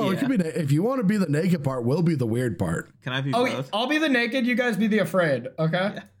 Oh, 0.00 0.10
it 0.10 0.14
Yeah. 0.14 0.20
could 0.20 0.28
be 0.28 0.36
na- 0.36 0.44
if 0.54 0.70
you 0.70 0.82
want 0.84 1.00
to 1.00 1.04
be 1.04 1.16
the 1.16 1.26
naked 1.28 1.64
part, 1.64 1.84
we'll 1.84 2.02
be 2.02 2.14
the 2.14 2.26
weird 2.26 2.56
part. 2.58 2.92
Can 3.02 3.12
I 3.12 3.20
be 3.20 3.32
Oh, 3.34 3.44
both? 3.44 3.68
I'll 3.72 3.88
be 3.88 3.98
the 3.98 4.08
naked. 4.08 4.46
You 4.46 4.54
guys 4.54 4.76
be 4.76 4.86
the 4.86 4.98
afraid. 5.00 5.48
Okay. 5.58 5.96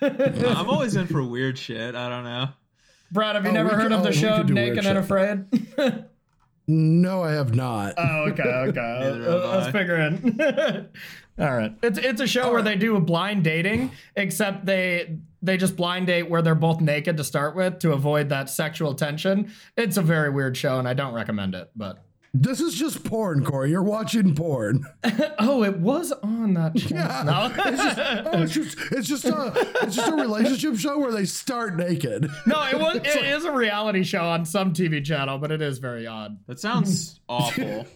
I'm 0.00 0.68
always 0.70 0.94
in 0.96 1.06
for 1.06 1.22
weird 1.24 1.58
shit. 1.58 1.94
I 1.94 2.08
don't 2.08 2.24
know. 2.24 2.48
Brad, 3.10 3.34
have 3.36 3.44
you 3.44 3.50
Oh, 3.50 3.54
never 3.54 3.70
we 3.70 3.74
heard 3.74 3.82
could- 3.84 3.92
of 3.92 4.00
oh, 4.00 4.02
the 4.04 4.08
we 4.10 4.14
show 4.16 4.36
could 4.38 4.46
do 4.48 4.54
weird 4.54 4.76
Naked 4.76 4.86
and 4.86 4.98
Afraid? 4.98 5.44
No, 6.70 7.22
I 7.22 7.32
have 7.32 7.54
not. 7.54 7.94
oh, 7.96 8.24
okay, 8.28 8.42
okay. 8.42 8.98
Neither 9.00 9.22
have 9.22 9.42
I 9.42 9.56
was 9.56 9.66
I. 9.68 9.72
figuring. 9.72 10.88
All 11.38 11.54
right. 11.54 11.72
It's 11.82 11.98
it's 11.98 12.20
a 12.20 12.26
show 12.26 12.50
where 12.52 12.62
they 12.62 12.76
do 12.76 12.96
a 12.96 13.00
blind 13.00 13.44
dating, 13.44 13.92
except 14.16 14.66
they 14.66 15.18
they 15.40 15.56
just 15.56 15.76
blind 15.76 16.08
date 16.08 16.28
where 16.28 16.42
they're 16.42 16.54
both 16.56 16.80
naked 16.80 17.16
to 17.16 17.24
start 17.24 17.54
with 17.54 17.78
to 17.80 17.92
avoid 17.92 18.28
that 18.30 18.50
sexual 18.50 18.94
tension. 18.94 19.52
It's 19.76 19.96
a 19.96 20.02
very 20.02 20.30
weird 20.30 20.56
show, 20.56 20.78
and 20.78 20.88
I 20.88 20.94
don't 20.94 21.14
recommend 21.14 21.54
it. 21.54 21.70
But 21.76 22.02
This 22.34 22.60
is 22.60 22.74
just 22.74 23.04
porn, 23.04 23.44
Corey. 23.44 23.70
You're 23.70 23.82
watching 23.84 24.34
porn. 24.34 24.84
oh, 25.38 25.62
it 25.62 25.78
was 25.78 26.10
on 26.10 26.54
that 26.54 26.76
channel. 26.88 27.24
No. 27.24 27.52
Oh, 28.32 28.42
it's 28.42 28.52
just 28.52 28.76
it's 28.90 29.06
just 29.08 29.24
a 29.24 29.52
it's 29.82 29.94
just 29.94 30.10
a 30.10 30.16
relationship 30.16 30.76
show 30.76 30.98
where 30.98 31.12
they 31.12 31.24
start 31.24 31.76
naked. 31.76 32.28
No, 32.46 32.60
it 32.66 32.78
was. 32.78 32.96
It 33.04 33.24
is 33.24 33.44
a 33.44 33.52
reality 33.52 34.02
show 34.02 34.24
on 34.24 34.44
some 34.44 34.72
TV 34.72 35.04
channel, 35.04 35.38
but 35.38 35.52
it 35.52 35.62
is 35.62 35.78
very 35.78 36.06
odd. 36.08 36.36
That 36.48 36.58
sounds 36.58 37.20
awful. 37.28 37.86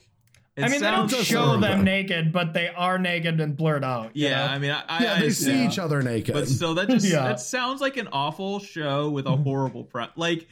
It 0.54 0.64
I 0.64 0.68
mean, 0.68 0.82
they 0.82 0.90
don't 0.90 1.08
show 1.10 1.40
horrible. 1.46 1.60
them 1.62 1.82
naked, 1.84 2.30
but 2.30 2.52
they 2.52 2.68
are 2.68 2.98
naked 2.98 3.40
and 3.40 3.56
blurred 3.56 3.84
out. 3.84 4.14
you 4.14 4.28
Yeah, 4.28 4.46
know? 4.46 4.52
I 4.52 4.58
mean, 4.58 4.70
I, 4.70 4.82
I 4.86 5.02
Yeah, 5.02 5.20
they 5.20 5.26
I- 5.26 5.30
see 5.30 5.52
yeah. 5.62 5.66
each 5.68 5.78
other 5.78 6.02
naked. 6.02 6.34
But 6.34 6.46
still, 6.46 6.74
that 6.74 6.88
just 6.90 7.06
Yeah. 7.10 7.22
that 7.24 7.40
sounds 7.40 7.80
like 7.80 7.96
an 7.96 8.08
awful 8.12 8.58
show 8.60 9.08
with 9.08 9.26
a 9.26 9.30
mm-hmm. 9.30 9.44
horrible 9.44 9.84
pre 9.84 10.04
Like, 10.14 10.46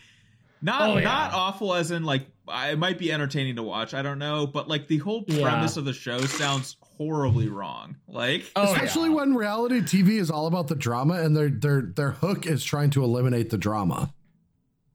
not 0.62 0.80
Oh, 0.82 0.96
yeah. 0.96 1.04
not 1.04 1.32
awful 1.34 1.74
as 1.74 1.90
in 1.90 2.04
like 2.04 2.22
it 2.48 2.78
might 2.78 2.98
be 2.98 3.12
entertaining 3.12 3.56
to 3.56 3.62
watch. 3.62 3.92
I 3.94 4.00
don't 4.02 4.18
know, 4.18 4.46
but 4.46 4.68
like 4.68 4.88
the 4.88 4.98
whole 4.98 5.22
Yeah. 5.28 5.42
premise 5.42 5.76
of 5.76 5.84
the 5.84 5.92
show 5.92 6.18
sounds 6.20 6.76
horribly 6.80 7.48
wrong. 7.48 7.96
Like, 8.08 8.50
Oh, 8.56 8.72
Especially 8.72 9.10
yeah. 9.10 9.16
when 9.16 9.34
reality 9.34 9.80
TV 9.82 10.18
is 10.18 10.30
all 10.30 10.46
about 10.46 10.68
the 10.68 10.74
drama 10.76 11.14
and 11.22 11.36
their 11.36 11.48
their 11.50 11.82
their 11.82 12.10
hook 12.12 12.46
is 12.46 12.64
trying 12.64 12.88
to 12.90 13.04
eliminate 13.04 13.50
the 13.50 13.58
drama. 13.58 14.14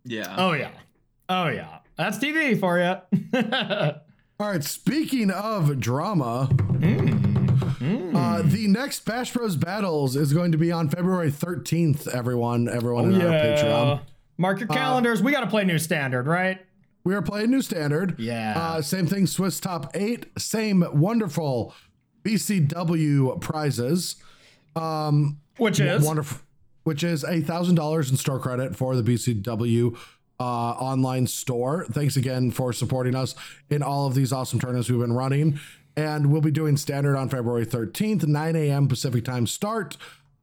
yeah, 0.03 0.34
Oh 0.38 0.53
yeah. 0.53 0.72
Oh 1.30 1.48
yeah. 1.48 1.77
That's 1.95 2.18
TV 2.18 2.60
for 2.60 2.80
you. 2.80 2.95
All 4.40 4.49
right. 4.49 4.64
Speaking 4.64 5.32
of 5.32 5.80
drama, 5.80 6.49
uh, 6.82 8.41
the 8.44 8.66
next 8.68 9.06
Bash 9.06 9.32
Bros 9.34 9.56
Battles 9.56 10.16
is 10.16 10.34
going 10.34 10.52
to 10.52 10.57
be 10.57 10.72
on 10.72 10.90
February 10.90 11.32
13th. 11.32 12.07
Everyone, 12.07 12.68
everyone 12.68 13.14
in 13.14 13.22
our 13.22 13.28
Patreon. 13.32 14.02
Mark 14.38 14.57
Uh, 14.57 14.60
your 14.60 14.68
calendars. 14.68 15.22
we 15.24 15.32
got 15.32 15.41
to 15.41 15.48
play 15.48 15.64
new 15.64 15.80
standard, 15.80 16.28
right? 16.28 16.60
We 17.06 17.16
are 17.16 17.22
playing 17.22 17.52
new 17.52 17.62
standard. 17.62 18.16
Yeah. 18.20 18.53
Uh, 18.57 18.82
same 18.82 19.07
thing. 19.07 19.26
Swiss 19.28 19.60
top 19.60 19.91
eight. 19.94 20.26
Same 20.38 20.84
wonderful 20.91 21.74
BCW 22.24 23.40
prizes. 23.40 24.16
Which 25.57 25.80
is 25.80 26.03
Wonderful. 26.03 26.40
Which 26.84 27.03
is 27.03 27.24
a 27.24 27.41
thousand 27.41 27.76
dollars 27.76 28.12
in 28.12 28.18
store 28.18 28.40
credit 28.40 28.76
for 28.76 28.95
the 28.95 29.02
BCW 29.03 29.98
uh, 30.40 30.44
online 30.44 31.28
store. 31.28 31.86
Thanks 31.91 32.18
again 32.18 32.52
for 32.52 32.74
supporting 32.74 33.16
us 33.16 33.36
in 33.70 33.82
all 33.82 34.07
of 34.07 34.16
these 34.16 34.32
awesome 34.32 34.60
tournaments 34.60 34.90
we've 34.90 34.99
been 34.99 35.14
running. 35.14 35.60
And 35.98 36.32
we'll 36.32 36.41
be 36.41 36.52
doing 36.52 36.76
standard 36.76 37.16
on 37.16 37.30
February 37.30 37.66
13th, 37.66 38.28
9 38.28 38.56
a.m. 38.56 38.88
Pacific 38.88 39.24
time 39.24 39.48
start. 39.48 39.95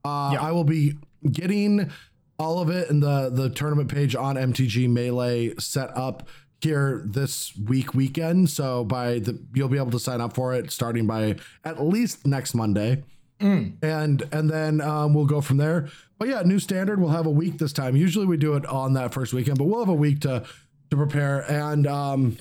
Uh, 0.05 0.37
I 0.41 0.51
will 0.53 0.65
be 0.65 0.95
getting 1.31 1.91
all 2.39 2.59
of 2.59 2.71
it 2.71 2.91
in 2.91 3.01
the 3.01 3.31
the 3.31 3.51
tournament 3.51 3.91
page 3.91 4.17
on 4.17 4.37
MTG 4.37 4.89
Melee 4.89 5.55
set 5.59 5.97
up 5.97 6.27
here 6.61 7.03
this 7.05 7.57
week 7.57 7.95
weekend. 7.95 8.51
So 8.51 8.85
by 8.85 9.19
the 9.19 9.39
you'll 9.55 9.69
be 9.69 9.77
able 9.77 9.91
to 9.93 10.01
sign 10.01 10.21
up 10.21 10.35
for 10.35 10.55
it 10.55 10.71
starting 10.71 11.07
by 11.07 11.37
at 11.65 11.83
least 11.83 12.27
next 12.27 12.55
Monday 12.55 13.05
and 13.43 14.23
and 14.33 14.51
then 14.51 14.81
um, 14.81 15.15
we'll 15.15 15.27
go 15.27 15.41
from 15.41 15.57
there. 15.57 15.89
But 16.19 16.29
yeah, 16.29 16.43
new 16.43 16.59
standard. 16.59 17.01
We'll 17.01 17.11
have 17.11 17.27
a 17.27 17.31
week 17.31 17.59
this 17.59 17.73
time. 17.73 17.97
Usually 17.97 18.27
we 18.27 18.37
do 18.37 18.55
it 18.55 18.65
on 18.67 18.95
that 18.95 19.13
first 19.13 19.33
weekend, 19.33 19.59
but 19.59 19.65
we'll 19.65 19.81
have 19.81 19.89
a 19.89 19.95
week 19.95 20.21
to 20.21 20.45
to 20.91 20.97
prepare. 20.97 21.41
And 21.51 21.87
um, 21.87 22.39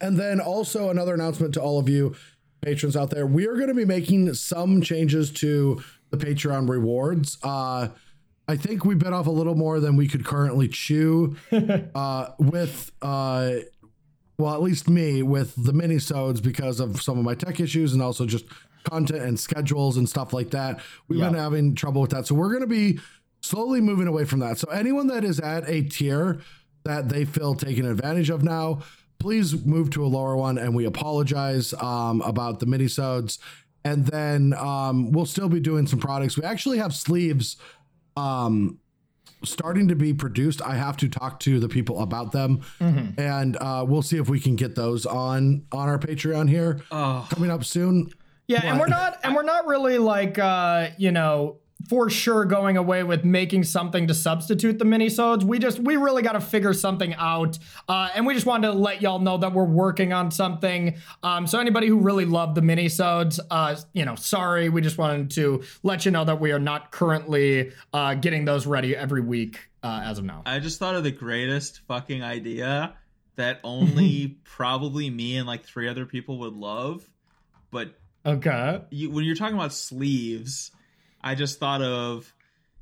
and 0.00 0.18
then 0.18 0.40
also 0.40 0.90
another 0.90 1.14
announcement 1.14 1.54
to 1.54 1.62
all 1.62 1.78
of 1.78 1.88
you 1.88 2.14
patrons 2.60 2.96
out 2.96 3.10
there: 3.10 3.26
we 3.26 3.46
are 3.46 3.54
going 3.54 3.68
to 3.68 3.74
be 3.74 3.84
making 3.84 4.32
some 4.34 4.82
changes 4.82 5.32
to 5.32 5.82
the 6.10 6.16
Patreon 6.16 6.68
rewards. 6.68 7.38
Uh, 7.42 7.88
I 8.48 8.56
think 8.56 8.84
we 8.84 8.94
bit 8.94 9.12
off 9.12 9.26
a 9.26 9.30
little 9.30 9.56
more 9.56 9.80
than 9.80 9.96
we 9.96 10.06
could 10.06 10.24
currently 10.24 10.68
chew 10.68 11.36
uh, 11.94 12.28
with. 12.38 12.92
Uh, 13.00 13.52
well, 14.38 14.52
at 14.52 14.60
least 14.60 14.86
me 14.86 15.22
with 15.22 15.54
the 15.56 15.72
mini 15.72 15.98
sodes 15.98 16.42
because 16.42 16.78
of 16.78 17.00
some 17.00 17.18
of 17.18 17.24
my 17.24 17.34
tech 17.34 17.58
issues 17.58 17.94
and 17.94 18.02
also 18.02 18.26
just 18.26 18.44
content 18.86 19.22
and 19.22 19.38
schedules 19.38 19.96
and 19.96 20.08
stuff 20.08 20.32
like 20.32 20.50
that. 20.50 20.80
We've 21.08 21.20
been 21.30 21.34
having 21.38 21.74
trouble 21.74 22.00
with 22.02 22.10
that. 22.10 22.26
So 22.26 22.34
we're 22.34 22.48
going 22.48 22.60
to 22.62 22.66
be 22.66 22.98
slowly 23.42 23.80
moving 23.80 24.06
away 24.06 24.24
from 24.24 24.40
that. 24.40 24.58
So 24.58 24.68
anyone 24.70 25.06
that 25.08 25.24
is 25.24 25.40
at 25.40 25.68
a 25.68 25.82
tier 25.82 26.40
that 26.84 27.08
they 27.08 27.24
feel 27.24 27.54
taken 27.54 27.84
advantage 27.86 28.30
of 28.30 28.42
now, 28.42 28.82
please 29.18 29.64
move 29.64 29.90
to 29.90 30.04
a 30.04 30.08
lower 30.08 30.36
one 30.36 30.58
and 30.58 30.74
we 30.74 30.84
apologize 30.84 31.74
um, 31.74 32.20
about 32.22 32.60
the 32.60 32.66
mini 32.66 32.88
sodes. 32.88 33.38
And 33.84 34.06
then 34.06 34.52
um, 34.54 35.12
we'll 35.12 35.26
still 35.26 35.48
be 35.48 35.60
doing 35.60 35.86
some 35.86 36.00
products. 36.00 36.36
We 36.36 36.44
actually 36.44 36.78
have 36.78 36.92
sleeves 36.94 37.56
um, 38.16 38.78
starting 39.44 39.86
to 39.88 39.94
be 39.94 40.12
produced. 40.12 40.60
I 40.60 40.74
have 40.74 40.96
to 40.98 41.08
talk 41.08 41.38
to 41.40 41.60
the 41.60 41.68
people 41.68 42.00
about 42.00 42.32
them, 42.32 42.62
and 43.16 43.56
uh, 43.56 43.84
we'll 43.86 44.02
see 44.02 44.16
if 44.18 44.28
we 44.28 44.40
can 44.40 44.56
get 44.56 44.74
those 44.74 45.06
on 45.06 45.66
on 45.70 45.88
our 45.88 45.98
Patreon 45.98 46.48
here 46.48 46.80
coming 47.28 47.50
up 47.50 47.64
soon. 47.64 48.10
Yeah, 48.48 48.60
and 48.64 48.78
we're 48.78 48.86
not 48.86 49.18
and 49.24 49.34
we're 49.34 49.42
not 49.42 49.66
really 49.66 49.98
like 49.98 50.38
uh, 50.38 50.90
you 50.98 51.10
know, 51.10 51.58
for 51.88 52.08
sure 52.10 52.44
going 52.44 52.76
away 52.76 53.02
with 53.02 53.24
making 53.24 53.64
something 53.64 54.06
to 54.06 54.14
substitute 54.14 54.78
the 54.78 54.84
minisodes. 54.84 55.42
We 55.42 55.58
just 55.58 55.78
we 55.78 55.96
really 55.96 56.22
got 56.22 56.32
to 56.32 56.40
figure 56.40 56.72
something 56.72 57.14
out. 57.14 57.58
Uh, 57.88 58.08
and 58.14 58.26
we 58.26 58.34
just 58.34 58.46
wanted 58.46 58.68
to 58.68 58.72
let 58.74 59.02
y'all 59.02 59.18
know 59.18 59.38
that 59.38 59.52
we're 59.52 59.64
working 59.64 60.12
on 60.12 60.30
something. 60.30 60.96
Um, 61.22 61.46
so 61.46 61.58
anybody 61.58 61.88
who 61.88 61.98
really 61.98 62.24
loved 62.24 62.54
the 62.54 62.60
minisodes, 62.60 63.38
uh, 63.50 63.76
you 63.92 64.04
know, 64.04 64.14
sorry, 64.14 64.68
we 64.68 64.80
just 64.80 64.98
wanted 64.98 65.30
to 65.32 65.62
let 65.82 66.04
you 66.04 66.10
know 66.10 66.24
that 66.24 66.40
we 66.40 66.52
are 66.52 66.58
not 66.58 66.90
currently 66.90 67.72
uh, 67.92 68.14
getting 68.14 68.44
those 68.44 68.66
ready 68.66 68.96
every 68.96 69.20
week 69.20 69.68
uh, 69.82 70.02
as 70.04 70.18
of 70.18 70.24
now. 70.24 70.42
I 70.46 70.58
just 70.58 70.78
thought 70.78 70.94
of 70.94 71.04
the 71.04 71.12
greatest 71.12 71.80
fucking 71.86 72.22
idea 72.22 72.94
that 73.36 73.60
only 73.64 74.38
probably 74.44 75.10
me 75.10 75.36
and 75.36 75.46
like 75.46 75.64
three 75.64 75.88
other 75.88 76.06
people 76.06 76.38
would 76.38 76.54
love. 76.54 77.08
But 77.70 77.98
Okay. 78.26 78.80
you, 78.90 79.10
when 79.10 79.24
you're 79.24 79.36
talking 79.36 79.54
about 79.56 79.72
sleeves, 79.72 80.70
I 81.22 81.34
just 81.34 81.58
thought 81.58 81.82
of. 81.82 82.32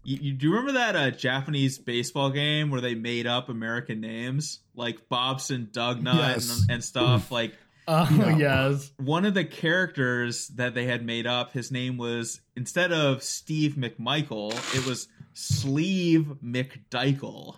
You, 0.07 0.19
you 0.21 0.33
do 0.35 0.47
you 0.47 0.53
remember 0.53 0.73
that 0.73 0.97
uh, 0.97 1.11
Japanese 1.11 1.79
baseball 1.79 2.31
game 2.31 2.71
where 2.71 2.81
they 2.83 2.95
made 2.95 3.27
up 3.27 3.49
American 3.49 4.01
names 4.01 4.61
like 4.75 5.09
Bobson, 5.09 5.69
Dugnutt, 5.73 6.15
Yes. 6.15 6.61
and, 6.63 6.71
and 6.73 6.85
stuff? 6.85 7.31
Like 7.31 7.55
Oh 7.89 8.35
yes. 8.39 8.91
one 8.99 9.25
of 9.27 9.35
the 9.35 9.45
characters 9.45 10.49
that 10.57 10.75
they 10.75 10.85
had 10.87 11.05
made 11.05 11.27
up, 11.27 11.53
his 11.53 11.71
name 11.71 11.97
was 11.99 12.41
instead 12.57 12.93
of 12.93 13.23
Steve 13.23 13.75
McMichael, 13.77 14.53
it 14.77 14.87
was 14.87 15.09
Sleeve 15.35 16.33
McDichael. 16.45 17.57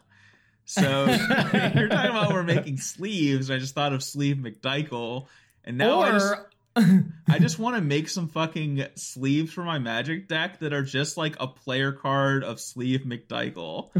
So 0.64 1.06
you're 1.06 1.88
talking 1.88 2.10
about 2.10 2.32
we're 2.32 2.42
making 2.42 2.78
sleeves. 2.78 3.50
I 3.50 3.58
just 3.58 3.74
thought 3.74 3.92
of 3.92 4.02
Sleeve 4.02 4.36
McDichael, 4.36 5.26
and 5.64 5.78
now 5.78 6.00
I 6.00 6.10
just 6.12 6.26
or 6.32 6.50
I 7.28 7.38
just 7.38 7.58
want 7.58 7.76
to 7.76 7.82
make 7.82 8.08
some 8.08 8.28
fucking 8.28 8.84
sleeves 8.96 9.52
for 9.52 9.64
my 9.64 9.78
Magic 9.78 10.28
deck 10.28 10.60
that 10.60 10.72
are 10.72 10.82
just 10.82 11.16
like 11.16 11.34
a 11.40 11.46
player 11.46 11.92
card 11.92 12.44
of 12.44 12.60
Sleeve 12.60 13.00
McDichael. 13.06 13.90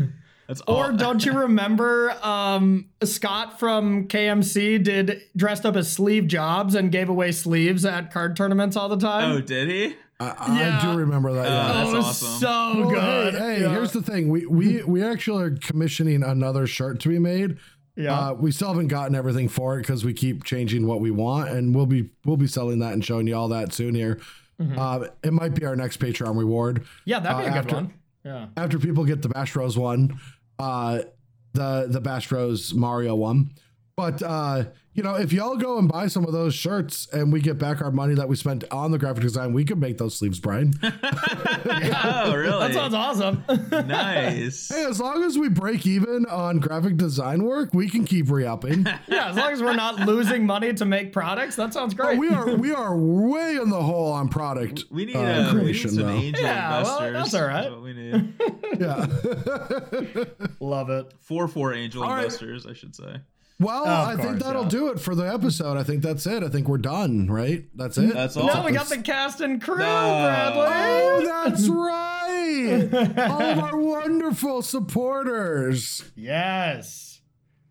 That's 0.47 0.61
all. 0.62 0.77
Or 0.77 0.93
don't 0.93 1.24
you 1.24 1.32
remember 1.40 2.12
um, 2.23 2.86
Scott 3.03 3.59
from 3.59 4.07
KMC 4.09 4.82
did 4.82 5.23
dressed 5.36 5.65
up 5.66 5.74
as 5.77 5.90
Sleeve 5.90 6.27
Jobs 6.28 6.74
and 6.74 6.93
gave 6.93 7.09
away 7.09 7.32
sleeves 7.32 7.85
at 7.85 8.12
card 8.12 8.36
tournaments 8.36 8.77
all 8.77 8.89
the 8.89 8.98
time? 8.98 9.32
oh, 9.32 9.40
did 9.40 9.69
he? 9.69 9.97
I, 10.19 10.78
I 10.78 10.81
do 10.82 10.98
remember 10.98 11.32
that. 11.35 11.47
Oh, 11.47 11.51
yeah. 11.51 11.73
that's 11.74 11.93
was 11.93 12.05
awesome. 12.07 12.39
so 12.40 12.81
Well, 12.81 12.89
good. 12.90 13.35
Hey, 13.35 13.57
hey, 13.57 13.61
Yeah. 13.62 13.69
here's 13.70 13.93
the 13.93 14.01
thing. 14.03 14.28
We 14.28 14.47
we 14.47 14.82
we 14.85 15.03
actually 15.03 15.44
are 15.44 15.51
commissioning 15.51 16.23
another 16.23 16.66
shirt 16.66 17.01
to 17.01 17.09
be 17.11 17.19
made. 17.19 17.59
Yeah. 17.97 18.12
Uh, 18.28 18.32
we 18.35 18.52
still 18.52 18.68
haven't 18.68 18.89
gotten 18.89 19.14
everything 19.14 19.48
for 19.48 19.78
it 19.78 19.82
because 19.82 20.05
we 20.05 20.12
keep 20.12 20.44
changing 20.44 20.86
what 20.86 21.01
we 21.01 21.10
want, 21.10 21.48
and 21.51 21.74
we'll 21.74 21.86
be 21.86 22.10
we'll 22.24 22.36
be 22.36 22.47
selling 22.47 22.78
that 22.81 22.93
and 22.93 23.05
showing 23.05 23.27
you 23.27 23.35
all 23.35 23.48
that 23.48 23.73
soon 23.73 23.94
here. 23.94 24.20
Uh, 24.77 25.09
it 25.23 25.32
might 25.35 25.55
be 25.55 25.64
our 25.66 25.77
next 25.77 25.98
Patreon 26.01 26.36
reward. 26.39 26.85
yeah, 27.05 27.18
that'd 27.20 27.39
be 27.39 27.44
uh, 27.44 27.47
a 27.47 27.51
good 27.51 27.59
after- 27.59 27.74
one. 27.74 27.94
Yeah. 28.24 28.47
after 28.56 28.78
people 28.78 29.05
get 29.05 29.23
the 29.23 29.28
Bash 29.28 29.52
Bros 29.52 29.77
one, 29.78 30.18
uh, 30.59 31.01
the 31.52 31.86
the 31.89 32.01
Bash 32.01 32.28
Bros 32.28 32.74
Mario 32.74 33.14
one. 33.14 33.51
But 33.97 34.23
uh, 34.23 34.64
you 34.93 35.02
know, 35.02 35.14
if 35.14 35.32
y'all 35.32 35.56
go 35.56 35.78
and 35.78 35.89
buy 35.89 36.09
some 36.09 36.27
of 36.27 36.32
those 36.32 36.52
shirts 36.55 37.09
and 37.14 37.32
we 37.32 37.40
get 37.40 37.56
back 37.56 37.81
our 37.81 37.90
money 37.90 38.14
that 38.14 38.28
we 38.28 38.36
spent 38.36 38.62
on 38.70 38.90
the 38.90 38.98
graphic 38.98 39.23
design, 39.23 39.55
we 39.55 39.64
could 39.64 39.78
make 39.78 39.97
those 39.97 40.14
sleeves, 40.14 40.39
Brian. 40.39 40.74
Oh, 42.09 42.35
really? 42.35 42.68
That 42.68 42.74
sounds 42.74 42.94
awesome. 42.94 43.44
nice. 43.89 44.68
hey, 44.68 44.85
as 44.85 45.01
long 45.01 45.24
as 45.24 45.39
we 45.39 45.48
break 45.48 45.86
even 45.86 46.27
on 46.27 46.59
graphic 46.59 46.97
design 46.97 47.43
work, 47.43 47.70
we 47.73 47.89
can 47.89 48.05
keep 48.05 48.31
re-upping. 48.31 48.86
yeah, 49.09 49.31
as 49.31 49.36
long 49.36 49.52
as 49.52 49.62
we're 49.62 49.74
not 49.74 50.01
losing 50.01 50.47
money 50.47 50.73
to 50.74 50.85
make 50.85 51.12
products, 51.12 51.56
that 51.56 51.73
sounds 51.73 51.94
great. 51.94 52.18
we 52.18 52.28
are 52.28 52.55
we 52.55 52.73
are 52.73 52.97
way 52.97 53.56
in 53.56 53.70
the 53.70 53.82
hole 53.82 54.12
on 54.12 54.28
product. 54.28 54.85
We 54.90 55.06
need, 55.06 55.16
uh, 55.16 55.20
uh, 55.20 55.52
we 55.55 55.59
need 55.59 55.62
creation, 55.62 55.90
some 55.90 56.02
though. 56.05 56.10
angel 56.10 56.44
Yeah, 56.44 56.82
well, 56.82 57.02
investors. 57.02 57.32
that's 57.32 57.43
all 57.43 57.48
right. 57.48 57.70
what 57.70 57.82
we 57.82 57.93
need. 57.94 58.35
Yeah. 58.78 60.55
Love 60.60 60.90
it. 60.90 61.12
Four 61.20 61.48
four 61.48 61.73
angel 61.73 62.02
right. 62.02 62.24
investors, 62.24 62.66
I 62.66 62.74
should 62.74 62.94
say. 62.94 63.16
Well, 63.59 63.87
Of 63.87 64.19
I 64.19 64.23
think 64.23 64.41
that'll 64.41 64.65
yeah. 64.65 64.69
do 64.69 64.89
it 64.89 65.01
for 65.01 65.15
the 65.15 65.23
episode. 65.33 65.78
I 65.78 65.83
think 65.83 66.03
that's 66.03 66.27
it. 66.27 66.43
I 66.43 66.49
think 66.51 66.69
we're 66.69 66.77
done, 66.77 67.27
right? 67.31 67.65
That's 67.74 67.97
it. 67.97 68.12
That's 68.12 68.37
all. 68.37 68.47
Now 68.47 68.65
we 68.66 68.73
got 68.73 68.89
the 68.91 68.99
cast 68.99 69.41
and 69.41 69.62
crew, 69.62 69.78
No. 69.78 69.83
Bradley. 69.83 70.66
Oh, 70.69 71.23
that's 71.49 71.66
right. 71.69 73.28
All 73.31 73.43
of 73.43 73.59
our 73.59 73.77
wonderful 73.78 74.61
supporters. 74.61 76.05
Yes. 76.15 77.15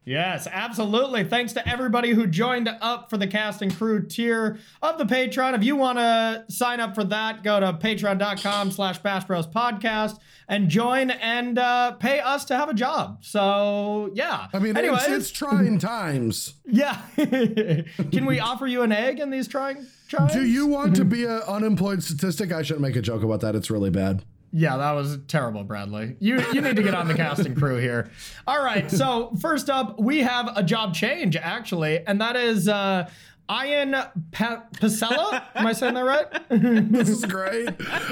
Yes, 0.06 0.48
absolutely. 0.52 1.24
Thanks 1.24 1.54
to 1.54 1.68
everybody 1.68 2.12
who 2.12 2.28
joined 2.28 2.70
up 2.70 3.10
for 3.10 3.18
the 3.18 3.26
cast 3.26 3.64
and 3.64 3.76
crew 3.76 4.06
tier 4.06 4.60
of 4.84 5.00
the 5.00 5.04
Patreon. 5.04 5.56
If 5.56 5.64
you 5.64 5.76
want 5.76 5.98
to 5.98 6.46
sign 6.48 6.80
up 6.80 6.94
for 6.94 7.04
that, 7.06 7.44
go 7.44 7.60
to 7.60 7.74
patreon.com 7.74 8.70
slash 8.70 9.00
Bash 9.00 9.24
Bros 9.26 9.48
podcast 9.48 10.20
and 10.48 10.70
join 10.70 11.10
and 11.10 11.58
uh, 11.58 11.94
pay 11.94 12.20
us 12.20 12.46
to 12.46 12.56
have 12.56 12.70
a 12.70 12.74
job. 12.76 13.26
So, 13.26 14.12
yeah. 14.14 14.48
I 14.54 14.60
mean, 14.60 14.78
Anyways, 14.78 15.08
it's, 15.08 15.12
it's 15.12 15.32
trying 15.32 15.80
times. 15.80 16.54
yeah. 16.66 17.02
Can 17.16 18.28
we 18.28 18.40
offer 18.40 18.68
you 18.68 18.84
an 18.84 18.92
egg 18.92 19.20
in 19.20 19.32
these 19.32 19.48
trying 19.48 19.88
times? 20.08 20.34
Do 20.34 20.46
you 20.46 20.68
want 20.68 20.96
to 20.98 21.06
be 21.06 21.26
an 21.26 21.42
unemployed 21.48 22.04
statistic? 22.04 22.52
I 22.52 22.62
shouldn't 22.62 22.84
make 22.84 22.96
a 22.96 23.02
joke 23.02 23.24
about 23.24 23.42
that. 23.42 23.56
It's 23.56 23.72
really 23.72 23.90
bad. 23.90 24.24
Yeah, 24.58 24.78
that 24.78 24.92
was 24.94 25.18
terrible, 25.28 25.66
Bradley. 25.66 26.16
You 26.22 26.42
you 26.54 26.62
need 26.62 26.78
to 26.78 26.84
get 26.84 26.94
on 26.96 27.10
the 27.10 27.14
casting 27.14 27.56
crew 27.56 27.76
here. 27.76 28.10
All 28.48 28.64
right, 28.64 28.90
so 28.90 29.34
first 29.42 29.70
up, 29.70 30.00
we 30.00 30.20
have 30.20 30.50
a 30.56 30.64
job 30.64 30.94
change 30.94 31.36
actually, 31.36 32.00
and 32.08 32.22
that 32.22 32.38
is 32.38 32.70
uh, 32.70 33.10
Ian 33.52 33.92
pa- 34.32 34.64
Pasella. 34.76 35.44
Am 35.56 35.68
I 35.68 35.74
saying 35.74 35.96
that 35.96 36.06
right? 36.06 36.28
This 36.92 37.10
is 37.10 37.26
great. 37.26 37.68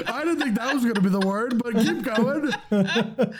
I 0.06 0.22
didn't 0.22 0.40
think 0.40 0.56
that 0.56 0.74
was 0.74 0.82
going 0.82 0.96
to 0.96 1.00
be 1.00 1.08
the 1.08 1.26
word, 1.26 1.62
but 1.62 1.76
keep 1.76 2.02
going. 2.02 2.52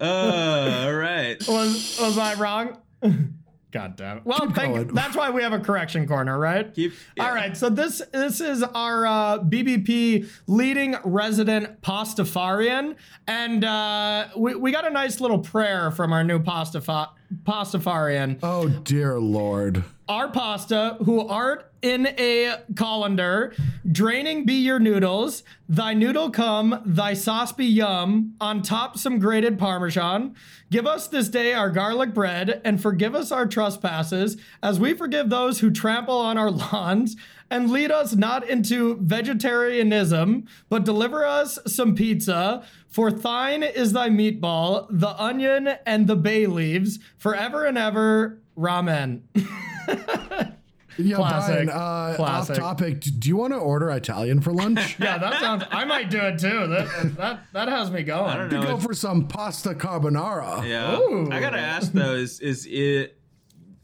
Uh, 0.00 0.84
all 0.86 0.92
right. 0.94 1.36
was 1.46 1.96
was 2.00 2.18
I 2.18 2.34
wrong? 2.34 2.78
God 3.74 3.96
damn 3.96 4.18
it. 4.18 4.22
Well, 4.24 4.50
thank, 4.52 4.92
that's 4.94 5.16
why 5.16 5.30
we 5.30 5.42
have 5.42 5.52
a 5.52 5.58
correction 5.58 6.06
corner, 6.06 6.38
right? 6.38 6.72
Keep- 6.72 6.92
yeah. 7.16 7.26
All 7.26 7.34
right. 7.34 7.56
So 7.56 7.68
this 7.68 8.00
this 8.12 8.40
is 8.40 8.62
our 8.62 9.04
uh, 9.04 9.38
BBP 9.40 10.28
leading 10.46 10.94
resident 11.04 11.82
pastafarian, 11.82 12.94
and 13.26 13.64
uh, 13.64 14.28
we 14.36 14.54
we 14.54 14.70
got 14.70 14.86
a 14.86 14.90
nice 14.90 15.20
little 15.20 15.40
prayer 15.40 15.90
from 15.90 16.12
our 16.12 16.22
new 16.22 16.38
pastafa- 16.38 17.10
pastafarian. 17.42 18.38
Oh 18.44 18.68
dear 18.68 19.18
lord. 19.18 19.82
Our 20.08 20.28
pasta, 20.30 20.96
who 21.04 21.26
art 21.26 21.72
in 21.84 22.06
a 22.18 22.62
colander, 22.76 23.52
draining 23.92 24.46
be 24.46 24.54
your 24.54 24.78
noodles, 24.78 25.42
thy 25.68 25.92
noodle 25.92 26.30
come, 26.30 26.80
thy 26.86 27.12
sauce 27.12 27.52
be 27.52 27.66
yum, 27.66 28.34
on 28.40 28.62
top 28.62 28.96
some 28.96 29.18
grated 29.18 29.58
parmesan. 29.58 30.34
Give 30.70 30.86
us 30.86 31.06
this 31.06 31.28
day 31.28 31.52
our 31.52 31.68
garlic 31.68 32.14
bread, 32.14 32.62
and 32.64 32.80
forgive 32.80 33.14
us 33.14 33.30
our 33.30 33.44
trespasses, 33.46 34.38
as 34.62 34.80
we 34.80 34.94
forgive 34.94 35.28
those 35.28 35.60
who 35.60 35.70
trample 35.70 36.16
on 36.16 36.38
our 36.38 36.50
lawns, 36.72 37.16
and 37.50 37.70
lead 37.70 37.90
us 37.90 38.14
not 38.14 38.48
into 38.48 38.96
vegetarianism, 39.02 40.46
but 40.70 40.86
deliver 40.86 41.26
us 41.26 41.58
some 41.66 41.94
pizza. 41.94 42.64
For 42.88 43.10
thine 43.10 43.62
is 43.62 43.92
thy 43.92 44.08
meatball, 44.08 44.86
the 44.88 45.10
onion, 45.22 45.68
and 45.84 46.06
the 46.06 46.16
bay 46.16 46.46
leaves, 46.46 46.98
forever 47.18 47.66
and 47.66 47.76
ever. 47.76 48.40
Ramen. 48.56 49.20
Yeah, 50.96 51.16
Classic. 51.16 51.66
Brian, 51.66 51.68
uh, 51.70 52.14
Classic. 52.16 52.56
off 52.56 52.78
topic. 52.78 53.00
Do 53.00 53.28
you 53.28 53.36
want 53.36 53.52
to 53.52 53.58
order 53.58 53.90
Italian 53.90 54.40
for 54.40 54.52
lunch? 54.52 54.96
Yeah, 55.00 55.18
that 55.18 55.40
sounds. 55.40 55.64
I 55.70 55.84
might 55.84 56.08
do 56.10 56.20
it 56.20 56.38
too. 56.38 56.66
That 56.68 57.16
that 57.16 57.40
that 57.52 57.68
has 57.68 57.90
me 57.90 58.02
going. 58.02 58.30
I 58.30 58.36
don't 58.36 58.52
know. 58.52 58.62
Go 58.62 58.76
if- 58.76 58.82
for 58.82 58.94
some 58.94 59.26
pasta 59.28 59.70
carbonara. 59.70 60.66
Yeah. 60.68 60.96
Ooh. 60.98 61.28
I 61.32 61.40
gotta 61.40 61.58
ask 61.58 61.92
though, 61.92 62.14
is 62.14 62.40
is 62.40 62.66
it 62.70 63.18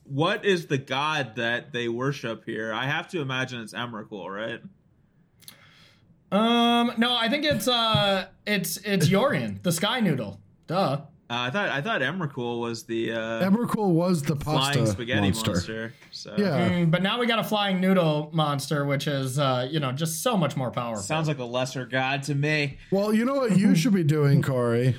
what 0.05 0.45
is 0.45 0.67
the 0.67 0.79
god 0.79 1.37
that 1.37 1.73
they 1.73 1.89
worship 1.89 2.45
here? 2.45 2.73
I 2.73 2.87
have 2.87 3.09
to 3.11 3.21
imagine 3.21 3.61
it's 3.61 3.75
Emrakul, 3.75 4.29
right? 4.29 4.61
Um, 6.33 6.93
no, 6.97 7.15
I 7.17 7.29
think 7.29 7.45
it's 7.45 7.67
uh, 7.67 8.27
it's 8.47 8.77
it's 8.79 9.09
Yorion, 9.09 9.63
the 9.63 9.73
Sky 9.73 10.01
Noodle. 10.01 10.41
Duh. 10.69 11.01
Uh, 11.31 11.43
I 11.43 11.51
thought 11.51 11.69
I 11.69 11.81
thought 11.81 12.01
Emrakul 12.01 12.59
was 12.61 12.83
the 12.83 13.13
uh, 13.13 13.49
Emrakul 13.49 13.93
was 13.93 14.23
the 14.23 14.35
pasta 14.35 14.73
flying 14.73 14.87
spaghetti 14.91 15.21
monster. 15.21 15.51
monster. 15.53 15.95
So 16.11 16.35
Yeah. 16.37 16.69
Mm, 16.71 16.91
but 16.91 17.05
now 17.05 17.21
we 17.21 17.27
got 17.27 17.39
a 17.39 17.45
flying 17.45 17.81
noodle 17.81 18.31
monster, 18.33 18.85
which 18.85 19.07
is 19.07 19.39
uh, 19.39 19.69
you 19.71 19.79
know, 19.79 19.93
just 19.93 20.25
so 20.25 20.37
much 20.37 20.57
more 20.57 20.73
powerful. 20.73 21.05
sounds 21.05 21.29
like 21.29 21.39
a 21.39 21.45
lesser 21.45 21.87
god 21.87 22.25
to 22.25 22.35
me. 22.35 22.79
Well, 22.91 23.15
you 23.15 23.25
know 23.25 23.35
what 23.35 23.57
you 23.57 23.75
should 23.77 23.95
be 23.95 24.03
doing, 24.03 24.43
Corey? 24.43 24.97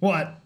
what? 0.00 0.36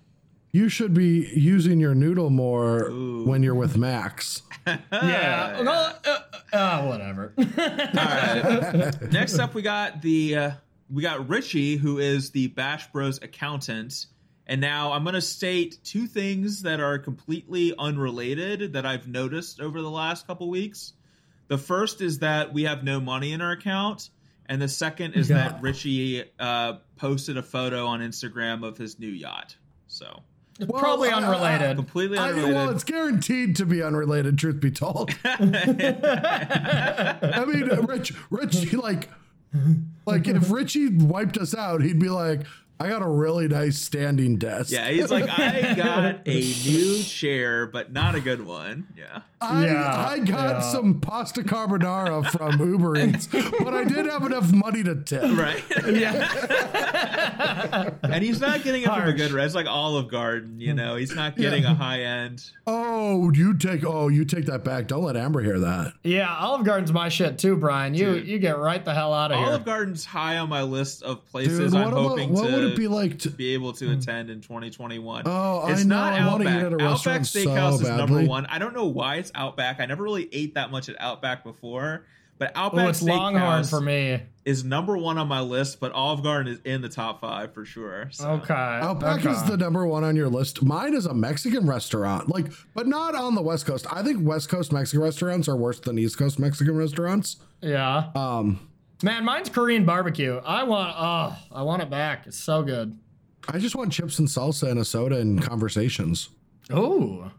You 0.52 0.68
should 0.68 0.94
be 0.94 1.28
using 1.34 1.80
your 1.80 1.96
noodle 1.96 2.30
more 2.30 2.84
when 3.24 3.42
you're 3.42 3.56
with 3.56 3.76
Max. 3.76 4.42
Yeah. 4.66 5.60
Well, 5.60 5.98
uh, 6.06 6.18
uh, 6.56 6.82
whatever. 6.86 7.34
All 7.38 7.44
right. 7.44 9.12
Next 9.12 9.38
up, 9.38 9.52
we 9.52 9.60
got 9.60 10.00
the 10.00 10.36
uh, 10.36 10.50
we 10.90 11.02
got 11.02 11.28
Richie, 11.28 11.76
who 11.76 11.98
is 11.98 12.30
the 12.30 12.46
Bash 12.46 12.90
Bros 12.92 13.20
accountant. 13.20 14.06
And 14.46 14.60
now 14.60 14.92
I'm 14.92 15.04
going 15.04 15.14
to 15.14 15.22
state 15.22 15.78
two 15.84 16.06
things 16.06 16.60
that 16.62 16.78
are 16.80 16.98
completely 16.98 17.72
unrelated 17.78 18.74
that 18.74 18.84
I've 18.84 19.08
noticed 19.08 19.58
over 19.60 19.80
the 19.80 19.90
last 19.90 20.26
couple 20.26 20.50
weeks. 20.50 20.92
The 21.48 21.56
first 21.58 22.00
is 22.02 22.18
that 22.18 22.52
we 22.52 22.64
have 22.64 22.84
no 22.84 23.00
money 23.00 23.32
in 23.32 23.40
our 23.40 23.52
account, 23.52 24.10
and 24.46 24.60
the 24.60 24.68
second 24.68 25.14
is 25.14 25.30
Yeah. 25.30 25.36
that 25.48 25.62
Richie 25.62 26.24
uh, 26.38 26.74
posted 26.96 27.38
a 27.38 27.42
photo 27.42 27.86
on 27.86 28.00
Instagram 28.00 28.66
of 28.66 28.76
his 28.76 28.98
new 28.98 29.08
yacht. 29.08 29.56
So 29.86 30.22
Well, 30.60 30.80
Probably 30.80 31.08
I- 31.08 31.18
I- 31.18 31.22
unrelated. 31.22 31.76
completely 31.76 32.18
I, 32.18 32.28
unrelated. 32.28 32.54
well, 32.54 32.70
it's 32.70 32.84
guaranteed 32.84 33.56
to 33.56 33.66
be 33.66 33.82
unrelated. 33.82 34.38
Truth 34.38 34.60
be 34.60 34.70
told, 34.70 35.10
I 35.24 35.36
mean, 37.46 37.68
Rich, 37.86 38.12
Rich, 38.30 38.72
like, 38.74 39.08
like 40.06 40.28
if 40.28 40.50
Richie 40.50 40.88
wiped 40.88 41.36
us 41.38 41.54
out, 41.54 41.82
he'd 41.82 41.98
be 41.98 42.08
like, 42.08 42.42
"I 42.78 42.88
got 42.88 43.02
a 43.02 43.08
really 43.08 43.48
nice 43.48 43.78
standing 43.78 44.36
desk." 44.36 44.70
yeah, 44.72 44.88
he's 44.90 45.10
like, 45.10 45.28
I 45.28 45.74
got 45.76 46.26
a 46.26 46.40
new 46.64 47.02
chair, 47.02 47.66
but 47.66 47.92
not 47.92 48.14
a 48.14 48.20
good 48.20 48.44
one. 48.44 48.86
Yeah. 48.96 49.22
I, 49.40 49.66
Yeah, 49.66 50.06
I 50.08 50.18
got 50.20 50.56
yeah. 50.56 50.60
some 50.60 51.00
pasta 51.00 51.42
carbonara 51.42 52.30
from 52.30 52.60
Uber 52.60 52.96
Eats, 53.08 53.26
but 53.26 53.74
I 53.74 53.84
did 53.84 54.06
have 54.06 54.22
enough 54.24 54.52
money 54.52 54.82
to 54.82 54.96
tip. 54.96 55.22
Right. 55.36 55.62
Yeah. 55.94 57.90
and 58.02 58.24
he's 58.24 58.40
not 58.40 58.62
getting 58.62 58.82
it 58.82 58.86
from 58.86 58.94
a 58.94 59.02
Harsh. 59.02 59.16
good 59.16 59.32
res 59.32 59.54
like 59.54 59.66
Olive 59.66 60.10
Garden, 60.10 60.60
you 60.60 60.70
hmm. 60.70 60.76
know. 60.76 60.96
He's 60.96 61.14
not 61.14 61.36
getting 61.36 61.64
a 61.64 61.74
high 61.74 62.00
end. 62.00 62.50
Oh, 62.66 63.30
you 63.32 63.56
take 63.56 63.84
oh, 63.84 64.08
you 64.08 64.24
take 64.24 64.46
that 64.46 64.64
back. 64.64 64.86
Don't 64.86 65.04
let 65.04 65.16
Amber 65.16 65.40
hear 65.42 65.58
that. 65.60 65.92
yeah, 66.02 66.34
Olive 66.36 66.64
Garden's 66.64 66.92
my 66.92 67.08
shit 67.08 67.38
too, 67.38 67.56
Brian. 67.56 67.94
You 67.94 68.14
Dude. 68.14 68.26
you 68.26 68.38
get 68.38 68.58
right 68.58 68.84
the 68.84 68.94
hell 68.94 69.12
out 69.12 69.30
of 69.30 69.38
here. 69.38 69.46
Olive 69.46 69.64
Garden's 69.64 70.04
high 70.04 70.38
on 70.38 70.48
my 70.48 70.62
list 70.62 71.02
of 71.02 71.24
places 71.26 71.72
Dude, 71.72 71.74
I'm 71.74 71.92
what, 71.92 71.92
about, 71.92 72.08
hoping 72.08 72.32
what 72.32 72.48
to 72.48 72.63
would 72.64 72.72
it 72.72 72.76
be 72.76 72.88
like 72.88 73.18
to 73.20 73.30
be 73.30 73.54
able 73.54 73.72
to 73.74 73.92
attend 73.92 74.30
in 74.30 74.40
2021. 74.40 75.22
Oh, 75.26 75.60
I 75.60 75.72
it's 75.72 75.84
know, 75.84 75.96
not 75.96 76.12
I 76.12 76.26
wanna 76.26 76.44
eat 76.44 76.48
Outback. 76.48 76.62
at 76.62 76.72
a 76.72 76.74
Outback 76.74 76.90
restaurant 76.90 77.26
so 77.26 77.38
Steakhouse 77.40 77.74
is 77.82 77.88
number 77.88 78.24
one. 78.24 78.46
I 78.46 78.58
don't 78.58 78.74
know 78.74 78.86
why 78.86 79.16
it's 79.16 79.32
Outback. 79.34 79.80
I 79.80 79.86
never 79.86 80.02
really 80.02 80.28
ate 80.32 80.54
that 80.54 80.70
much 80.70 80.88
at 80.88 80.96
Outback 81.00 81.44
before, 81.44 82.06
but 82.38 82.52
Outback 82.54 82.86
oh, 82.86 82.88
it's 82.90 83.02
Longhorn 83.02 83.62
Steakhouse 83.62 83.70
for 83.70 83.80
me. 83.80 84.22
is 84.44 84.64
number 84.64 84.96
one 84.98 85.18
on 85.18 85.28
my 85.28 85.40
list. 85.40 85.80
But 85.80 85.92
Olive 85.92 86.22
Garden 86.22 86.52
is 86.52 86.60
in 86.64 86.82
the 86.82 86.88
top 86.88 87.20
five 87.20 87.54
for 87.54 87.64
sure. 87.64 88.08
So. 88.10 88.28
Okay. 88.30 88.54
Outback 88.54 89.20
okay. 89.20 89.30
is 89.30 89.42
the 89.44 89.56
number 89.56 89.86
one 89.86 90.04
on 90.04 90.16
your 90.16 90.28
list. 90.28 90.62
Mine 90.62 90.94
is 90.94 91.06
a 91.06 91.14
Mexican 91.14 91.66
restaurant, 91.66 92.28
like, 92.28 92.46
but 92.74 92.86
not 92.86 93.14
on 93.14 93.34
the 93.34 93.42
West 93.42 93.66
Coast. 93.66 93.86
I 93.90 94.02
think 94.02 94.26
West 94.26 94.48
Coast 94.48 94.72
Mexican 94.72 95.00
restaurants 95.00 95.48
are 95.48 95.56
worse 95.56 95.80
than 95.80 95.98
East 95.98 96.18
Coast 96.18 96.38
Mexican 96.38 96.76
restaurants. 96.76 97.36
yeah. 97.60 98.10
Um, 98.14 98.68
Man, 99.04 99.22
mine's 99.22 99.50
Korean 99.50 99.84
barbecue. 99.84 100.40
I 100.46 100.62
want 100.62 100.94
oh, 100.96 101.36
I 101.52 101.62
want 101.62 101.82
it 101.82 101.90
back. 101.90 102.26
It's 102.26 102.38
so 102.38 102.62
good. 102.62 102.98
I 103.46 103.58
just 103.58 103.76
want 103.76 103.92
chips 103.92 104.18
and 104.18 104.26
salsa 104.26 104.70
and 104.70 104.80
a 104.80 104.84
soda 104.84 105.18
and 105.18 105.42
conversations. 105.42 106.30
Oh. 106.70 107.30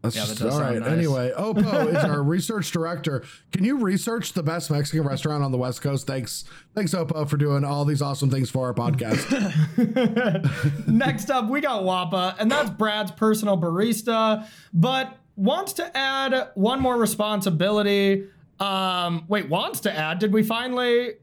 That's 0.00 0.16
Yeah, 0.16 0.22
just 0.24 0.38
does 0.38 0.54
all 0.54 0.60
sound 0.60 0.76
right. 0.76 0.80
nice. 0.80 0.90
Anyway, 0.90 1.30
Opo 1.38 1.94
is 1.94 2.02
our 2.02 2.22
research 2.22 2.70
director. 2.70 3.22
Can 3.52 3.64
you 3.64 3.80
research 3.80 4.32
the 4.32 4.42
best 4.42 4.70
Mexican 4.70 5.06
restaurant 5.06 5.44
on 5.44 5.52
the 5.52 5.58
West 5.58 5.82
Coast? 5.82 6.06
Thanks, 6.06 6.44
thanks, 6.74 6.94
Opo, 6.94 7.28
for 7.28 7.36
doing 7.36 7.64
all 7.64 7.84
these 7.84 8.00
awesome 8.00 8.30
things 8.30 8.48
for 8.48 8.66
our 8.66 8.72
podcast. 8.72 9.28
Next 10.88 11.30
up, 11.30 11.50
we 11.50 11.60
got 11.60 11.82
Wappa, 11.82 12.36
and 12.40 12.50
that's 12.50 12.70
Brad's 12.70 13.10
personal 13.10 13.58
barista, 13.58 14.48
but 14.72 15.18
wants 15.36 15.74
to 15.74 15.94
add 15.94 16.48
one 16.54 16.80
more 16.80 16.96
responsibility. 16.96 18.26
Um, 18.62 19.24
wait, 19.28 19.48
wants 19.48 19.80
to 19.80 19.96
add? 19.96 20.18
Did 20.18 20.32
we 20.32 20.42
finally? 20.42 21.14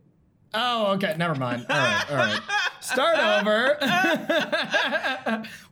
Oh, 0.53 0.93
okay. 0.93 1.15
Never 1.17 1.35
mind. 1.35 1.65
All 1.69 1.77
right, 1.77 2.05
all 2.11 2.17
right. 2.17 2.41
Start 2.81 3.17
over. 3.19 3.77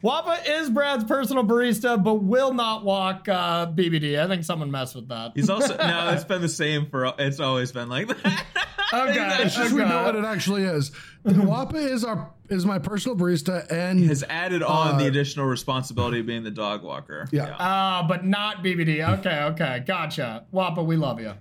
Wappa 0.03 0.38
is 0.48 0.69
Brad's 0.69 1.03
personal 1.03 1.44
barista, 1.44 2.02
but 2.02 2.15
will 2.15 2.53
not 2.53 2.84
walk 2.84 3.27
uh, 3.27 3.68
BBD. 3.68 4.19
I 4.23 4.27
think 4.27 4.44
someone 4.44 4.69
messed 4.72 4.95
with 4.95 5.07
that. 5.10 5.31
He's 5.35 5.49
also 5.49 5.76
no. 5.80 6.10
It's 6.14 6.23
been 6.23 6.41
the 6.41 6.49
same 6.49 6.85
for. 6.89 7.14
It's 7.18 7.39
always 7.39 7.72
been 7.72 7.89
like 7.89 8.07
that. 8.07 8.45
Okay, 8.94 9.44
It's 9.44 9.53
just 9.53 9.73
we 9.73 9.81
know 9.84 10.03
what 10.03 10.15
it 10.15 10.23
actually 10.23 10.64
is. 10.64 10.91
Wappa 11.26 11.73
is 11.76 12.06
our 12.06 12.31
is 12.48 12.65
my 12.65 12.80
personal 12.80 13.18
barista, 13.18 13.69
and 13.69 13.99
Has 14.07 14.23
added 14.23 14.64
on 14.64 14.98
the 14.98 15.03
Uh, 15.03 15.07
additional 15.10 15.45
responsibility 15.45 16.22
of 16.22 16.26
being 16.26 16.45
the 16.45 16.52
dog 16.52 16.84
walker. 16.84 17.27
Yeah. 17.34 17.53
Ah, 17.60 18.06
but 18.07 18.23
not 18.26 18.64
BBD. 18.64 19.06
Okay, 19.19 19.41
okay, 19.44 19.84
gotcha. 19.85 20.45
Wappa, 20.53 20.85
we 20.85 20.95
love 20.95 21.19
you. 21.19 21.34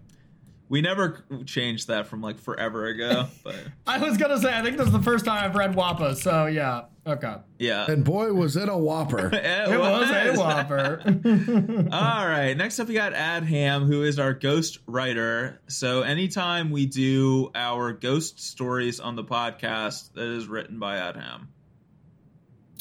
We 0.68 0.80
never 0.80 1.24
changed 1.44 1.88
that 1.88 2.09
from 2.09 2.22
like 2.22 2.40
forever 2.40 2.86
ago, 2.86 3.26
but 3.44 3.55
I 3.86 3.98
was 3.98 4.16
gonna 4.16 4.38
say, 4.40 4.52
I 4.52 4.62
think 4.62 4.76
this 4.76 4.86
is 4.86 4.93
the 4.93 5.02
first 5.02 5.24
time 5.24 5.44
I've 5.44 5.55
read 5.55 5.74
Wappa, 5.74 6.16
so 6.16 6.47
yeah, 6.47 6.86
okay. 7.06 7.36
yeah. 7.59 7.88
and 7.88 8.05
boy, 8.05 8.32
was 8.32 8.56
it 8.56 8.68
a 8.68 8.76
whopper. 8.76 9.30
It 9.32 9.78
was 9.78 10.10
a 10.10 10.36
Whopper. 10.36 11.01
All 11.93 12.26
right. 12.26 12.55
Next 12.56 12.80
up, 12.80 12.88
we 12.88 12.94
got 12.94 13.12
Adham, 13.12 13.86
who 13.86 14.02
is 14.02 14.18
our 14.18 14.34
ghost 14.34 14.78
writer. 14.86 15.60
So 15.68 16.02
anytime 16.02 16.70
we 16.70 16.86
do 16.86 17.51
our 17.55 17.93
ghost 17.93 18.40
stories 18.40 18.98
on 18.98 19.14
the 19.14 19.24
podcast, 19.24 20.12
that 20.14 20.28
is 20.28 20.48
written 20.48 20.78
by 20.80 20.97
Adham. 20.97 21.47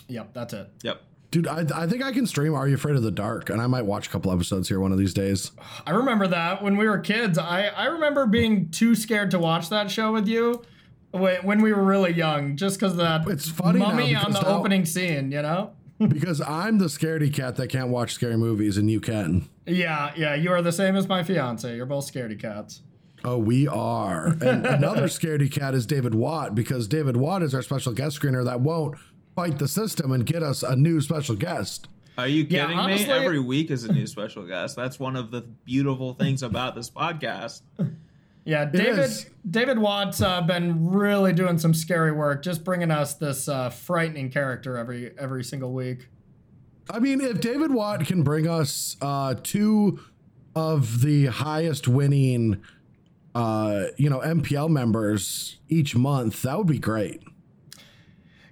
yep, 0.07 0.33
that's 0.33 0.53
it. 0.53 0.71
Yep. 0.83 1.01
Dude, 1.35 1.47
I, 1.47 1.65
I 1.75 1.85
think 1.85 2.01
I 2.01 2.13
can 2.13 2.25
stream 2.25 2.53
Are 2.55 2.65
You 2.65 2.75
Afraid 2.75 2.95
of 2.95 3.03
the 3.03 3.11
Dark, 3.11 3.49
and 3.49 3.61
I 3.61 3.67
might 3.67 3.81
watch 3.81 4.07
a 4.07 4.09
couple 4.09 4.31
episodes 4.31 4.69
here 4.69 4.79
one 4.79 4.93
of 4.93 4.97
these 4.97 5.13
days. 5.13 5.51
I 5.85 5.91
remember 5.91 6.27
that 6.27 6.63
when 6.63 6.77
we 6.77 6.87
were 6.87 6.97
kids. 6.97 7.37
I, 7.37 7.65
I 7.65 7.87
remember 7.87 8.25
being 8.25 8.69
too 8.69 8.95
scared 8.95 9.31
to 9.31 9.39
watch 9.39 9.67
that 9.67 9.91
show 9.91 10.13
with 10.13 10.29
you 10.29 10.63
when, 11.11 11.61
we 11.61 11.73
were 11.73 11.83
really 11.83 12.13
young, 12.13 12.55
just 12.55 12.79
because 12.79 12.95
that 12.95 13.27
It's 13.27 13.49
funny 13.49 13.79
mummy 13.79 14.15
on 14.15 14.31
the 14.31 14.39
now- 14.39 14.47
opening 14.47 14.85
scene, 14.85 15.29
you 15.29 15.41
know? 15.41 15.73
because 16.07 16.39
I'm 16.39 16.77
the 16.77 16.85
scaredy 16.85 17.33
cat 17.33 17.57
that 17.57 17.67
can't 17.67 17.89
watch 17.89 18.13
scary 18.13 18.37
movies, 18.37 18.77
and 18.77 18.89
you 18.89 19.01
can. 19.01 19.49
Yeah, 19.65 20.13
yeah, 20.15 20.35
you 20.35 20.51
are 20.53 20.61
the 20.61 20.71
same 20.71 20.95
as 20.95 21.09
my 21.09 21.21
fiance. 21.21 21.75
You're 21.75 21.85
both 21.85 22.09
scaredy 22.09 22.39
cats. 22.39 22.81
Oh, 23.25 23.39
we 23.39 23.67
are. 23.67 24.27
And 24.39 24.65
another 24.65 25.03
scaredy 25.07 25.51
cat 25.51 25.73
is 25.73 25.85
David 25.85 26.15
Watt 26.15 26.55
because 26.55 26.87
David 26.87 27.17
Watt 27.17 27.43
is 27.43 27.53
our 27.53 27.61
special 27.61 27.91
guest 27.91 28.21
screener 28.21 28.45
that 28.45 28.61
won't 28.61 28.95
fight 29.35 29.59
the 29.59 29.67
system 29.67 30.11
and 30.11 30.25
get 30.25 30.41
us 30.43 30.63
a 30.63 30.75
new 30.75 31.01
special 31.01 31.35
guest. 31.35 31.87
Are 32.17 32.27
you 32.27 32.45
Yeah, 32.49 32.63
kidding 32.65 32.79
honestly- 32.79 33.07
me? 33.07 33.13
Every 33.13 33.39
week 33.39 33.69
is 33.71 33.83
a 33.83 33.91
new 33.91 34.07
special 34.07 34.45
guest. 34.47 34.75
That's 34.75 34.99
one 34.99 35.15
of 35.17 35.31
the 35.31 35.41
beautiful 35.65 36.13
things 36.13 36.43
about 36.43 36.75
this 36.75 36.89
podcast. 36.89 37.61
Yeah, 38.47 38.65
David. 38.65 39.09
David 39.49 39.79
Watt's 39.79 40.21
uh, 40.21 40.39
been 40.43 40.91
really 40.91 41.33
doing 41.33 41.57
some 41.57 41.73
scary 41.73 42.11
work, 42.11 42.43
just 42.43 42.63
bringing 42.63 42.91
us 42.91 43.15
this 43.15 43.49
uh, 43.49 43.71
frightening 43.71 44.29
character 44.29 44.77
every 44.77 45.17
every 45.17 45.43
single 45.43 45.73
week. 45.73 46.09
I 46.87 46.99
mean, 46.99 47.21
if 47.21 47.41
David 47.41 47.73
Watt 47.73 48.05
can 48.05 48.21
bring 48.21 48.47
us 48.47 48.97
uh, 49.01 49.33
two 49.41 49.99
of 50.55 51.01
the 51.01 51.25
highest 51.25 51.87
winning, 51.87 52.61
uh, 53.33 53.85
you 53.97 54.11
know, 54.11 54.19
MPL 54.19 54.69
members 54.69 55.57
each 55.67 55.95
month, 55.95 56.43
that 56.43 56.55
would 56.55 56.67
be 56.67 56.77
great. 56.77 57.23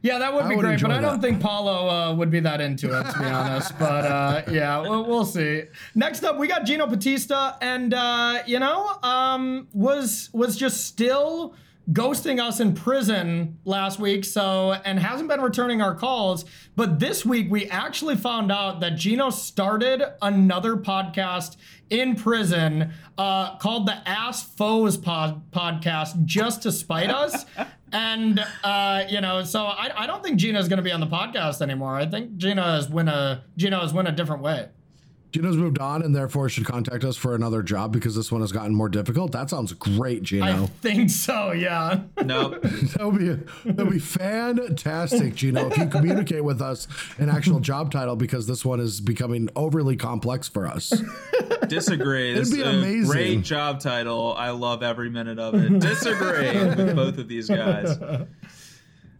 Yeah, 0.04 0.20
that 0.20 0.34
would 0.34 0.44
I 0.44 0.50
be 0.50 0.56
would 0.58 0.64
great, 0.64 0.82
but 0.82 0.92
enjoy 0.92 0.98
I 0.98 1.02
don't 1.02 1.22
think 1.22 1.40
Paulo 1.40 1.88
uh, 1.88 2.14
would 2.14 2.30
be 2.30 2.42
that 2.42 2.60
into 2.60 2.88
it, 2.88 3.04
to 3.10 3.20
be 3.20 3.26
honest. 3.26 3.72
But 3.80 4.06
uh, 4.06 4.42
yeah, 4.52 4.80
we'll, 4.80 5.06
we'll 5.06 5.26
see. 5.26 5.64
Next 5.96 6.26
up, 6.26 6.38
we 6.38 6.48
got 6.48 6.66
Gino 6.66 6.86
Batista, 6.88 7.56
and 7.62 7.94
uh, 7.94 8.44
you 8.46 8.60
know, 8.60 8.98
um, 9.02 9.70
was 9.72 10.30
was 10.34 10.58
just 10.58 10.86
still 10.86 11.56
ghosting 11.92 12.42
us 12.42 12.60
in 12.60 12.74
prison 12.74 13.60
last 13.64 13.98
week, 13.98 14.26
so 14.26 14.74
and 14.74 15.00
hasn't 15.00 15.30
been 15.30 15.42
returning 15.42 15.82
our 15.82 15.96
calls. 15.96 16.44
But 16.76 17.00
this 17.00 17.26
week, 17.26 17.50
we 17.50 17.70
actually 17.70 18.18
found 18.18 18.52
out 18.52 18.82
that 18.82 18.98
Gino 18.98 19.30
started 19.30 20.04
another 20.22 20.76
podcast 20.76 21.56
in 21.90 22.16
prison 22.16 22.92
uh, 23.18 23.58
called 23.58 23.86
the 23.86 23.98
Ass 24.08 24.44
Foes 24.44 24.98
pod- 24.98 25.50
podcast 25.52 26.26
just 26.26 26.64
to 26.64 26.72
spite 26.74 27.10
us. 27.10 27.46
And 27.94 28.44
uh, 28.64 29.04
you 29.08 29.22
know, 29.22 29.44
so 29.44 29.66
I, 29.66 29.92
I 29.96 30.08
don't 30.08 30.24
think 30.24 30.38
Gina's 30.38 30.68
going 30.68 30.78
to 30.78 30.84
be 30.84 30.92
on 30.92 31.00
the 31.00 31.08
podcast 31.08 31.62
anymore. 31.62 31.96
I 31.96 32.08
think 32.08 32.38
Gina 32.38 32.64
has 32.64 32.90
win 32.90 33.08
a 33.08 33.44
Gina 33.56 33.80
has 33.80 33.94
win 33.94 34.08
a 34.08 34.12
different 34.12 34.42
way. 34.42 34.70
Gino's 35.34 35.58
moved 35.58 35.80
on 35.80 36.04
and 36.04 36.16
therefore 36.16 36.48
should 36.48 36.66
contact 36.66 37.04
us 37.04 37.18
for 37.18 37.34
another 37.34 37.64
job 37.64 37.92
because 37.92 38.16
this 38.16 38.32
one 38.32 38.42
has 38.42 38.52
gotten 38.52 38.76
more 38.76 38.88
difficult. 38.88 39.32
That 39.32 39.50
sounds 39.50 39.74
great, 39.74 40.22
Gino. 40.22 40.46
I 40.46 40.66
think 40.68 41.10
so. 41.10 41.52
Yeah. 41.52 42.02
Nope. 42.24 42.64
That 42.94 43.12
would 43.12 43.18
be 43.20 43.28
that 43.72 43.78
would 43.86 43.90
be 43.94 44.00
fantastic, 44.00 45.34
Gino, 45.34 45.68
if 45.70 45.78
you 45.78 45.88
communicate 45.88 46.44
with 46.44 46.62
us 46.62 46.88
an 47.18 47.30
actual 47.30 47.60
job 47.60 47.92
title 47.92 48.16
because 48.16 48.46
this 48.46 48.64
one 48.64 48.80
is 48.80 49.02
becoming 49.02 49.50
overly 49.56 49.96
complex 49.96 50.48
for 50.48 50.68
us. 50.68 50.94
Disagree. 51.68 52.34
This 52.34 52.52
be 52.52 52.62
amazing. 52.62 53.10
great 53.10 53.42
job 53.42 53.80
title. 53.80 54.36
I 54.38 54.52
love 54.52 54.84
every 54.84 55.10
minute 55.10 55.40
of 55.40 55.56
it. 55.56 55.80
Disagree 55.80 56.52
with 56.76 56.96
both 56.96 57.18
of 57.18 57.28
these 57.28 57.50
guys. 57.50 57.98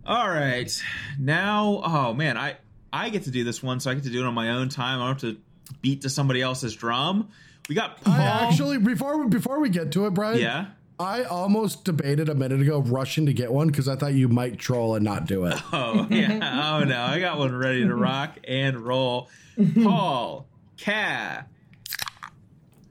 All 0.06 0.30
right. 0.30 0.84
Now, 1.18 1.82
oh 1.84 2.14
man, 2.14 2.38
I 2.38 2.58
I 2.92 3.10
get 3.10 3.24
to 3.24 3.32
do 3.32 3.44
this 3.44 3.64
one, 3.64 3.80
so 3.80 3.90
I 3.90 3.96
get 3.96 4.04
to 4.04 4.12
do 4.12 4.22
it 4.24 4.26
on 4.28 4.36
my 4.36 4.52
own 4.52 4.70
time. 4.70 5.02
I 5.02 5.08
don't 5.08 5.22
have 5.22 5.36
to 5.36 5.42
beat 5.82 6.02
to 6.02 6.10
somebody 6.10 6.42
else's 6.42 6.76
drum. 6.76 7.30
We 7.70 7.76
got 7.76 8.02
Paul. 8.02 8.14
I 8.14 8.24
actually 8.24 8.78
before 8.78 9.28
before 9.28 9.60
we 9.60 9.70
get 9.70 9.92
to 9.94 10.06
it, 10.08 10.12
Brian. 10.14 10.40
yeah. 10.40 10.68
I 11.00 11.24
almost 11.24 11.86
debated 11.86 12.30
a 12.30 12.36
minute 12.36 12.62
ago 12.62 12.80
rushing 12.80 13.26
to 13.26 13.34
get 13.34 13.52
one 13.52 13.68
because 13.68 13.88
I 13.90 13.96
thought 13.96 14.14
you 14.14 14.28
might 14.30 14.60
troll 14.60 14.96
and 14.96 15.04
not 15.04 15.26
do 15.26 15.46
it. 15.46 15.56
Oh 15.74 16.08
yeah. 16.10 16.80
Oh 16.82 16.84
no, 16.84 17.02
I 17.02 17.20
got 17.20 17.40
one 17.40 17.56
ready 17.56 17.82
to 17.84 17.96
rock 17.96 18.38
and 18.48 18.80
roll. 18.80 19.30
Paul 19.84 20.48
Ka 20.80 21.46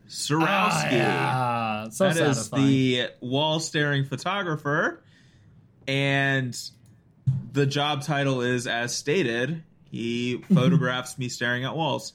Sarowski. 0.09 0.47
Ah, 0.49 0.91
yeah. 1.85 1.89
So 1.91 2.05
That 2.05 2.11
is 2.17 2.19
satisfying. 2.37 2.67
the 2.67 3.09
wall 3.21 3.61
staring 3.61 4.05
photographer. 4.05 5.03
And 5.89 6.59
the 7.53 7.67
job 7.67 8.03
title 8.03 8.43
is 8.43 8.67
as 8.67 8.95
stated. 8.95 9.63
He 9.91 10.43
photographs 10.55 11.19
me 11.19 11.29
staring 11.29 11.65
at 11.65 11.75
walls. 11.77 12.13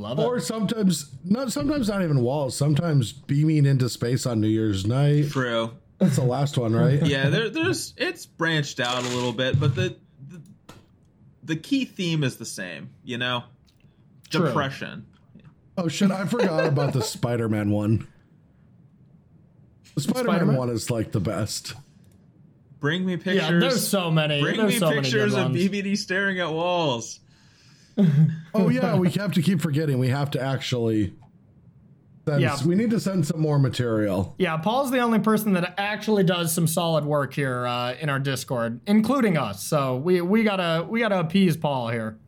Love 0.00 0.18
it. 0.18 0.22
Or 0.22 0.40
sometimes 0.40 1.14
not 1.24 1.52
sometimes 1.52 1.88
not 1.88 2.02
even 2.02 2.20
walls, 2.22 2.56
sometimes 2.56 3.12
beaming 3.12 3.66
into 3.66 3.88
space 3.88 4.24
on 4.24 4.40
New 4.40 4.48
Year's 4.48 4.86
night. 4.86 5.30
True. 5.30 5.72
That's 5.98 6.16
the 6.16 6.24
last 6.24 6.56
one, 6.56 6.74
right? 6.74 7.02
Yeah, 7.06 7.28
there, 7.28 7.50
there's 7.50 7.92
it's 7.98 8.24
branched 8.24 8.80
out 8.80 9.04
a 9.04 9.08
little 9.08 9.32
bit, 9.34 9.60
but 9.60 9.74
the, 9.74 9.96
the 10.28 10.40
the 11.44 11.56
key 11.56 11.84
theme 11.84 12.24
is 12.24 12.38
the 12.38 12.46
same. 12.46 12.90
You 13.04 13.18
know, 13.18 13.44
True. 14.30 14.46
depression. 14.46 15.06
Oh 15.76 15.88
shit, 15.88 16.10
I 16.10 16.24
forgot 16.26 16.66
about 16.66 16.94
the 16.94 17.02
Spider-Man 17.02 17.70
one. 17.70 18.06
The 19.94 20.00
Spider-Man, 20.00 20.24
Spider-Man? 20.36 20.56
one 20.56 20.70
is 20.70 20.90
like 20.90 21.12
the 21.12 21.20
best. 21.20 21.74
Bring 22.80 23.04
me 23.04 23.16
pictures. 23.18 23.34
yeah, 23.42 23.50
there's 23.58 23.86
so 23.86 24.10
many. 24.10 24.40
bring 24.40 24.56
there's 24.56 24.72
me 24.74 24.78
so 24.78 24.88
many 24.88 25.02
pictures 25.02 25.34
good 25.34 25.38
of 25.40 25.50
ones. 25.52 25.56
BBD 25.56 25.98
staring 25.98 26.40
at 26.40 26.50
walls. 26.50 27.20
Oh 28.54 28.68
yeah, 28.68 28.96
we 28.96 29.10
have 29.10 29.32
to 29.32 29.42
keep 29.42 29.60
forgetting. 29.60 29.98
We 29.98 30.08
have 30.08 30.30
to 30.32 30.40
actually. 30.40 31.14
Send, 32.26 32.42
Yeah. 32.42 32.56
We 32.64 32.74
need 32.74 32.90
to 32.90 33.00
send 33.00 33.26
some 33.26 33.40
more 33.40 33.58
material. 33.58 34.34
Yeah, 34.38 34.56
Paul's 34.58 34.90
the 34.90 34.98
only 34.98 35.20
person 35.20 35.52
that 35.54 35.74
actually 35.78 36.22
does 36.22 36.52
some 36.52 36.66
solid 36.66 37.04
work 37.04 37.32
here 37.32 37.66
uh, 37.66 37.94
in 37.94 38.08
our 38.10 38.18
Discord, 38.18 38.80
including 38.86 39.36
us. 39.38 39.62
So 39.64 39.96
we 39.96 40.20
we 40.20 40.42
gotta 40.44 40.84
we 40.88 41.00
gotta 41.00 41.20
appease 41.20 41.56
Paul 41.56 41.88
here. 41.88 42.18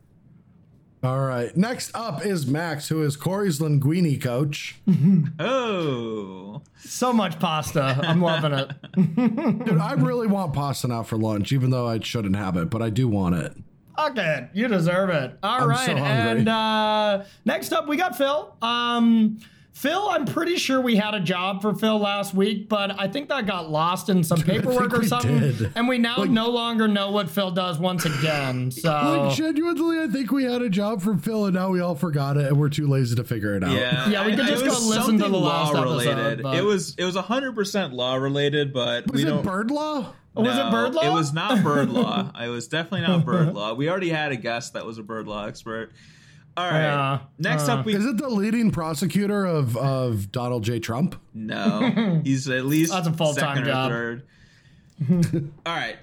All 1.03 1.19
right. 1.19 1.55
Next 1.57 1.91
up 1.93 2.25
is 2.25 2.47
Max, 2.47 2.87
who 2.87 3.03
is 3.03 3.17
Corey's 3.17 3.59
linguini 3.59 4.21
coach. 4.21 4.79
Oh, 5.39 6.61
So 6.77 7.11
much 7.11 7.39
pasta. 7.39 7.99
I'm 8.01 8.21
loving 8.21 8.53
it. 8.53 8.71
Dude, 9.65 9.77
I 9.77 9.93
really 9.93 10.27
want 10.27 10.53
pasta 10.53 10.87
now 10.87 11.03
for 11.03 11.17
lunch, 11.17 11.51
even 11.51 11.71
though 11.71 11.87
I 11.87 11.99
shouldn't 11.99 12.37
have 12.37 12.55
it, 12.55 12.69
but 12.69 12.81
I 12.81 12.89
do 12.89 13.07
want 13.09 13.35
it. 13.35 13.53
Okay, 13.97 14.49
you 14.53 14.67
deserve 14.67 15.09
it. 15.09 15.37
All 15.43 15.67
right, 15.67 15.85
so 15.85 15.91
and 15.93 16.49
uh, 16.49 17.23
next 17.45 17.71
up 17.73 17.87
we 17.87 17.97
got 17.97 18.17
Phil. 18.17 18.55
Um, 18.61 19.39
Phil, 19.71 20.07
I'm 20.07 20.25
pretty 20.25 20.57
sure 20.57 20.79
we 20.79 20.95
had 20.97 21.15
a 21.15 21.19
job 21.19 21.63
for 21.63 21.73
Phil 21.73 21.97
last 21.97 22.35
week, 22.35 22.69
but 22.69 22.99
I 22.99 23.07
think 23.07 23.27
that 23.29 23.47
got 23.47 23.71
lost 23.71 24.07
in 24.07 24.23
some 24.23 24.39
paperwork 24.43 24.93
or 24.97 25.03
something, 25.03 25.39
did. 25.39 25.71
and 25.75 25.87
we 25.87 25.97
now 25.97 26.17
no 26.25 26.49
longer 26.51 26.87
know 26.87 27.09
what 27.09 27.27
Phil 27.27 27.49
does 27.49 27.79
once 27.79 28.05
again. 28.05 28.69
So 28.71 28.89
Like 28.91 29.35
genuinely, 29.35 29.99
I 29.99 30.07
think 30.07 30.31
we 30.31 30.43
had 30.43 30.61
a 30.61 30.69
job 30.69 31.01
from 31.01 31.17
Phil, 31.19 31.45
and 31.45 31.55
now 31.55 31.69
we 31.69 31.79
all 31.79 31.95
forgot 31.95 32.37
it, 32.37 32.45
and 32.47 32.59
we're 32.59 32.69
too 32.69 32.87
lazy 32.87 33.15
to 33.15 33.23
figure 33.23 33.55
it 33.57 33.63
out. 33.63 33.71
yeah. 33.71 34.09
Yeah, 34.09 34.25
we 34.27 34.35
could 34.35 34.45
just 34.45 34.63
it 34.63 34.67
go 34.69 34.73
listen 34.73 35.17
to 35.17 35.23
the 35.23 35.23
something 35.23 35.31
last 35.41 35.73
law 35.73 35.81
episode, 35.81 36.17
related. 36.17 36.43
but- 36.43 36.55
It 36.57 36.63
was 36.63 36.93
it 36.99 37.03
was 37.05 37.15
hundred 37.15 37.55
percent 37.55 37.93
law 37.93 38.15
related, 38.15 38.73
but 38.73 39.11
Was 39.11 39.21
we 39.23 39.27
it 39.27 39.31
don't. 39.31 39.43
bird 39.43 39.71
law? 39.71 40.13
Was 40.35 40.57
it 40.57 40.71
bird 40.71 40.95
law? 40.95 41.01
It 41.03 41.13
was 41.13 41.33
not 41.33 41.63
bird 41.63 41.89
law. 41.89 42.31
it 42.41 42.47
was 42.49 42.67
definitely 42.67 43.07
not 43.07 43.25
bird 43.25 43.53
law. 43.53 43.73
We 43.73 43.89
already 43.89 44.09
had 44.09 44.31
a 44.31 44.35
guest 44.35 44.73
that 44.73 44.85
was 44.85 44.97
a 44.97 45.03
bird 45.03 45.27
law 45.27 45.45
expert. 45.45 45.91
All 46.55 46.69
right. 46.69 46.81
Yeah, 46.81 47.19
Next 47.39 47.67
uh. 47.67 47.77
up, 47.77 47.85
we 47.85 47.95
Is 47.95 48.05
it 48.05 48.17
the 48.17 48.29
leading 48.29 48.69
prosecutor 48.71 49.45
of, 49.45 49.75
of 49.75 50.31
Donald 50.31 50.63
J. 50.63 50.79
Trump? 50.79 51.15
no. 51.33 52.21
He's 52.23 52.47
at 52.47 52.65
least 52.65 52.91
That's 52.91 53.07
a 53.07 53.13
full-time 53.13 53.55
second 53.57 53.65
job. 53.65 53.91
third. 53.91 54.23
All 55.65 55.75
right. 55.75 55.97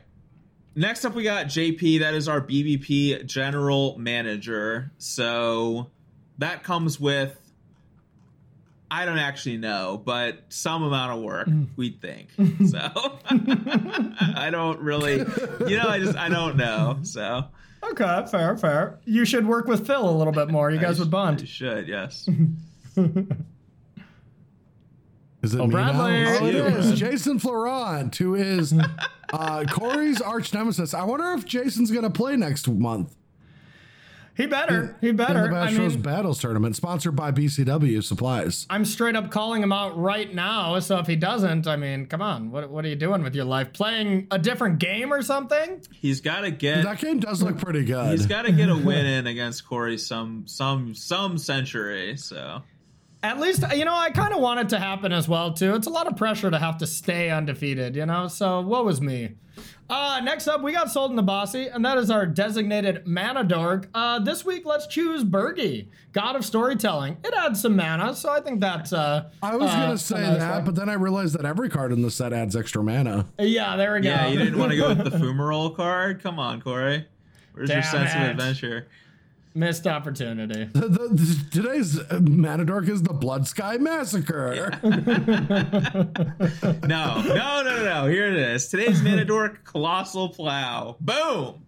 Next 0.74 1.04
up, 1.04 1.14
we 1.14 1.22
got 1.22 1.46
JP. 1.46 2.00
That 2.00 2.14
is 2.14 2.28
our 2.28 2.40
BBP 2.40 3.26
general 3.26 3.96
manager. 3.98 4.92
So 4.98 5.90
that 6.38 6.62
comes 6.62 6.98
with. 7.00 7.36
I 8.90 9.04
don't 9.04 9.18
actually 9.18 9.56
know, 9.58 10.02
but 10.04 10.44
some 10.48 10.82
amount 10.82 11.12
of 11.18 11.22
work 11.22 11.48
we 11.76 11.90
think. 11.90 12.28
So 12.68 12.78
I 13.30 14.48
don't 14.50 14.80
really, 14.80 15.18
you 15.68 15.76
know, 15.76 15.88
I 15.88 16.00
just 16.00 16.16
I 16.18 16.28
don't 16.28 16.56
know. 16.56 16.98
So 17.02 17.44
okay, 17.84 18.24
fair, 18.30 18.56
fair. 18.56 18.98
You 19.04 19.24
should 19.24 19.46
work 19.46 19.66
with 19.68 19.86
Phil 19.86 20.08
a 20.08 20.10
little 20.10 20.32
bit 20.32 20.48
more. 20.48 20.70
You 20.70 20.78
guys 20.78 20.98
would 20.98 21.08
I 21.08 21.10
bond. 21.12 21.48
should, 21.48 21.86
yes. 21.88 22.28
Is 25.42 25.54
it 25.54 25.60
Oh, 25.60 25.66
me 25.66 25.72
Bradley. 25.72 26.22
now? 26.22 26.38
Oh, 26.40 26.46
it 26.46 26.54
You, 26.54 26.64
is 26.66 26.86
Brad. 26.86 26.96
Jason 26.96 27.38
Florent, 27.38 28.14
who 28.16 28.34
is 28.34 28.74
uh, 29.32 29.64
Corey's 29.70 30.20
arch 30.20 30.52
nemesis. 30.52 30.92
I 30.92 31.04
wonder 31.04 31.32
if 31.32 31.46
Jason's 31.46 31.90
going 31.90 32.02
to 32.02 32.10
play 32.10 32.36
next 32.36 32.68
month 32.68 33.14
He 34.36 34.46
better. 34.46 34.96
He 35.00 35.10
in 35.10 35.16
better. 35.16 35.48
the 35.48 35.56
I 35.56 35.66
Bash 35.66 35.74
Bros 35.74 35.94
mean, 35.94 36.02
Battles 36.02 36.40
tournament, 36.40 36.76
sponsored 36.76 37.14
by 37.14 37.30
BCW 37.32 38.02
Supplies. 38.02 38.66
I'm 38.70 38.84
straight 38.84 39.14
up 39.16 39.30
calling 39.30 39.62
him 39.62 39.72
out 39.72 39.98
right 39.98 40.32
now. 40.34 40.78
So 40.78 40.98
if 40.98 41.06
he 41.06 41.16
doesn't, 41.16 41.66
I 41.66 41.76
mean, 41.76 42.06
come 42.06 42.22
on. 42.22 42.50
What 42.50 42.70
what 42.70 42.84
are 42.84 42.88
you 42.88 42.96
doing 42.96 43.22
with 43.22 43.34
your 43.34 43.44
life? 43.44 43.72
Playing 43.72 44.28
a 44.30 44.38
different 44.38 44.78
game 44.78 45.12
or 45.12 45.20
something? 45.22 45.82
He's 45.92 46.20
got 46.20 46.40
to 46.42 46.50
get 46.50 46.84
That 46.84 46.98
game 46.98 47.20
does 47.20 47.42
look 47.42 47.58
pretty 47.58 47.84
good. 47.84 48.12
He's 48.12 48.26
got 48.26 48.42
to 48.42 48.52
get 48.52 48.68
a 48.70 48.76
win 48.84 49.04
in 49.04 49.26
against 49.26 49.66
Corey 49.66 49.98
some 49.98 50.44
some 50.46 50.94
some 50.94 51.36
century. 51.36 52.16
So 52.16 52.62
At 53.22 53.38
least, 53.40 53.62
you 53.74 53.84
know, 53.84 53.94
I 53.94 54.10
kind 54.10 54.32
of 54.32 54.40
want 54.40 54.60
it 54.60 54.68
to 54.70 54.78
happen 54.78 55.12
as 55.12 55.28
well, 55.28 55.52
too. 55.52 55.74
It's 55.74 55.86
a 55.86 55.90
lot 55.90 56.06
of 56.06 56.16
pressure 56.16 56.50
to 56.50 56.58
have 56.58 56.78
to 56.78 56.86
stay 56.86 57.28
undefeated, 57.30 57.94
you 57.94 58.06
know? 58.06 58.28
So, 58.28 58.62
what 58.62 58.86
was 58.86 59.02
me? 59.02 59.32
Uh, 59.90 60.20
next 60.20 60.46
up, 60.46 60.62
we 60.62 60.70
got 60.72 60.88
Sold 60.90 61.10
in 61.10 61.16
the 61.16 61.22
Bossy, 61.22 61.66
and 61.66 61.84
that 61.84 61.98
is 61.98 62.10
our 62.10 62.24
designated 62.24 63.06
mana 63.06 63.42
dork. 63.42 63.88
Uh, 63.92 64.20
this 64.20 64.44
week, 64.44 64.64
let's 64.64 64.86
choose 64.86 65.24
Birgi, 65.24 65.88
God 66.12 66.36
of 66.36 66.44
Storytelling. 66.44 67.16
It 67.24 67.34
adds 67.34 67.60
some 67.60 67.74
mana, 67.74 68.14
so 68.14 68.30
I 68.30 68.40
think 68.40 68.60
that's. 68.60 68.92
Uh, 68.92 69.30
I 69.42 69.56
was 69.56 69.68
uh, 69.68 69.76
going 69.76 69.90
a 69.90 69.92
to 69.94 69.98
say 69.98 70.20
that, 70.20 70.54
one. 70.56 70.64
but 70.64 70.74
then 70.76 70.88
I 70.88 70.92
realized 70.92 71.36
that 71.36 71.44
every 71.44 71.68
card 71.68 71.92
in 71.92 72.02
the 72.02 72.10
set 72.10 72.32
adds 72.32 72.54
extra 72.54 72.84
mana. 72.84 73.26
Yeah, 73.38 73.76
there 73.76 73.94
we 73.94 74.00
go. 74.00 74.10
yeah, 74.10 74.28
you 74.28 74.38
didn't 74.38 74.58
want 74.58 74.70
to 74.70 74.76
go 74.76 74.88
with 74.90 75.02
the 75.04 75.10
Fumarole 75.18 75.74
card. 75.74 76.22
Come 76.22 76.38
on, 76.38 76.62
Corey. 76.62 77.06
Where's 77.54 77.68
your 77.68 77.82
sense 77.82 78.12
it. 78.14 78.16
of 78.16 78.28
adventure? 78.30 78.86
Missed 79.54 79.86
opportunity. 79.86 80.68
The, 80.72 80.88
the, 80.88 81.44
today's 81.50 81.98
Manadork 81.98 82.88
is 82.88 83.02
the 83.02 83.14
Bloodsky 83.14 83.80
Massacre. 83.80 84.70
No, 86.86 87.22
no, 87.22 87.24
no, 87.34 87.62
no, 87.62 87.84
no. 87.84 88.06
Here 88.06 88.26
it 88.26 88.36
is. 88.36 88.68
Today's 88.68 89.00
Manadork 89.00 89.64
Colossal 89.64 90.28
Plow. 90.30 90.96
Boom. 91.00 91.64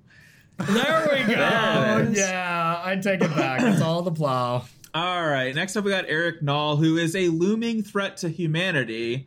There 0.59 1.09
we 1.13 1.35
go. 1.35 1.35
There 1.35 2.11
yeah, 2.13 2.81
I 2.85 2.97
take 2.97 3.23
it 3.23 3.35
back. 3.35 3.63
It's 3.63 3.81
all 3.81 4.03
the 4.03 4.13
plow. 4.13 4.65
All 4.95 5.27
right. 5.27 5.55
Next 5.55 5.77
up, 5.77 5.85
we 5.85 5.91
got 5.91 6.05
Eric 6.09 6.43
Knoll, 6.43 6.77
who 6.77 6.99
is 6.99 7.17
a 7.17 7.29
looming 7.29 7.83
threat 7.83 8.19
to 8.19 8.29
humanity. 8.29 9.27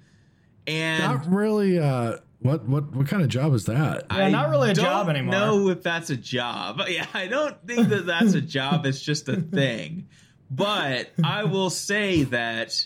And 0.67 1.03
Not 1.03 1.31
really. 1.31 1.79
Uh, 1.79 2.17
what 2.39 2.67
what 2.67 2.95
what 2.95 3.07
kind 3.07 3.23
of 3.23 3.29
job 3.29 3.53
is 3.53 3.65
that? 3.65 4.05
Yeah, 4.11 4.29
not 4.29 4.49
really 4.49 4.71
a 4.71 4.73
don't 4.73 4.85
job 4.85 5.09
anymore. 5.09 5.31
know 5.31 5.69
if 5.69 5.81
that's 5.83 6.09
a 6.09 6.17
job. 6.17 6.81
Yeah, 6.87 7.05
I 7.13 7.27
don't 7.27 7.55
think 7.65 7.89
that 7.89 8.05
that's 8.05 8.33
a 8.33 8.41
job. 8.41 8.85
It's 8.85 9.01
just 9.01 9.27
a 9.29 9.41
thing. 9.41 10.07
But 10.51 11.09
I 11.23 11.45
will 11.45 11.69
say 11.71 12.23
that 12.23 12.85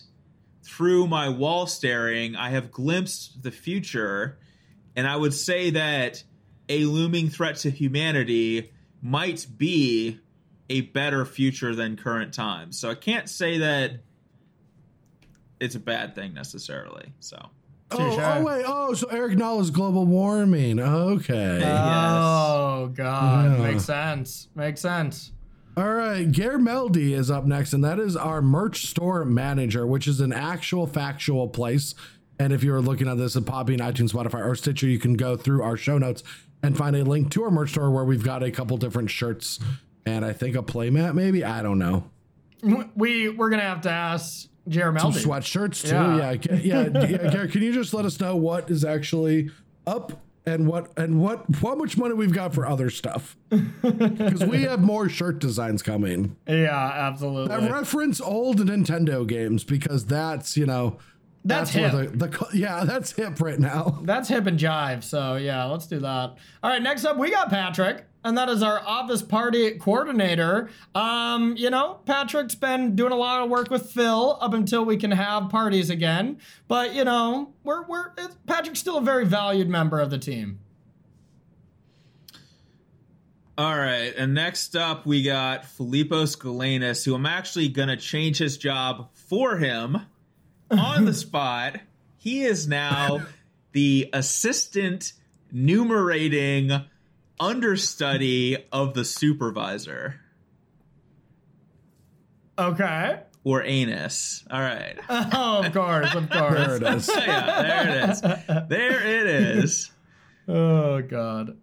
through 0.64 1.08
my 1.08 1.30
wall 1.30 1.68
staring, 1.68 2.36
I 2.36 2.52
have 2.52 2.72
glimpsed 2.72 3.44
the 3.44 3.52
future, 3.52 4.40
and 4.96 5.06
I 5.08 5.16
would 5.16 5.34
say 5.34 5.72
that 5.72 6.24
a 6.70 6.86
looming 6.86 7.30
threat 7.30 7.58
to 7.58 7.70
humanity 7.72 8.72
might 9.02 9.46
be 9.58 10.20
a 10.70 10.82
better 10.82 11.26
future 11.26 11.76
than 11.76 11.98
current 11.98 12.34
times. 12.34 12.80
So 12.80 12.90
I 12.90 12.96
can't 12.96 13.28
say 13.28 13.58
that 13.58 14.02
it's 15.60 15.76
a 15.76 15.80
bad 15.80 16.16
thing 16.16 16.34
necessarily. 16.34 17.12
So 17.20 17.50
Oh, 17.91 17.98
Touche. 17.98 18.20
oh 18.22 18.44
wait. 18.44 18.64
Oh, 18.68 18.94
so 18.94 19.07
Eric 19.07 19.38
Knoll 19.38 19.60
is 19.61 19.72
global 19.72 20.06
warming. 20.06 20.80
Okay. 20.80 21.61
Oh 21.66 22.91
God, 22.94 23.57
Yeah. 23.60 23.64
makes 23.72 23.86
sense. 23.86 24.48
Makes 24.56 24.82
sense. 24.82 25.32
All 25.78 25.94
right, 25.94 26.30
Gare 26.30 26.60
Meldy 26.60 27.11
is 27.14 27.32
up 27.32 27.45
next, 27.45 27.72
and 27.74 27.84
that 27.86 27.99
is 27.99 28.18
our 28.18 28.41
merch 28.41 28.88
store 28.88 29.24
manager, 29.24 29.88
which 29.88 30.07
is 30.07 30.20
an 30.20 30.34
actual 30.34 30.88
factual 30.88 31.48
place. 31.48 31.95
And 32.38 32.52
if 32.52 32.64
you're 32.64 32.82
looking 32.82 33.07
at 33.07 33.18
this 33.18 33.36
at 33.38 33.44
Podbean, 33.44 33.80
iTunes, 33.80 34.11
Spotify, 34.11 34.45
or 34.45 34.56
Stitcher, 34.56 34.88
you 34.88 34.99
can 34.99 35.14
go 35.14 35.38
through 35.38 35.64
our 35.64 35.78
show 35.78 35.98
notes 35.98 36.22
and 36.61 36.78
find 36.78 36.95
a 36.98 37.03
link 37.06 37.32
to 37.32 37.44
our 37.44 37.52
merch 37.52 37.70
store 37.72 37.91
where 37.91 38.03
we've 38.03 38.24
got 38.24 38.44
a 38.44 38.52
couple 38.52 38.76
different 38.78 39.10
shirts 39.10 39.57
and 40.06 40.26
I 40.26 40.34
think 40.34 40.56
a 40.57 40.61
playmat, 40.64 41.14
maybe. 41.14 41.45
I 41.45 41.61
don't 41.61 41.80
know. 41.80 42.10
We 42.95 43.30
we're 43.30 43.49
gonna 43.49 43.61
have 43.61 43.82
to 43.82 43.90
ask 43.91 44.49
Jeremy. 44.68 44.99
Some 44.99 45.14
sweatshirts 45.14 45.84
too. 45.84 45.95
Yeah. 45.95 46.31
Yeah, 46.31 46.84
yeah, 46.91 47.07
yeah. 47.07 47.31
yeah 47.31 47.48
can 47.48 47.61
you 47.61 47.73
just 47.73 47.94
let 47.94 48.06
us 48.06 48.19
know 48.19 48.36
what 48.36 48.69
is 48.69 48.86
actually 48.86 49.49
up 49.88 50.22
and 50.45 50.68
what 50.68 50.91
and 50.98 51.22
what 51.22 51.45
how 51.61 51.76
much 51.76 51.98
money 51.98 52.14
we've 52.14 52.34
got 52.34 52.53
for 52.53 52.65
other 52.65 52.90
stuff? 52.90 53.38
Because 53.81 54.44
we 54.45 54.64
have 54.64 54.81
more 54.81 55.10
shirt 55.10 55.40
designs 55.40 55.81
coming. 55.81 56.36
Yeah, 56.48 56.76
absolutely. 56.76 57.56
I 57.56 57.69
reference 57.69 58.22
old 58.22 58.60
Nintendo 58.60 59.26
games 59.26 59.64
because 59.64 60.06
that's 60.06 60.56
you 60.56 60.65
know 60.65 60.98
That's 61.45 61.74
where 61.74 61.90
hip. 61.90 62.11
the, 62.14 62.28
the 62.28 62.48
yeah 62.53 62.84
that's 62.84 63.14
hip 63.14 63.40
right 63.40 63.60
now. 63.60 63.99
That's 64.03 64.28
hip 64.28 64.45
and 64.45 64.60
jive. 64.60 65.03
So 65.03 65.36
yeah, 65.36 65.66
let's 65.66 65.88
do 65.88 65.99
that. 65.99 66.36
All 66.64 66.70
right, 66.70 66.82
next 66.82 67.06
up 67.06 67.18
we 67.18 67.32
got 67.32 67.49
Patrick, 67.49 68.06
and 68.26 68.38
that 68.38 68.49
is 68.49 68.61
our 68.61 68.80
office 68.86 69.22
party 69.22 69.72
coordinator. 69.80 70.70
Um, 70.94 71.56
you 71.56 71.70
know, 71.70 72.02
Patrick's 72.06 72.56
been 72.56 72.95
doing 72.95 73.14
a 73.14 73.16
lot 73.16 73.41
of 73.41 73.49
work 73.49 73.70
with 73.70 73.90
Phil 73.90 74.38
up 74.41 74.53
until 74.53 74.84
we 74.84 74.98
can 74.98 75.11
have 75.11 75.49
parties 75.49 75.90
again. 75.90 76.40
But 76.68 76.94
you 76.94 77.06
know, 77.06 77.53
we're 77.64 77.84
we're 77.84 78.11
it's, 78.18 78.36
Patrick's 78.45 78.80
still 78.80 78.98
a 78.98 79.02
very 79.02 79.26
valued 79.26 79.70
member 79.70 79.99
of 79.99 80.10
the 80.10 80.20
team. 80.20 80.60
All 83.57 83.78
right, 83.78 84.14
and 84.18 84.34
next 84.34 84.76
up 84.76 85.06
we 85.06 85.24
got 85.24 85.64
Filippo 85.64 86.24
Scalanis, 86.24 87.06
who 87.06 87.16
I'm 87.16 87.26
actually 87.26 87.70
gonna 87.70 87.98
change 87.98 88.38
his 88.38 88.57
job 88.57 89.10
for 89.14 89.57
him 89.57 90.02
on 90.72 91.06
the 91.06 91.14
spot. 91.14 91.80
He 92.18 92.44
is 92.44 92.68
now 92.68 93.22
the 93.72 94.10
assistant 94.14 95.14
numerating 95.52 96.72
understudy 97.40 98.58
of 98.72 98.94
the 98.94 99.06
supervisor 99.06 100.20
Okay. 102.58 103.20
or 103.44 103.64
anus. 103.64 104.44
All 104.52 104.60
right. 104.60 104.98
Oh, 105.10 105.64
of 105.66 105.74
course, 105.74 106.14
of 106.14 106.30
course. 106.30 106.52
There 106.58 106.76
it 106.76 106.84
is. 106.96 107.10
yeah, 107.18 107.66
there 107.66 108.04
it 108.04 108.10
is. 108.10 108.22
There 108.68 109.02
it 109.02 109.28
is. 109.28 109.91
oh 110.48 111.02
God. 111.02 111.58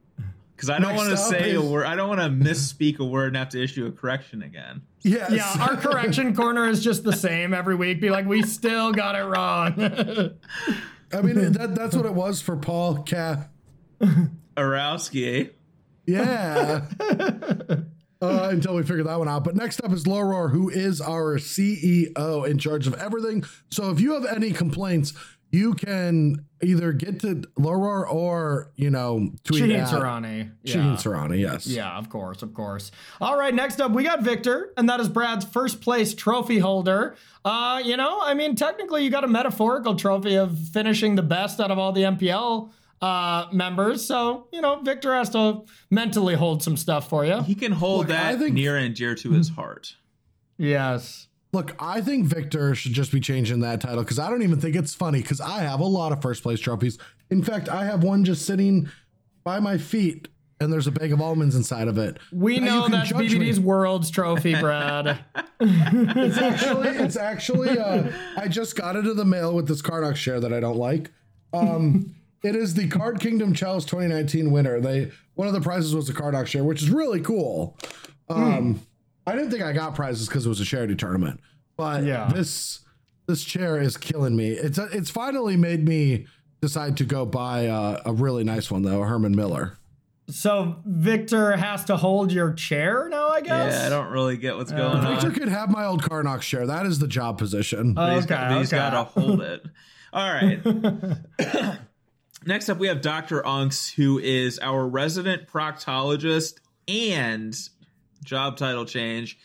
Because 0.56 0.70
I 0.70 0.78
don't 0.78 0.96
want 0.96 1.10
to 1.10 1.22
up 1.22 1.30
say 1.30 1.54
a 1.54 1.60
word. 1.60 1.84
I 1.84 1.94
don't 1.96 2.08
want 2.08 2.20
to 2.20 2.28
misspeak 2.28 2.98
a 2.98 3.04
word 3.04 3.28
and 3.28 3.36
have 3.36 3.50
to 3.50 3.62
issue 3.62 3.84
a 3.86 3.92
correction 3.92 4.42
again. 4.42 4.80
Yes. 5.02 5.30
Yeah, 5.30 5.54
our 5.60 5.76
correction 5.76 6.34
corner 6.34 6.66
is 6.66 6.82
just 6.82 7.04
the 7.04 7.12
same 7.12 7.52
every 7.52 7.74
week. 7.74 8.00
Be 8.00 8.08
like, 8.08 8.26
we 8.26 8.42
still 8.42 8.90
got 8.90 9.16
it 9.16 9.24
wrong. 9.24 9.74
I 11.12 11.22
mean 11.22 11.52
that 11.52 11.74
that's 11.74 11.94
what 11.94 12.06
it 12.06 12.14
was 12.14 12.40
for 12.40 12.56
Paul 12.56 13.02
Ka. 13.02 13.48
Arowski. 14.56 15.50
Yeah. 16.06 16.86
Uh, 18.22 18.48
until 18.50 18.74
we 18.74 18.82
figure 18.82 19.04
that 19.04 19.18
one 19.18 19.28
out. 19.28 19.44
But 19.44 19.56
next 19.56 19.78
up 19.84 19.92
is 19.92 20.04
Loror, 20.04 20.50
who 20.50 20.70
is 20.70 21.02
our 21.02 21.36
CEO 21.36 22.48
in 22.48 22.56
charge 22.56 22.86
of 22.86 22.94
everything. 22.94 23.44
So 23.70 23.90
if 23.90 24.00
you 24.00 24.14
have 24.14 24.24
any 24.24 24.52
complaints, 24.52 25.12
you 25.56 25.74
can 25.74 26.44
either 26.62 26.92
get 26.92 27.20
to 27.20 27.42
Loror 27.58 28.10
or, 28.12 28.70
you 28.76 28.90
know, 28.90 29.30
tweet 29.44 29.62
Shaheen 29.64 29.78
at 29.82 29.88
Soorani. 29.88 30.50
Shaheen 30.64 30.74
Yeah. 30.92 30.96
Soorani, 30.96 31.40
yes. 31.40 31.66
Yeah, 31.66 31.96
of 31.98 32.08
course, 32.08 32.42
of 32.42 32.54
course. 32.54 32.90
All 33.20 33.38
right, 33.38 33.54
next 33.54 33.80
up 33.80 33.92
we 33.92 34.02
got 34.04 34.22
Victor, 34.22 34.72
and 34.76 34.88
that 34.88 35.00
is 35.00 35.08
Brad's 35.08 35.44
first 35.44 35.80
place 35.80 36.14
trophy 36.14 36.58
holder. 36.58 37.16
Uh, 37.44 37.80
you 37.84 37.96
know, 37.96 38.20
I 38.22 38.34
mean, 38.34 38.56
technically 38.56 39.04
you 39.04 39.10
got 39.10 39.24
a 39.24 39.28
metaphorical 39.28 39.96
trophy 39.96 40.36
of 40.36 40.58
finishing 40.68 41.14
the 41.16 41.22
best 41.22 41.60
out 41.60 41.70
of 41.70 41.78
all 41.78 41.92
the 41.92 42.02
MPL 42.02 42.70
uh 43.02 43.44
members. 43.52 44.06
So, 44.06 44.48
you 44.52 44.62
know, 44.62 44.80
Victor 44.80 45.14
has 45.14 45.28
to 45.30 45.64
mentally 45.90 46.34
hold 46.34 46.62
some 46.62 46.78
stuff 46.78 47.10
for 47.10 47.26
you. 47.26 47.42
He 47.42 47.54
can 47.54 47.72
hold 47.72 48.08
Look, 48.08 48.16
I 48.16 48.32
that 48.32 48.38
think- 48.38 48.54
near 48.54 48.76
and 48.78 48.94
dear 48.94 49.14
to 49.16 49.32
his 49.32 49.50
heart. 49.50 49.96
Yes. 50.56 51.25
Look, 51.56 51.74
I 51.78 52.02
think 52.02 52.26
Victor 52.26 52.74
should 52.74 52.92
just 52.92 53.10
be 53.10 53.18
changing 53.18 53.60
that 53.60 53.80
title 53.80 54.02
because 54.04 54.18
I 54.18 54.28
don't 54.28 54.42
even 54.42 54.60
think 54.60 54.76
it's 54.76 54.94
funny 54.94 55.22
because 55.22 55.40
I 55.40 55.60
have 55.60 55.80
a 55.80 55.86
lot 55.86 56.12
of 56.12 56.20
first 56.20 56.42
place 56.42 56.60
trophies. 56.60 56.98
In 57.30 57.42
fact, 57.42 57.70
I 57.70 57.86
have 57.86 58.02
one 58.02 58.26
just 58.26 58.44
sitting 58.44 58.90
by 59.42 59.58
my 59.58 59.78
feet 59.78 60.28
and 60.60 60.70
there's 60.70 60.86
a 60.86 60.90
bag 60.90 61.14
of 61.14 61.22
almonds 61.22 61.56
inside 61.56 61.88
of 61.88 61.96
it. 61.96 62.18
We 62.30 62.60
Now 62.60 62.66
know 62.66 62.82
can 62.82 62.92
that's 62.92 63.08
judge 63.08 63.34
me. 63.34 63.58
World's 63.58 64.10
trophy, 64.10 64.54
Brad. 64.54 65.18
It's 65.58 66.36
actually, 66.36 66.88
it's 66.90 67.16
actually, 67.16 67.78
uh, 67.78 68.12
I 68.36 68.48
just 68.48 68.76
got 68.76 68.94
it 68.94 69.06
in 69.06 69.16
the 69.16 69.24
mail 69.24 69.54
with 69.54 69.66
this 69.66 69.80
Karnox 69.80 70.16
share 70.16 70.38
that 70.40 70.52
I 70.52 70.60
don't 70.60 70.76
like. 70.76 71.10
Um, 71.54 72.14
it 72.42 72.54
is 72.54 72.74
the 72.74 72.86
Card 72.88 73.18
Kingdom 73.18 73.54
Challenge 73.54 73.86
2019 73.86 74.50
winner. 74.50 74.78
They 74.78 75.10
one 75.36 75.48
of 75.48 75.54
the 75.54 75.62
prizes 75.62 75.94
was 75.94 76.10
a 76.10 76.12
Karnox 76.12 76.48
share, 76.48 76.64
which 76.64 76.82
is 76.82 76.90
really 76.90 77.22
cool. 77.22 77.78
Um, 78.28 78.82
I 79.26 79.32
didn't 79.34 79.50
think 79.50 79.62
I 79.62 79.72
got 79.72 79.94
prizes 79.94 80.28
because 80.28 80.46
it 80.46 80.48
was 80.48 80.60
a 80.60 80.64
charity 80.64 80.94
tournament, 80.94 81.40
but 81.76 82.04
Yeah. 82.04 82.30
this 82.32 82.80
this 83.26 83.42
chair 83.44 83.80
is 83.80 83.96
killing 83.96 84.36
me. 84.36 84.50
It's 84.50 84.78
it's 84.78 85.10
finally 85.10 85.56
made 85.56 85.84
me 85.86 86.26
decide 86.60 86.96
to 86.98 87.04
go 87.04 87.26
buy 87.26 87.62
a, 87.62 87.98
a 88.06 88.12
really 88.12 88.44
nice 88.44 88.70
one 88.70 88.82
though, 88.82 89.02
a 89.02 89.06
Herman 89.06 89.34
Miller. 89.34 89.78
so 90.30 90.76
Victor 90.84 91.56
has 91.56 91.84
to 91.86 91.96
hold 91.96 92.30
your 92.32 92.52
chair 92.52 93.08
now, 93.08 93.28
I 93.28 93.40
guess? 93.40 93.74
Yeah, 93.74 93.86
I 93.86 93.88
don't 93.88 94.10
really 94.12 94.36
get 94.36 94.56
what's 94.56 94.72
uh, 94.72 94.76
going 94.76 94.92
Victor 95.00 95.06
on. 95.08 95.20
Victor 95.20 95.40
could 95.40 95.48
have 95.48 95.70
my 95.70 95.84
old 95.84 96.02
Karnox 96.02 96.40
chair. 96.42 96.66
That 96.66 96.86
is 96.86 96.98
the 97.00 97.08
job 97.08 97.36
position. 97.38 97.90
Oh, 97.90 97.94
but 97.94 98.14
he's 98.14 98.24
Okay, 98.24 98.34
got, 98.34 98.48
but 98.50 98.58
he's 98.58 98.72
okay. 98.72 98.76
got 98.78 98.90
to 98.90 99.04
hold 99.20 99.40
it. 99.42 99.64
All 100.12 100.32
right. 100.32 100.60
Next 102.46 102.68
up, 102.68 102.78
we 102.78 102.86
have 102.88 103.00
Dr. 103.00 103.42
Unks, 103.42 103.92
who 103.92 104.18
is 104.18 104.58
our 104.60 104.86
resident 104.86 105.48
proctologist 105.48 106.54
and 106.86 107.56
job 108.26 108.56
title 108.56 108.84
change 108.84 109.38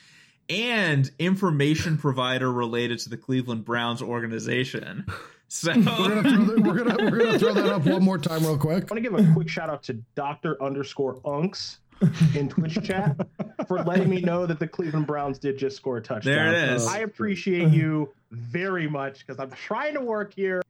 and 0.50 1.10
information 1.18 1.98
provider 1.98 2.52
related 2.52 3.00
to 3.00 3.10
the 3.10 3.18
Cleveland 3.18 3.64
Browns 3.66 4.02
organization. 4.02 5.06
So, 5.54 5.74
We're 5.74 5.84
gonna, 5.84 6.24
throw 6.24 6.46
that, 6.46 6.62
we're, 6.64 6.84
gonna, 6.84 7.12
we're 7.12 7.26
gonna 7.26 7.38
throw 7.38 7.54
that 7.54 7.66
up 7.66 7.86
one 7.86 8.02
more 8.02 8.18
time, 8.18 8.42
real 8.44 8.58
quick. 8.58 8.90
I 8.90 8.94
want 8.94 8.96
to 8.96 9.02
give 9.02 9.14
a 9.14 9.34
quick 9.34 9.50
shout 9.50 9.70
out 9.70 9.84
to 9.84 9.96
Doctor 10.16 10.56
underscore 10.64 11.16
Unks 11.26 11.80
in 12.36 12.48
Twitch 12.48 12.82
chat 12.82 13.28
for 13.68 13.84
letting 13.84 14.10
me 14.10 14.22
know 14.22 14.46
that 14.46 14.60
the 14.60 14.68
Cleveland 14.68 15.08
Browns 15.08 15.40
did 15.40 15.58
just 15.58 15.76
score 15.76 15.98
a 15.98 16.02
touchdown. 16.02 16.34
There 16.34 16.54
it 16.54 16.70
is. 16.76 16.88
I 16.88 17.00
appreciate 17.00 17.68
you 17.68 18.14
very 18.32 18.88
much 18.88 19.28
because 19.28 19.42
I'm 19.42 19.52
trying 19.52 19.96
to 19.96 20.00
work 20.00 20.34
here. 20.34 20.62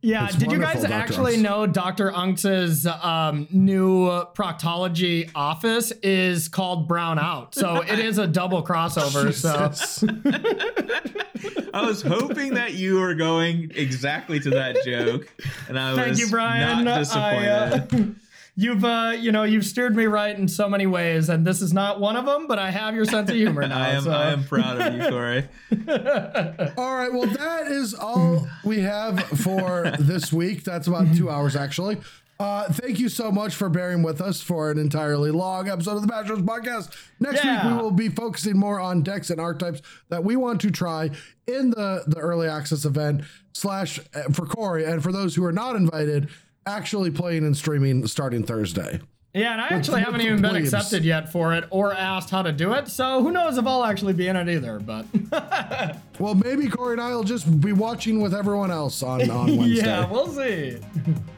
Yeah, 0.00 0.26
It's 0.26 0.36
did 0.36 0.52
you 0.52 0.60
guys 0.60 0.82
Dr. 0.82 0.92
actually 0.92 1.36
Unks. 1.38 1.42
know 1.42 1.66
Dr. 1.66 2.12
Unks's 2.12 2.86
um, 2.86 3.48
new 3.50 4.06
proctology 4.34 5.28
office 5.34 5.90
is 6.04 6.46
called 6.48 6.86
Brown 6.86 7.18
Out? 7.18 7.56
So 7.56 7.82
it 7.86 7.98
is 7.98 8.18
a 8.18 8.26
double 8.28 8.62
crossover. 8.62 9.34
So 9.34 9.72
I 11.74 11.84
was 11.86 12.02
hoping 12.02 12.54
that 12.54 12.74
you 12.74 13.00
were 13.00 13.14
going 13.14 13.72
exactly 13.74 14.38
to 14.40 14.50
that 14.50 14.84
joke, 14.84 15.28
and 15.68 15.78
I 15.78 15.96
thank 15.96 16.08
was 16.10 16.20
you, 16.20 16.28
Brian. 16.28 16.84
not 16.84 16.94
I, 16.94 16.98
disappointed. 17.00 18.08
uh, 18.10 18.14
you've 18.60 18.84
uh, 18.84 19.14
you 19.16 19.30
know 19.30 19.44
you've 19.44 19.64
steered 19.64 19.94
me 19.96 20.06
right 20.06 20.36
in 20.36 20.48
so 20.48 20.68
many 20.68 20.86
ways, 20.86 21.28
and 21.28 21.46
this 21.46 21.62
is 21.62 21.72
not 21.72 22.00
one 22.00 22.16
of 22.16 22.26
them. 22.26 22.46
But 22.48 22.58
I 22.58 22.70
have 22.72 22.94
your 22.96 23.04
sense 23.04 23.30
of 23.30 23.36
humor 23.36 23.66
now. 23.68 23.78
I 23.80 23.88
am 23.90 24.02
so. 24.02 24.10
I 24.10 24.30
am 24.32 24.44
proud 24.44 24.80
of 24.80 24.94
you, 24.94 25.08
Corey. 25.08 25.48
All 26.76 26.94
right. 26.96 27.12
Well, 27.12 27.26
that 27.26 27.68
is 27.68 27.94
all 27.94 28.46
we 28.64 28.80
have 28.80 29.22
for 29.24 29.92
this 29.98 30.32
week. 30.32 30.64
That's 30.64 30.86
about 30.88 31.14
two 31.14 31.30
hours, 31.30 31.56
actually. 31.56 31.98
Uh, 32.40 32.64
thank 32.72 33.00
you 33.00 33.08
so 33.08 33.32
much 33.32 33.52
for 33.54 33.68
bearing 33.68 34.00
with 34.04 34.20
us 34.20 34.40
for 34.40 34.70
an 34.70 34.78
entirely 34.78 35.32
long 35.32 35.68
episode 35.68 35.96
of 35.96 36.02
the 36.02 36.06
Bash 36.06 36.28
Bros 36.28 36.40
podcast. 36.42 36.94
Next 37.18 37.44
Yeah. 37.44 37.64
week, 37.66 37.76
we 37.76 37.82
will 37.82 37.90
be 37.90 38.08
focusing 38.08 38.56
more 38.56 38.78
on 38.78 39.02
decks 39.02 39.30
and 39.30 39.40
archetypes 39.40 39.82
that 40.08 40.22
we 40.22 40.36
want 40.36 40.60
to 40.60 40.70
try 40.70 41.10
in 41.48 41.70
the, 41.70 42.04
the 42.06 42.18
early 42.18 42.46
access 42.46 42.84
event, 42.84 43.22
slash, 43.52 43.98
uh, 44.14 44.22
for 44.32 44.46
Corey, 44.46 44.84
and 44.84 45.02
for 45.02 45.10
those 45.10 45.34
who 45.34 45.44
are 45.44 45.50
not 45.52 45.74
invited, 45.74 46.28
actually 46.68 47.10
playing 47.10 47.44
and 47.44 47.56
streaming 47.56 48.06
starting 48.06 48.44
Thursday. 48.44 49.00
Yeah, 49.34 49.52
and 49.52 49.60
I 49.60 49.68
actually 49.68 50.00
haven't 50.00 50.22
even 50.22 50.40
been 50.40 50.56
accepted 50.56 51.04
yet 51.04 51.30
for 51.30 51.52
it 51.54 51.64
or 51.70 51.92
asked 51.92 52.30
how 52.30 52.42
to 52.42 52.50
do 52.50 52.72
it. 52.72 52.88
So 52.88 53.22
who 53.22 53.30
knows 53.30 53.58
if 53.58 53.66
I'll 53.66 53.84
actually 53.84 54.14
be 54.14 54.26
in 54.26 54.36
it 54.36 54.48
either. 54.48 54.80
But 54.80 55.04
Well, 56.18 56.34
maybe 56.34 56.66
Corey 56.68 56.94
and 56.94 57.00
I 57.00 57.14
will 57.14 57.24
just 57.24 57.60
be 57.60 57.72
watching 57.72 58.20
with 58.20 58.34
everyone 58.34 58.70
else 58.70 59.02
on, 59.02 59.30
on 59.30 59.46
Wednesday. 59.58 59.84
yeah, 59.86 60.10
we'll 60.10 60.28
see. 60.28 60.78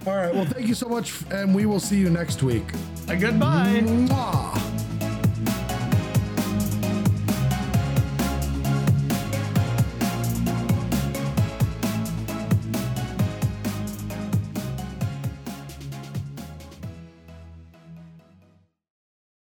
All 0.07 0.17
right. 0.17 0.33
Well, 0.35 0.47
thank 0.47 0.69
you 0.69 0.75
so 0.75 0.89
much, 0.89 1.15
and 1.31 1.55
we 1.55 1.67
will 1.67 1.81
see 1.81 1.99
you 1.99 2.11
next 2.11 2.43
week. 2.45 2.65
A 3.09 3.17
goodbye. 3.17 3.81
Mwah. 3.85 4.90